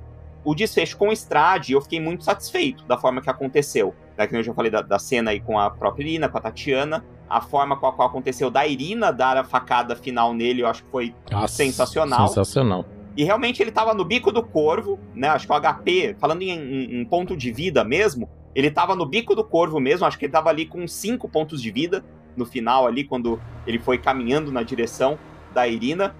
O 0.44 0.54
desfecho 0.54 0.96
com 0.96 1.08
o 1.08 1.12
Strade, 1.12 1.72
eu 1.72 1.80
fiquei 1.80 1.98
muito 1.98 2.22
satisfeito 2.22 2.84
da 2.84 2.96
forma 2.96 3.20
que 3.20 3.28
aconteceu. 3.28 3.92
Né, 4.16 4.28
que 4.28 4.36
eu 4.36 4.44
já 4.44 4.54
falei 4.54 4.70
da, 4.70 4.82
da 4.82 5.00
cena 5.00 5.32
aí 5.32 5.40
com 5.40 5.58
a 5.58 5.68
própria 5.68 6.04
Irina, 6.04 6.28
com 6.28 6.38
a 6.38 6.40
Tatiana. 6.40 7.04
A 7.28 7.40
forma 7.40 7.76
com 7.76 7.88
a 7.88 7.92
qual 7.92 8.06
aconteceu 8.08 8.48
da 8.48 8.64
Irina 8.64 9.12
dar 9.12 9.36
a 9.36 9.42
facada 9.42 9.96
final 9.96 10.32
nele, 10.32 10.62
eu 10.62 10.68
acho 10.68 10.84
que 10.84 10.90
foi 10.92 11.12
Nossa, 11.28 11.48
sensacional. 11.48 12.28
Sensacional. 12.28 12.84
E 13.16 13.24
realmente 13.24 13.62
ele 13.62 13.70
tava 13.70 13.94
no 13.94 14.04
bico 14.04 14.30
do 14.30 14.42
corvo, 14.42 14.98
né? 15.14 15.28
Acho 15.28 15.46
que 15.46 15.52
o 15.52 15.56
HP, 15.60 16.16
falando 16.18 16.42
em, 16.42 16.50
em- 16.50 17.00
em 17.00 17.04
ponto 17.04 17.36
de 17.36 17.50
vida 17.50 17.82
mesmo, 17.82 18.28
ele 18.54 18.70
tava 18.70 18.94
no 18.94 19.06
bico 19.06 19.34
do 19.34 19.42
corvo 19.42 19.80
mesmo. 19.80 20.06
Acho 20.06 20.18
que 20.18 20.26
ele 20.26 20.32
tava 20.32 20.50
ali 20.50 20.66
com 20.66 20.86
cinco 20.86 21.28
pontos 21.28 21.62
de 21.62 21.70
vida 21.70 22.04
no 22.36 22.44
final 22.44 22.86
ali, 22.86 23.04
quando 23.04 23.40
ele 23.66 23.78
foi 23.78 23.96
caminhando 23.98 24.52
na 24.52 24.62
direção 24.62 25.18
da 25.54 25.66
Irina. 25.66 26.14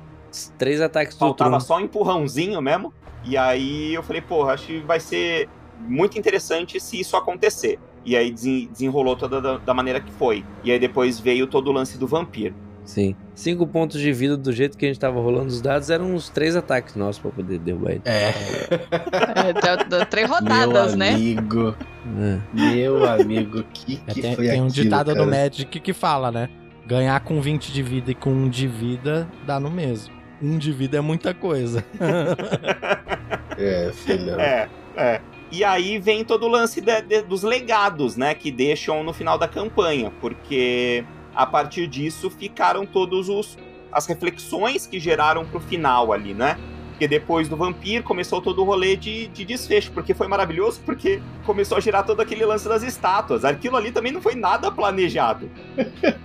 Três 0.56 0.81
ataques 0.81 1.14
do 1.16 1.18
Faltava 1.18 1.60
só 1.60 1.77
um 1.77 1.81
empurrãozinho 1.81 2.60
mesmo. 2.62 2.93
E 3.24 3.36
aí 3.36 3.93
eu 3.93 4.02
falei, 4.02 4.23
porra, 4.23 4.52
acho 4.55 4.66
que 4.66 4.78
vai 4.81 5.01
ser 5.01 5.48
muito 5.81 6.18
interessante 6.18 6.81
se 6.81 6.98
isso 7.01 7.16
acontecer. 7.16 7.78
E 8.05 8.16
aí 8.16 8.31
desen- 8.31 8.68
desenrolou 8.70 9.16
toda 9.16 9.40
da, 9.40 9.59
da 9.59 9.74
maneira 9.74 10.01
que 10.01 10.12
foi. 10.12 10.44
E 10.64 10.70
aí 10.70 10.78
depois 10.78 11.18
veio 11.20 11.47
todo 11.47 11.68
o 11.68 11.73
lance 11.73 11.98
do 11.98 12.06
vampiro. 12.06 12.55
Sim. 12.86 13.14
Cinco 13.34 13.66
pontos 13.66 14.00
de 14.00 14.12
vida 14.12 14.36
do 14.36 14.52
jeito 14.52 14.78
que 14.78 14.86
a 14.86 14.88
gente 14.88 14.98
tava 15.00 15.20
rolando 15.20 15.48
os 15.48 15.60
dados 15.60 15.90
eram 15.90 16.14
uns 16.14 16.28
três 16.30 16.54
ataques 16.56 16.94
nossos 16.94 17.20
pra 17.20 17.30
poder 17.32 17.58
derrubar 17.58 17.90
ele. 17.90 18.02
É. 18.04 18.28
É, 18.30 19.52
deu- 19.52 19.88
deu 19.88 20.06
três 20.06 20.30
rodadas, 20.30 20.94
meu 20.94 20.98
né? 20.98 21.10
amigo, 21.14 21.74
É. 22.18 22.38
meu 22.54 23.04
amigo, 23.04 23.62
que 23.74 24.00
É, 24.06 24.12
que 24.14 24.22
tem, 24.22 24.34
foi 24.36 24.46
tem 24.48 24.62
um 24.62 24.66
aquilo, 24.68 24.84
ditado 24.84 25.12
cara? 25.12 25.18
do 25.24 25.30
Magic 25.30 25.80
que 25.80 25.92
fala, 25.92 26.30
né? 26.30 26.48
Ganhar 26.86 27.18
com 27.20 27.40
20 27.40 27.72
de 27.72 27.82
vida 27.82 28.12
e 28.12 28.14
com 28.14 28.30
1 28.30 28.48
de 28.48 28.68
vida 28.68 29.26
dá 29.44 29.58
no 29.58 29.68
mesmo. 29.70 30.14
Um 30.40 30.56
de 30.56 30.70
vida 30.70 30.96
é 30.98 31.00
muita 31.00 31.34
coisa. 31.34 31.84
É, 33.58 33.90
filhão. 33.92 34.38
É, 34.38 34.68
é. 34.96 35.20
E 35.50 35.64
aí 35.64 35.98
vem 35.98 36.24
todo 36.24 36.44
o 36.44 36.48
lance 36.48 36.80
de- 36.80 37.00
de- 37.02 37.22
dos 37.22 37.42
legados, 37.42 38.16
né? 38.16 38.34
Que 38.34 38.50
deixam 38.50 39.02
no 39.02 39.12
final 39.14 39.38
da 39.38 39.48
campanha, 39.48 40.12
porque 40.20 41.04
a 41.36 41.46
partir 41.46 41.86
disso 41.86 42.30
ficaram 42.30 42.86
todos 42.86 43.28
os 43.28 43.58
as 43.92 44.06
reflexões 44.06 44.86
que 44.86 44.98
geraram 45.00 45.46
pro 45.46 45.60
final 45.60 46.12
ali, 46.12 46.34
né? 46.34 46.58
Porque 46.90 47.06
depois 47.06 47.46
do 47.46 47.56
Vampir 47.56 48.02
começou 48.02 48.40
todo 48.40 48.62
o 48.62 48.64
rolê 48.64 48.96
de, 48.96 49.26
de 49.28 49.44
desfecho, 49.44 49.92
porque 49.92 50.14
foi 50.14 50.28
maravilhoso, 50.28 50.80
porque 50.84 51.20
começou 51.44 51.76
a 51.76 51.80
gerar 51.80 52.02
todo 52.04 52.20
aquele 52.20 52.44
lance 52.44 52.66
das 52.66 52.82
estátuas. 52.82 53.44
Aquilo 53.44 53.76
ali 53.76 53.92
também 53.92 54.12
não 54.12 54.20
foi 54.20 54.34
nada 54.34 54.70
planejado. 54.70 55.50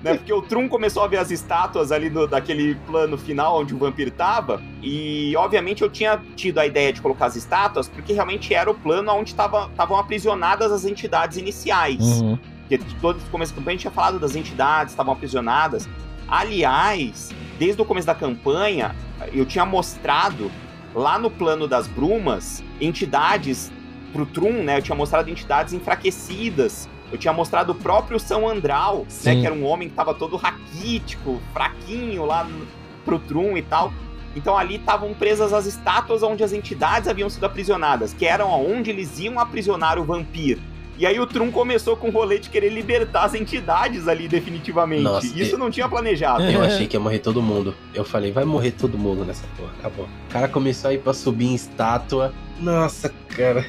né? 0.01 0.15
Porque 0.15 0.31
o 0.31 0.41
Trum 0.41 0.69
começou 0.69 1.03
a 1.03 1.07
ver 1.07 1.17
as 1.17 1.29
estátuas 1.29 1.91
ali 1.91 2.09
do, 2.09 2.25
daquele 2.25 2.75
plano 2.87 3.17
final 3.17 3.59
onde 3.59 3.73
o 3.73 3.77
Vampir 3.77 4.11
tava, 4.11 4.61
e 4.81 5.35
obviamente 5.35 5.81
eu 5.81 5.89
tinha 5.89 6.21
tido 6.37 6.57
a 6.59 6.65
ideia 6.65 6.93
de 6.93 7.01
colocar 7.01 7.25
as 7.25 7.35
estátuas, 7.35 7.89
porque 7.89 8.13
realmente 8.13 8.53
era 8.53 8.71
o 8.71 8.73
plano 8.73 9.11
onde 9.11 9.31
estavam 9.31 9.97
aprisionadas 9.97 10.71
as 10.71 10.85
entidades 10.85 11.37
iniciais. 11.37 12.21
Uhum. 12.21 12.39
Porque 12.77 12.95
todo 13.01 13.17
o 13.17 13.29
começo 13.29 13.51
da 13.51 13.57
campanha 13.57 13.73
a 13.73 13.75
gente 13.75 13.81
tinha 13.81 13.91
falado 13.91 14.17
das 14.19 14.33
entidades, 14.33 14.93
estavam 14.93 15.13
aprisionadas. 15.13 15.89
Aliás, 16.25 17.29
desde 17.59 17.81
o 17.81 17.85
começo 17.85 18.07
da 18.07 18.15
campanha, 18.15 18.95
eu 19.33 19.45
tinha 19.45 19.65
mostrado 19.65 20.49
lá 20.95 21.19
no 21.19 21.29
plano 21.29 21.67
das 21.67 21.85
brumas 21.87 22.63
entidades 22.79 23.69
pro 24.13 24.25
Trum, 24.25 24.63
né? 24.63 24.77
Eu 24.77 24.81
tinha 24.81 24.95
mostrado 24.95 25.29
entidades 25.29 25.73
enfraquecidas. 25.73 26.87
Eu 27.11 27.17
tinha 27.17 27.33
mostrado 27.33 27.73
o 27.73 27.75
próprio 27.75 28.17
São 28.17 28.47
Andral, 28.47 28.99
né? 28.99 29.05
Sim. 29.09 29.41
Que 29.41 29.45
era 29.45 29.53
um 29.53 29.65
homem 29.65 29.89
que 29.89 29.95
tava 29.95 30.13
todo 30.13 30.37
raquítico, 30.37 31.41
fraquinho 31.51 32.23
lá 32.23 32.45
no, 32.45 32.65
pro 33.03 33.19
Trum 33.19 33.57
e 33.57 33.61
tal. 33.61 33.91
Então 34.33 34.57
ali 34.57 34.77
estavam 34.77 35.13
presas 35.13 35.51
as 35.51 35.65
estátuas 35.65 36.23
onde 36.23 36.41
as 36.41 36.53
entidades 36.53 37.09
haviam 37.09 37.29
sido 37.29 37.45
aprisionadas, 37.45 38.13
que 38.13 38.25
eram 38.25 38.49
onde 38.49 38.91
eles 38.91 39.19
iam 39.19 39.37
aprisionar 39.39 39.99
o 39.99 40.05
vampiro. 40.05 40.70
E 41.01 41.05
aí 41.07 41.19
o 41.19 41.25
Trum 41.25 41.49
começou 41.49 41.97
com 41.97 42.09
o 42.09 42.11
rolê 42.11 42.37
de 42.37 42.47
querer 42.47 42.69
libertar 42.69 43.23
as 43.23 43.33
entidades 43.33 44.07
ali 44.07 44.27
definitivamente. 44.27 45.01
Nossa, 45.01 45.25
Isso 45.25 45.55
e- 45.55 45.57
não 45.57 45.71
tinha 45.71 45.89
planejado. 45.89 46.43
Eu 46.43 46.61
achei 46.61 46.85
que 46.85 46.95
ia 46.95 46.99
morrer 46.99 47.17
todo 47.17 47.41
mundo. 47.41 47.73
Eu 47.91 48.05
falei, 48.05 48.31
vai 48.31 48.45
morrer 48.45 48.69
todo 48.69 48.99
mundo 48.99 49.25
nessa 49.25 49.47
porra. 49.57 49.71
Acabou. 49.79 50.05
O 50.05 50.31
cara 50.31 50.47
começou 50.47 50.91
a 50.91 50.93
ir 50.93 50.99
pra 50.99 51.11
subir 51.11 51.47
em 51.47 51.55
estátua. 51.55 52.31
Nossa, 52.59 53.11
cara. 53.29 53.65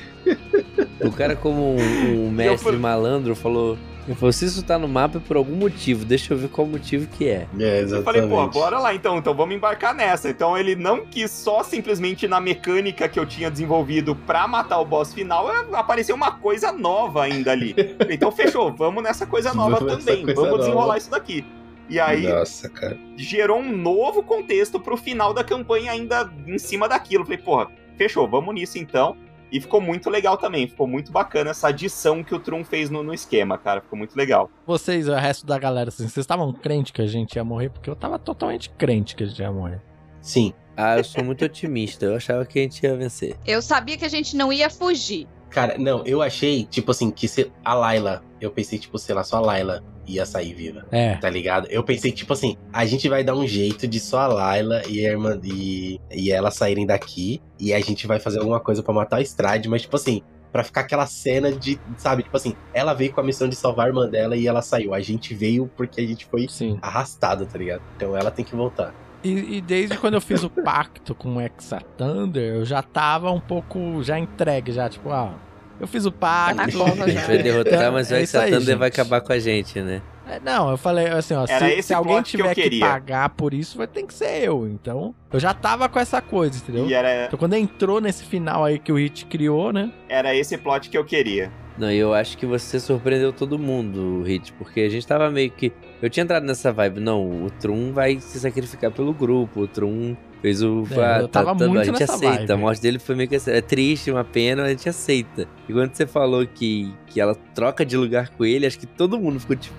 O 1.01 1.11
cara, 1.11 1.35
como 1.35 1.75
um, 1.75 2.27
um 2.27 2.29
mestre 2.37 2.59
falei- 2.65 2.79
malandro, 2.79 3.35
falou. 3.35 3.79
Ele 4.07 4.17
falou, 4.17 4.33
se 4.33 4.45
isso 4.47 4.63
tá 4.65 4.79
no 4.79 4.89
mapa 4.89 5.19
é 5.19 5.21
por 5.21 5.37
algum 5.37 5.55
motivo, 5.55 6.05
deixa 6.05 6.35
eu 6.35 6.39
ver 6.39 6.49
qual 6.49 6.67
motivo 6.67 7.07
que 7.07 7.29
é. 7.29 7.47
É, 7.59 7.79
Eu 7.79 7.83
exatamente. 7.83 8.05
falei, 8.05 8.29
pô, 8.29 8.47
bora 8.49 8.79
lá 8.81 8.93
então, 8.95 9.17
então 9.19 9.33
vamos 9.35 9.55
embarcar 9.55 9.95
nessa. 9.95 10.29
Então 10.29 10.59
ele 10.59 10.75
não 10.75 11.07
quis 11.07 11.31
só 11.31 11.63
simplesmente 11.63 12.27
na 12.27 12.41
mecânica 12.41 13.09
que 13.09 13.19
eu 13.19 13.25
tinha 13.25 13.51
desenvolvido 13.51 14.17
pra 14.17 14.49
matar 14.49 14.81
o 14.81 14.85
boss 14.85 15.15
final, 15.15 15.49
apareceu 15.73 16.17
uma 16.17 16.33
coisa 16.33 16.73
nova 16.73 17.23
ainda 17.23 17.53
ali. 17.53 17.75
Então 18.11 18.31
fechou, 18.33 18.73
vamos 18.73 19.03
nessa 19.03 19.25
coisa 19.27 19.55
nova 19.55 19.77
Vamos 19.79 20.05
também, 20.05 20.25
coisa 20.25 20.41
vamos 20.41 20.59
desenrolar 20.59 20.87
nova. 20.87 20.99
isso 20.99 21.11
daqui. 21.11 21.45
E 21.89 22.01
aí 22.01 22.27
Nossa, 22.27 22.69
cara. 22.69 22.99
gerou 23.17 23.59
um 23.59 23.71
novo 23.77 24.23
contexto 24.23 24.81
pro 24.81 24.97
final 24.97 25.33
da 25.33 25.45
campanha 25.45 25.93
ainda 25.93 26.31
em 26.47 26.59
cima 26.59 26.89
daquilo. 26.89 27.25
Falei, 27.25 27.39
porra, 27.39 27.69
fechou, 27.97 28.29
vamos 28.29 28.55
nisso 28.55 28.79
então. 28.79 29.17
E 29.53 29.61
ficou 29.61 29.83
muito 29.83 30.09
legal 30.09 30.39
também, 30.39 30.67
ficou 30.67 30.87
muito 30.87 31.13
bacana 31.13 31.51
essa 31.51 31.69
adição 31.69 32.25
que 32.25 32.35
o 32.35 32.41
Trum 32.41 32.65
fez 32.65 32.89
no, 32.89 33.03
no 33.03 33.13
esquema, 33.13 33.59
cara. 33.59 33.83
Ficou 33.83 33.99
muito 33.99 34.17
legal. 34.17 34.51
Vocês, 34.67 35.07
o 35.07 35.15
resto 35.15 35.45
da 35.45 35.59
galera, 35.59 35.91
assim, 35.91 36.09
vocês 36.09 36.25
estavam 36.25 36.51
crente 36.55 36.91
que 36.91 37.03
a 37.03 37.07
gente 37.07 37.37
ia 37.37 37.45
morrer? 37.45 37.69
Porque 37.69 37.91
eu 37.91 37.95
tava 37.95 38.19
totalmente 38.19 38.71
crente 38.71 39.15
que 39.15 39.25
a 39.25 39.27
gente 39.27 39.43
ia 39.43 39.53
morrer. 39.53 39.83
Sim. 40.23 40.55
Ah, 40.75 40.97
eu 40.97 41.05
sou 41.05 41.23
muito 41.23 41.45
otimista, 41.45 42.07
eu 42.07 42.17
achava 42.17 42.47
que 42.47 42.59
a 42.59 42.63
gente 42.63 42.83
ia 42.83 42.97
vencer. 42.97 43.37
Eu 43.47 43.61
sabia 43.61 43.99
que 43.99 44.07
a 44.07 44.09
gente 44.09 44.35
não 44.35 44.51
ia 44.51 44.71
fugir. 44.71 45.29
Cara, 45.53 45.77
não, 45.79 46.05
eu 46.07 46.23
achei, 46.23 46.65
tipo 46.65 46.91
assim, 46.91 47.11
que 47.11 47.29
se 47.29 47.53
a 47.65 47.75
Layla, 47.75 48.23
eu 48.41 48.51
pensei, 48.51 48.79
tipo, 48.79 48.99
sei 48.99 49.15
lá, 49.15 49.23
só 49.23 49.37
a 49.37 49.41
Layla 49.41 49.85
ia 50.07 50.25
sair 50.25 50.55
viva. 50.55 50.87
É. 50.91 51.17
Tá 51.17 51.29
ligado? 51.29 51.69
Eu 51.71 51.85
pensei, 51.85 52.11
tipo 52.11 52.33
assim, 52.33 52.57
a 52.73 52.85
gente 52.85 53.09
vai 53.09 53.23
dar 53.23 53.35
um 53.35 53.47
jeito 53.47 53.87
de 53.87 54.01
só 54.01 54.21
a 54.21 54.27
Layla 54.27 54.83
e 54.89 55.07
a 55.07 55.11
irmã 55.11 55.39
e, 55.45 56.01
e 56.11 56.33
ela 56.33 56.51
saírem 56.51 56.87
daqui. 56.87 57.41
E 57.61 57.73
a 57.73 57.81
gente 57.81 58.07
vai 58.07 58.19
fazer 58.19 58.39
alguma 58.39 58.61
coisa 58.61 58.83
pra 58.83 58.95
matar 58.95 59.19
a 59.19 59.23
Stride, 59.23 59.69
mas, 59.69 59.83
tipo 59.83 59.95
assim, 59.95 60.23
pra 60.53 60.63
ficar 60.63 60.83
aquela 60.83 61.07
cena 61.07 61.51
de, 61.51 61.81
sabe, 61.97 62.23
tipo 62.23 62.37
assim, 62.37 62.55
ela 62.75 62.93
veio 62.93 63.13
com 63.13 63.21
a 63.21 63.25
missão 63.25 63.49
de 63.49 63.57
salvar 63.57 63.87
a 63.87 63.89
irmã 63.89 64.09
dela 64.09 64.37
e 64.37 64.47
ela 64.47 64.61
saiu. 64.61 64.93
A 64.95 65.01
gente 65.01 65.35
veio 65.35 65.71
porque 65.77 66.01
a 66.01 66.07
gente 66.07 66.27
foi 66.27 66.47
Sim. 66.49 66.79
arrastado, 66.83 67.47
tá 67.47 67.59
ligado? 67.59 67.83
Então 67.97 68.17
ela 68.17 68.31
tem 68.31 68.45
que 68.45 68.55
voltar. 68.55 68.95
E, 69.25 69.57
e 69.57 69.61
desde 69.61 69.97
quando 69.97 70.15
eu 70.15 70.21
fiz 70.21 70.43
o 70.43 70.51
pacto 70.51 71.15
com 71.15 71.37
o 71.37 71.41
Exa 71.41 71.81
Thunder, 71.97 72.57
eu 72.57 72.65
já 72.65 72.83
tava 72.83 73.31
um 73.31 73.41
pouco 73.41 74.03
já 74.03 74.19
entregue, 74.19 74.73
já, 74.73 74.89
tipo, 74.89 75.11
ah, 75.11 75.35
eu 75.81 75.87
fiz 75.87 76.05
o 76.07 76.13
pacto. 76.13 76.57
Tá 76.57 76.65
A 77.05 77.09
gente 77.09 77.27
vai 77.27 77.39
derrotar, 77.39 77.93
mas 77.93 78.11
o 78.11 78.15
É 78.15 78.19
aí, 78.19 78.23
Exatander 78.25 78.79
vai 78.79 78.89
acabar 78.89 79.21
com 79.21 79.33
a 79.33 79.39
gente, 79.39 79.81
né? 79.81 80.03
É, 80.29 80.39
Não, 80.41 80.71
eu 80.71 80.77
falei 80.77 81.09
assim, 81.09 81.35
ó, 81.35 81.45
Era 81.49 81.69
se, 81.69 81.83
se 81.83 81.95
alguém 81.95 82.23
que 82.23 82.31
tiver 82.31 82.55
que, 82.55 82.63
queria. 82.63 82.87
pagar 82.87 83.29
por 83.31 83.53
isso, 83.53 83.77
vai 83.77 83.87
ter 83.87 84.05
que 84.05 84.15
ser 84.15 84.45
eu. 84.45 84.67
Então, 84.67 85.15
eu 85.33 85.41
já 85.41 85.53
tava 85.53 85.89
com 85.89 85.99
essa 85.99 86.21
coisa, 86.21 86.57
entendeu? 86.57 86.87
E 86.87 86.95
era, 86.95 87.27
Então, 87.27 87.39
quando 87.39 87.55
entrou 87.55 88.01
nesse 88.01 88.25
final 88.25 88.65
aí 88.65 88.79
que 88.79 88.93
o 88.93 88.97
Hit 88.97 89.27
criou, 89.27 89.73
né? 89.73 89.93
era 90.09 90.35
esse 90.35 90.57
plot 90.57 90.89
que 90.89 90.97
eu 90.97 91.05
queria. 91.05 91.51
Não, 91.79 91.91
e 91.91 91.97
eu 91.97 92.13
acho 92.13 92.37
que 92.37 92.45
você 92.45 92.79
surpreendeu 92.79 93.33
todo 93.33 93.59
mundo, 93.59 94.23
Hit, 94.23 94.53
porque 94.55 94.81
a 94.81 94.89
gente 94.89 95.07
tava 95.07 95.31
meio 95.31 95.51
que. 95.51 95.73
Eu 96.01 96.11
tinha 96.11 96.23
entrado 96.23 96.45
nessa 96.45 96.73
vibe, 96.73 97.01
não, 97.01 97.45
o 97.45 97.51
Trum 97.51 97.93
vai 97.93 98.21
se 98.21 98.39
sacrificar 98.39 98.91
pelo 98.91 99.15
grupo, 99.15 99.61
o 99.61 99.67
Trum 99.67 100.17
fez 100.43 100.63
o. 100.63 100.85
É, 100.91 101.23
eu 101.23 101.29
tava 101.29 101.55
muito 101.55 101.79
a 101.79 101.85
gente 101.85 101.99
nessa 101.99 102.15
aceita, 102.15 102.37
vibe. 102.37 102.53
a 102.53 102.57
morte 102.57 102.83
dele 102.83 102.99
foi 102.99 103.15
meio 103.15 103.29
que. 103.29 103.37
É 103.51 103.61
triste, 103.61 104.11
uma 104.11 104.25
pena, 104.25 104.65
a 104.65 104.69
gente 104.69 104.89
aceita. 104.89 105.49
E 105.69 105.73
quando 105.73 105.95
você 105.95 106.07
falou 106.07 106.47
que, 106.47 106.93
que 107.07 107.21
ela 107.21 107.35
troca 107.55 107.87
de 107.87 107.97
lugar 107.97 108.29
com 108.31 108.45
ele, 108.45 108.67
acho 108.67 108.79
que 108.79 108.87
todo 108.87 109.19
mundo 109.19 109.41
ficou 109.41 109.57
tipo. 109.57 109.77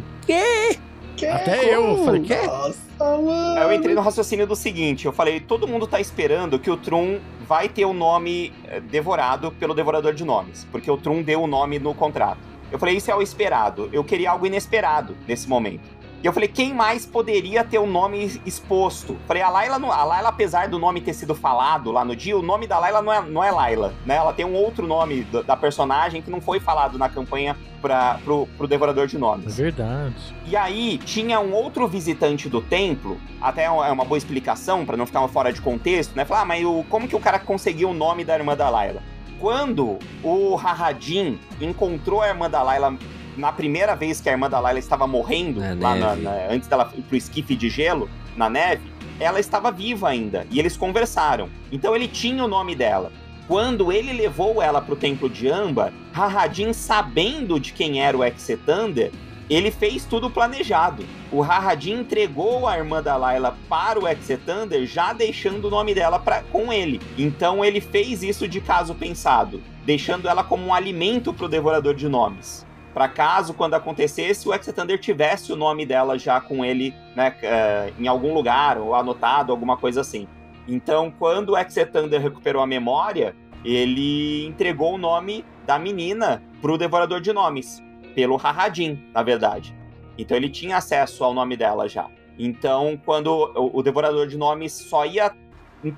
Até 1.32 1.74
eu, 1.74 1.98
eu 1.98 2.06
falei, 2.06 2.22
quê? 2.22 2.42
Nossa, 2.46 2.78
mano. 3.00 3.60
Aí 3.60 3.64
eu 3.64 3.74
entrei 3.74 3.96
no 3.96 4.02
raciocínio 4.02 4.48
do 4.48 4.56
seguinte: 4.56 5.06
eu 5.06 5.14
falei, 5.14 5.40
todo 5.40 5.68
mundo 5.68 5.88
tá 5.88 6.00
esperando 6.00 6.60
que 6.60 6.70
o 6.70 6.78
Trum 6.78 7.20
vai 7.48 7.70
ter 7.70 7.86
o 7.86 7.94
nome 7.94 8.54
eh, 8.68 8.80
devorado 8.80 9.52
pelo 9.52 9.74
devorador 9.74 10.14
de 10.14 10.24
nomes, 10.24 10.68
porque 10.72 10.90
o 10.90 10.98
Trum 10.98 11.22
deu 11.22 11.42
o 11.42 11.48
nome 11.48 11.80
no 11.80 11.94
contrato. 11.94 12.54
Eu 12.72 12.80
falei, 12.80 12.98
isso 12.98 13.12
é 13.12 13.16
o 13.16 13.22
esperado. 13.22 13.88
Eu 13.94 14.04
queria 14.04 14.32
algo 14.32 14.48
inesperado 14.48 15.16
nesse 15.28 15.48
momento. 15.48 15.84
E 16.24 16.26
eu 16.26 16.32
falei, 16.32 16.48
quem 16.48 16.74
mais 16.74 17.06
poderia 17.06 17.66
ter 17.66 17.78
o 17.80 17.86
nome 17.86 18.40
exposto? 18.46 19.18
Falei, 19.28 19.44
a 19.44 19.50
Layla, 19.50 19.78
não- 19.78 19.92
a 19.92 20.06
Layla, 20.06 20.30
apesar 20.30 20.70
do 20.70 20.80
nome 20.80 21.02
ter 21.02 21.14
sido 21.14 21.36
falado 21.36 21.92
lá 21.92 22.06
no 22.06 22.16
dia, 22.16 22.38
o 22.38 22.42
nome 22.42 22.66
da 22.66 22.80
Layla 22.80 23.02
não 23.02 23.12
é, 23.12 23.22
não 23.22 23.44
é 23.44 23.52
Layla, 23.52 23.94
né? 24.06 24.16
Ela 24.16 24.32
tem 24.32 24.46
um 24.46 24.54
outro 24.54 24.88
nome 24.88 25.24
da, 25.26 25.42
da 25.42 25.58
personagem 25.58 26.22
que 26.22 26.32
não 26.32 26.40
foi 26.40 26.62
falado 26.62 26.98
na 26.98 27.10
campanha 27.10 27.58
pra, 27.82 28.22
pro, 28.24 28.48
pro 28.58 28.68
Devorador 28.70 29.06
de 29.06 29.18
É 29.18 29.20
Nomes. 29.20 29.58
verdade. 29.58 30.16
E 30.48 30.56
aí 30.56 30.98
tinha 31.00 31.42
um 31.42 31.52
outro 31.54 31.86
visitante 31.90 32.48
do 32.48 32.62
templo, 32.62 33.20
até 33.42 33.66
é 33.66 33.70
uma 33.70 34.06
boa 34.06 34.18
explicação 34.18 34.86
pra 34.86 34.96
não 34.96 35.06
ficar 35.06 35.28
fora 35.28 35.52
de 35.52 35.60
contexto, 35.60 36.16
né? 36.16 36.24
Falar, 36.24 36.44
ah, 36.44 36.46
mas 36.46 36.64
o, 36.64 36.86
como 36.90 37.06
que 37.06 37.18
o 37.18 37.20
cara 37.20 37.38
conseguiu 37.38 37.90
o 37.90 37.94
nome 37.94 38.24
da 38.24 38.34
irmã 38.38 38.56
da 38.56 38.70
Layla? 38.70 39.04
Quando 39.42 40.00
o 40.24 40.56
Rahadin 40.56 41.38
encontrou 41.60 42.22
a 42.22 42.30
irmã 42.30 42.50
da 42.50 42.64
Layla 42.64 42.96
na 43.38 43.52
primeira 43.52 43.96
vez 43.96 44.20
que 44.22 44.30
a 44.30 44.32
irmã 44.32 44.50
da 44.50 44.60
Layla 44.60 44.80
estava 44.80 45.08
morrendo, 45.08 45.60
Na 45.76 45.96
na- 45.96 46.16
na- 46.16 46.48
antes 46.50 46.68
dela 46.68 46.92
ir 46.96 47.02
pro 47.02 47.16
esquife 47.18 47.56
de 47.56 47.70
gelo, 47.70 48.10
na 48.36 48.50
neve, 48.50 48.92
ela 49.20 49.40
estava 49.40 49.72
viva 49.72 50.10
ainda. 50.10 50.46
E 50.52 50.60
eles 50.60 50.76
conversaram. 50.78 51.50
Então 51.72 51.96
ele 51.96 52.08
tinha 52.08 52.44
o 52.44 52.48
nome 52.48 52.76
dela. 52.76 53.12
Quando 53.48 53.92
ele 53.92 54.14
levou 54.14 54.62
ela 54.62 54.82
pro 54.82 54.96
templo 54.96 55.30
de 55.30 55.50
Amba, 55.50 55.92
Rahadin, 56.14 56.72
sabendo 56.74 57.60
de 57.60 57.74
quem 57.74 58.02
era 58.02 58.18
o 58.18 58.24
Exetander, 58.24 59.12
ele 59.50 59.70
fez 59.70 60.06
tudo 60.06 60.30
planejado. 60.30 61.06
O 61.30 61.42
Rahadin 61.42 62.00
entregou 62.00 62.66
a 62.68 62.78
irmã 62.78 63.04
da 63.04 63.18
Layla 63.18 63.58
para 63.68 64.00
o 64.00 64.08
Exetander, 64.08 64.86
já 64.86 65.12
deixando 65.12 65.66
o 65.68 65.70
nome 65.70 65.94
dela 65.94 66.18
pra, 66.20 66.42
com 66.44 66.72
ele. 66.72 67.02
Então 67.18 67.64
ele 67.64 67.82
fez 67.82 68.24
isso 68.24 68.48
de 68.48 68.62
caso 68.62 68.96
pensado, 68.96 69.62
deixando 69.86 70.30
ela 70.30 70.44
como 70.44 70.66
um 70.68 70.74
alimento 70.74 71.34
pro 71.34 71.50
Devorador 71.50 71.94
de 71.94 72.08
Nomes. 72.08 72.66
Pra 72.94 73.08
caso, 73.08 73.54
quando 73.54 73.74
acontecesse, 73.74 74.48
o 74.48 74.54
Exetander 74.54 75.00
tivesse 75.00 75.52
o 75.52 75.56
nome 75.56 75.86
dela 75.86 76.18
já 76.18 76.40
com 76.40 76.64
ele, 76.64 76.94
né, 77.16 77.36
eh, 77.42 77.92
em 78.00 78.08
algum 78.08 78.34
lugar, 78.34 78.78
ou 78.78 78.94
anotado, 78.94 79.52
alguma 79.52 79.76
coisa 79.76 80.02
assim. 80.02 80.28
Então, 80.68 81.12
quando 81.18 81.50
o 81.50 81.58
Exetander 81.58 82.22
recuperou 82.22 82.62
a 82.62 82.68
memória, 82.68 83.36
ele 83.66 84.46
entregou 84.46 84.94
o 84.94 84.98
nome 84.98 85.44
da 85.66 85.80
menina 85.80 86.44
pro 86.62 86.78
Devorador 86.78 87.20
de 87.20 87.34
Nomes 87.34 87.82
pelo 88.14 88.36
Rahadin, 88.36 89.04
na 89.14 89.24
verdade. 89.24 89.76
Então 90.18 90.38
ele 90.38 90.50
tinha 90.50 90.78
acesso 90.78 91.24
ao 91.24 91.34
nome 91.34 91.58
dela 91.58 91.88
já. 91.88 92.08
Então, 92.38 93.00
quando 93.04 93.28
o, 93.28 93.80
o 93.80 93.84
Devorador 93.84 94.28
de 94.28 94.38
Nomes 94.38 94.74
só 94.74 95.06
ia 95.06 95.34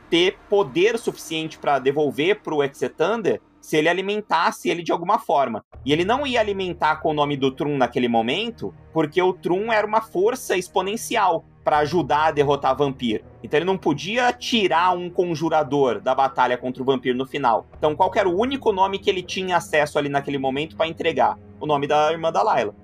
ter 0.10 0.38
poder 0.50 0.98
suficiente 0.98 1.58
para 1.58 1.80
devolver 1.80 2.42
pro 2.42 2.64
Exetander 2.64 3.42
se 3.66 3.76
ele 3.76 3.90
alimentasse 3.90 4.70
ele 4.70 4.84
de 4.84 4.92
alguma 4.92 5.18
forma. 5.18 5.66
E 5.84 5.92
ele 5.92 6.06
não 6.06 6.26
ia 6.26 6.40
alimentar 6.40 6.98
com 6.98 7.10
o 7.10 7.14
nome 7.16 7.36
do 7.36 7.50
Trum 7.50 7.78
naquele 7.78 8.08
momento, 8.08 8.72
porque 8.94 9.20
o 9.20 9.34
Trum 9.34 9.74
era 9.74 9.88
uma 9.88 10.02
força 10.02 10.56
exponencial 10.56 11.44
para 11.64 11.80
ajudar 11.80 12.26
a 12.26 12.32
derrotar 12.32 12.78
Vampir. 12.78 13.24
Então 13.44 13.58
ele 13.58 13.66
não 13.66 13.76
podia 13.76 14.32
tirar 14.32 14.96
um 14.96 15.10
conjurador 15.10 16.00
da 16.00 16.14
batalha 16.14 16.60
contra 16.60 16.84
o 16.84 16.86
Vampir 16.86 17.16
no 17.16 17.26
final. 17.26 17.66
Então 17.76 17.96
qual 17.96 18.12
era 18.16 18.30
o 18.30 18.40
único 18.40 18.72
nome 18.72 19.00
que 19.00 19.10
ele 19.10 19.24
tinha 19.24 19.58
acesso 19.58 19.98
ali 19.98 20.10
naquele 20.10 20.38
momento 20.38 20.76
para 20.76 20.88
entregar? 20.88 21.36
O 21.60 21.66
nome 21.66 21.88
da 21.88 22.12
irmã 22.12 22.32
da 22.32 22.44
Layla. 22.44 22.76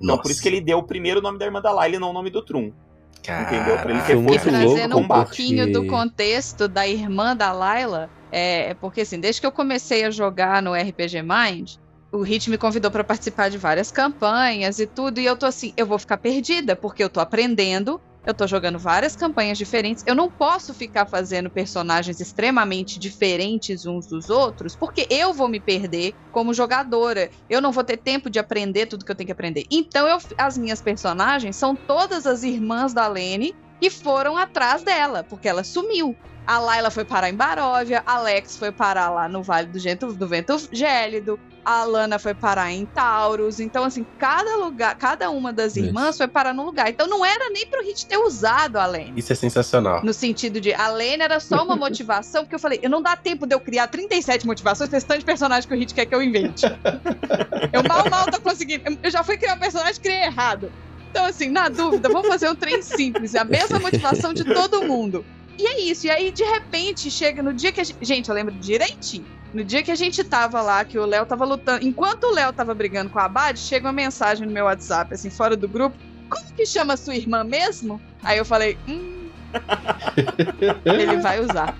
Então 0.00 0.16
por 0.16 0.30
isso 0.30 0.40
que 0.40 0.48
ele 0.48 0.62
deu 0.62 0.78
o 0.78 0.82
primeiro 0.82 1.20
nome 1.20 1.38
da 1.38 1.44
irmã 1.44 1.60
da 1.60 1.70
Layla 1.70 1.96
e 1.96 1.98
não 1.98 2.08
o 2.08 2.14
nome 2.14 2.30
do 2.30 2.40
Trum. 2.40 2.72
Entendeu? 3.20 3.76
Pra 3.78 3.90
ele 3.90 4.00
ter 4.02 4.22
força 4.22 4.50
de 4.50 4.56
louco, 4.56 4.74
Trazendo 4.76 4.98
um 4.98 5.06
pouquinho 5.08 5.72
do 5.72 5.86
contexto 5.86 6.68
da 6.68 6.86
irmã 6.86 7.36
da 7.36 7.52
Layla, 7.52 8.08
é 8.38 8.74
porque 8.74 9.00
assim, 9.00 9.18
desde 9.18 9.40
que 9.40 9.46
eu 9.46 9.52
comecei 9.52 10.04
a 10.04 10.10
jogar 10.10 10.62
no 10.62 10.74
RPG 10.74 11.22
Mind, 11.22 11.70
o 12.12 12.20
Hit 12.20 12.50
me 12.50 12.58
convidou 12.58 12.90
para 12.90 13.02
participar 13.02 13.48
de 13.48 13.56
várias 13.56 13.90
campanhas 13.90 14.78
e 14.78 14.86
tudo, 14.86 15.18
e 15.18 15.24
eu 15.24 15.36
tô 15.36 15.46
assim, 15.46 15.72
eu 15.74 15.86
vou 15.86 15.98
ficar 15.98 16.18
perdida, 16.18 16.76
porque 16.76 17.02
eu 17.02 17.08
tô 17.08 17.18
aprendendo, 17.18 17.98
eu 18.26 18.34
tô 18.34 18.46
jogando 18.46 18.78
várias 18.78 19.16
campanhas 19.16 19.56
diferentes, 19.56 20.04
eu 20.06 20.14
não 20.14 20.30
posso 20.30 20.74
ficar 20.74 21.06
fazendo 21.06 21.48
personagens 21.48 22.20
extremamente 22.20 22.98
diferentes 22.98 23.86
uns 23.86 24.06
dos 24.06 24.28
outros, 24.28 24.76
porque 24.76 25.06
eu 25.08 25.32
vou 25.32 25.48
me 25.48 25.58
perder 25.60 26.12
como 26.30 26.52
jogadora, 26.52 27.30
eu 27.48 27.62
não 27.62 27.72
vou 27.72 27.84
ter 27.84 27.96
tempo 27.96 28.28
de 28.28 28.38
aprender 28.38 28.84
tudo 28.84 29.04
que 29.04 29.10
eu 29.10 29.16
tenho 29.16 29.28
que 29.28 29.32
aprender. 29.32 29.64
Então, 29.70 30.06
eu, 30.06 30.18
as 30.36 30.58
minhas 30.58 30.82
personagens 30.82 31.56
são 31.56 31.74
todas 31.74 32.26
as 32.26 32.42
irmãs 32.42 32.92
da 32.92 33.08
Lene 33.08 33.54
que 33.80 33.88
foram 33.88 34.36
atrás 34.36 34.82
dela, 34.82 35.24
porque 35.24 35.48
ela 35.48 35.64
sumiu. 35.64 36.14
A 36.46 36.58
Layla 36.60 36.90
foi 36.90 37.04
parar 37.04 37.28
em 37.28 37.34
Baróvia, 37.34 38.02
a 38.06 38.14
Alex 38.14 38.56
foi 38.56 38.70
parar 38.70 39.10
lá 39.10 39.28
no 39.28 39.42
Vale 39.42 39.66
do, 39.66 39.78
Gento, 39.78 40.12
do 40.12 40.28
Vento 40.28 40.56
Gélido, 40.70 41.38
a 41.64 41.82
Lana 41.82 42.18
foi 42.20 42.34
parar 42.34 42.70
em 42.70 42.86
Taurus. 42.86 43.58
Então, 43.58 43.82
assim, 43.82 44.06
cada 44.18 44.56
lugar, 44.58 44.94
cada 44.96 45.28
uma 45.30 45.52
das 45.52 45.74
Isso. 45.76 45.86
irmãs 45.86 46.16
foi 46.16 46.28
parar 46.28 46.54
num 46.54 46.64
lugar. 46.64 46.88
Então, 46.88 47.08
não 47.08 47.24
era 47.24 47.50
nem 47.50 47.66
pro 47.66 47.82
Hit 47.82 48.06
ter 48.06 48.16
usado 48.18 48.76
a 48.76 48.86
Lene. 48.86 49.14
Isso 49.18 49.32
é 49.32 49.36
sensacional. 49.36 50.04
No 50.04 50.14
sentido 50.14 50.60
de, 50.60 50.72
a 50.72 50.88
Lene 50.88 51.24
era 51.24 51.40
só 51.40 51.64
uma 51.64 51.74
motivação, 51.76 52.42
porque 52.44 52.54
eu 52.54 52.60
falei, 52.60 52.78
eu 52.80 52.88
não 52.90 53.02
dá 53.02 53.16
tempo 53.16 53.44
de 53.46 53.52
eu 53.54 53.58
criar 53.60 53.88
37 53.88 54.46
motivações 54.46 54.88
pra 54.88 54.98
esse 54.98 55.06
tanto 55.06 55.18
de 55.20 55.24
personagem 55.26 55.68
que 55.68 55.74
o 55.74 55.78
Hit 55.78 55.92
quer 55.94 56.06
que 56.06 56.14
eu 56.14 56.22
invente. 56.22 56.64
eu 57.72 57.82
mal, 57.88 58.08
mal 58.08 58.26
tô 58.30 58.40
conseguindo. 58.40 58.84
Eu- 58.88 58.96
Eu 59.02 59.10
já 59.10 59.24
fui 59.24 59.36
criar 59.36 59.54
um 59.54 59.58
personagem 59.58 59.96
e 59.96 60.00
criei 60.00 60.22
errado. 60.22 60.70
Então, 61.10 61.24
assim, 61.26 61.48
na 61.48 61.68
dúvida, 61.68 62.08
vamos 62.08 62.28
fazer 62.28 62.48
um 62.50 62.54
trem 62.54 62.82
simples, 62.82 63.34
a 63.34 63.42
mesma 63.44 63.78
motivação 63.78 64.32
de 64.34 64.44
todo 64.44 64.82
mundo. 64.84 65.24
E 65.58 65.66
é 65.66 65.80
isso. 65.80 66.06
E 66.06 66.10
aí, 66.10 66.30
de 66.30 66.44
repente, 66.44 67.10
chega 67.10 67.42
no 67.42 67.52
dia 67.52 67.72
que 67.72 67.80
a 67.80 67.84
gente. 67.84 67.98
Gente, 68.04 68.28
eu 68.28 68.34
lembro 68.34 68.54
direitinho. 68.54 69.26
No 69.54 69.64
dia 69.64 69.82
que 69.82 69.90
a 69.90 69.94
gente 69.94 70.22
tava 70.22 70.60
lá, 70.60 70.84
que 70.84 70.98
o 70.98 71.06
Léo 71.06 71.24
tava 71.24 71.44
lutando. 71.44 71.86
Enquanto 71.86 72.24
o 72.24 72.34
Léo 72.34 72.52
tava 72.52 72.74
brigando 72.74 73.10
com 73.10 73.18
a 73.18 73.24
Abad, 73.24 73.58
chega 73.58 73.86
uma 73.86 73.92
mensagem 73.92 74.46
no 74.46 74.52
meu 74.52 74.66
WhatsApp, 74.66 75.14
assim, 75.14 75.30
fora 75.30 75.56
do 75.56 75.68
grupo. 75.68 75.96
Como 76.28 76.52
que 76.52 76.66
chama 76.66 76.96
sua 76.96 77.14
irmã 77.14 77.44
mesmo? 77.44 78.00
Aí 78.22 78.36
eu 78.36 78.44
falei, 78.44 78.76
hum. 78.88 79.30
Ele 80.84 81.16
vai 81.18 81.40
usar. 81.40 81.74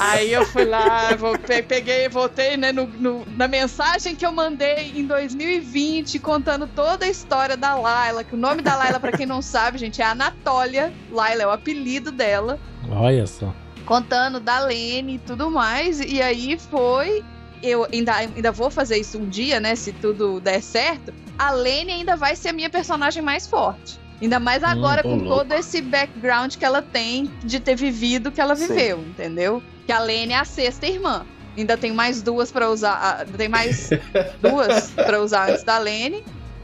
Aí 0.00 0.32
eu 0.32 0.44
fui 0.46 0.64
lá, 0.64 1.08
pe- 1.46 1.62
peguei, 1.62 2.08
voltei 2.08 2.56
né, 2.56 2.72
no- 2.72 2.86
no- 2.86 3.24
na 3.36 3.46
mensagem 3.48 4.14
que 4.16 4.24
eu 4.24 4.32
mandei 4.32 4.92
em 4.94 5.06
2020, 5.06 6.18
contando 6.18 6.66
toda 6.66 7.04
a 7.04 7.08
história 7.08 7.56
da 7.56 7.74
Laila. 7.74 8.24
Que 8.24 8.34
o 8.34 8.38
nome 8.38 8.62
da 8.62 8.76
Laila, 8.76 9.00
pra 9.00 9.12
quem 9.12 9.26
não 9.26 9.42
sabe, 9.42 9.78
gente, 9.78 10.00
é 10.00 10.04
Anatólia. 10.04 10.92
Laila 11.10 11.42
é 11.42 11.46
o 11.46 11.50
apelido 11.50 12.10
dela. 12.10 12.58
Olha 12.90 13.26
só. 13.26 13.52
Contando 13.84 14.40
da 14.40 14.60
Lene 14.60 15.14
e 15.14 15.18
tudo 15.18 15.50
mais. 15.50 16.00
E 16.00 16.20
aí 16.22 16.58
foi. 16.58 17.24
Eu 17.62 17.86
ainda, 17.92 18.14
ainda 18.14 18.50
vou 18.52 18.70
fazer 18.70 18.96
isso 18.96 19.18
um 19.18 19.28
dia, 19.28 19.60
né? 19.60 19.74
Se 19.74 19.92
tudo 19.92 20.40
der 20.40 20.62
certo. 20.62 21.12
A 21.38 21.50
Lene 21.50 21.92
ainda 21.92 22.16
vai 22.16 22.34
ser 22.36 22.50
a 22.50 22.52
minha 22.52 22.70
personagem 22.70 23.22
mais 23.22 23.46
forte. 23.46 23.98
Ainda 24.20 24.38
mais 24.38 24.62
agora 24.62 25.00
ô 25.00 25.04
com 25.04 25.16
louco. 25.16 25.28
todo 25.28 25.52
esse 25.52 25.80
background 25.80 26.56
que 26.56 26.64
ela 26.64 26.82
tem 26.82 27.30
de 27.42 27.58
ter 27.58 27.74
vivido 27.74 28.28
o 28.28 28.32
que 28.32 28.40
ela 28.40 28.54
Sim. 28.54 28.68
viveu, 28.68 28.98
entendeu? 29.00 29.62
Que 29.86 29.92
a 29.92 29.98
Lene 30.00 30.32
é 30.34 30.38
a 30.38 30.44
sexta 30.44 30.86
irmã. 30.86 31.24
Ainda 31.56 31.76
tem 31.76 31.92
mais 31.92 32.22
duas 32.22 32.52
pra 32.52 32.70
usar. 32.70 33.26
Tem 33.36 33.48
mais 33.48 33.90
duas 34.40 34.90
pra 34.90 35.20
usar 35.20 35.50
antes 35.50 35.64
da 35.64 35.78
Lene. 35.78 36.22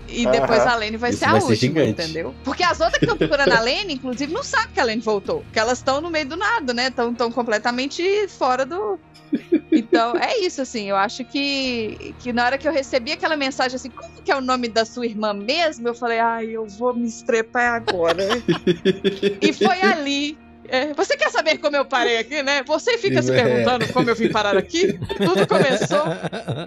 E 0.09 0.27
depois 0.27 0.61
Aham. 0.61 0.71
a 0.71 0.77
Lene 0.77 0.97
vai 0.97 1.11
Isso 1.11 1.19
ser 1.21 1.25
a 1.27 1.41
ser 1.41 1.47
última, 1.47 1.55
gigante. 1.55 1.91
entendeu? 1.91 2.35
Porque 2.45 2.63
as 2.63 2.81
outras 2.81 2.99
que 2.99 3.05
estão 3.05 3.17
procurando 3.17 3.53
a 3.53 3.61
Lene, 3.61 3.95
inclusive, 3.95 4.33
não 4.33 4.43
sabem 4.43 4.69
que 4.73 4.81
a 4.81 4.85
Lene 4.85 5.03
voltou. 5.03 5.41
Porque 5.41 5.59
elas 5.59 5.79
estão 5.79 6.01
no 6.01 6.11
meio 6.11 6.27
do 6.27 6.37
nada, 6.37 6.73
né? 6.73 6.89
Estão 6.89 7.15
tão 7.15 7.31
completamente 7.31 8.03
fora 8.29 8.65
do. 8.65 8.99
Então, 9.73 10.17
é 10.17 10.39
isso, 10.39 10.63
assim. 10.63 10.89
Eu 10.89 10.97
acho 10.97 11.25
que, 11.25 12.15
que 12.21 12.33
na 12.33 12.45
hora 12.45 12.59
que 12.59 12.67
eu 12.67 12.73
recebi 12.73 13.13
aquela 13.13 13.37
mensagem 13.37 13.77
assim, 13.77 13.91
como 13.91 14.23
que 14.23 14.31
é 14.31 14.37
o 14.37 14.41
nome 14.41 14.69
da 14.69 14.85
sua 14.85 15.07
irmã 15.07 15.33
mesmo? 15.35 15.89
Eu 15.89 15.95
falei, 15.95 16.19
ai, 16.19 16.47
eu 16.47 16.67
vou 16.67 16.95
me 16.95 17.07
estrepar 17.07 17.75
agora. 17.75 18.25
e 19.43 19.53
foi 19.53 19.81
ali. 19.83 20.39
É, 20.71 20.95
você 20.95 21.17
quer 21.17 21.31
saber 21.31 21.59
como 21.59 21.77
eu 21.77 21.85
parei 21.85 22.19
aqui, 22.19 22.43
né? 22.43 22.63
Você 22.65 22.99
fica 22.99 23.23
se 23.23 23.33
É. 23.33 23.43
perguntando 23.43 23.93
como 23.93 24.09
eu 24.11 24.15
vim 24.15 24.31
parar 24.31 24.57
aqui? 24.57 24.99
Tudo 25.17 25.47
começou 25.47 26.05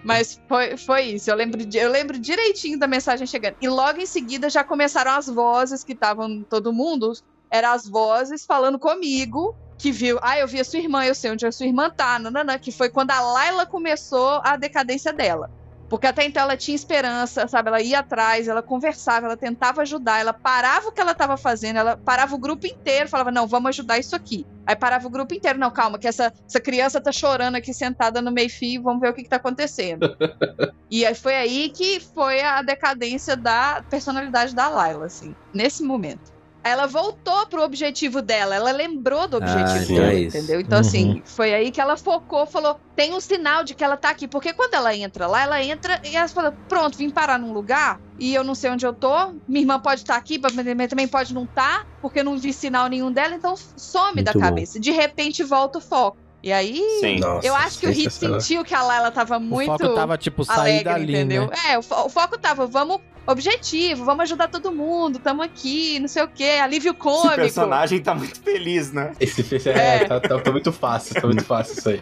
mas 0.04 0.40
foi, 0.48 0.78
foi 0.78 1.02
isso. 1.04 1.30
Eu 1.30 1.36
lembro, 1.36 1.62
eu 1.74 1.92
lembro 1.92 2.20
direitinho 2.20 2.78
da 2.80 2.88
mensagem 2.88 3.26
chegando. 3.28 3.56
E 3.62 3.68
logo 3.68 4.00
em 4.00 4.06
seguida 4.06 4.50
já 4.50 4.64
começaram 4.64 5.12
as 5.12 5.28
vozes 5.28 5.84
que 5.84 5.94
estavam 5.94 6.44
todo 6.44 6.74
mundo. 6.74 7.12
Eram 7.52 7.72
as 7.72 7.88
vozes 7.88 8.46
falando 8.46 8.78
comigo. 8.80 9.56
Que 9.78 9.94
viu, 9.94 10.20
ah, 10.22 10.38
eu 10.38 10.46
vi 10.46 10.60
a 10.60 10.64
sua 10.66 10.80
irmã, 10.80 11.06
eu 11.06 11.16
sei 11.16 11.32
onde 11.32 11.46
a 11.46 11.52
sua 11.54 11.66
irmã 11.66 11.90
tá, 11.90 12.20
nananã, 12.20 12.60
que 12.60 12.70
foi 12.70 12.90
quando 12.90 13.12
a 13.12 13.22
Laila 13.22 13.66
começou 13.66 14.42
a 14.44 14.58
decadência 14.58 15.14
dela. 15.14 15.50
Porque 15.90 16.06
até 16.06 16.24
então 16.24 16.44
ela 16.44 16.56
tinha 16.56 16.76
esperança, 16.76 17.48
sabe? 17.48 17.70
Ela 17.70 17.82
ia 17.82 18.00
atrás, 18.00 18.48
ela 18.48 18.62
conversava, 18.62 19.26
ela 19.26 19.36
tentava 19.36 19.82
ajudar, 19.82 20.20
ela 20.20 20.32
parava 20.32 20.88
o 20.88 20.92
que 20.92 21.02
ela 21.02 21.14
estava 21.14 21.36
fazendo, 21.36 21.78
ela 21.78 21.98
parava 21.98 22.36
o 22.36 22.38
grupo 22.38 22.68
inteiro, 22.68 23.10
falava: 23.10 23.32
Não, 23.32 23.48
vamos 23.48 23.70
ajudar 23.70 23.98
isso 23.98 24.16
aqui. 24.16 24.46
Aí 24.68 24.76
parava 24.76 25.08
o 25.08 25.10
grupo 25.10 25.34
inteiro: 25.34 25.58
Não, 25.58 25.72
calma, 25.72 25.98
que 25.98 26.08
essa, 26.08 26.32
essa 26.48 26.60
criança 26.60 27.02
tá 27.02 27.12
chorando 27.12 27.56
aqui 27.56 27.74
sentada 27.74 28.22
no 28.22 28.32
meio-fio, 28.32 28.84
vamos 28.84 29.02
ver 29.02 29.10
o 29.10 29.14
que, 29.14 29.24
que 29.24 29.30
tá 29.30 29.38
acontecendo. 29.38 30.16
e 30.92 31.06
aí 31.06 31.16
foi 31.16 31.36
aí 31.36 31.70
que 31.70 32.00
foi 32.00 32.42
a 32.42 32.62
decadência 32.62 33.36
da 33.36 33.84
personalidade 33.90 34.54
da 34.54 34.70
Layla, 34.70 35.08
assim, 35.08 35.36
nesse 35.54 35.84
momento. 35.84 36.39
Ela 36.64 36.88
voltou 36.88 37.48
pro 37.48 37.64
objetivo 37.64 38.22
dela, 38.22 38.56
ela 38.56 38.72
lembrou 38.72 39.28
do 39.30 39.38
Ah, 39.38 39.38
objetivo 39.38 39.84
então 39.84 39.96
dela, 39.96 40.12
é 40.12 40.20
entendeu? 40.20 40.60
Então, 40.60 40.78
Uhum. 40.78 40.82
assim, 40.82 41.24
foi 41.26 41.54
aí 41.54 41.72
que 41.72 41.80
ela 41.80 41.96
focou, 41.98 42.46
falou: 42.46 42.78
tem 42.96 43.14
um 43.14 43.20
sinal 43.22 43.64
de 43.64 43.74
que 43.74 43.84
ela 43.84 43.96
tá 43.98 44.10
aqui. 44.10 44.28
Porque 44.28 44.54
quando 44.54 44.74
ela 44.74 44.94
entra 44.96 45.26
lá, 45.28 45.42
ela 45.44 45.64
entra 45.64 46.00
e 46.04 46.16
ela 46.16 46.28
fala: 46.28 46.54
pronto, 46.68 46.98
vim 46.98 47.10
parar 47.12 47.40
num 47.40 47.54
lugar 47.54 48.02
e 48.18 48.34
eu 48.34 48.44
não 48.44 48.56
sei 48.56 48.70
onde 48.72 48.86
eu 48.86 48.94
tô. 48.94 49.16
Minha 49.48 49.62
irmã 49.62 49.80
pode 49.80 50.02
estar 50.02 50.18
aqui, 50.18 50.38
mas 50.40 50.90
também 50.90 51.08
pode 51.08 51.34
não 51.34 51.46
estar, 51.46 51.82
porque 52.02 52.20
eu 52.20 52.24
não 52.26 52.38
vi 52.38 52.54
sinal 52.54 52.88
nenhum 52.88 53.12
dela, 53.12 53.36
então 53.36 53.56
some 53.78 54.22
da 54.22 54.34
Muito 54.34 54.40
bom. 54.40 54.46
cabeça. 54.46 54.80
De 54.80 54.92
repente 54.92 55.44
volta 55.44 55.80
o 55.80 55.82
foco. 55.82 56.18
E 56.42 56.52
aí, 56.54 56.82
Sim. 57.02 57.20
Nossa, 57.20 57.46
eu 57.46 57.54
acho 57.54 57.80
que 57.80 57.88
o 57.88 57.92
Hit 57.92 58.12
sentiu 58.14 58.64
que 58.64 58.74
a 58.74 58.82
Layla 58.82 59.12
tava 59.12 59.38
muito 59.40 59.72
O 59.74 59.78
foco 59.78 59.94
tava, 59.96 60.18
tipo, 60.18 60.44
sair 60.46 60.60
alegre, 60.60 60.84
dali, 60.86 61.12
entendeu? 61.14 61.48
né? 61.48 61.54
É, 61.72 61.78
o, 61.78 61.82
fo- 61.82 62.06
o 62.06 62.10
foco 62.10 62.38
tava, 62.38 62.66
vamos 62.66 63.02
objetivo, 63.28 64.06
vamos 64.06 64.24
ajudar 64.24 64.48
todo 64.48 64.72
mundo, 64.72 65.20
tamo 65.20 65.42
aqui, 65.44 66.00
não 66.00 66.08
sei 66.08 66.24
o 66.24 66.28
quê, 66.28 66.58
alívio 66.64 66.92
Esse 66.92 67.00
cômico. 67.00 67.36
personagem 67.36 68.00
tá 68.02 68.16
muito 68.16 68.42
feliz, 68.42 68.92
né? 68.92 69.12
Esse 69.20 69.70
é, 69.70 69.98
É. 69.98 70.06
Tá, 70.06 70.20
tá- 70.20 70.40
tá 70.40 70.52
muito 70.52 70.72
fácil, 70.72 71.14
tá 71.22 71.28
muito 71.28 71.44
fácil 71.44 71.78
isso 71.78 71.90
aí. 71.90 72.02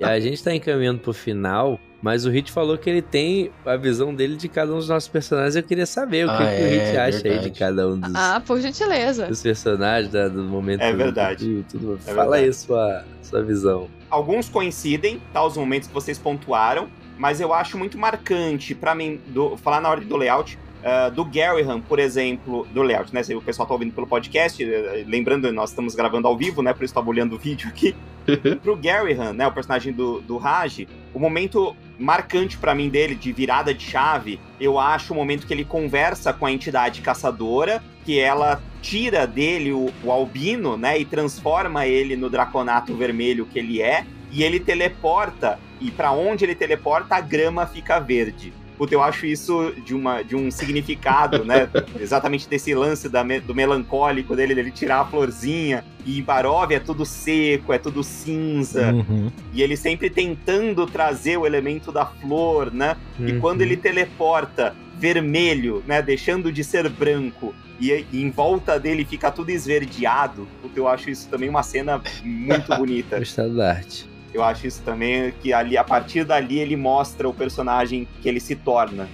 E 0.00 0.04
a 0.04 0.18
gente 0.20 0.42
tá 0.42 0.52
encaminhando 0.54 0.98
pro 1.00 1.12
final, 1.14 1.78
mas 2.02 2.26
o 2.26 2.30
Hit 2.30 2.50
falou 2.50 2.76
que 2.76 2.90
ele 2.90 3.00
tem 3.00 3.50
a 3.64 3.76
visão 3.76 4.12
dele 4.14 4.36
de 4.36 4.48
cada 4.48 4.72
um 4.72 4.76
dos 4.76 4.88
nossos 4.88 5.08
personagens. 5.08 5.54
Eu 5.56 5.62
queria 5.62 5.86
saber 5.86 6.26
o 6.26 6.28
que, 6.28 6.42
Ah, 6.42 6.46
que 6.56 6.62
o 6.62 6.66
Hit 6.66 6.80
é, 6.80 7.00
acha 7.00 7.16
aí 7.18 7.22
verdade. 7.22 7.50
de 7.50 7.58
cada 7.58 7.88
um 7.88 7.98
dos, 8.00 8.14
Ah, 8.14 8.42
por 8.44 8.60
gentileza. 8.60 9.26
dos 9.26 9.40
personagens, 9.40 10.12
da- 10.12 10.28
do 10.28 10.42
momento. 10.42 10.80
É 10.82 10.92
verdade. 10.92 11.46
do- 11.48 11.62
tudo. 11.62 12.00
É 12.06 12.12
Fala 12.12 12.36
aí 12.36 12.42
verdade. 12.42 12.48
a 12.50 12.52
sua, 12.52 13.04
sua 13.22 13.42
visão. 13.42 13.88
Alguns 14.10 14.48
coincidem, 14.48 15.22
tá? 15.32 15.42
Os 15.46 15.56
momentos 15.56 15.86
que 15.88 15.94
vocês 15.94 16.18
pontuaram, 16.18 16.88
mas 17.16 17.40
eu 17.40 17.54
acho 17.54 17.78
muito 17.78 17.96
marcante 17.96 18.74
pra 18.74 18.94
mim, 18.94 19.20
do- 19.28 19.56
falar 19.56 19.80
na 19.80 19.88
ordem 19.88 20.08
do 20.08 20.16
layout, 20.16 20.58
ah, 20.84 21.08
do 21.10 21.24
Garyhan, 21.24 21.80
por 21.80 21.98
exemplo, 21.98 22.66
do 22.72 22.82
layout, 22.82 23.14
né? 23.14 23.22
Se 23.22 23.34
o 23.34 23.40
pessoal 23.40 23.68
tá 23.68 23.74
ouvindo 23.74 23.92
pelo 23.92 24.06
podcast, 24.06 24.62
eh, 24.62 25.04
lembrando, 25.06 25.52
nós 25.52 25.70
estamos 25.70 25.94
gravando 25.94 26.26
ao 26.26 26.36
vivo, 26.36 26.60
né? 26.60 26.72
Por 26.72 26.84
isso 26.84 26.92
tava 26.92 27.08
olhando 27.08 27.36
o 27.36 27.38
vídeo 27.38 27.68
aqui. 27.68 27.94
Pro 28.62 28.76
Garyhan, 28.76 29.32
né? 29.32 29.46
O 29.46 29.52
personagem 29.52 29.92
do, 29.92 30.20
do 30.20 30.36
Raj, 30.38 30.86
o 31.14 31.20
momento 31.20 31.76
marcante 31.98 32.58
pra 32.58 32.74
mim 32.74 32.88
dele, 32.88 33.14
de 33.14 33.32
virada 33.32 33.72
de 33.72 33.84
chave, 33.84 34.40
eu 34.60 34.78
acho 34.78 35.12
o 35.12 35.16
momento 35.16 35.46
que 35.46 35.54
ele 35.54 35.64
conversa 35.64 36.32
com 36.32 36.46
a 36.46 36.52
entidade 36.52 37.00
caçadora, 37.00 37.82
que 38.04 38.18
ela 38.18 38.60
tira 38.80 39.24
dele 39.24 39.72
o, 39.72 39.92
o 40.02 40.10
albino, 40.10 40.76
né? 40.76 40.98
E 40.98 41.04
transforma 41.04 41.86
ele 41.86 42.16
no 42.16 42.28
draconato 42.28 42.94
vermelho 42.96 43.46
que 43.46 43.58
ele 43.58 43.80
é. 43.80 44.04
E 44.32 44.42
ele 44.42 44.58
teleporta, 44.58 45.60
e 45.80 45.90
pra 45.90 46.10
onde 46.10 46.44
ele 46.44 46.54
teleporta, 46.54 47.14
a 47.14 47.20
grama 47.20 47.66
fica 47.66 48.00
verde. 48.00 48.52
Puta, 48.82 48.94
eu 48.96 49.02
acho 49.02 49.26
isso 49.26 49.72
de, 49.86 49.94
uma, 49.94 50.22
de 50.24 50.34
um 50.34 50.50
significado, 50.50 51.44
né? 51.44 51.68
Exatamente 52.00 52.48
desse 52.48 52.74
lance 52.74 53.08
da, 53.08 53.22
do 53.22 53.54
melancólico 53.54 54.34
dele, 54.34 54.56
dele 54.56 54.72
tirar 54.72 55.02
a 55.02 55.04
florzinha. 55.04 55.84
E 56.04 56.18
em 56.18 56.22
Barovia 56.24 56.78
é 56.78 56.80
tudo 56.80 57.06
seco, 57.06 57.72
é 57.72 57.78
tudo 57.78 58.02
cinza. 58.02 58.92
Uhum. 58.92 59.30
E 59.54 59.62
ele 59.62 59.76
sempre 59.76 60.10
tentando 60.10 60.84
trazer 60.84 61.36
o 61.36 61.46
elemento 61.46 61.92
da 61.92 62.04
flor, 62.06 62.74
né? 62.74 62.96
E 63.20 63.30
Uhum. 63.30 63.40
quando 63.40 63.60
ele 63.60 63.76
teleporta 63.76 64.74
vermelho, 64.98 65.80
né? 65.86 66.02
Deixando 66.02 66.50
de 66.50 66.64
ser 66.64 66.88
branco. 66.88 67.54
E, 67.78 68.04
e 68.10 68.20
em 68.20 68.30
volta 68.32 68.80
dele 68.80 69.04
fica 69.04 69.30
tudo 69.30 69.50
esverdeado. 69.50 70.48
Puta, 70.60 70.76
eu 70.76 70.88
acho 70.88 71.08
isso 71.08 71.28
também 71.28 71.48
uma 71.48 71.62
cena 71.62 72.02
muito 72.24 72.66
bonita. 72.76 73.20
O 73.20 73.22
estado 73.22 73.54
da 73.54 73.70
arte. 73.74 74.10
Eu 74.32 74.42
acho 74.42 74.66
isso 74.66 74.82
também 74.82 75.32
que 75.42 75.52
ali, 75.52 75.76
a 75.76 75.84
partir 75.84 76.24
dali 76.24 76.58
ele 76.58 76.76
mostra 76.76 77.28
o 77.28 77.34
personagem 77.34 78.08
que 78.20 78.28
ele 78.28 78.40
se 78.40 78.56
torna. 78.56 79.08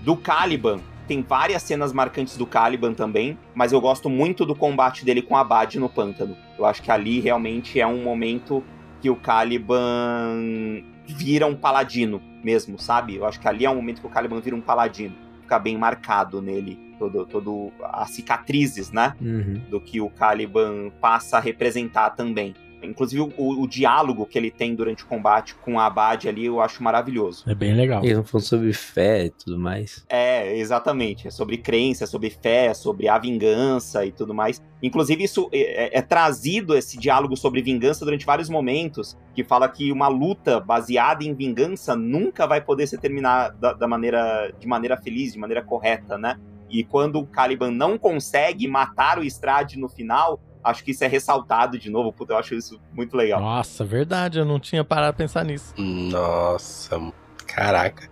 Do 0.00 0.16
Caliban, 0.16 0.80
tem 1.06 1.22
várias 1.22 1.62
cenas 1.62 1.92
marcantes 1.92 2.36
do 2.36 2.46
Caliban 2.46 2.94
também, 2.94 3.36
mas 3.54 3.72
eu 3.72 3.80
gosto 3.80 4.08
muito 4.08 4.46
do 4.46 4.54
combate 4.54 5.04
dele 5.04 5.20
com 5.20 5.36
a 5.36 5.40
Abad 5.40 5.78
no 5.78 5.88
pântano. 5.88 6.36
Eu 6.58 6.64
acho 6.64 6.82
que 6.82 6.90
ali 6.90 7.20
realmente 7.20 7.78
é 7.78 7.86
um 7.86 8.02
momento 8.02 8.64
que 9.00 9.10
o 9.10 9.16
Caliban 9.16 10.82
vira 11.06 11.46
um 11.46 11.54
paladino 11.54 12.22
mesmo, 12.42 12.78
sabe? 12.78 13.16
Eu 13.16 13.26
acho 13.26 13.38
que 13.40 13.48
ali 13.48 13.64
é 13.64 13.70
um 13.70 13.76
momento 13.76 14.00
que 14.00 14.06
o 14.06 14.10
Caliban 14.10 14.40
vira 14.40 14.56
um 14.56 14.60
paladino. 14.60 15.14
Fica 15.42 15.58
bem 15.58 15.76
marcado 15.76 16.40
nele, 16.40 16.78
todo, 16.98 17.26
todo 17.26 17.72
as 17.82 18.10
cicatrizes, 18.10 18.90
né? 18.90 19.14
Uhum. 19.20 19.60
do 19.68 19.80
que 19.80 20.00
o 20.00 20.08
Caliban 20.08 20.90
passa 21.00 21.36
a 21.36 21.40
representar 21.40 22.10
também. 22.10 22.54
Inclusive, 22.82 23.22
o, 23.36 23.62
o 23.62 23.66
diálogo 23.68 24.26
que 24.26 24.38
ele 24.38 24.50
tem 24.50 24.74
durante 24.74 25.04
o 25.04 25.06
combate 25.06 25.54
com 25.54 25.78
a 25.78 25.86
Abad 25.86 26.28
ali, 26.28 26.46
eu 26.46 26.60
acho 26.60 26.82
maravilhoso. 26.82 27.44
É 27.48 27.54
bem 27.54 27.74
legal. 27.74 28.02
Eles 28.04 28.16
não 28.16 28.24
falam 28.24 28.44
sobre 28.44 28.72
fé 28.72 29.26
e 29.26 29.30
tudo 29.30 29.58
mais. 29.58 30.04
É, 30.08 30.56
exatamente. 30.56 31.28
É 31.28 31.30
sobre 31.30 31.56
crença, 31.58 32.04
é 32.04 32.06
sobre 32.06 32.30
fé, 32.30 32.66
é 32.66 32.74
sobre 32.74 33.08
a 33.08 33.18
vingança 33.18 34.04
e 34.04 34.12
tudo 34.12 34.34
mais. 34.34 34.60
Inclusive, 34.82 35.22
isso 35.24 35.48
é, 35.52 35.86
é- 35.96 35.98
é 35.98 36.02
trazido, 36.02 36.76
esse 36.76 36.98
diálogo 36.98 37.36
sobre 37.36 37.62
vingança, 37.62 38.04
durante 38.04 38.26
vários 38.26 38.48
momentos, 38.48 39.16
que 39.34 39.44
fala 39.44 39.68
que 39.68 39.92
uma 39.92 40.08
luta 40.08 40.58
baseada 40.60 41.24
em 41.24 41.34
vingança 41.34 41.94
nunca 41.94 42.46
vai 42.46 42.60
poder 42.60 42.86
ser 42.86 42.98
terminada 42.98 43.56
da, 43.58 43.72
da 43.72 43.88
maneira, 43.88 44.52
de 44.58 44.66
maneira 44.66 44.96
feliz, 44.96 45.32
de 45.32 45.38
maneira 45.38 45.62
correta, 45.62 46.18
né? 46.18 46.38
E 46.68 46.82
quando 46.82 47.18
o 47.18 47.26
Caliban 47.26 47.70
não 47.70 47.98
consegue 47.98 48.66
matar 48.66 49.18
o 49.18 49.24
Strade 49.24 49.78
no 49.78 49.88
final, 49.88 50.40
acho 50.62 50.84
que 50.84 50.90
isso 50.92 51.04
é 51.04 51.06
ressaltado 51.06 51.78
de 51.78 51.90
novo. 51.90 52.12
Puta, 52.12 52.32
eu 52.32 52.38
acho 52.38 52.54
isso 52.54 52.80
muito 52.92 53.16
legal. 53.16 53.40
Nossa, 53.40 53.84
verdade, 53.84 54.38
eu 54.38 54.44
não 54.44 54.60
tinha 54.60 54.84
parado 54.84 55.14
pra 55.14 55.24
pensar 55.24 55.44
nisso. 55.44 55.74
Nossa, 55.76 57.00
caraca. 57.46 58.08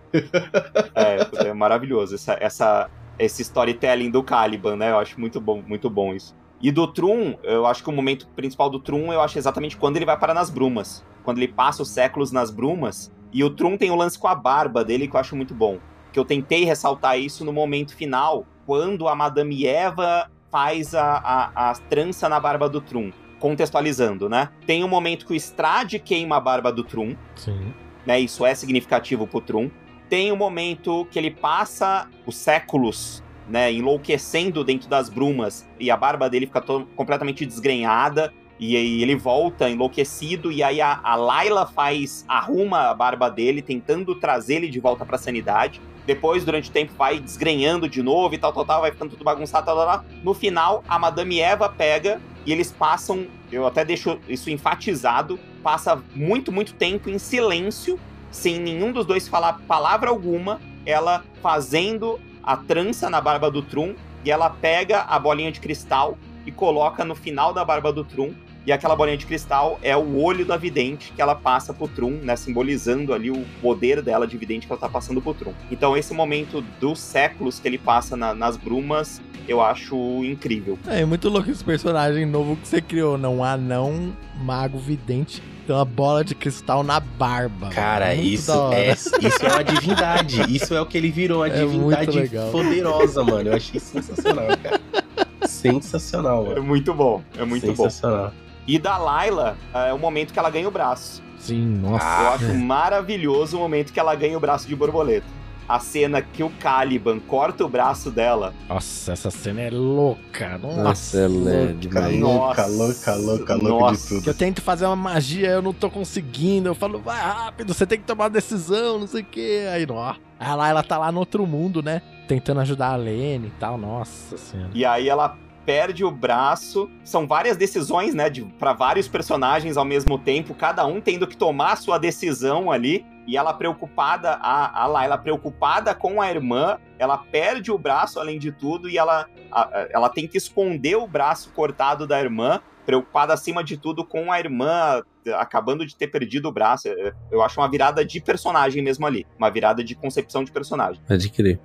É, 0.94 1.24
puta, 1.24 1.48
é 1.48 1.52
maravilhoso 1.52 2.14
essa, 2.14 2.36
essa, 2.40 2.90
esse 3.18 3.42
storytelling 3.42 4.10
do 4.10 4.22
Caliban, 4.22 4.76
né? 4.76 4.90
Eu 4.90 4.98
acho 4.98 5.20
muito 5.20 5.40
bom, 5.40 5.62
muito 5.66 5.88
bom 5.88 6.14
isso. 6.14 6.34
E 6.60 6.70
do 6.70 6.86
Trum, 6.86 7.36
eu 7.42 7.66
acho 7.66 7.82
que 7.82 7.88
o 7.88 7.92
momento 7.92 8.28
principal 8.36 8.68
do 8.68 8.78
Trum, 8.78 9.12
eu 9.12 9.20
acho 9.20 9.38
exatamente 9.38 9.76
quando 9.76 9.96
ele 9.96 10.04
vai 10.04 10.18
parar 10.18 10.34
nas 10.34 10.50
brumas. 10.50 11.04
Quando 11.22 11.38
ele 11.38 11.48
passa 11.48 11.82
os 11.82 11.88
séculos 11.88 12.32
nas 12.32 12.50
brumas. 12.50 13.10
E 13.32 13.42
o 13.42 13.50
Trum 13.50 13.78
tem 13.78 13.90
o 13.90 13.96
lance 13.96 14.18
com 14.18 14.28
a 14.28 14.34
barba 14.34 14.84
dele 14.84 15.08
que 15.08 15.16
eu 15.16 15.20
acho 15.20 15.36
muito 15.36 15.54
bom. 15.54 15.78
Que 16.12 16.18
eu 16.18 16.24
tentei 16.24 16.64
ressaltar 16.64 17.18
isso 17.18 17.44
no 17.44 17.52
momento 17.52 17.94
final, 17.94 18.44
quando 18.66 19.08
a 19.08 19.14
Madame 19.14 19.66
Eva 19.66 20.30
faz 20.50 20.94
a, 20.94 21.16
a, 21.18 21.70
a 21.70 21.74
trança 21.74 22.28
na 22.28 22.40
barba 22.40 22.68
do 22.68 22.80
Trum. 22.80 23.12
Contextualizando, 23.38 24.28
né? 24.28 24.50
Tem 24.66 24.84
um 24.84 24.88
momento 24.88 25.26
que 25.26 25.32
o 25.32 25.36
Strade 25.36 25.98
queima 25.98 26.36
a 26.36 26.40
barba 26.40 26.70
do 26.70 26.84
Trum 26.84 27.16
Sim. 27.34 27.72
né? 28.04 28.20
Isso 28.20 28.44
é 28.44 28.54
significativo 28.54 29.26
pro 29.26 29.40
Trum. 29.40 29.70
Tem 30.08 30.30
um 30.32 30.36
momento 30.36 31.06
que 31.10 31.18
ele 31.18 31.30
passa 31.30 32.08
os 32.26 32.36
séculos, 32.36 33.22
né, 33.48 33.72
enlouquecendo 33.72 34.64
dentro 34.64 34.88
das 34.88 35.08
brumas 35.08 35.68
e 35.78 35.90
a 35.90 35.96
barba 35.96 36.28
dele 36.28 36.46
fica 36.46 36.60
completamente 36.96 37.46
desgrenhada 37.46 38.32
e 38.60 38.76
aí 38.76 39.02
ele 39.02 39.16
volta 39.16 39.70
enlouquecido 39.70 40.52
e 40.52 40.62
aí 40.62 40.82
a, 40.82 41.00
a 41.02 41.16
Layla 41.16 41.66
faz 41.66 42.26
arruma 42.28 42.90
a 42.90 42.94
barba 42.94 43.30
dele 43.30 43.62
tentando 43.62 44.14
trazer 44.14 44.56
ele 44.56 44.68
de 44.68 44.78
volta 44.78 45.06
pra 45.06 45.16
sanidade. 45.16 45.80
Depois, 46.06 46.44
durante 46.44 46.68
o 46.68 46.72
tempo, 46.72 46.92
vai 46.96 47.18
desgrenhando 47.18 47.88
de 47.88 48.02
novo 48.02 48.34
e 48.34 48.38
tal, 48.38 48.52
tal, 48.52 48.66
tal, 48.66 48.80
vai 48.82 48.90
ficando 48.90 49.10
tudo 49.10 49.24
bagunçado, 49.24 49.64
tal, 49.64 49.76
tal, 49.76 49.86
tal. 49.86 50.04
No 50.22 50.34
final, 50.34 50.84
a 50.86 50.98
Madame 50.98 51.40
Eva 51.40 51.70
pega 51.70 52.20
e 52.44 52.52
eles 52.52 52.70
passam, 52.70 53.26
eu 53.50 53.66
até 53.66 53.82
deixo 53.82 54.18
isso 54.28 54.50
enfatizado, 54.50 55.38
passa 55.62 56.02
muito, 56.14 56.52
muito 56.52 56.74
tempo 56.74 57.08
em 57.08 57.18
silêncio, 57.18 57.98
sem 58.30 58.58
nenhum 58.58 58.92
dos 58.92 59.06
dois 59.06 59.26
falar 59.26 59.60
palavra 59.66 60.10
alguma, 60.10 60.60
ela 60.84 61.24
fazendo 61.42 62.20
a 62.42 62.56
trança 62.56 63.08
na 63.08 63.20
barba 63.20 63.50
do 63.50 63.62
Trum, 63.62 63.94
e 64.24 64.30
ela 64.30 64.50
pega 64.50 65.02
a 65.02 65.18
bolinha 65.18 65.50
de 65.50 65.60
cristal 65.60 66.18
e 66.44 66.52
coloca 66.52 67.04
no 67.04 67.14
final 67.14 67.52
da 67.54 67.64
barba 67.64 67.92
do 67.92 68.04
Trum, 68.04 68.34
e 68.66 68.72
aquela 68.72 68.94
bolinha 68.94 69.16
de 69.16 69.26
cristal 69.26 69.78
é 69.82 69.96
o 69.96 70.16
olho 70.20 70.44
da 70.44 70.56
vidente 70.56 71.12
que 71.14 71.22
ela 71.22 71.34
passa 71.34 71.72
pro 71.72 71.88
Trum, 71.88 72.18
né, 72.22 72.36
simbolizando 72.36 73.12
ali 73.14 73.30
o 73.30 73.44
poder 73.62 74.02
dela 74.02 74.26
de 74.26 74.36
vidente 74.36 74.66
que 74.66 74.72
ela 74.72 74.80
tá 74.80 74.88
passando 74.88 75.20
pro 75.22 75.32
Trum. 75.34 75.52
Então 75.70 75.96
esse 75.96 76.12
momento 76.12 76.62
dos 76.80 77.00
séculos 77.00 77.58
que 77.58 77.66
ele 77.66 77.78
passa 77.78 78.16
na- 78.16 78.34
nas 78.34 78.56
brumas, 78.56 79.20
eu 79.48 79.60
acho 79.62 79.96
incrível. 80.24 80.78
É 80.86 81.04
muito 81.04 81.28
louco 81.28 81.50
esse 81.50 81.64
personagem 81.64 82.26
novo 82.26 82.56
que 82.56 82.68
você 82.68 82.80
criou, 82.80 83.16
não? 83.18 83.38
Um 83.38 83.44
anão 83.44 84.12
mago 84.42 84.78
vidente 84.78 85.42
tem 85.66 85.74
uma 85.74 85.84
bola 85.84 86.22
de 86.24 86.34
cristal 86.34 86.82
na 86.82 87.00
barba. 87.00 87.68
Cara, 87.70 88.08
Muito 88.14 88.26
isso 88.26 88.52
é, 88.72 88.90
isso 88.92 89.46
é 89.46 89.52
uma 89.52 89.64
divindade. 89.64 90.40
Isso 90.54 90.74
é 90.74 90.80
o 90.80 90.86
que 90.86 90.98
ele 90.98 91.10
virou, 91.10 91.38
uma 91.38 91.46
É 91.48 91.50
divindade 91.64 92.30
poderosa, 92.52 93.22
mano. 93.24 93.50
Eu 93.50 93.54
achei 93.56 93.78
sensacional, 93.80 94.46
cara. 94.62 94.80
Sensacional, 95.46 96.46
É 96.46 96.48
mano. 96.50 96.62
muito 96.64 96.94
bom, 96.94 97.22
é 97.38 97.44
muito 97.44 97.66
bom. 97.66 97.74
sensacional. 97.76 98.32
E 98.70 98.78
da 98.78 98.96
Layla, 98.96 99.56
é 99.74 99.92
o 99.92 99.98
momento 99.98 100.32
que 100.32 100.38
ela 100.38 100.48
ganha 100.48 100.68
o 100.68 100.70
braço. 100.70 101.20
Sim, 101.40 101.66
nossa. 101.66 102.04
Eu 102.04 102.28
acho 102.28 102.54
maravilhoso 102.54 103.56
o 103.56 103.60
momento 103.60 103.92
que 103.92 103.98
ela 103.98 104.14
ganha 104.14 104.36
o 104.36 104.40
braço 104.40 104.68
de 104.68 104.76
borboleta. 104.76 105.26
A 105.68 105.80
cena 105.80 106.22
que 106.22 106.44
o 106.44 106.50
Caliban 106.50 107.18
corta 107.18 107.64
o 107.64 107.68
braço 107.68 108.12
dela. 108.12 108.54
Nossa, 108.68 109.10
essa 109.12 109.28
cena 109.28 109.62
é 109.62 109.70
louca. 109.70 110.56
Nossa, 110.56 110.82
Nossa, 110.84 111.18
ela 111.18 111.50
é 111.50 111.66
demais. 111.72 112.20
Louca, 112.20 112.66
louca, 112.66 113.14
louca, 113.16 113.54
louca 113.54 113.58
de 113.58 113.64
nossa. 113.64 114.08
tudo. 114.08 114.22
Que 114.22 114.30
eu 114.30 114.34
tento 114.34 114.62
fazer 114.62 114.86
uma 114.86 114.94
magia, 114.94 115.48
eu 115.48 115.62
não 115.62 115.72
tô 115.72 115.90
conseguindo. 115.90 116.68
Eu 116.68 116.74
falo, 116.76 117.00
vai 117.00 117.20
rápido, 117.20 117.74
você 117.74 117.84
tem 117.84 117.98
que 117.98 118.04
tomar 118.04 118.24
uma 118.24 118.30
decisão, 118.30 119.00
não 119.00 119.08
sei 119.08 119.22
o 119.22 119.24
que. 119.24 119.66
Aí, 119.66 119.84
ó. 119.90 120.14
Aí 120.38 120.54
lá 120.54 120.68
ela 120.68 120.82
tá 120.84 120.96
lá 120.96 121.10
no 121.10 121.18
outro 121.18 121.44
mundo, 121.44 121.82
né? 121.82 122.02
Tentando 122.28 122.60
ajudar 122.60 122.92
a 122.92 122.96
Lene 122.96 123.48
e 123.48 123.58
tal. 123.58 123.76
Nossa 123.76 124.36
senhora. 124.36 124.70
E 124.72 124.84
aí 124.84 125.08
ela 125.08 125.36
perde 125.70 126.04
o 126.04 126.10
braço. 126.10 126.90
São 127.04 127.28
várias 127.28 127.56
decisões, 127.56 128.12
né? 128.12 128.28
De, 128.28 128.42
para 128.42 128.72
vários 128.72 129.06
personagens 129.06 129.76
ao 129.76 129.84
mesmo 129.84 130.18
tempo, 130.18 130.52
cada 130.52 130.84
um 130.84 131.00
tendo 131.00 131.28
que 131.28 131.36
tomar 131.36 131.76
sua 131.76 131.96
decisão 131.96 132.72
ali. 132.72 133.06
E 133.24 133.36
ela 133.36 133.54
preocupada, 133.54 134.30
a, 134.42 134.82
a 134.82 134.86
Layla 134.88 135.16
preocupada 135.16 135.94
com 135.94 136.20
a 136.20 136.28
irmã, 136.28 136.76
ela 136.98 137.16
perde 137.16 137.70
o 137.70 137.78
braço 137.78 138.18
além 138.18 138.36
de 138.36 138.50
tudo 138.50 138.88
e 138.90 138.98
ela, 138.98 139.28
a- 139.52 139.86
ela 139.90 140.08
tenta 140.08 140.36
esconder 140.36 140.96
o 140.96 141.06
braço 141.06 141.52
cortado 141.54 142.04
da 142.04 142.20
irmã, 142.20 142.60
preocupada 142.84 143.32
acima 143.32 143.62
de 143.62 143.76
tudo 143.76 144.04
com 144.04 144.32
a 144.32 144.40
irmã 144.40 145.02
acabando 145.36 145.86
de 145.86 145.94
ter 145.94 146.08
perdido 146.08 146.48
o 146.48 146.52
braço. 146.52 146.88
Eu 147.30 147.42
acho 147.42 147.60
uma 147.60 147.70
virada 147.70 148.04
de 148.04 148.20
personagem 148.20 148.82
mesmo 148.82 149.06
ali, 149.06 149.24
uma 149.38 149.50
virada 149.50 149.84
de 149.84 149.94
concepção 149.94 150.42
de 150.42 150.50
personagem. 150.50 151.00
Pode 151.06 151.28
crer. 151.30 151.60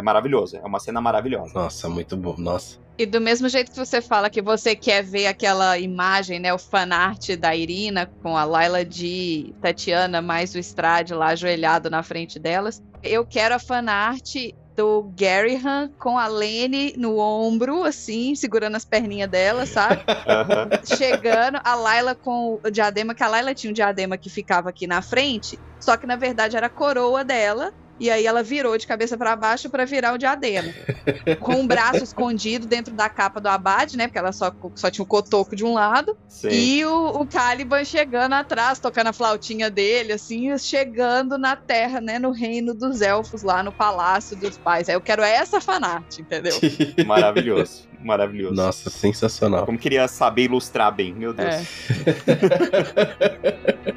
É 0.00 0.02
maravilhoso, 0.02 0.56
é 0.56 0.66
uma 0.66 0.80
cena 0.80 0.98
maravilhosa. 0.98 1.52
Nossa, 1.54 1.86
muito 1.86 2.16
bom. 2.16 2.34
Nossa. 2.38 2.78
E 2.96 3.04
do 3.04 3.20
mesmo 3.20 3.50
jeito 3.50 3.70
que 3.70 3.76
você 3.76 4.00
fala 4.00 4.30
que 4.30 4.40
você 4.40 4.74
quer 4.74 5.02
ver 5.02 5.26
aquela 5.26 5.78
imagem, 5.78 6.40
né, 6.40 6.54
o 6.54 6.58
fanart 6.58 7.36
da 7.36 7.54
Irina 7.54 8.10
com 8.22 8.34
a 8.34 8.44
Laila 8.44 8.82
de 8.82 9.54
Tatiana 9.60 10.22
mais 10.22 10.54
o 10.54 10.58
Strade 10.58 11.12
lá 11.12 11.28
ajoelhado 11.28 11.90
na 11.90 12.02
frente 12.02 12.38
delas, 12.38 12.82
eu 13.02 13.26
quero 13.26 13.54
a 13.54 13.58
fanart 13.58 14.36
do 14.74 15.12
Garyhan 15.14 15.90
com 15.98 16.18
a 16.18 16.26
Lene 16.26 16.94
no 16.96 17.18
ombro, 17.18 17.84
assim, 17.84 18.34
segurando 18.34 18.76
as 18.76 18.84
perninhas 18.86 19.28
dela, 19.28 19.66
sabe? 19.66 20.02
Aham. 20.26 20.70
Chegando, 20.96 21.60
a 21.62 21.74
Laila 21.74 22.14
com 22.14 22.58
o 22.64 22.70
diadema, 22.70 23.14
que 23.14 23.22
a 23.22 23.28
Laila 23.28 23.54
tinha 23.54 23.70
um 23.70 23.74
diadema 23.74 24.16
que 24.16 24.30
ficava 24.30 24.70
aqui 24.70 24.86
na 24.86 25.02
frente, 25.02 25.58
só 25.78 25.98
que 25.98 26.06
na 26.06 26.16
verdade 26.16 26.56
era 26.56 26.68
a 26.68 26.70
coroa 26.70 27.22
dela. 27.22 27.74
E 28.00 28.10
aí 28.10 28.24
ela 28.24 28.42
virou 28.42 28.78
de 28.78 28.86
cabeça 28.86 29.18
pra 29.18 29.36
baixo 29.36 29.68
pra 29.68 29.84
virar 29.84 30.14
o 30.14 30.18
diadema. 30.18 30.72
Com 31.38 31.60
o 31.60 31.66
braço 31.66 32.02
escondido 32.02 32.66
dentro 32.66 32.94
da 32.94 33.10
capa 33.10 33.38
do 33.38 33.46
abade, 33.46 33.94
né? 33.98 34.06
Porque 34.06 34.18
ela 34.18 34.32
só, 34.32 34.50
só 34.74 34.90
tinha 34.90 35.04
o 35.04 35.06
cotoco 35.06 35.54
de 35.54 35.66
um 35.66 35.74
lado. 35.74 36.16
Sim. 36.26 36.48
E 36.48 36.84
o, 36.86 37.08
o 37.08 37.26
Caliban 37.26 37.84
chegando 37.84 38.32
atrás, 38.32 38.78
tocando 38.78 39.08
a 39.08 39.12
flautinha 39.12 39.68
dele, 39.68 40.14
assim, 40.14 40.56
chegando 40.56 41.36
na 41.36 41.54
terra, 41.54 42.00
né? 42.00 42.18
No 42.18 42.30
reino 42.32 42.72
dos 42.72 43.02
elfos, 43.02 43.42
lá 43.42 43.62
no 43.62 43.70
palácio 43.70 44.34
dos 44.34 44.56
pais. 44.56 44.88
Aí 44.88 44.94
eu 44.94 45.00
quero 45.02 45.22
essa 45.22 45.60
fanart, 45.60 46.18
entendeu? 46.18 46.58
Maravilhoso, 47.06 47.86
maravilhoso. 48.00 48.54
Nossa, 48.54 48.88
sensacional. 48.88 49.66
Como 49.66 49.76
queria 49.76 50.08
saber 50.08 50.44
ilustrar 50.44 50.90
bem, 50.94 51.12
meu 51.12 51.34
Deus. 51.34 51.54
É. 51.54 51.60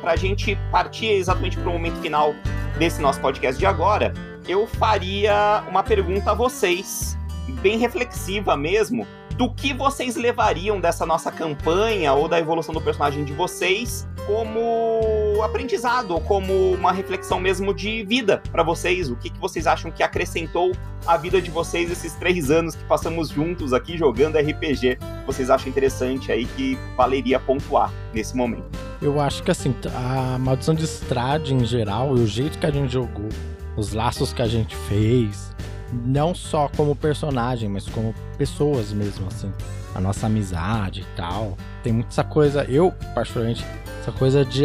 para 0.09 0.15
a 0.15 0.17
gente 0.17 0.57
partir 0.73 1.09
exatamente 1.09 1.59
para 1.59 1.69
o 1.69 1.73
momento 1.75 2.01
final 2.01 2.35
desse 2.79 2.99
nosso 2.99 3.21
podcast 3.21 3.59
de 3.59 3.67
agora, 3.67 4.15
eu 4.49 4.67
faria 4.67 5.63
uma 5.69 5.83
pergunta 5.83 6.31
a 6.31 6.35
vocês, 6.35 7.15
bem 7.61 7.77
reflexiva 7.77 8.57
mesmo, 8.57 9.07
do 9.39 9.49
que 9.49 9.73
vocês 9.73 10.17
levariam 10.17 10.81
dessa 10.81 11.07
nossa 11.07 11.31
campanha 11.31 12.13
ou 12.13 12.27
da 12.27 12.41
evolução 12.41 12.75
do 12.75 12.81
personagem 12.81 13.25
de 13.25 13.33
vocês 13.33 14.05
como 14.27 15.41
aprendizado 15.45 16.21
como 16.23 16.73
uma 16.73 16.91
reflexão 16.91 17.39
mesmo 17.39 17.73
de 17.73 18.05
vida 18.05 18.43
para 18.51 18.65
vocês? 18.65 19.09
O 19.09 19.15
que, 19.15 19.31
que 19.31 19.39
vocês 19.39 19.69
acham 19.69 19.93
que 19.93 20.03
acrescentou 20.03 20.73
a 21.07 21.17
vida 21.17 21.41
de 21.41 21.53
vocês 21.53 21.89
esses 21.89 22.15
três 22.15 22.51
anos 22.51 22.75
que 22.75 22.83
passamos 22.87 23.29
juntos 23.29 23.73
aqui 23.73 23.97
jogando 23.97 24.37
RPG? 24.39 24.99
Vocês 25.25 25.51
acham 25.51 25.69
interessante 25.69 26.33
aí 26.33 26.45
que 26.45 26.77
valeria 26.97 27.39
pontuar 27.39 27.93
nesse 28.13 28.37
momento? 28.37 28.77
Eu 29.01 29.21
acho 29.21 29.45
que 29.45 29.53
assim, 29.53 29.73
a 29.95 30.37
maldição 30.37 30.75
de 30.75 30.83
Strade 30.83 31.55
em 31.55 31.65
geral 31.65 32.17
e 32.17 32.23
o 32.23 32.27
jeito 32.27 32.59
que 32.59 32.67
a 32.67 32.73
gente 32.73 32.93
jogou, 32.93 33.29
os 33.77 33.93
laços 33.93 34.33
que 34.33 34.43
a 34.43 34.49
gente 34.49 34.75
fez, 34.75 35.55
não 35.93 36.35
só 36.35 36.69
como 36.77 36.95
personagem, 36.95 37.69
mas 37.69 37.87
como 37.89 38.15
pessoas 38.37 38.93
mesmo, 38.93 39.27
assim. 39.27 39.53
A 39.95 40.01
nossa 40.01 40.27
amizade 40.27 41.01
e 41.01 41.17
tal. 41.17 41.57
Tem 41.83 41.93
muita 41.93 42.11
essa 42.11 42.25
coisa, 42.25 42.65
eu, 42.65 42.93
particularmente, 43.15 43.65
essa 44.01 44.13
coisa 44.13 44.45
de 44.45 44.65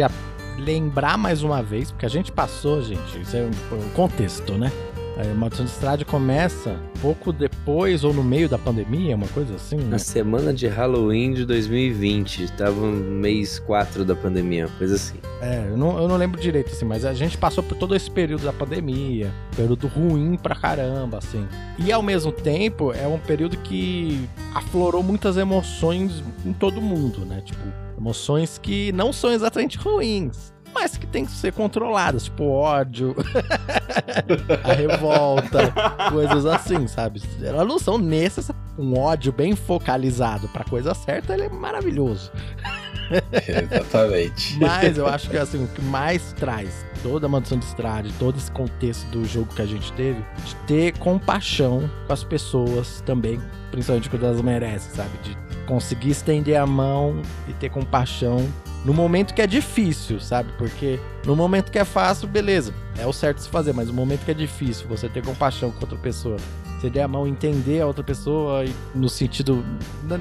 lembrar 0.58 1.18
mais 1.18 1.42
uma 1.42 1.62
vez, 1.62 1.90
porque 1.90 2.06
a 2.06 2.10
gente 2.10 2.30
passou, 2.30 2.82
gente, 2.82 3.20
isso 3.20 3.36
é 3.36 3.42
um 3.42 3.88
contexto, 3.90 4.52
né? 4.54 4.70
A 5.16 5.34
Maldição 5.34 5.64
de 5.64 5.70
Estrade 5.70 6.04
começa 6.04 6.76
pouco 7.00 7.32
depois 7.32 8.02
ou 8.02 8.12
no 8.12 8.24
meio 8.24 8.48
da 8.48 8.58
pandemia, 8.58 9.14
uma 9.14 9.28
coisa 9.28 9.54
assim, 9.54 9.76
né? 9.76 9.90
Na 9.90 9.98
semana 9.98 10.52
de 10.52 10.66
Halloween 10.66 11.34
de 11.34 11.44
2020, 11.44 12.50
tava 12.52 12.80
no 12.80 12.92
mês 12.92 13.60
4 13.60 14.04
da 14.04 14.16
pandemia, 14.16 14.66
uma 14.66 14.76
coisa 14.76 14.96
assim. 14.96 15.18
É, 15.40 15.68
eu 15.70 15.76
não, 15.76 15.98
eu 16.00 16.08
não 16.08 16.16
lembro 16.16 16.40
direito, 16.40 16.72
assim, 16.72 16.84
mas 16.84 17.04
a 17.04 17.14
gente 17.14 17.38
passou 17.38 17.62
por 17.62 17.76
todo 17.76 17.94
esse 17.94 18.10
período 18.10 18.44
da 18.44 18.52
pandemia, 18.52 19.32
período 19.54 19.86
ruim 19.86 20.36
pra 20.36 20.56
caramba, 20.56 21.18
assim. 21.18 21.46
E 21.78 21.92
ao 21.92 22.02
mesmo 22.02 22.32
tempo, 22.32 22.92
é 22.92 23.06
um 23.06 23.18
período 23.18 23.56
que 23.58 24.28
aflorou 24.52 25.02
muitas 25.02 25.36
emoções 25.36 26.24
em 26.44 26.52
todo 26.52 26.80
mundo, 26.80 27.24
né? 27.24 27.40
Tipo, 27.44 27.62
emoções 27.96 28.58
que 28.58 28.90
não 28.92 29.12
são 29.12 29.30
exatamente 29.30 29.78
ruins, 29.78 30.53
mas 30.74 30.96
que 30.96 31.06
tem 31.06 31.24
que 31.24 31.32
ser 31.32 31.52
controladas, 31.52 32.24
tipo 32.24 32.44
ódio, 32.44 33.14
a 34.64 34.72
revolta, 34.72 35.72
coisas 36.10 36.44
assim, 36.44 36.86
sabe? 36.88 37.22
Elas 37.42 37.66
não 37.66 37.78
são 37.78 37.96
necessárias. 37.96 38.62
Um 38.76 38.98
ódio 38.98 39.32
bem 39.32 39.54
focalizado 39.54 40.48
pra 40.48 40.64
coisa 40.64 40.92
certa, 40.94 41.32
ele 41.34 41.44
é 41.44 41.48
maravilhoso. 41.48 42.32
Exatamente. 43.32 44.58
Mas 44.58 44.98
eu 44.98 45.06
acho 45.06 45.30
que 45.30 45.36
assim, 45.36 45.64
o 45.64 45.68
que 45.68 45.82
mais 45.82 46.32
traz 46.32 46.84
toda 47.02 47.26
a 47.26 47.28
maldição 47.28 47.58
de 47.58 47.66
Strade, 47.66 48.12
todo 48.18 48.36
esse 48.36 48.50
contexto 48.50 49.06
do 49.08 49.24
jogo 49.26 49.54
que 49.54 49.60
a 49.60 49.66
gente 49.66 49.92
teve, 49.92 50.24
de 50.44 50.56
ter 50.66 50.98
compaixão 50.98 51.88
com 52.06 52.12
as 52.12 52.24
pessoas 52.24 53.02
também, 53.02 53.40
principalmente 53.70 54.08
quando 54.08 54.24
elas 54.24 54.40
merecem, 54.40 54.90
sabe? 54.90 55.10
De 55.22 55.36
conseguir 55.66 56.10
estender 56.10 56.58
a 56.58 56.66
mão 56.66 57.20
e 57.46 57.52
ter 57.52 57.68
compaixão 57.68 58.48
no 58.84 58.92
momento 58.92 59.32
que 59.32 59.40
é 59.40 59.46
difícil, 59.46 60.20
sabe? 60.20 60.52
Porque 60.58 61.00
no 61.24 61.34
momento 61.34 61.72
que 61.72 61.78
é 61.78 61.84
fácil, 61.84 62.28
beleza, 62.28 62.74
é 62.98 63.06
o 63.06 63.12
certo 63.12 63.40
se 63.40 63.48
fazer, 63.48 63.72
mas 63.72 63.88
no 63.88 63.94
momento 63.94 64.24
que 64.24 64.30
é 64.30 64.34
difícil, 64.34 64.86
você 64.86 65.08
ter 65.08 65.24
compaixão 65.24 65.70
com 65.70 65.80
outra 65.80 65.96
pessoa, 65.96 66.36
você 66.78 66.90
der 66.90 67.02
a 67.02 67.08
mão, 67.08 67.26
entender 67.26 67.80
a 67.80 67.86
outra 67.86 68.04
pessoa, 68.04 68.62
no 68.94 69.08
sentido. 69.08 69.64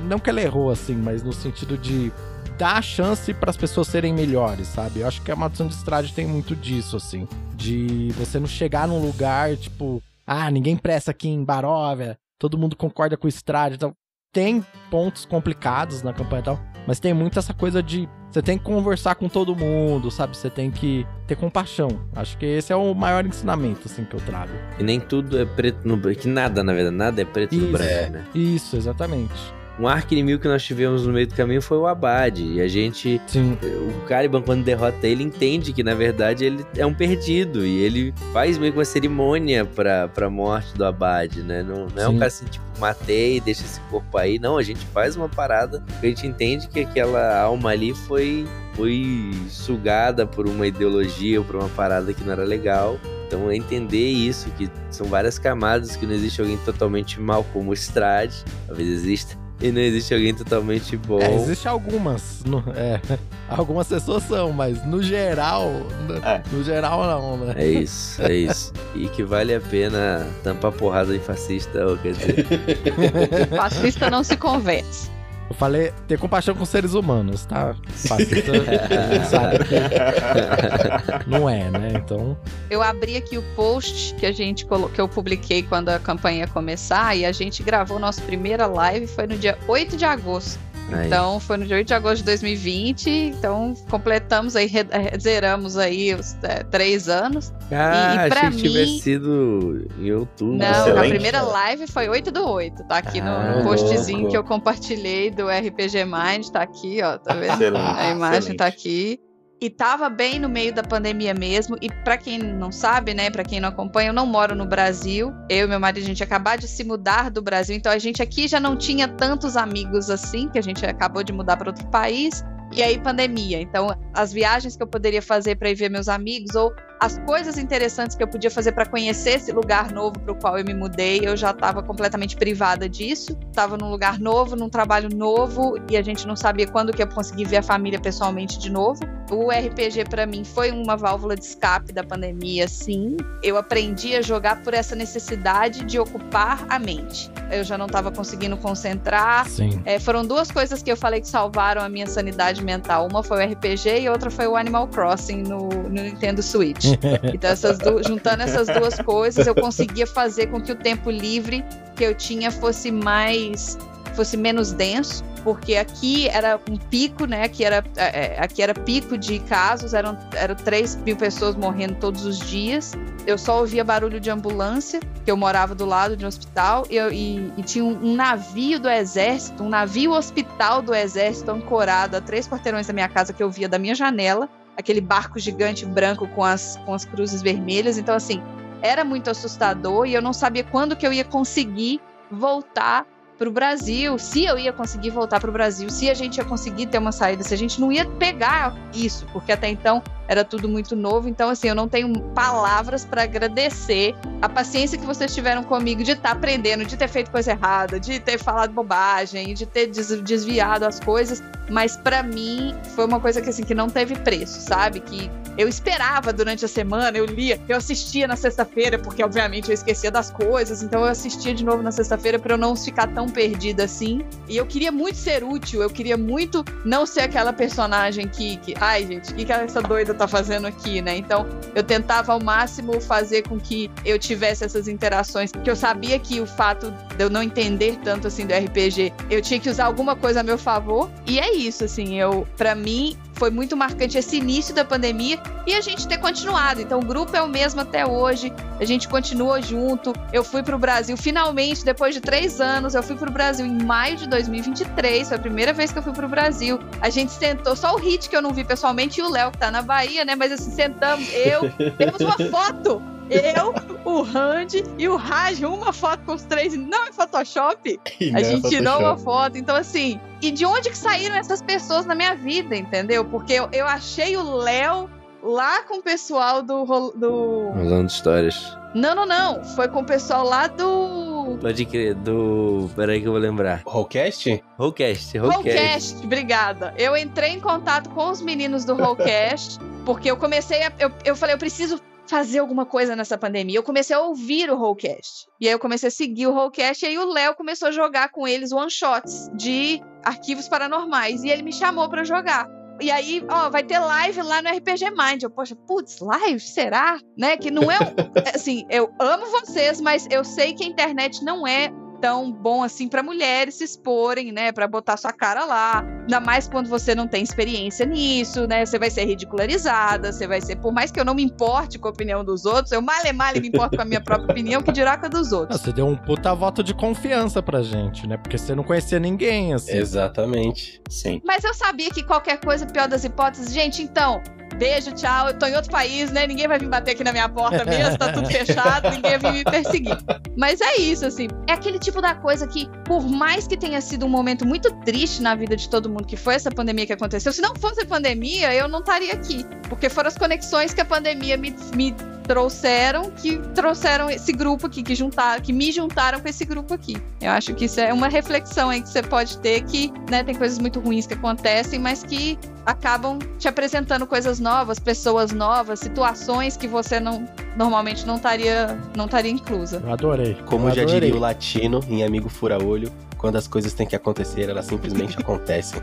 Não 0.06 0.18
que 0.18 0.30
ela 0.30 0.42
errou 0.42 0.72
assim, 0.72 0.96
mas 0.96 1.22
no 1.22 1.34
sentido 1.34 1.78
de 1.78 2.12
dar 2.58 2.78
a 2.78 2.82
chance 2.82 3.34
para 3.34 3.50
as 3.50 3.58
pessoas 3.58 3.88
serem 3.88 4.14
melhores, 4.14 4.68
sabe? 4.68 5.02
Eu 5.02 5.08
acho 5.08 5.22
que 5.22 5.32
a 5.32 5.36
Maldição 5.36 5.68
de 5.68 5.74
Estrade 5.74 6.14
tem 6.14 6.26
muito 6.26 6.56
disso, 6.56 6.96
assim. 6.96 7.28
De 7.56 8.14
você 8.18 8.40
não 8.40 8.48
chegar 8.48 8.88
num 8.88 9.06
lugar, 9.06 9.58
tipo, 9.58 10.02
ah, 10.26 10.50
ninguém 10.50 10.78
presta 10.78 11.12
aqui 11.12 11.28
em 11.28 11.44
Baróvia, 11.44 12.18
todo 12.40 12.58
mundo 12.58 12.78
concorda 12.78 13.18
com 13.18 13.26
o 13.26 13.30
Estrade 13.30 13.76
e 13.76 13.78
tal. 13.78 13.94
Tem 14.32 14.66
pontos 14.90 15.26
complicados 15.26 16.02
na 16.02 16.14
campanha 16.14 16.40
e 16.40 16.46
tal, 16.46 16.60
mas 16.88 17.00
tem 17.00 17.14
muito 17.14 17.38
essa 17.38 17.54
coisa 17.54 17.84
de 17.84 18.08
você 18.34 18.42
tem 18.42 18.58
que 18.58 18.64
conversar 18.64 19.14
com 19.14 19.30
todo 19.30 19.56
mundo, 19.56 20.10
sabe? 20.10 20.36
Você 20.36 20.50
tem 20.50 20.72
que 20.72 21.06
ter 21.28 21.36
compaixão. 21.36 22.00
Acho 22.16 22.36
que 22.36 22.46
esse 22.48 22.74
é 22.74 22.76
o 22.76 22.94
maior 22.96 23.24
ensinamento, 23.24 23.82
assim, 23.86 24.04
que 24.04 24.16
eu 24.16 24.20
trago. 24.22 24.52
E 24.80 24.84
nem 24.84 25.00
tudo 25.00 25.40
é 25.40 25.46
preto 25.46 25.88
no 25.88 25.96
branco. 25.96 26.22
Que 26.22 26.28
nada, 26.28 26.64
na 26.64 26.74
verdade, 26.74 26.96
nada 26.96 27.22
é 27.22 27.26
preto 27.26 27.56
no 27.56 27.64
Isso. 27.66 27.72
branco, 27.72 28.12
né? 28.12 28.26
Isso, 28.34 28.76
exatamente. 28.76 29.54
Um 29.80 29.88
arco 29.88 30.14
inimigo 30.14 30.40
que 30.40 30.48
nós 30.48 30.64
tivemos 30.64 31.06
no 31.08 31.14
meio 31.14 31.26
do 31.26 31.34
caminho 31.34 31.62
foi 31.62 31.78
o 31.78 31.88
Abade. 31.88 32.44
E 32.44 32.62
a 32.62 32.68
gente. 32.68 33.20
Sim. 33.26 33.58
O 33.64 34.06
Caliban, 34.06 34.42
quando 34.42 34.64
derrota 34.64 35.08
ele, 35.08 35.24
entende 35.24 35.74
que 35.74 35.82
na 35.82 35.96
verdade 35.96 36.46
ele 36.46 36.66
é 36.78 36.86
um 36.86 36.94
perdido. 36.94 37.66
E 37.66 37.80
ele 37.80 38.14
faz 38.32 38.58
meio 38.58 38.72
que 38.72 38.78
uma 38.78 38.86
cerimônia 38.86 39.66
pra, 39.66 40.08
pra 40.08 40.30
morte 40.30 40.76
do 40.76 40.86
Abade, 40.86 41.42
né? 41.42 41.64
Não, 41.64 41.88
não 41.88 42.04
é 42.04 42.08
um 42.08 42.14
cara 42.14 42.28
assim, 42.28 42.46
tipo, 42.46 42.64
matei, 42.80 43.40
deixa 43.42 43.64
esse 43.64 43.80
corpo 43.90 44.18
aí. 44.18 44.38
Não, 44.38 44.58
a 44.58 44.64
gente 44.64 44.86
faz 44.88 45.16
uma 45.16 45.28
parada. 45.28 45.84
A 46.02 46.06
gente 46.06 46.28
entende 46.28 46.68
que 46.68 46.82
aquela 46.82 47.42
alma 47.42 47.72
ali 47.72 47.96
foi, 47.96 48.46
foi 48.76 49.32
sugada 49.50 50.28
por 50.28 50.48
uma 50.48 50.68
ideologia 50.68 51.40
ou 51.40 51.46
por 51.46 51.56
uma 51.56 51.70
parada 51.70 52.14
que 52.14 52.24
não 52.24 52.34
era 52.34 52.44
legal. 52.44 53.00
Então 53.26 53.50
é 53.50 53.56
entender 53.56 54.10
isso, 54.10 54.52
que 54.52 54.70
são 54.92 55.08
várias 55.08 55.40
camadas, 55.40 55.96
que 55.96 56.06
não 56.06 56.14
existe 56.14 56.40
alguém 56.40 56.58
totalmente 56.58 57.20
mal 57.20 57.44
como 57.52 57.72
o 57.72 57.74
Strade. 57.74 58.44
Talvez 58.68 58.88
exista. 58.88 59.43
E 59.64 59.72
não 59.72 59.80
existe 59.82 60.14
alguém 60.14 60.34
totalmente 60.36 60.98
bom. 60.98 61.20
É, 61.22 61.34
existe 61.36 61.68
algumas. 61.70 62.44
no- 62.46 62.62
é, 62.76 63.00
algumas 63.48 63.88
pessoas 63.88 64.24
são, 64.24 64.52
mas 64.52 64.86
no 64.86 65.02
geral. 65.02 65.72
no- 66.08 66.18
É. 66.18 66.44
No 66.52 66.62
geral, 66.64 67.02
não, 67.06 67.38
né? 67.38 67.54
É 67.58 67.68
isso, 67.68 68.22
é 68.22 68.34
isso. 68.34 68.74
E 68.94 69.08
que 69.08 69.24
vale 69.24 69.56
a 69.56 69.60
pena 69.62 70.28
tampar 70.44 70.72
porrada 70.74 71.16
em 71.16 71.20
fascista, 71.20 71.84
ou 71.88 71.98
quer 71.98 72.12
dizer, 72.14 72.46
Fascista 73.56 74.10
não 74.12 74.24
se 74.24 74.36
conversa. 74.38 75.10
Eu 75.50 75.56
falei 75.56 75.94
ter 76.08 76.18
compaixão 76.18 76.56
com 76.56 76.66
seres 76.66 76.94
humanos, 76.94 77.46
tá? 77.46 77.76
Fascista, 77.90 78.52
sabe 79.30 79.60
que 79.66 81.30
não 81.30 81.50
é, 81.50 81.70
né? 81.70 81.94
Então. 81.96 82.38
Eu 82.70 82.82
abri 82.82 83.18
aqui 83.18 83.38
o 83.38 83.44
post 83.56 84.16
que 84.16 84.26
a 84.26 84.32
gente 84.32 84.66
que 84.66 85.02
eu 85.02 85.08
publiquei 85.08 85.62
quando 85.64 85.90
a 85.90 86.00
campanha 86.00 86.48
começar 86.48 87.16
e 87.16 87.26
a 87.26 87.32
gente 87.32 87.62
gravou 87.62 88.00
nossa 88.00 88.22
primeira 88.22 88.66
live 88.66 89.08
foi 89.08 89.28
no 89.28 89.38
dia 89.38 89.58
8 89.68 89.98
de 89.98 90.06
agosto. 90.06 90.60
Aí. 90.92 91.08
Então 91.08 91.40
foi 91.40 91.58
no 91.58 91.66
dia 91.66 91.78
8 91.78 91.88
de 91.88 91.94
agosto 91.94 92.18
de 92.18 92.24
2020. 92.26 93.10
Então 93.10 93.74
completamos 93.90 94.56
aí, 94.56 94.70
eh, 94.92 95.18
zeramos 95.20 95.78
aí 95.78 96.14
os 96.14 96.36
eh, 96.44 96.64
três 96.70 97.08
anos. 97.10 97.52
ah, 97.72 98.26
e 98.26 98.30
pra 98.30 98.40
achei 98.48 98.52
que 98.52 98.68
tivesse 98.70 98.92
mim- 98.92 99.00
sido 99.00 99.88
em 100.00 100.12
outubro. 100.12 100.56
Não, 100.58 100.70
Excelente. 100.72 101.06
a 101.06 101.10
primeira 101.10 101.42
live 101.42 101.88
foi 101.88 102.10
8 102.10 102.32
do 102.32 102.48
8. 102.48 102.84
Tá 102.84 102.98
aqui 102.98 103.22
no, 103.22 103.30
Ah, 103.30 103.56
no 103.58 103.64
postzinho 103.64 104.18
louco. 104.20 104.32
que 104.32 104.38
eu 104.38 104.44
compartilhei 104.44 105.30
do 105.32 105.48
RPG 105.50 106.06
Mind. 106.06 106.48
Tá 106.50 106.62
aqui, 106.62 107.00
ó. 107.02 107.18
Tá 107.18 107.34
vendo? 107.34 107.54
Excelente, 107.54 108.00
A 108.00 108.12
imagem 108.12 108.38
excelente. 108.40 108.58
tá 108.58 108.66
aqui. 108.66 109.20
E 109.64 109.70
tava 109.70 110.10
bem 110.10 110.40
no 110.40 110.50
meio 110.50 110.74
da 110.74 110.84
pandemia 110.84 111.34
mesmo. 111.34 111.78
E 111.82 111.88
pra 112.04 112.18
quem 112.18 112.38
não 112.38 112.70
sabe, 112.70 113.14
né, 113.14 113.30
Pra 113.30 113.46
quem 113.46 113.62
não 113.62 113.70
acompanha, 113.70 114.10
eu 114.10 114.14
não 114.14 114.26
moro 114.26 114.54
no 114.54 114.66
Brasil. 114.66 115.34
Eu 115.50 115.68
e 115.68 115.70
meu 115.70 115.80
marido 115.80 116.04
a 116.04 116.06
gente 116.06 116.22
acabou 116.22 116.58
de 116.58 116.68
se 116.68 116.84
mudar 116.84 117.32
do 117.32 117.42
Brasil, 117.42 117.74
então 117.74 117.90
a 117.90 117.98
gente 117.98 118.22
aqui 118.22 118.46
já 118.46 118.60
não 118.60 118.76
tinha 118.76 119.08
tantos 119.08 119.56
amigos 119.56 120.10
assim, 120.10 120.50
que 120.50 120.60
a 120.60 120.62
gente 120.62 120.86
acabou 120.86 121.24
de 121.24 121.32
mudar 121.32 121.56
para 121.56 121.70
outro 121.70 121.88
país. 121.88 122.44
E 122.74 122.84
aí 122.84 123.00
pandemia. 123.00 123.62
Então, 123.62 123.88
as 124.14 124.34
viagens 124.34 124.76
que 124.76 124.84
eu 124.84 124.88
poderia 124.88 125.22
fazer 125.22 125.56
para 125.56 125.70
ir 125.70 125.76
ver 125.76 125.90
meus 125.90 126.10
amigos 126.10 126.56
ou 126.56 126.74
as 127.04 127.20
coisas 127.26 127.58
interessantes 127.58 128.16
que 128.16 128.24
eu 128.24 128.28
podia 128.30 128.50
fazer 128.50 128.72
para 128.72 128.86
conhecer 128.86 129.32
esse 129.32 129.52
lugar 129.52 129.92
novo 129.92 130.18
para 130.22 130.32
o 130.32 130.36
qual 130.36 130.58
eu 130.58 130.64
me 130.64 130.74
mudei, 130.74 131.20
eu 131.22 131.36
já 131.36 131.52
estava 131.52 131.84
completamente 131.84 132.38
privada 132.38 132.88
disso. 132.88 133.38
Estava 133.50 133.76
num 133.76 133.90
lugar 133.90 134.18
novo, 134.22 134.56
num 134.56 134.70
trabalho 134.70 135.10
novo 135.14 135.76
e 135.92 135.98
a 135.98 136.02
gente 136.02 136.26
não 136.26 136.38
sabia 136.38 136.66
quando 136.66 136.94
que 136.94 137.02
eu 137.02 137.06
ia 137.06 137.12
conseguir 137.12 137.44
ver 137.44 137.58
a 137.58 137.62
família 137.62 138.00
pessoalmente 138.00 138.58
de 138.58 138.72
novo. 138.72 139.02
O 139.30 139.50
RPG 139.50 140.06
para 140.10 140.26
mim 140.26 140.46
foi 140.46 140.72
uma 140.72 140.96
válvula 140.96 141.36
de 141.36 141.44
escape 141.44 141.92
da 141.92 142.06
pandemia, 142.06 142.70
sim. 142.70 143.18
Eu 143.42 143.58
aprendi 143.58 144.16
a 144.16 144.22
jogar 144.22 144.62
por 144.62 144.74
essa 144.74 144.96
necessidade 144.96 145.84
de 145.84 146.00
ocupar 146.00 146.66
a 146.70 146.80
mente. 146.80 147.30
Eu 147.52 147.64
já 147.64 147.78
não 147.78 147.86
estava 147.86 148.12
conseguindo 148.12 148.56
concentrar, 148.58 149.48
Sim. 149.48 149.82
é, 149.86 150.00
foram 150.00 150.26
duas 150.26 150.50
coisas 150.50 150.82
que 150.82 150.92
eu 150.92 150.98
falei 150.98 151.22
que 151.22 151.28
salvaram 151.28 151.82
a 151.82 151.90
minha 151.90 152.08
sanidade 152.08 152.64
mental. 152.64 153.08
Uma 153.08 153.22
foi 153.22 153.46
o 153.46 153.52
RPG 153.52 154.02
e 154.02 154.10
outra 154.10 154.32
foi 154.32 154.48
o 154.48 154.56
Animal 154.56 154.88
Crossing 154.88 155.44
no, 155.44 155.68
no 155.68 155.90
Nintendo 155.90 156.42
Switch. 156.42 156.93
Então, 157.34 157.50
essas 157.52 157.78
juntando 158.06 158.44
essas 158.44 158.68
duas 158.68 158.96
coisas, 159.02 159.46
eu 159.48 159.56
conseguia 159.56 160.06
fazer 160.08 160.48
com 160.48 160.62
que 160.62 160.72
o 160.72 160.76
tempo 160.76 161.10
livre 161.10 161.64
que 161.96 162.04
eu 162.04 162.14
tinha 162.16 162.52
fosse 162.52 162.92
mais. 162.92 163.78
fosse 164.16 164.38
menos 164.38 164.72
denso. 164.72 165.24
Porque 165.44 165.76
aqui 165.76 166.30
era 166.30 166.58
um 166.72 166.78
pico, 166.78 167.26
né? 167.26 167.44
Aqui 167.44 167.66
era, 167.66 167.84
é, 167.98 168.36
é, 168.38 168.40
aqui 168.42 168.62
era 168.62 168.74
pico 168.74 169.18
de 169.18 169.40
casos, 169.40 169.94
eram, 169.94 170.18
eram 170.36 170.56
3 170.56 170.96
mil 170.98 171.18
pessoas 171.18 171.54
morrendo 171.54 171.96
todos 171.96 172.26
os 172.26 172.40
dias. 172.40 172.94
Eu 173.28 173.38
só 173.38 173.60
ouvia 173.60 173.84
barulho 173.84 174.22
de 174.22 174.30
ambulância, 174.30 175.02
que 175.26 175.30
eu 175.30 175.36
morava 175.36 175.76
do 175.76 175.86
lado 175.86 176.16
de 176.16 176.24
um 176.24 176.30
hospital, 176.30 176.86
e, 176.90 176.98
e- 176.98 177.52
e 177.58 177.62
tinha 177.64 177.84
um, 177.84 178.12
um 178.12 178.16
navio 178.16 178.80
do 178.80 178.90
exército, 178.90 179.62
um 179.64 179.68
navio 179.70 180.12
hospital 180.14 180.82
do 180.82 180.96
exército 180.96 181.52
ancorado 181.52 182.16
a 182.16 182.22
três 182.22 182.48
quarteirões 182.48 182.88
da 182.88 182.94
minha 182.94 183.10
casa 183.10 183.34
que 183.34 183.44
eu 183.44 183.52
via 183.52 183.68
da 183.68 183.78
minha 183.78 183.96
janela. 183.96 184.48
Aquele 184.78 185.02
barco 185.02 185.40
gigante 185.40 185.86
branco 185.86 186.28
com 186.30 186.44
as, 186.44 186.80
com 186.86 186.94
as 186.94 187.06
cruzes 187.06 187.42
vermelhas. 187.42 187.98
Então, 187.98 188.16
assim, 188.16 188.42
era 188.82 189.04
muito 189.04 189.30
assustador 189.30 190.06
e 190.06 190.14
eu 190.14 190.22
não 190.22 190.34
sabia 190.34 190.64
quando 190.64 190.96
que 190.96 191.06
eu 191.06 191.14
ia 191.14 191.24
conseguir 191.24 192.02
voltar 192.30 193.06
para 193.38 193.50
o 193.50 193.52
Brasil, 193.52 194.18
se 194.20 194.46
eu 194.46 194.58
ia 194.58 194.72
conseguir 194.72 195.10
voltar 195.10 195.40
para 195.40 195.50
o 195.50 195.54
Brasil, 195.54 195.90
se 195.90 196.10
a 196.10 196.14
gente 196.14 196.38
ia 196.38 196.46
conseguir 196.46 196.86
ter 196.86 196.98
uma 196.98 197.12
saída, 197.12 197.44
se 197.44 197.54
a 197.54 197.58
gente 197.58 197.82
não 197.82 197.92
ia 197.92 198.06
pegar 198.06 198.76
isso, 198.94 199.26
porque 199.34 199.52
até 199.52 199.68
então 199.68 200.04
era 200.28 200.44
tudo 200.44 200.68
muito 200.68 200.96
novo. 200.96 201.28
Então, 201.28 201.50
assim, 201.50 201.68
eu 201.68 201.76
não 201.76 201.88
tenho 201.88 202.14
palavras 202.34 203.06
para 203.06 203.24
agradecer 203.24 204.16
a 204.42 204.50
paciência 204.50 204.98
que 204.98 205.06
vocês 205.06 205.34
tiveram 205.34 205.64
comigo 205.64 206.04
de 206.04 206.12
estar 206.12 206.30
tá 206.30 206.36
aprendendo, 206.36 206.86
de 206.86 206.98
ter 206.98 207.08
feito 207.08 207.32
coisa 207.32 207.52
errada, 207.52 208.00
de 208.00 208.20
ter 208.20 208.38
falado 208.38 208.74
bobagem, 208.74 209.54
de 209.54 209.66
ter 209.66 209.88
desviado 209.88 210.86
as 210.86 211.00
coisas. 211.00 211.42
Mas 211.70 211.96
para 211.96 212.22
mim 212.24 212.76
foi 212.96 213.06
uma 213.06 213.20
coisa 213.20 213.42
que 213.42 213.50
assim 213.50 213.64
que 213.64 213.74
não 213.74 213.90
teve 213.90 214.16
preço, 214.16 214.60
sabe? 214.62 215.00
Que 215.00 215.32
eu 215.58 215.68
esperava 215.68 216.34
durante 216.34 216.66
a 216.66 216.68
semana, 216.68 217.18
eu 217.18 217.26
lia, 217.26 217.62
eu 217.70 217.78
assistia 217.78 218.28
na 218.28 218.36
sexta-feira, 218.36 218.98
porque 218.98 219.24
obviamente 219.24 219.70
eu 219.70 219.74
esquecia 219.74 220.10
das 220.10 220.32
coisas, 220.32 220.82
então 220.82 221.02
eu 221.02 221.08
assistia 221.08 221.54
de 221.54 221.64
novo 221.64 221.84
na 221.84 221.92
sexta-feira 221.92 222.40
para 222.40 222.56
eu 222.56 222.58
não 222.58 222.76
ficar 222.76 223.08
tão 223.08 223.30
perdida 223.30 223.84
assim. 223.84 224.26
E 224.48 224.58
eu 224.58 224.66
queria 224.66 224.92
muito 224.92 225.18
ser 225.18 225.44
útil, 225.44 225.82
eu 225.82 225.90
queria 225.90 226.18
muito 226.18 226.66
não 226.84 227.06
ser 227.06 227.22
aquela 227.22 227.54
personagem 227.54 228.28
que, 228.28 228.58
que 228.58 228.74
ai 228.80 229.06
gente, 229.06 229.32
o 229.32 229.36
que, 229.36 229.46
que 229.46 229.52
essa 229.52 229.82
doida 229.82 230.13
tá 230.14 230.28
fazendo 230.28 230.68
aqui, 230.68 231.02
né? 231.02 231.18
Então 231.18 231.46
eu 231.76 231.84
tentava 231.84 232.34
ao 232.34 232.40
máximo 232.42 233.00
fazer 233.02 233.44
com 233.44 233.60
que 233.60 233.90
eu 234.06 234.18
tivesse 234.20 234.64
essas 234.64 234.88
interações, 234.88 235.52
porque 235.52 235.70
eu 235.70 235.76
sabia 235.76 236.20
que 236.20 236.40
o 236.40 236.46
fato 236.46 236.92
de 237.18 237.24
eu 237.24 237.30
não 237.30 237.42
entender 237.42 237.98
tanto 238.04 238.28
assim 238.28 238.46
do 238.46 238.54
RPG, 238.54 239.14
eu 239.30 239.42
tinha 239.42 239.60
que 239.60 239.70
usar 239.70 239.86
alguma 239.86 240.16
coisa 240.16 240.42
a 240.42 240.44
meu 240.44 240.58
favor. 240.58 241.10
E 241.26 241.40
é 241.40 241.54
isso, 241.54 241.84
assim, 241.84 242.20
eu, 242.20 242.48
para 242.58 242.76
mim, 242.76 243.18
foi 243.34 243.50
muito 243.50 243.76
marcante 243.76 244.18
esse 244.18 244.38
início 244.38 244.74
da 244.74 244.86
pandemia 244.86 245.40
e 245.66 245.74
a 245.74 245.82
gente 245.82 246.08
ter 246.08 246.18
continuado. 246.18 246.82
Então 246.82 247.00
o 247.00 247.06
grupo 247.06 247.36
é 247.36 247.42
o 247.42 247.48
mesmo 247.48 247.82
até 247.82 248.06
hoje, 248.06 248.54
a 248.80 248.86
gente 248.86 249.08
continua 249.08 249.62
junto. 249.62 250.14
Eu 250.32 250.44
fui 250.44 250.64
para 250.64 250.76
o 250.76 250.80
Brasil 250.80 251.16
finalmente, 251.18 251.84
depois 251.84 252.14
de 252.14 252.22
três 252.22 252.62
anos, 252.62 252.96
eu 252.96 253.04
fui 253.04 253.16
para 253.16 253.30
o 253.30 253.34
Brasil 253.34 253.66
em 253.66 253.84
maio 253.84 254.18
de 254.18 254.28
2023, 254.28 255.28
foi 255.28 255.38
a 255.38 255.40
primeira 255.40 255.74
vez 255.74 255.92
que 255.92 256.00
eu 256.00 256.04
fui 256.04 256.14
para 256.14 256.26
o 256.26 256.30
Brasil. 256.30 256.80
A 257.02 257.10
gente 257.10 257.32
sentou, 257.32 257.76
só 257.76 257.96
o 257.96 257.98
Hit 257.98 258.30
que 258.30 258.36
eu 258.36 258.42
não 258.42 258.52
vi 258.52 258.64
pessoalmente 258.64 259.20
e 259.20 259.24
o 259.24 259.30
Léo 259.30 259.52
que 259.52 259.58
tá 259.58 259.72
na 259.72 259.82
Bahia, 259.82 260.24
né? 260.26 260.36
Mas 260.36 260.52
assim, 260.52 260.72
sentamos, 260.72 261.28
eu, 261.34 261.72
temos 261.98 262.22
uma 262.22 262.38
foto 262.50 263.02
eu, 263.30 263.74
o 264.06 264.22
Randy 264.22 264.84
e 264.98 265.08
o 265.08 265.16
Raj, 265.16 265.62
uma 265.64 265.94
foto 265.94 266.22
com 266.26 266.34
os 266.34 266.44
três, 266.44 266.76
não 266.76 267.08
é 267.08 267.12
Photoshop. 267.12 268.00
E 268.20 268.30
A 268.30 268.34
não 268.34 268.40
é 268.40 268.44
gente 268.44 268.70
tirou 268.70 268.94
Photoshop. 268.94 269.04
uma 269.04 269.18
foto. 269.18 269.58
Então, 269.58 269.76
assim, 269.76 270.20
e 270.42 270.52
de 270.52 270.66
onde 270.66 270.90
que 270.90 270.98
saíram 270.98 271.36
essas 271.36 271.62
pessoas 271.62 272.06
na 272.06 272.16
minha 272.16 272.36
vida, 272.36 272.76
entendeu? 272.76 273.24
Porque 273.26 273.54
eu, 273.54 273.70
eu 273.72 273.86
achei 273.88 274.36
o 274.38 274.44
Léo 274.58 275.10
lá 275.42 275.84
com 275.84 275.98
o 275.98 276.04
pessoal 276.04 276.62
do, 276.62 276.86
do. 277.16 277.70
Rolando 277.76 278.08
histórias. 278.08 278.78
Não, 278.94 279.16
não, 279.16 279.26
não. 279.26 279.64
Foi 279.76 279.88
com 279.88 280.02
o 280.02 280.06
pessoal 280.06 280.46
lá 280.46 280.68
do. 280.68 281.58
Pode 281.60 281.86
crer, 281.86 282.14
do. 282.16 282.90
Peraí 282.96 283.20
que 283.22 283.28
eu 283.28 283.32
vou 283.32 283.42
lembrar. 283.42 283.82
Rollcast? 283.86 284.64
Rollcast, 284.78 285.38
Rollcast. 285.38 285.64
Rollcast, 285.66 286.26
obrigada. 286.26 286.94
Eu 286.98 287.18
entrei 287.18 287.52
em 287.52 287.60
contato 287.60 288.10
com 288.12 288.30
os 288.30 288.42
meninos 288.42 288.86
do 288.86 288.96
Rollcast, 288.96 289.80
porque 290.06 290.30
eu 290.30 290.38
comecei 290.38 290.84
a. 290.84 290.92
Eu, 291.00 291.12
eu 291.26 291.36
falei, 291.36 291.56
eu 291.56 291.60
preciso 291.60 292.00
fazer 292.28 292.60
alguma 292.60 292.86
coisa 292.86 293.16
nessa 293.16 293.38
pandemia. 293.38 293.78
Eu 293.78 293.84
comecei 293.84 294.16
a 294.16 294.22
ouvir 294.22 294.70
o 294.70 294.76
Rollcast. 294.78 295.48
E 295.60 295.68
aí 295.68 295.74
eu 295.74 295.80
comecei 295.80 296.08
a 296.08 296.12
seguir 296.12 296.48
o 296.48 296.54
Rollcast, 296.54 297.04
e 297.06 297.10
aí 297.10 297.18
o 297.18 297.26
Léo 297.32 297.56
começou 297.56 297.90
a 297.90 297.92
jogar 297.92 298.30
com 298.30 298.48
eles 298.48 298.72
one-shots 298.72 299.50
de 299.56 300.02
arquivos 300.24 300.68
paranormais. 300.70 301.44
E 301.44 301.50
ele 301.50 301.64
me 301.64 301.74
chamou 301.74 302.10
pra 302.10 302.24
jogar. 302.24 302.68
E 303.02 303.10
aí, 303.10 303.44
ó, 303.50 303.70
vai 303.70 303.84
ter 303.84 303.98
live 304.00 304.42
lá 304.44 304.62
no 304.62 304.70
RPG 304.70 305.10
Mind. 305.12 305.42
Eu, 305.44 305.50
poxa, 305.50 305.76
putz, 305.76 306.20
live? 306.20 306.60
Será? 306.60 307.18
Né? 307.38 307.58
Que 307.58 307.72
não 307.72 307.92
é. 307.92 307.98
um- 308.00 308.14
assim, 308.56 308.86
eu 308.90 309.12
amo 309.20 309.46
vocês, 309.48 310.00
mas 310.00 310.28
eu 310.30 310.44
sei 310.44 310.74
que 310.74 310.84
a 310.84 310.88
internet 310.88 311.44
não 311.44 311.68
é 311.68 311.90
tão 312.24 312.54
bom 312.54 312.82
assim 312.82 313.10
para 313.10 313.22
mulheres 313.22 313.76
se 313.76 313.84
exporem, 313.84 314.54
né, 314.54 314.72
Pra 314.72 314.88
botar 314.88 315.18
sua 315.18 315.34
cara 315.34 315.66
lá. 315.66 316.06
Ainda 316.22 316.40
mais 316.40 316.70
quando 316.70 316.88
você 316.88 317.14
não 317.14 317.28
tem 317.28 317.44
experiência 317.44 318.06
nisso, 318.06 318.66
né? 318.66 318.86
Você 318.86 318.98
vai 318.98 319.12
ser 319.12 319.26
ridicularizada, 319.26 320.32
você 320.32 320.48
vai 320.48 320.62
ser, 320.62 320.78
por 320.78 320.94
mais 320.94 321.12
que 321.12 321.20
eu 321.20 321.26
não 321.26 321.36
me 321.36 321.44
importe 321.44 322.00
com 322.00 322.08
a 322.08 322.12
opinião 322.12 322.46
dos 322.46 322.64
outros, 322.66 322.94
eu 322.94 323.02
male 323.02 323.34
male 323.34 323.60
me 323.60 323.68
importo 323.68 323.98
com 323.98 324.02
a 324.02 324.06
minha 324.06 324.22
própria 324.22 324.50
opinião, 324.50 324.82
que 324.82 324.94
dirá 324.94 325.18
com 325.18 325.26
a 325.26 325.30
dos 325.30 325.52
Ah, 325.52 325.58
outros. 325.58 325.82
Você 325.82 325.92
deu 325.92 326.08
um 326.08 326.16
puta 326.16 326.56
voto 326.56 326.82
de 326.82 326.94
confiança 326.94 327.62
pra 327.62 327.82
gente, 327.82 328.26
né? 328.26 328.38
Porque 328.38 328.58
você 328.58 328.74
não 328.74 328.86
conhecia 328.86 329.20
ninguém, 329.20 329.74
assim. 329.74 329.98
Exatamente. 329.98 331.02
Sim. 331.10 331.42
Mas 331.44 331.66
eu 331.66 331.74
sabia 331.74 332.10
que 332.10 332.24
qualquer 332.24 332.58
coisa, 332.62 332.86
pior 332.86 333.10
das 333.10 333.26
hipóteses, 333.26 333.74
gente, 333.74 334.02
então, 334.02 334.42
beijo, 334.74 335.12
tchau. 335.14 335.48
Eu 335.48 335.58
tô 335.58 335.66
em 335.66 335.76
outro 335.76 335.92
país, 335.92 336.32
né? 336.32 336.48
Ninguém 336.48 336.68
vai 336.68 336.80
vir 336.80 336.90
bater 336.90 337.12
aqui 337.12 337.24
na 337.24 337.32
minha 337.32 337.50
porta 337.50 337.84
mesmo, 337.86 338.18
tá 338.18 338.32
tudo 338.32 338.48
fechado, 338.48 339.10
ninguém 339.10 339.38
vai 339.38 339.52
me 339.52 339.64
perseguir. 339.64 340.18
Mas 340.58 340.82
é 340.82 340.98
isso, 340.98 341.26
assim. 341.26 341.48
É 341.68 341.74
aquele 341.74 342.00
tipo 342.00 342.22
da 342.22 342.36
coisa 342.36 342.68
que, 342.68 342.90
por 343.06 343.24
mais 343.28 343.68
que 343.68 343.78
tenha 343.78 344.02
sido 344.02 344.26
um 344.26 344.30
momento 344.30 344.66
muito 344.66 344.92
triste 345.02 345.42
na 345.42 345.56
vida 345.56 345.76
de 345.76 345.90
todo 345.90 346.10
mundo, 346.10 346.26
que 346.26 346.38
foi 346.38 346.56
essa 346.56 346.72
pandemia 346.72 347.06
que 347.06 347.14
aconteceu, 347.14 347.52
se 347.52 347.62
não 347.62 347.76
fosse 347.76 348.02
a 348.02 348.06
pandemia, 348.06 348.74
eu 348.74 348.88
não 348.88 349.00
estaria 349.00 349.34
aqui. 349.34 349.66
Porque 349.90 350.10
foram 350.10 350.28
as 350.28 350.38
conexões 350.38 350.94
que 350.94 351.02
a 351.02 351.06
pandemia 351.06 351.58
me, 351.58 351.76
me 351.96 352.16
trouxeram, 352.44 353.32
que 353.32 353.58
trouxeram 353.74 354.30
esse 354.30 354.52
grupo 354.52 354.88
aqui, 354.88 355.02
que 355.02 355.16
juntaram, 355.16 355.62
que 355.62 355.74
me 355.74 355.92
juntaram 355.92 356.40
com 356.40 356.48
esse 356.48 356.66
grupo 356.66 356.94
aqui. 356.94 357.18
Eu 357.42 357.52
acho 357.52 357.74
que 357.74 357.86
isso 357.86 358.00
é 358.00 358.14
uma 358.14 358.28
reflexão 358.28 358.90
aí 358.90 359.02
que 359.02 359.10
você 359.10 359.24
pode 359.24 359.58
ter 359.60 359.84
que, 359.84 360.12
né, 360.30 360.44
tem 360.44 360.56
coisas 360.56 360.78
muito 360.78 361.00
ruins 361.00 361.26
que 361.26 361.34
acontecem, 361.34 362.00
mas 362.00 362.24
que 362.24 362.58
acabam 362.86 363.40
te 363.58 363.68
apresentando 363.68 364.28
coisas 364.28 364.60
novas, 364.60 365.00
pessoas 365.00 365.52
novas, 365.52 366.00
situações 366.00 366.76
que 366.76 366.88
você 366.88 367.20
não 367.20 367.48
normalmente 367.76 368.28
não 368.28 368.36
estaria 368.36 369.00
não 369.16 369.26
estaria 369.26 369.52
inclusa. 369.52 370.02
Eu 370.04 370.12
adorei. 370.14 370.56
Como 370.66 370.90
eu 370.90 370.96
já 370.96 371.02
adorei. 371.02 371.22
diria 371.22 371.36
o 371.36 371.40
latino 371.40 372.02
em 372.10 372.24
Amigo 372.24 372.50
Fura 372.50 372.84
Olho, 372.84 373.12
quando 373.38 373.56
as 373.56 373.68
coisas 373.68 373.94
têm 373.94 374.06
que 374.06 374.16
acontecer, 374.16 374.70
elas 374.70 374.86
simplesmente 374.86 375.38
acontecem. 375.40 376.02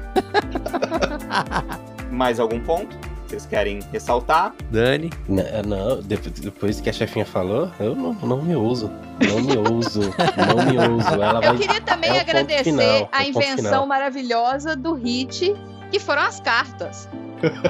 Mais 2.11 2.41
algum 2.41 2.61
ponto? 2.61 2.97
Vocês 3.31 3.47
querem 3.47 3.79
ressaltar? 3.93 4.53
Dani. 4.73 5.09
N- 5.29 5.45
Não, 5.65 6.01
de- 6.03 6.17
depois 6.17 6.81
que 6.81 6.91
a 6.91 6.93
chefinha 6.93 7.25
falou, 7.25 7.71
eu 7.79 7.95
não, 7.95 8.13
não 8.15 8.43
me 8.43 8.57
ouso. 8.57 8.91
Não 9.29 9.41
me 9.41 9.57
ouso. 9.57 10.01
Não 10.37 10.65
me 10.67 10.77
ouso. 10.93 11.09
Ela 11.15 11.35
Eu 11.39 11.41
vai. 11.43 11.57
queria 11.59 11.81
também 11.81 12.11
é 12.11 12.21
agradecer 12.21 12.65
final, 12.65 12.85
é 12.85 13.09
a 13.13 13.25
invenção 13.25 13.87
maravilhosa 13.87 14.75
do 14.75 14.95
Hit, 14.95 15.55
que 15.93 16.01
foram 16.01 16.23
as 16.23 16.41
cartas. 16.41 17.09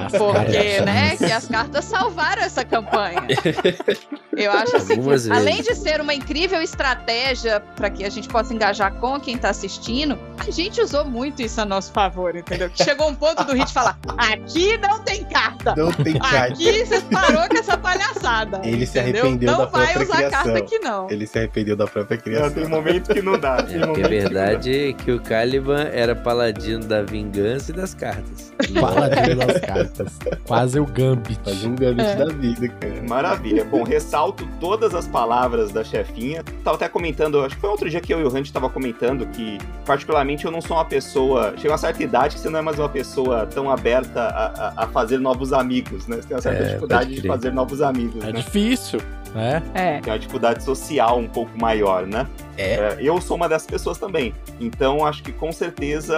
As 0.05 0.11
Porque, 0.11 0.51
caras. 0.79 0.85
né, 0.85 1.15
que 1.17 1.31
as 1.31 1.47
cartas 1.47 1.85
salvaram 1.85 2.41
essa 2.41 2.63
campanha. 2.65 3.21
Eu 4.35 4.51
acho 4.51 4.77
assim, 4.77 4.93
Algumas 4.93 5.25
que, 5.25 5.31
além 5.31 5.61
de 5.61 5.75
ser 5.75 5.99
uma 6.01 6.13
incrível 6.13 6.61
estratégia 6.61 7.59
para 7.75 7.89
que 7.89 8.03
a 8.03 8.09
gente 8.09 8.27
possa 8.27 8.53
engajar 8.53 8.93
com 8.95 9.19
quem 9.19 9.37
tá 9.37 9.49
assistindo, 9.49 10.17
a 10.37 10.49
gente 10.49 10.81
usou 10.81 11.05
muito 11.05 11.41
isso 11.41 11.59
a 11.61 11.65
nosso 11.65 11.91
favor, 11.91 12.35
entendeu? 12.35 12.69
Que 12.69 12.83
chegou 12.83 13.09
um 13.09 13.15
ponto 13.15 13.43
do 13.43 13.53
Hit 13.53 13.71
falar: 13.73 13.97
aqui 14.17 14.77
não 14.77 14.99
tem 14.99 15.23
carta. 15.25 15.75
Não 15.75 15.91
tem 15.91 16.17
carta. 16.17 16.53
Aqui 16.53 16.85
você 16.85 17.01
parou 17.01 17.47
com 17.47 17.57
essa 17.57 17.77
palhaçada. 17.77 18.61
Ele 18.63 18.85
se 18.85 18.99
entendeu? 18.99 19.23
arrependeu 19.23 19.51
não 19.51 19.57
da 19.59 19.65
vai 19.65 19.85
própria 19.93 20.03
usar 20.03 20.15
criação. 20.17 20.43
carta 20.43 20.59
aqui, 20.59 20.79
não. 20.79 21.09
Ele 21.09 21.27
se 21.27 21.37
arrependeu 21.37 21.75
da 21.75 21.87
própria 21.87 22.15
Não, 22.17 22.23
criação. 22.23 22.49
tem 22.51 22.67
momento 22.67 23.13
que 23.13 23.21
não 23.21 23.37
dá. 23.39 23.57
É, 23.57 23.63
tem 23.63 23.81
a 23.81 23.87
momento 23.87 23.93
que 23.95 24.01
não 24.01 24.03
dá. 24.03 24.09
verdade 24.09 24.89
é 24.89 24.93
que 24.93 25.11
o 25.11 25.19
Caliban 25.21 25.83
era 25.91 26.15
paladino 26.15 26.83
da 26.85 27.01
vingança 27.03 27.71
e 27.71 27.75
das 27.75 27.93
cartas. 27.93 28.51
Paladino 28.79 29.35
das 29.45 29.59
cartas. 29.61 30.17
Quase 30.45 30.79
o 30.79 30.85
Gambit. 30.85 31.39
Faz 31.43 31.63
um 31.63 31.75
gambit 31.75 32.05
É. 32.07 32.15
da 32.15 32.25
vida, 32.25 32.67
cara. 32.67 33.01
Maravilha. 33.07 33.63
Bom, 33.65 33.83
ressalto 33.83 34.47
todas 34.59 34.93
as 34.93 35.07
palavras 35.07 35.71
da 35.71 35.83
chefinha. 35.83 36.43
Tava 36.63 36.75
até 36.77 36.89
comentando, 36.89 37.39
acho 37.41 37.55
que 37.55 37.61
foi 37.61 37.69
outro 37.69 37.89
dia 37.89 38.01
que 38.01 38.13
eu 38.13 38.19
e 38.19 38.23
o 38.23 38.29
Randy 38.29 38.51
tava 38.51 38.69
comentando 38.69 39.25
que, 39.27 39.57
particularmente, 39.85 40.45
eu 40.45 40.51
não 40.51 40.61
sou 40.61 40.77
uma 40.77 40.85
pessoa. 40.85 41.53
Chega 41.57 41.71
uma 41.71 41.77
certa 41.77 42.03
idade 42.03 42.35
que 42.35 42.41
você 42.41 42.49
não 42.49 42.59
é 42.59 42.61
mais 42.61 42.77
uma 42.79 42.89
pessoa 42.89 43.45
tão 43.45 43.69
aberta 43.71 44.21
a, 44.21 44.45
a- 44.45 44.73
a 44.83 44.87
fazer 44.87 45.19
novos 45.19 45.53
amigos, 45.53 46.07
né? 46.07 46.17
Você 46.17 46.27
tem 46.27 46.35
uma 46.35 46.41
certa 46.41 46.61
É, 46.63 46.65
dificuldade 46.67 47.15
de 47.21 47.27
fazer 47.27 47.51
novos 47.51 47.81
amigos, 47.81 48.23
É 48.23 48.27
né? 48.27 48.31
difícil, 48.33 48.99
né? 49.33 49.61
É. 49.73 49.99
Tem 50.01 50.11
uma 50.13 50.19
dificuldade 50.19 50.63
social 50.63 51.17
um 51.19 51.27
pouco 51.27 51.51
maior, 51.59 52.05
né? 52.05 52.25
É. 52.61 52.73
É, 52.73 52.97
eu 52.99 53.19
sou 53.19 53.37
uma 53.37 53.49
dessas 53.49 53.67
pessoas 53.67 53.97
também. 53.97 54.33
Então, 54.59 55.05
acho 55.05 55.23
que 55.23 55.31
com 55.31 55.51
certeza 55.51 56.15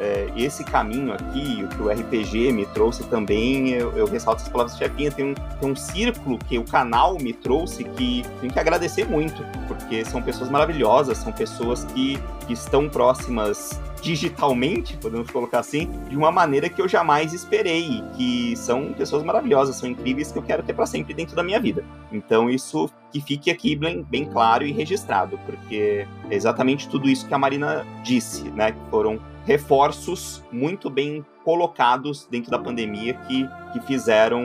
é, 0.00 0.28
esse 0.36 0.64
caminho 0.64 1.12
aqui, 1.12 1.64
o 1.64 1.68
que 1.68 1.82
o 1.82 1.88
RPG 1.88 2.52
me 2.52 2.66
trouxe 2.66 3.04
também, 3.04 3.70
eu, 3.70 3.92
eu 3.96 4.06
ressalto 4.06 4.42
as 4.42 4.48
palavras 4.48 4.76
chefinha, 4.76 5.10
tem 5.10 5.26
um, 5.26 5.34
tem 5.34 5.70
um 5.70 5.76
círculo 5.76 6.38
que 6.38 6.58
o 6.58 6.64
canal 6.64 7.16
me 7.18 7.32
trouxe 7.32 7.84
que 7.84 8.24
tenho 8.40 8.52
que 8.52 8.58
agradecer 8.58 9.06
muito, 9.06 9.44
porque 9.68 10.04
são 10.04 10.22
pessoas 10.22 10.50
maravilhosas, 10.50 11.18
são 11.18 11.32
pessoas 11.32 11.84
que, 11.84 12.18
que 12.46 12.52
estão 12.52 12.88
próximas 12.88 13.80
digitalmente, 14.04 14.98
podemos 14.98 15.30
colocar 15.30 15.60
assim, 15.60 15.88
de 16.10 16.16
uma 16.16 16.30
maneira 16.30 16.68
que 16.68 16.80
eu 16.80 16.86
jamais 16.86 17.32
esperei. 17.32 18.04
Que 18.14 18.54
são 18.54 18.92
pessoas 18.92 19.24
maravilhosas, 19.24 19.76
são 19.76 19.88
incríveis 19.88 20.30
que 20.30 20.38
eu 20.38 20.42
quero 20.42 20.62
ter 20.62 20.74
para 20.74 20.84
sempre 20.84 21.14
dentro 21.14 21.34
da 21.34 21.42
minha 21.42 21.58
vida. 21.58 21.82
Então 22.12 22.50
isso 22.50 22.90
que 23.10 23.20
fique 23.20 23.50
aqui 23.50 23.74
bem, 23.74 24.02
bem 24.02 24.26
claro 24.26 24.66
e 24.66 24.72
registrado, 24.72 25.40
porque 25.46 26.06
é 26.30 26.34
exatamente 26.34 26.86
tudo 26.86 27.08
isso 27.08 27.26
que 27.26 27.32
a 27.32 27.38
Marina 27.38 27.86
disse, 28.02 28.42
né? 28.50 28.72
Que 28.72 28.90
foram 28.90 29.18
reforços 29.46 30.42
muito 30.52 30.90
bem 30.90 31.24
colocados 31.42 32.26
dentro 32.30 32.50
da 32.50 32.58
pandemia 32.58 33.14
que, 33.26 33.48
que 33.72 33.80
fizeram 33.86 34.42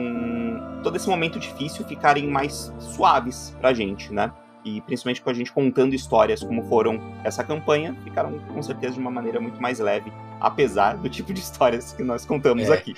todo 0.82 0.96
esse 0.96 1.08
momento 1.08 1.38
difícil 1.38 1.84
ficarem 1.84 2.26
mais 2.26 2.72
suaves 2.78 3.54
pra 3.60 3.74
gente, 3.74 4.12
né? 4.12 4.32
E 4.64 4.80
principalmente 4.82 5.22
com 5.22 5.30
a 5.30 5.34
gente 5.34 5.52
contando 5.52 5.94
histórias 5.94 6.42
como 6.42 6.62
foram 6.64 7.00
essa 7.24 7.42
campanha, 7.42 7.96
ficaram 8.04 8.38
com 8.52 8.62
certeza 8.62 8.94
de 8.94 9.00
uma 9.00 9.10
maneira 9.10 9.40
muito 9.40 9.60
mais 9.60 9.78
leve, 9.78 10.12
apesar 10.40 10.96
do 10.96 11.08
tipo 11.08 11.32
de 11.32 11.40
histórias 11.40 11.92
que 11.92 12.02
nós 12.02 12.24
contamos 12.26 12.68
É. 12.68 12.74
aqui. 12.74 12.94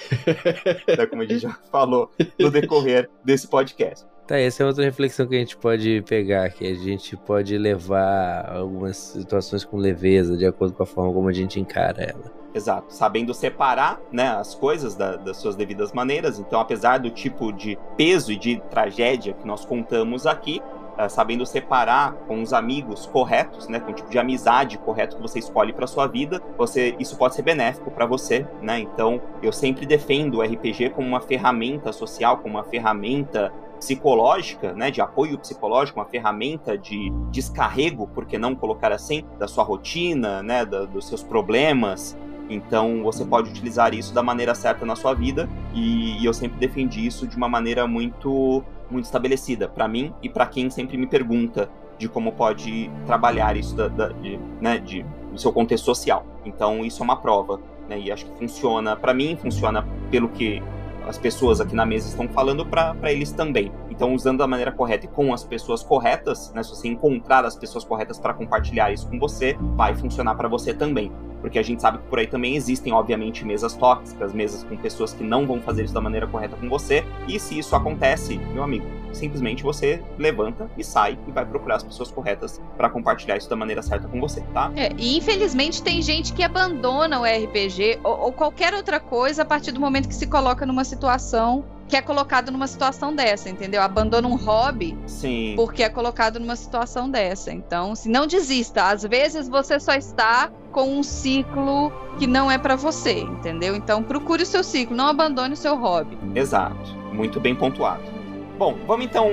Então, 0.88 1.06
como 1.06 1.22
a 1.22 1.26
gente 1.26 1.38
já 1.40 1.50
falou 1.70 2.10
no 2.38 2.50
decorrer 2.50 3.08
desse 3.24 3.46
podcast. 3.48 4.06
Tá, 4.26 4.38
essa 4.38 4.62
é 4.62 4.66
outra 4.66 4.84
reflexão 4.84 5.26
que 5.26 5.34
a 5.34 5.38
gente 5.38 5.56
pode 5.56 6.00
pegar, 6.02 6.48
que 6.50 6.64
a 6.66 6.74
gente 6.74 7.16
pode 7.16 7.58
levar 7.58 8.52
algumas 8.56 8.96
situações 8.96 9.64
com 9.64 9.76
leveza, 9.76 10.36
de 10.36 10.46
acordo 10.46 10.74
com 10.74 10.82
a 10.84 10.86
forma 10.86 11.12
como 11.12 11.28
a 11.28 11.32
gente 11.32 11.58
encara 11.58 12.02
ela. 12.02 12.42
Exato, 12.54 12.92
sabendo 12.94 13.32
separar 13.34 14.00
né, 14.12 14.28
as 14.28 14.54
coisas 14.54 14.94
da- 14.94 15.16
das 15.16 15.38
suas 15.38 15.56
devidas 15.56 15.92
maneiras. 15.92 16.38
Então, 16.38 16.60
apesar 16.60 16.98
do 16.98 17.10
tipo 17.10 17.52
de 17.52 17.76
peso 17.96 18.30
e 18.30 18.36
de 18.36 18.60
tragédia 18.70 19.32
que 19.32 19.46
nós 19.46 19.64
contamos 19.64 20.24
aqui, 20.26 20.60
ah, 20.96 21.08
sabendo 21.08 21.44
separar 21.46 22.12
com 22.26 22.42
os 22.42 22.52
amigos 22.52 23.06
corretos, 23.06 23.68
né, 23.68 23.80
com 23.80 23.90
o 23.90 23.94
tipo 23.94 24.10
de 24.10 24.18
amizade 24.18 24.78
correto 24.78 25.16
que 25.16 25.22
você 25.22 25.38
escolhe 25.38 25.72
para 25.72 25.86
sua 25.86 26.06
vida, 26.06 26.40
você 26.56 26.94
isso 26.98 27.16
pode 27.16 27.34
ser 27.34 27.42
benéfico 27.42 27.90
para 27.90 28.06
você, 28.06 28.46
né? 28.60 28.78
Então, 28.80 29.20
eu 29.42 29.52
sempre 29.52 29.86
defendo 29.86 30.38
o 30.38 30.42
RPG 30.42 30.90
como 30.90 31.06
uma 31.08 31.20
ferramenta 31.20 31.92
social, 31.92 32.38
como 32.38 32.56
uma 32.56 32.64
ferramenta 32.64 33.52
psicológica, 33.78 34.72
né, 34.74 34.90
de 34.90 35.00
apoio 35.00 35.36
psicológico, 35.38 35.98
uma 35.98 36.06
ferramenta 36.06 36.78
de 36.78 37.10
descarrego, 37.30 38.06
por 38.06 38.24
que 38.26 38.38
não 38.38 38.54
colocar 38.54 38.92
assim, 38.92 39.24
da 39.38 39.48
sua 39.48 39.64
rotina, 39.64 40.42
né, 40.42 40.64
da- 40.64 40.84
dos 40.84 41.08
seus 41.08 41.22
problemas. 41.22 42.16
Então 42.48 43.02
você 43.02 43.24
pode 43.24 43.50
utilizar 43.50 43.92
isso 43.94 44.14
da 44.14 44.22
maneira 44.22 44.54
certa 44.54 44.84
na 44.86 44.94
sua 44.94 45.14
vida 45.14 45.48
e, 45.74 46.20
e 46.20 46.24
eu 46.24 46.32
sempre 46.32 46.58
defendi 46.58 47.06
isso 47.06 47.26
de 47.26 47.36
uma 47.36 47.48
maneira 47.48 47.86
muito 47.86 48.62
muito 48.92 49.06
estabelecida 49.06 49.68
para 49.68 49.88
mim 49.88 50.12
e 50.22 50.28
para 50.28 50.46
quem 50.46 50.68
sempre 50.70 50.96
me 50.96 51.06
pergunta 51.06 51.68
de 51.98 52.08
como 52.08 52.32
pode 52.32 52.90
trabalhar 53.06 53.56
isso 53.56 53.74
da, 53.76 53.88
da- 53.88 54.08
de, 54.08 54.38
né, 54.60 54.78
de, 54.78 55.04
do 55.32 55.38
seu 55.38 55.52
contexto 55.52 55.84
social. 55.84 56.24
Então 56.44 56.84
isso 56.84 57.02
é 57.02 57.04
uma 57.04 57.16
prova, 57.16 57.60
né, 57.88 57.98
e 57.98 58.10
acho 58.12 58.26
que 58.26 58.38
funciona 58.38 58.94
para 58.96 59.14
mim, 59.14 59.36
funciona 59.40 59.86
pelo 60.10 60.28
que 60.28 60.62
as 61.06 61.18
pessoas 61.18 61.60
aqui 61.60 61.74
na 61.74 61.84
mesa 61.84 62.08
estão 62.08 62.28
falando 62.28 62.64
para 62.64 63.12
eles 63.12 63.32
também. 63.32 63.72
Então, 63.90 64.14
usando 64.14 64.38
da 64.38 64.46
maneira 64.46 64.72
correta 64.72 65.06
e 65.06 65.08
com 65.08 65.32
as 65.32 65.44
pessoas 65.44 65.82
corretas, 65.82 66.52
né, 66.54 66.62
se 66.62 66.70
você 66.70 66.88
encontrar 66.88 67.44
as 67.44 67.56
pessoas 67.56 67.84
corretas 67.84 68.18
para 68.18 68.34
compartilhar 68.34 68.92
isso 68.92 69.08
com 69.08 69.18
você, 69.18 69.56
vai 69.76 69.94
funcionar 69.94 70.34
para 70.34 70.48
você 70.48 70.72
também. 70.72 71.12
Porque 71.40 71.58
a 71.58 71.62
gente 71.62 71.82
sabe 71.82 71.98
que 71.98 72.04
por 72.04 72.18
aí 72.18 72.26
também 72.26 72.54
existem, 72.54 72.92
obviamente, 72.92 73.44
mesas 73.44 73.74
tóxicas, 73.74 74.32
mesas 74.32 74.62
com 74.62 74.76
pessoas 74.76 75.12
que 75.12 75.24
não 75.24 75.46
vão 75.46 75.60
fazer 75.60 75.84
isso 75.84 75.94
da 75.94 76.00
maneira 76.00 76.26
correta 76.26 76.56
com 76.56 76.68
você. 76.68 77.04
E 77.26 77.38
se 77.38 77.58
isso 77.58 77.74
acontece, 77.74 78.38
meu 78.52 78.62
amigo, 78.62 78.86
simplesmente 79.12 79.62
você 79.62 80.02
levanta 80.18 80.70
e 80.76 80.84
sai 80.84 81.18
e 81.26 81.30
vai 81.30 81.44
procurar 81.44 81.76
as 81.76 81.82
pessoas 81.82 82.10
corretas 82.10 82.60
para 82.76 82.88
compartilhar 82.88 83.36
isso 83.36 83.48
da 83.48 83.56
maneira 83.56 83.82
certa 83.82 84.08
com 84.08 84.20
você, 84.20 84.40
tá? 84.52 84.70
É, 84.76 84.92
e 84.96 85.16
infelizmente 85.16 85.82
tem 85.82 86.00
gente 86.02 86.32
que 86.32 86.42
abandona 86.42 87.20
o 87.20 87.24
RPG 87.24 88.00
ou, 88.02 88.18
ou 88.20 88.32
qualquer 88.32 88.74
outra 88.74 88.98
coisa 88.98 89.42
a 89.42 89.44
partir 89.44 89.72
do 89.72 89.80
momento 89.80 90.08
que 90.08 90.14
se 90.14 90.26
coloca 90.26 90.64
numa 90.66 90.84
situação 90.84 91.64
que 91.92 91.96
é 91.96 92.00
colocado 92.00 92.50
numa 92.50 92.66
situação 92.66 93.14
dessa, 93.14 93.50
entendeu? 93.50 93.82
Abandona 93.82 94.26
um 94.26 94.34
hobby 94.34 94.96
Sim. 95.06 95.52
porque 95.56 95.82
é 95.82 95.90
colocado 95.90 96.40
numa 96.40 96.56
situação 96.56 97.10
dessa. 97.10 97.52
Então, 97.52 97.94
se 97.94 98.08
não 98.08 98.26
desista, 98.26 98.84
às 98.84 99.02
vezes 99.02 99.46
você 99.46 99.78
só 99.78 99.92
está 99.92 100.50
com 100.70 100.98
um 100.98 101.02
ciclo 101.02 101.92
que 102.18 102.26
não 102.26 102.50
é 102.50 102.56
pra 102.56 102.76
você, 102.76 103.20
entendeu? 103.20 103.76
Então, 103.76 104.02
procure 104.02 104.42
o 104.42 104.46
seu 104.46 104.64
ciclo, 104.64 104.96
não 104.96 105.06
abandone 105.06 105.52
o 105.52 105.56
seu 105.56 105.76
hobby. 105.76 106.16
Exato. 106.34 106.96
Muito 107.12 107.38
bem 107.38 107.54
pontuado. 107.54 108.21
Bom, 108.62 108.76
vamos 108.86 109.06
então 109.06 109.28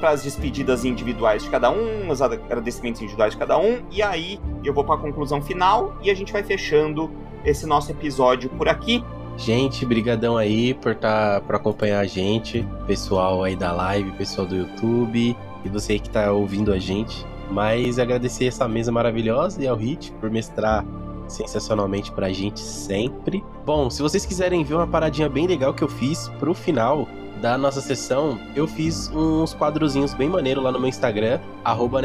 para 0.00 0.12
as 0.12 0.22
despedidas 0.22 0.82
individuais 0.82 1.42
de 1.42 1.50
cada 1.50 1.70
um, 1.70 2.08
os 2.08 2.22
agradecimentos 2.22 3.02
individuais 3.02 3.34
de 3.34 3.38
cada 3.38 3.58
um, 3.58 3.82
e 3.90 4.00
aí 4.00 4.40
eu 4.64 4.72
vou 4.72 4.82
para 4.82 4.94
a 4.94 4.98
conclusão 4.98 5.42
final 5.42 5.94
e 6.02 6.10
a 6.10 6.14
gente 6.14 6.32
vai 6.32 6.42
fechando 6.42 7.10
esse 7.44 7.66
nosso 7.66 7.90
episódio 7.90 8.48
por 8.48 8.70
aqui. 8.70 9.04
Gente, 9.36 9.84
brigadão 9.84 10.38
aí 10.38 10.72
por 10.72 10.94
tá, 10.94 11.42
por 11.44 11.54
acompanhar 11.54 12.00
a 12.00 12.06
gente, 12.06 12.66
pessoal 12.86 13.44
aí 13.44 13.54
da 13.54 13.72
live, 13.72 14.10
pessoal 14.12 14.46
do 14.46 14.56
YouTube 14.56 15.36
e 15.62 15.68
você 15.68 15.98
que 15.98 16.08
tá 16.08 16.32
ouvindo 16.32 16.72
a 16.72 16.78
gente. 16.78 17.26
Mas 17.50 17.98
agradecer 17.98 18.46
essa 18.46 18.66
mesa 18.66 18.90
maravilhosa 18.90 19.62
e 19.62 19.68
ao 19.68 19.76
Hit 19.76 20.12
por 20.12 20.30
mestrar 20.30 20.82
sensacionalmente 21.28 22.10
pra 22.10 22.32
gente 22.32 22.60
sempre. 22.60 23.44
Bom, 23.66 23.90
se 23.90 24.00
vocês 24.00 24.24
quiserem 24.24 24.64
ver 24.64 24.76
uma 24.76 24.86
paradinha 24.86 25.28
bem 25.28 25.46
legal 25.46 25.74
que 25.74 25.84
eu 25.84 25.88
fiz 25.88 26.30
pro 26.38 26.54
final 26.54 27.06
da 27.42 27.58
nossa 27.58 27.80
sessão, 27.80 28.38
eu 28.54 28.68
fiz 28.68 29.10
uns 29.10 29.52
quadrozinhos 29.52 30.14
bem 30.14 30.28
maneiro 30.28 30.62
lá 30.62 30.70
no 30.70 30.78
meu 30.78 30.88
Instagram, 30.88 31.40
arroba 31.64 32.00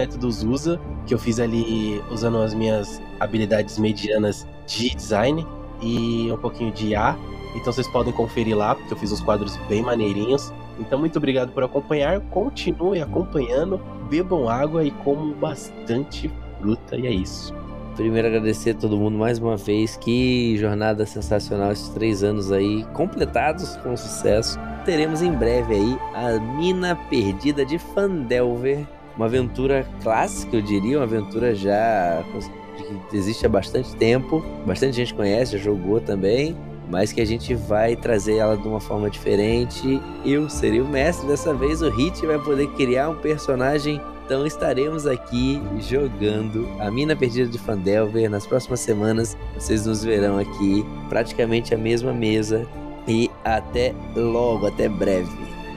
que 1.05 1.13
eu 1.13 1.19
fiz 1.19 1.39
ali 1.39 2.03
usando 2.09 2.39
as 2.39 2.55
minhas 2.55 2.99
habilidades 3.19 3.77
medianas 3.77 4.47
de 4.65 4.89
design 4.95 5.45
e 5.79 6.31
um 6.31 6.37
pouquinho 6.37 6.71
de 6.71 6.87
IA. 6.87 7.15
Então 7.55 7.71
vocês 7.71 7.87
podem 7.89 8.11
conferir 8.11 8.57
lá, 8.57 8.73
porque 8.73 8.91
eu 8.91 8.97
fiz 8.97 9.11
uns 9.11 9.21
quadros 9.21 9.55
bem 9.69 9.83
maneirinhos. 9.83 10.51
Então, 10.79 10.97
muito 10.99 11.17
obrigado 11.17 11.51
por 11.51 11.63
acompanhar. 11.63 12.19
Continue 12.31 13.01
acompanhando, 13.01 13.79
bebam 14.09 14.49
água 14.49 14.83
e 14.83 14.91
comam 14.91 15.33
bastante 15.33 16.31
fruta. 16.59 16.95
E 16.97 17.05
é 17.05 17.11
isso. 17.11 17.53
Primeiro 17.97 18.27
agradecer 18.27 18.69
a 18.69 18.73
todo 18.75 18.95
mundo 18.95 19.17
mais 19.17 19.39
uma 19.39 19.57
vez. 19.57 19.97
Que 19.97 20.55
jornada 20.55 21.03
sensacional 21.03 21.71
esses 21.71 21.89
três 21.89 22.23
anos 22.23 22.51
aí, 22.51 22.85
completados 22.93 23.75
com 23.77 23.97
sucesso. 23.97 24.59
Teremos 24.85 25.23
em 25.23 25.31
breve 25.31 25.73
aí 25.73 25.97
a 26.13 26.39
Mina 26.39 26.95
Perdida 27.09 27.65
de 27.65 27.79
Fandelver. 27.79 28.85
Uma 29.15 29.25
aventura 29.25 29.83
clássica, 30.03 30.57
eu 30.57 30.61
diria, 30.61 30.99
uma 30.99 31.05
aventura 31.05 31.55
já 31.55 32.23
que 33.09 33.17
existe 33.17 33.47
há 33.47 33.49
bastante 33.49 33.95
tempo. 33.95 34.45
Bastante 34.63 34.95
gente 34.95 35.15
conhece, 35.15 35.57
já 35.57 35.63
jogou 35.63 35.99
também. 35.99 36.55
Mas 36.91 37.11
que 37.11 37.19
a 37.19 37.25
gente 37.25 37.55
vai 37.55 37.95
trazer 37.95 38.35
ela 38.35 38.55
de 38.55 38.67
uma 38.67 38.79
forma 38.79 39.09
diferente. 39.09 39.99
Eu 40.23 40.47
serei 40.51 40.81
o 40.81 40.87
mestre 40.87 41.27
dessa 41.27 41.51
vez. 41.51 41.81
O 41.81 41.89
Hit 41.89 42.23
vai 42.27 42.37
poder 42.37 42.67
criar 42.73 43.09
um 43.09 43.15
personagem 43.15 43.99
então 44.27 44.45
estaremos 44.45 45.07
aqui 45.07 45.61
jogando 45.79 46.67
a 46.81 46.91
Mina 46.91 47.15
Perdida 47.15 47.49
de 47.49 47.57
Fandelver. 47.57 48.29
Nas 48.29 48.45
próximas 48.45 48.81
semanas 48.81 49.37
vocês 49.53 49.85
nos 49.85 50.03
verão 50.03 50.37
aqui, 50.37 50.85
praticamente 51.07 51.73
a 51.73 51.77
mesma 51.77 52.11
mesa. 52.11 52.67
E 53.07 53.31
até 53.45 53.95
logo, 54.13 54.67
até 54.67 54.89
breve. 54.89 55.31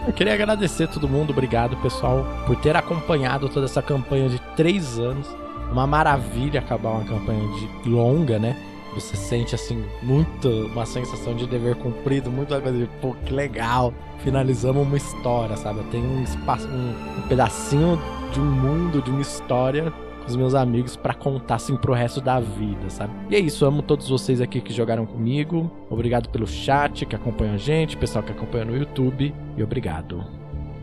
Eu 0.04 0.12
queria 0.12 0.34
agradecer 0.34 0.88
todo 0.88 1.08
mundo, 1.08 1.30
obrigado 1.30 1.76
pessoal 1.76 2.26
por 2.44 2.56
ter 2.56 2.74
acompanhado 2.74 3.48
toda 3.48 3.66
essa 3.66 3.80
campanha 3.80 4.28
de 4.28 4.40
três 4.56 4.98
anos. 4.98 5.28
Uma 5.70 5.86
maravilha 5.86 6.58
acabar 6.58 6.90
uma 6.90 7.04
campanha 7.04 7.46
de 7.56 7.88
longa, 7.88 8.36
né? 8.36 8.56
Você 8.94 9.16
sente 9.16 9.54
assim 9.54 9.84
muito 10.02 10.48
uma 10.48 10.84
sensação 10.84 11.34
de 11.34 11.46
dever 11.46 11.76
cumprido, 11.76 12.30
muito 12.30 12.48
coisa 12.48 12.78
de 12.78 12.86
pô, 13.00 13.14
que 13.24 13.32
legal. 13.32 13.94
Finalizamos 14.18 14.86
uma 14.86 14.96
história, 14.96 15.56
sabe? 15.56 15.82
Tem 15.90 16.02
um 16.04 16.22
espaço, 16.22 16.66
um, 16.68 16.90
um 17.18 17.28
pedacinho 17.28 17.98
de 18.32 18.40
um 18.40 18.44
mundo, 18.44 19.00
de 19.00 19.10
uma 19.10 19.22
história 19.22 19.92
com 20.20 20.26
os 20.26 20.36
meus 20.36 20.54
amigos 20.54 20.96
para 20.96 21.14
contar 21.14 21.56
assim 21.56 21.76
pro 21.76 21.92
resto 21.92 22.20
da 22.20 22.38
vida, 22.40 22.90
sabe? 22.90 23.12
E 23.30 23.36
é 23.36 23.38
isso, 23.38 23.64
amo 23.64 23.82
todos 23.82 24.08
vocês 24.08 24.40
aqui 24.40 24.60
que 24.60 24.72
jogaram 24.72 25.06
comigo. 25.06 25.70
Obrigado 25.88 26.28
pelo 26.28 26.46
chat 26.46 27.06
que 27.06 27.16
acompanha 27.16 27.54
a 27.54 27.58
gente, 27.58 27.96
pessoal 27.96 28.22
que 28.22 28.32
acompanha 28.32 28.64
no 28.64 28.76
YouTube 28.76 29.34
e 29.56 29.62
obrigado. 29.62 30.39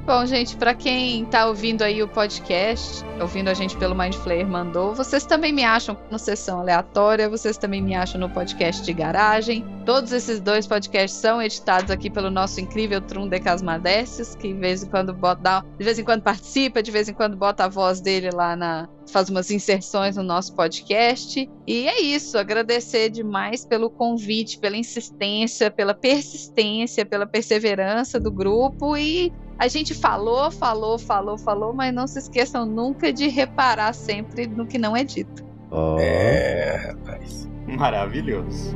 Bom, 0.08 0.26
gente, 0.26 0.56
para 0.56 0.74
quem 0.74 1.26
tá 1.26 1.48
ouvindo 1.48 1.82
aí 1.82 2.02
o 2.02 2.08
podcast, 2.08 3.04
ouvindo 3.20 3.50
a 3.50 3.54
gente 3.54 3.76
pelo 3.76 3.94
Mind 3.94 4.16
Flayer 4.16 4.48
mandou, 4.48 4.96
vocês 4.96 5.26
também 5.26 5.52
me 5.52 5.66
acham 5.66 5.98
no 6.10 6.18
sessão 6.18 6.62
aleatória, 6.62 7.30
vocês 7.30 7.58
também 7.58 7.82
me 7.82 7.94
acham 7.94 8.18
no 8.18 8.30
podcast 8.30 8.84
de 8.84 8.94
garagem. 8.94 9.66
Todos 9.86 10.14
esses 10.14 10.40
dois 10.40 10.66
podcasts 10.66 11.20
são 11.20 11.42
editados 11.42 11.92
aqui 11.92 12.10
pelo 12.10 12.32
nosso 12.32 12.62
incrível 12.62 13.02
Trum 13.02 13.28
de 13.28 13.38
Casmadeces, 13.42 14.34
que 14.34 14.54
de 14.54 14.58
vez 14.58 14.82
em 14.82 14.88
quando 14.88 15.14
bota, 15.14 15.62
de 15.78 15.84
vez 15.84 16.00
em 16.00 16.06
quando 16.06 16.22
participa, 16.22 16.82
de 16.82 16.90
vez 16.90 17.10
em 17.10 17.14
quando 17.14 17.36
bota 17.36 17.66
a 17.66 17.68
voz 17.68 18.00
dele 18.00 18.30
lá 18.32 18.56
na 18.56 18.88
faz 19.12 19.30
umas 19.30 19.52
inserções 19.52 20.16
no 20.16 20.24
nosso 20.24 20.56
podcast. 20.56 21.50
E 21.66 21.88
é 21.88 22.02
isso, 22.02 22.38
agradecer 22.38 23.10
demais 23.10 23.66
pelo 23.66 23.90
convite, 23.90 24.60
pela 24.60 24.78
insistência, 24.78 25.72
pela 25.72 25.94
persistência, 25.94 27.06
pela 27.06 27.26
perseverança 27.26 28.20
do 28.20 28.32
grupo 28.32 28.96
e 28.96 29.32
a 29.60 29.68
gente 29.68 29.96
falou, 29.96 30.52
falou, 30.52 31.00
falou, 31.00 31.38
falou, 31.38 31.74
mas 31.74 31.94
não 31.94 32.06
se 32.06 32.20
esqueçam 32.20 32.66
nunca 32.66 33.12
de 33.12 33.28
reparar 33.28 33.94
sempre 33.94 34.46
no 34.46 34.68
que 34.68 34.78
não 34.78 34.96
é 34.96 35.04
dito. 35.04 35.44
Oh. 35.72 35.98
É, 36.00 36.76
rapaz. 36.88 37.50
Maravilhoso. 37.66 38.76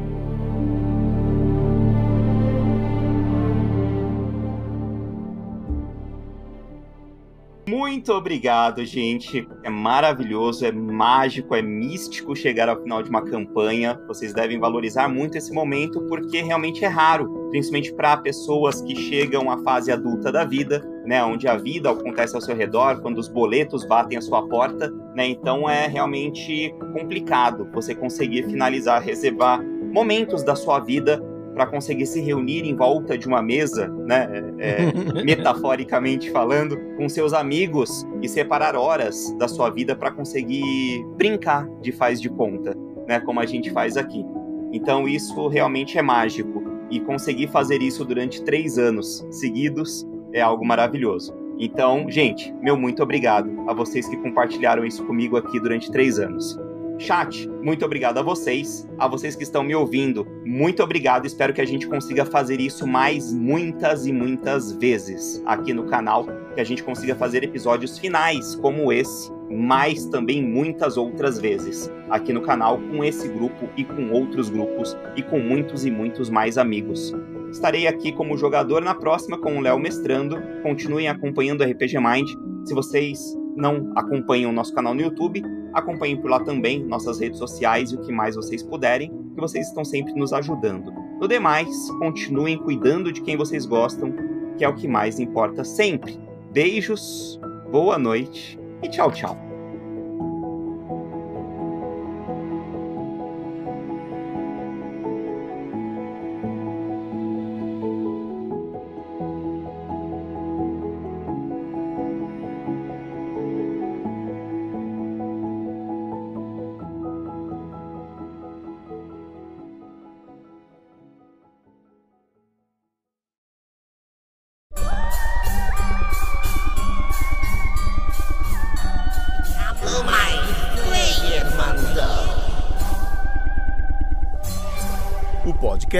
Muito 7.72 8.11
obrigado, 8.11 8.84
gente. 8.84 9.48
É 9.64 9.69
maravilhoso, 9.69 10.65
é 10.65 10.73
mágico, 10.73 11.56
é 11.56 11.61
místico 11.61 12.35
chegar 12.35 12.68
ao 12.68 12.81
final 12.81 13.02
de 13.02 13.10
uma 13.10 13.23
campanha. 13.23 13.98
Vocês 14.10 14.34
devem 14.34 14.60
valorizar 14.60 15.07
muito 15.07 15.38
esse 15.38 15.53
momento 15.53 16.02
porque 16.02 16.41
realmente 16.41 16.84
é 16.84 16.89
raro, 16.89 17.48
principalmente 17.49 17.93
para 17.93 18.18
pessoas 18.18 18.81
que 18.81 18.93
chegam 18.93 19.49
à 19.49 19.57
fase 19.64 19.89
adulta 19.89 20.34
da 20.34 20.43
vida, 20.43 20.85
né, 21.06 21.23
onde 21.23 21.48
a 21.48 21.56
vida 21.56 21.89
acontece 21.89 22.35
ao 22.35 22.41
seu 22.41 22.57
redor, 22.57 22.99
quando 22.99 23.19
os 23.19 23.30
boletos 23.30 23.85
batem 23.85 24.18
à 24.18 24.22
sua 24.22 24.45
porta, 24.49 24.93
né? 25.15 25.27
Então 25.27 25.69
é 25.69 25.88
realmente 25.88 26.76
complicado 26.91 27.69
você 27.72 27.95
conseguir 27.95 28.43
finalizar, 28.43 29.02
reservar 29.02 29.64
momentos 29.64 30.43
da 30.43 30.57
sua 30.57 30.81
vida 30.81 31.23
para 31.61 31.69
conseguir 31.69 32.07
se 32.07 32.19
reunir 32.19 32.63
em 32.67 32.75
volta 32.75 33.15
de 33.15 33.27
uma 33.27 33.39
mesa, 33.39 33.88
né, 33.88 34.27
é, 34.57 34.91
metaforicamente 35.23 36.31
falando, 36.31 36.75
com 36.97 37.07
seus 37.07 37.33
amigos 37.33 38.03
e 38.19 38.27
separar 38.27 38.75
horas 38.75 39.31
da 39.38 39.47
sua 39.47 39.69
vida 39.69 39.95
para 39.95 40.09
conseguir 40.09 41.05
brincar 41.17 41.69
de 41.79 41.91
faz 41.91 42.19
de 42.19 42.29
conta, 42.29 42.75
né, 43.07 43.19
como 43.19 43.39
a 43.39 43.45
gente 43.45 43.69
faz 43.69 43.95
aqui. 43.95 44.25
Então 44.73 45.07
isso 45.07 45.47
realmente 45.49 45.99
é 45.99 46.01
mágico 46.01 46.63
e 46.89 46.99
conseguir 46.99 47.47
fazer 47.49 47.79
isso 47.79 48.03
durante 48.03 48.43
três 48.43 48.79
anos 48.79 49.23
seguidos 49.29 50.03
é 50.33 50.41
algo 50.41 50.65
maravilhoso. 50.65 51.31
Então, 51.59 52.09
gente, 52.09 52.51
meu 52.53 52.75
muito 52.75 53.03
obrigado 53.03 53.51
a 53.67 53.73
vocês 53.73 54.09
que 54.09 54.17
compartilharam 54.17 54.83
isso 54.83 55.05
comigo 55.05 55.38
aqui 55.38 55.59
durante 55.59 55.91
três 55.91 56.17
anos. 56.17 56.57
Chat, 57.02 57.49
muito 57.64 57.84
obrigado 57.84 58.19
a 58.19 58.22
vocês. 58.22 58.88
A 58.99 59.07
vocês 59.07 59.36
que 59.36 59.41
estão 59.41 59.64
me 59.64 59.73
ouvindo, 59.73 60.28
muito 60.45 60.84
obrigado. 60.84 61.26
Espero 61.26 61.52
que 61.52 61.60
a 61.60 61.65
gente 61.65 61.88
consiga 61.88 62.23
fazer 62.23 62.61
isso 62.61 62.86
mais 62.86 63.34
muitas 63.34 64.06
e 64.06 64.14
muitas 64.14 64.72
vezes 64.73 65.41
aqui 65.48 65.73
no 65.73 65.86
canal. 65.86 66.28
Que 66.53 66.61
a 66.61 66.64
gente 66.64 66.84
consiga 66.84 67.15
fazer 67.15 67.44
episódios 67.44 67.98
finais 67.98 68.53
como 68.53 68.94
esse, 68.94 69.32
mas 69.49 70.06
também 70.06 70.44
muitas 70.44 70.95
outras 70.95 71.40
vezes 71.40 71.91
aqui 72.07 72.32
no 72.32 72.41
canal 72.41 72.78
com 72.78 73.03
esse 73.03 73.28
grupo 73.28 73.68
e 73.76 73.84
com 73.84 74.11
outros 74.11 74.52
grupos 74.52 74.95
e 75.15 75.23
com 75.23 75.40
muitos 75.40 75.84
e 75.84 75.90
muitos 75.90 76.30
mais 76.30 76.56
amigos. 76.56 77.15
Estarei 77.52 77.88
aqui 77.88 78.11
como 78.11 78.38
jogador 78.38 78.84
na 78.84 78.94
próxima 78.94 79.40
com 79.40 79.57
o 79.57 79.60
Léo 79.60 79.80
mestrando. 79.80 80.38
Continuem 80.61 81.07
acompanhando 81.07 81.61
o 81.61 81.64
RPG 81.64 81.98
Mind. 81.98 82.30
Se 82.64 82.76
vocês 82.76 83.36
não 83.56 83.91
acompanham 83.95 84.52
o 84.52 84.53
nosso 84.53 84.73
canal 84.73 84.94
no 84.94 85.02
YouTube, 85.02 85.44
acompanhem 85.73 86.18
por 86.18 86.30
lá 86.30 86.39
também 86.39 86.84
nossas 86.84 87.19
redes 87.19 87.39
sociais 87.39 87.91
e 87.91 87.95
o 87.95 88.02
que 88.02 88.11
mais 88.11 88.35
vocês 88.35 88.64
puderem, 88.64 89.10
que 89.34 89.41
vocês 89.41 89.68
estão 89.68 89.84
sempre 89.84 90.14
nos 90.14 90.34
ajudando. 90.34 90.91
No 91.19 91.27
demais, 91.27 91.89
continuem 91.99 92.57
cuidando 92.57 93.11
de 93.11 93.22
quem 93.22 93.38
vocês 93.38 93.65
gostam, 93.65 94.14
que 94.57 94.64
é 94.64 94.69
o 94.69 94.76
que 94.76 94.88
mais 94.88 95.19
importa 95.19 95.64
sempre. 95.64 96.19
Beijos, 96.52 97.39
boa 97.72 97.98
noite 97.98 98.60
e 98.84 98.89
tchau, 98.89 99.11
tchau. 99.11 99.51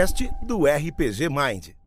Podcast 0.02 0.32
do 0.42 0.66
RPG 0.66 1.30
Mind. 1.30 1.81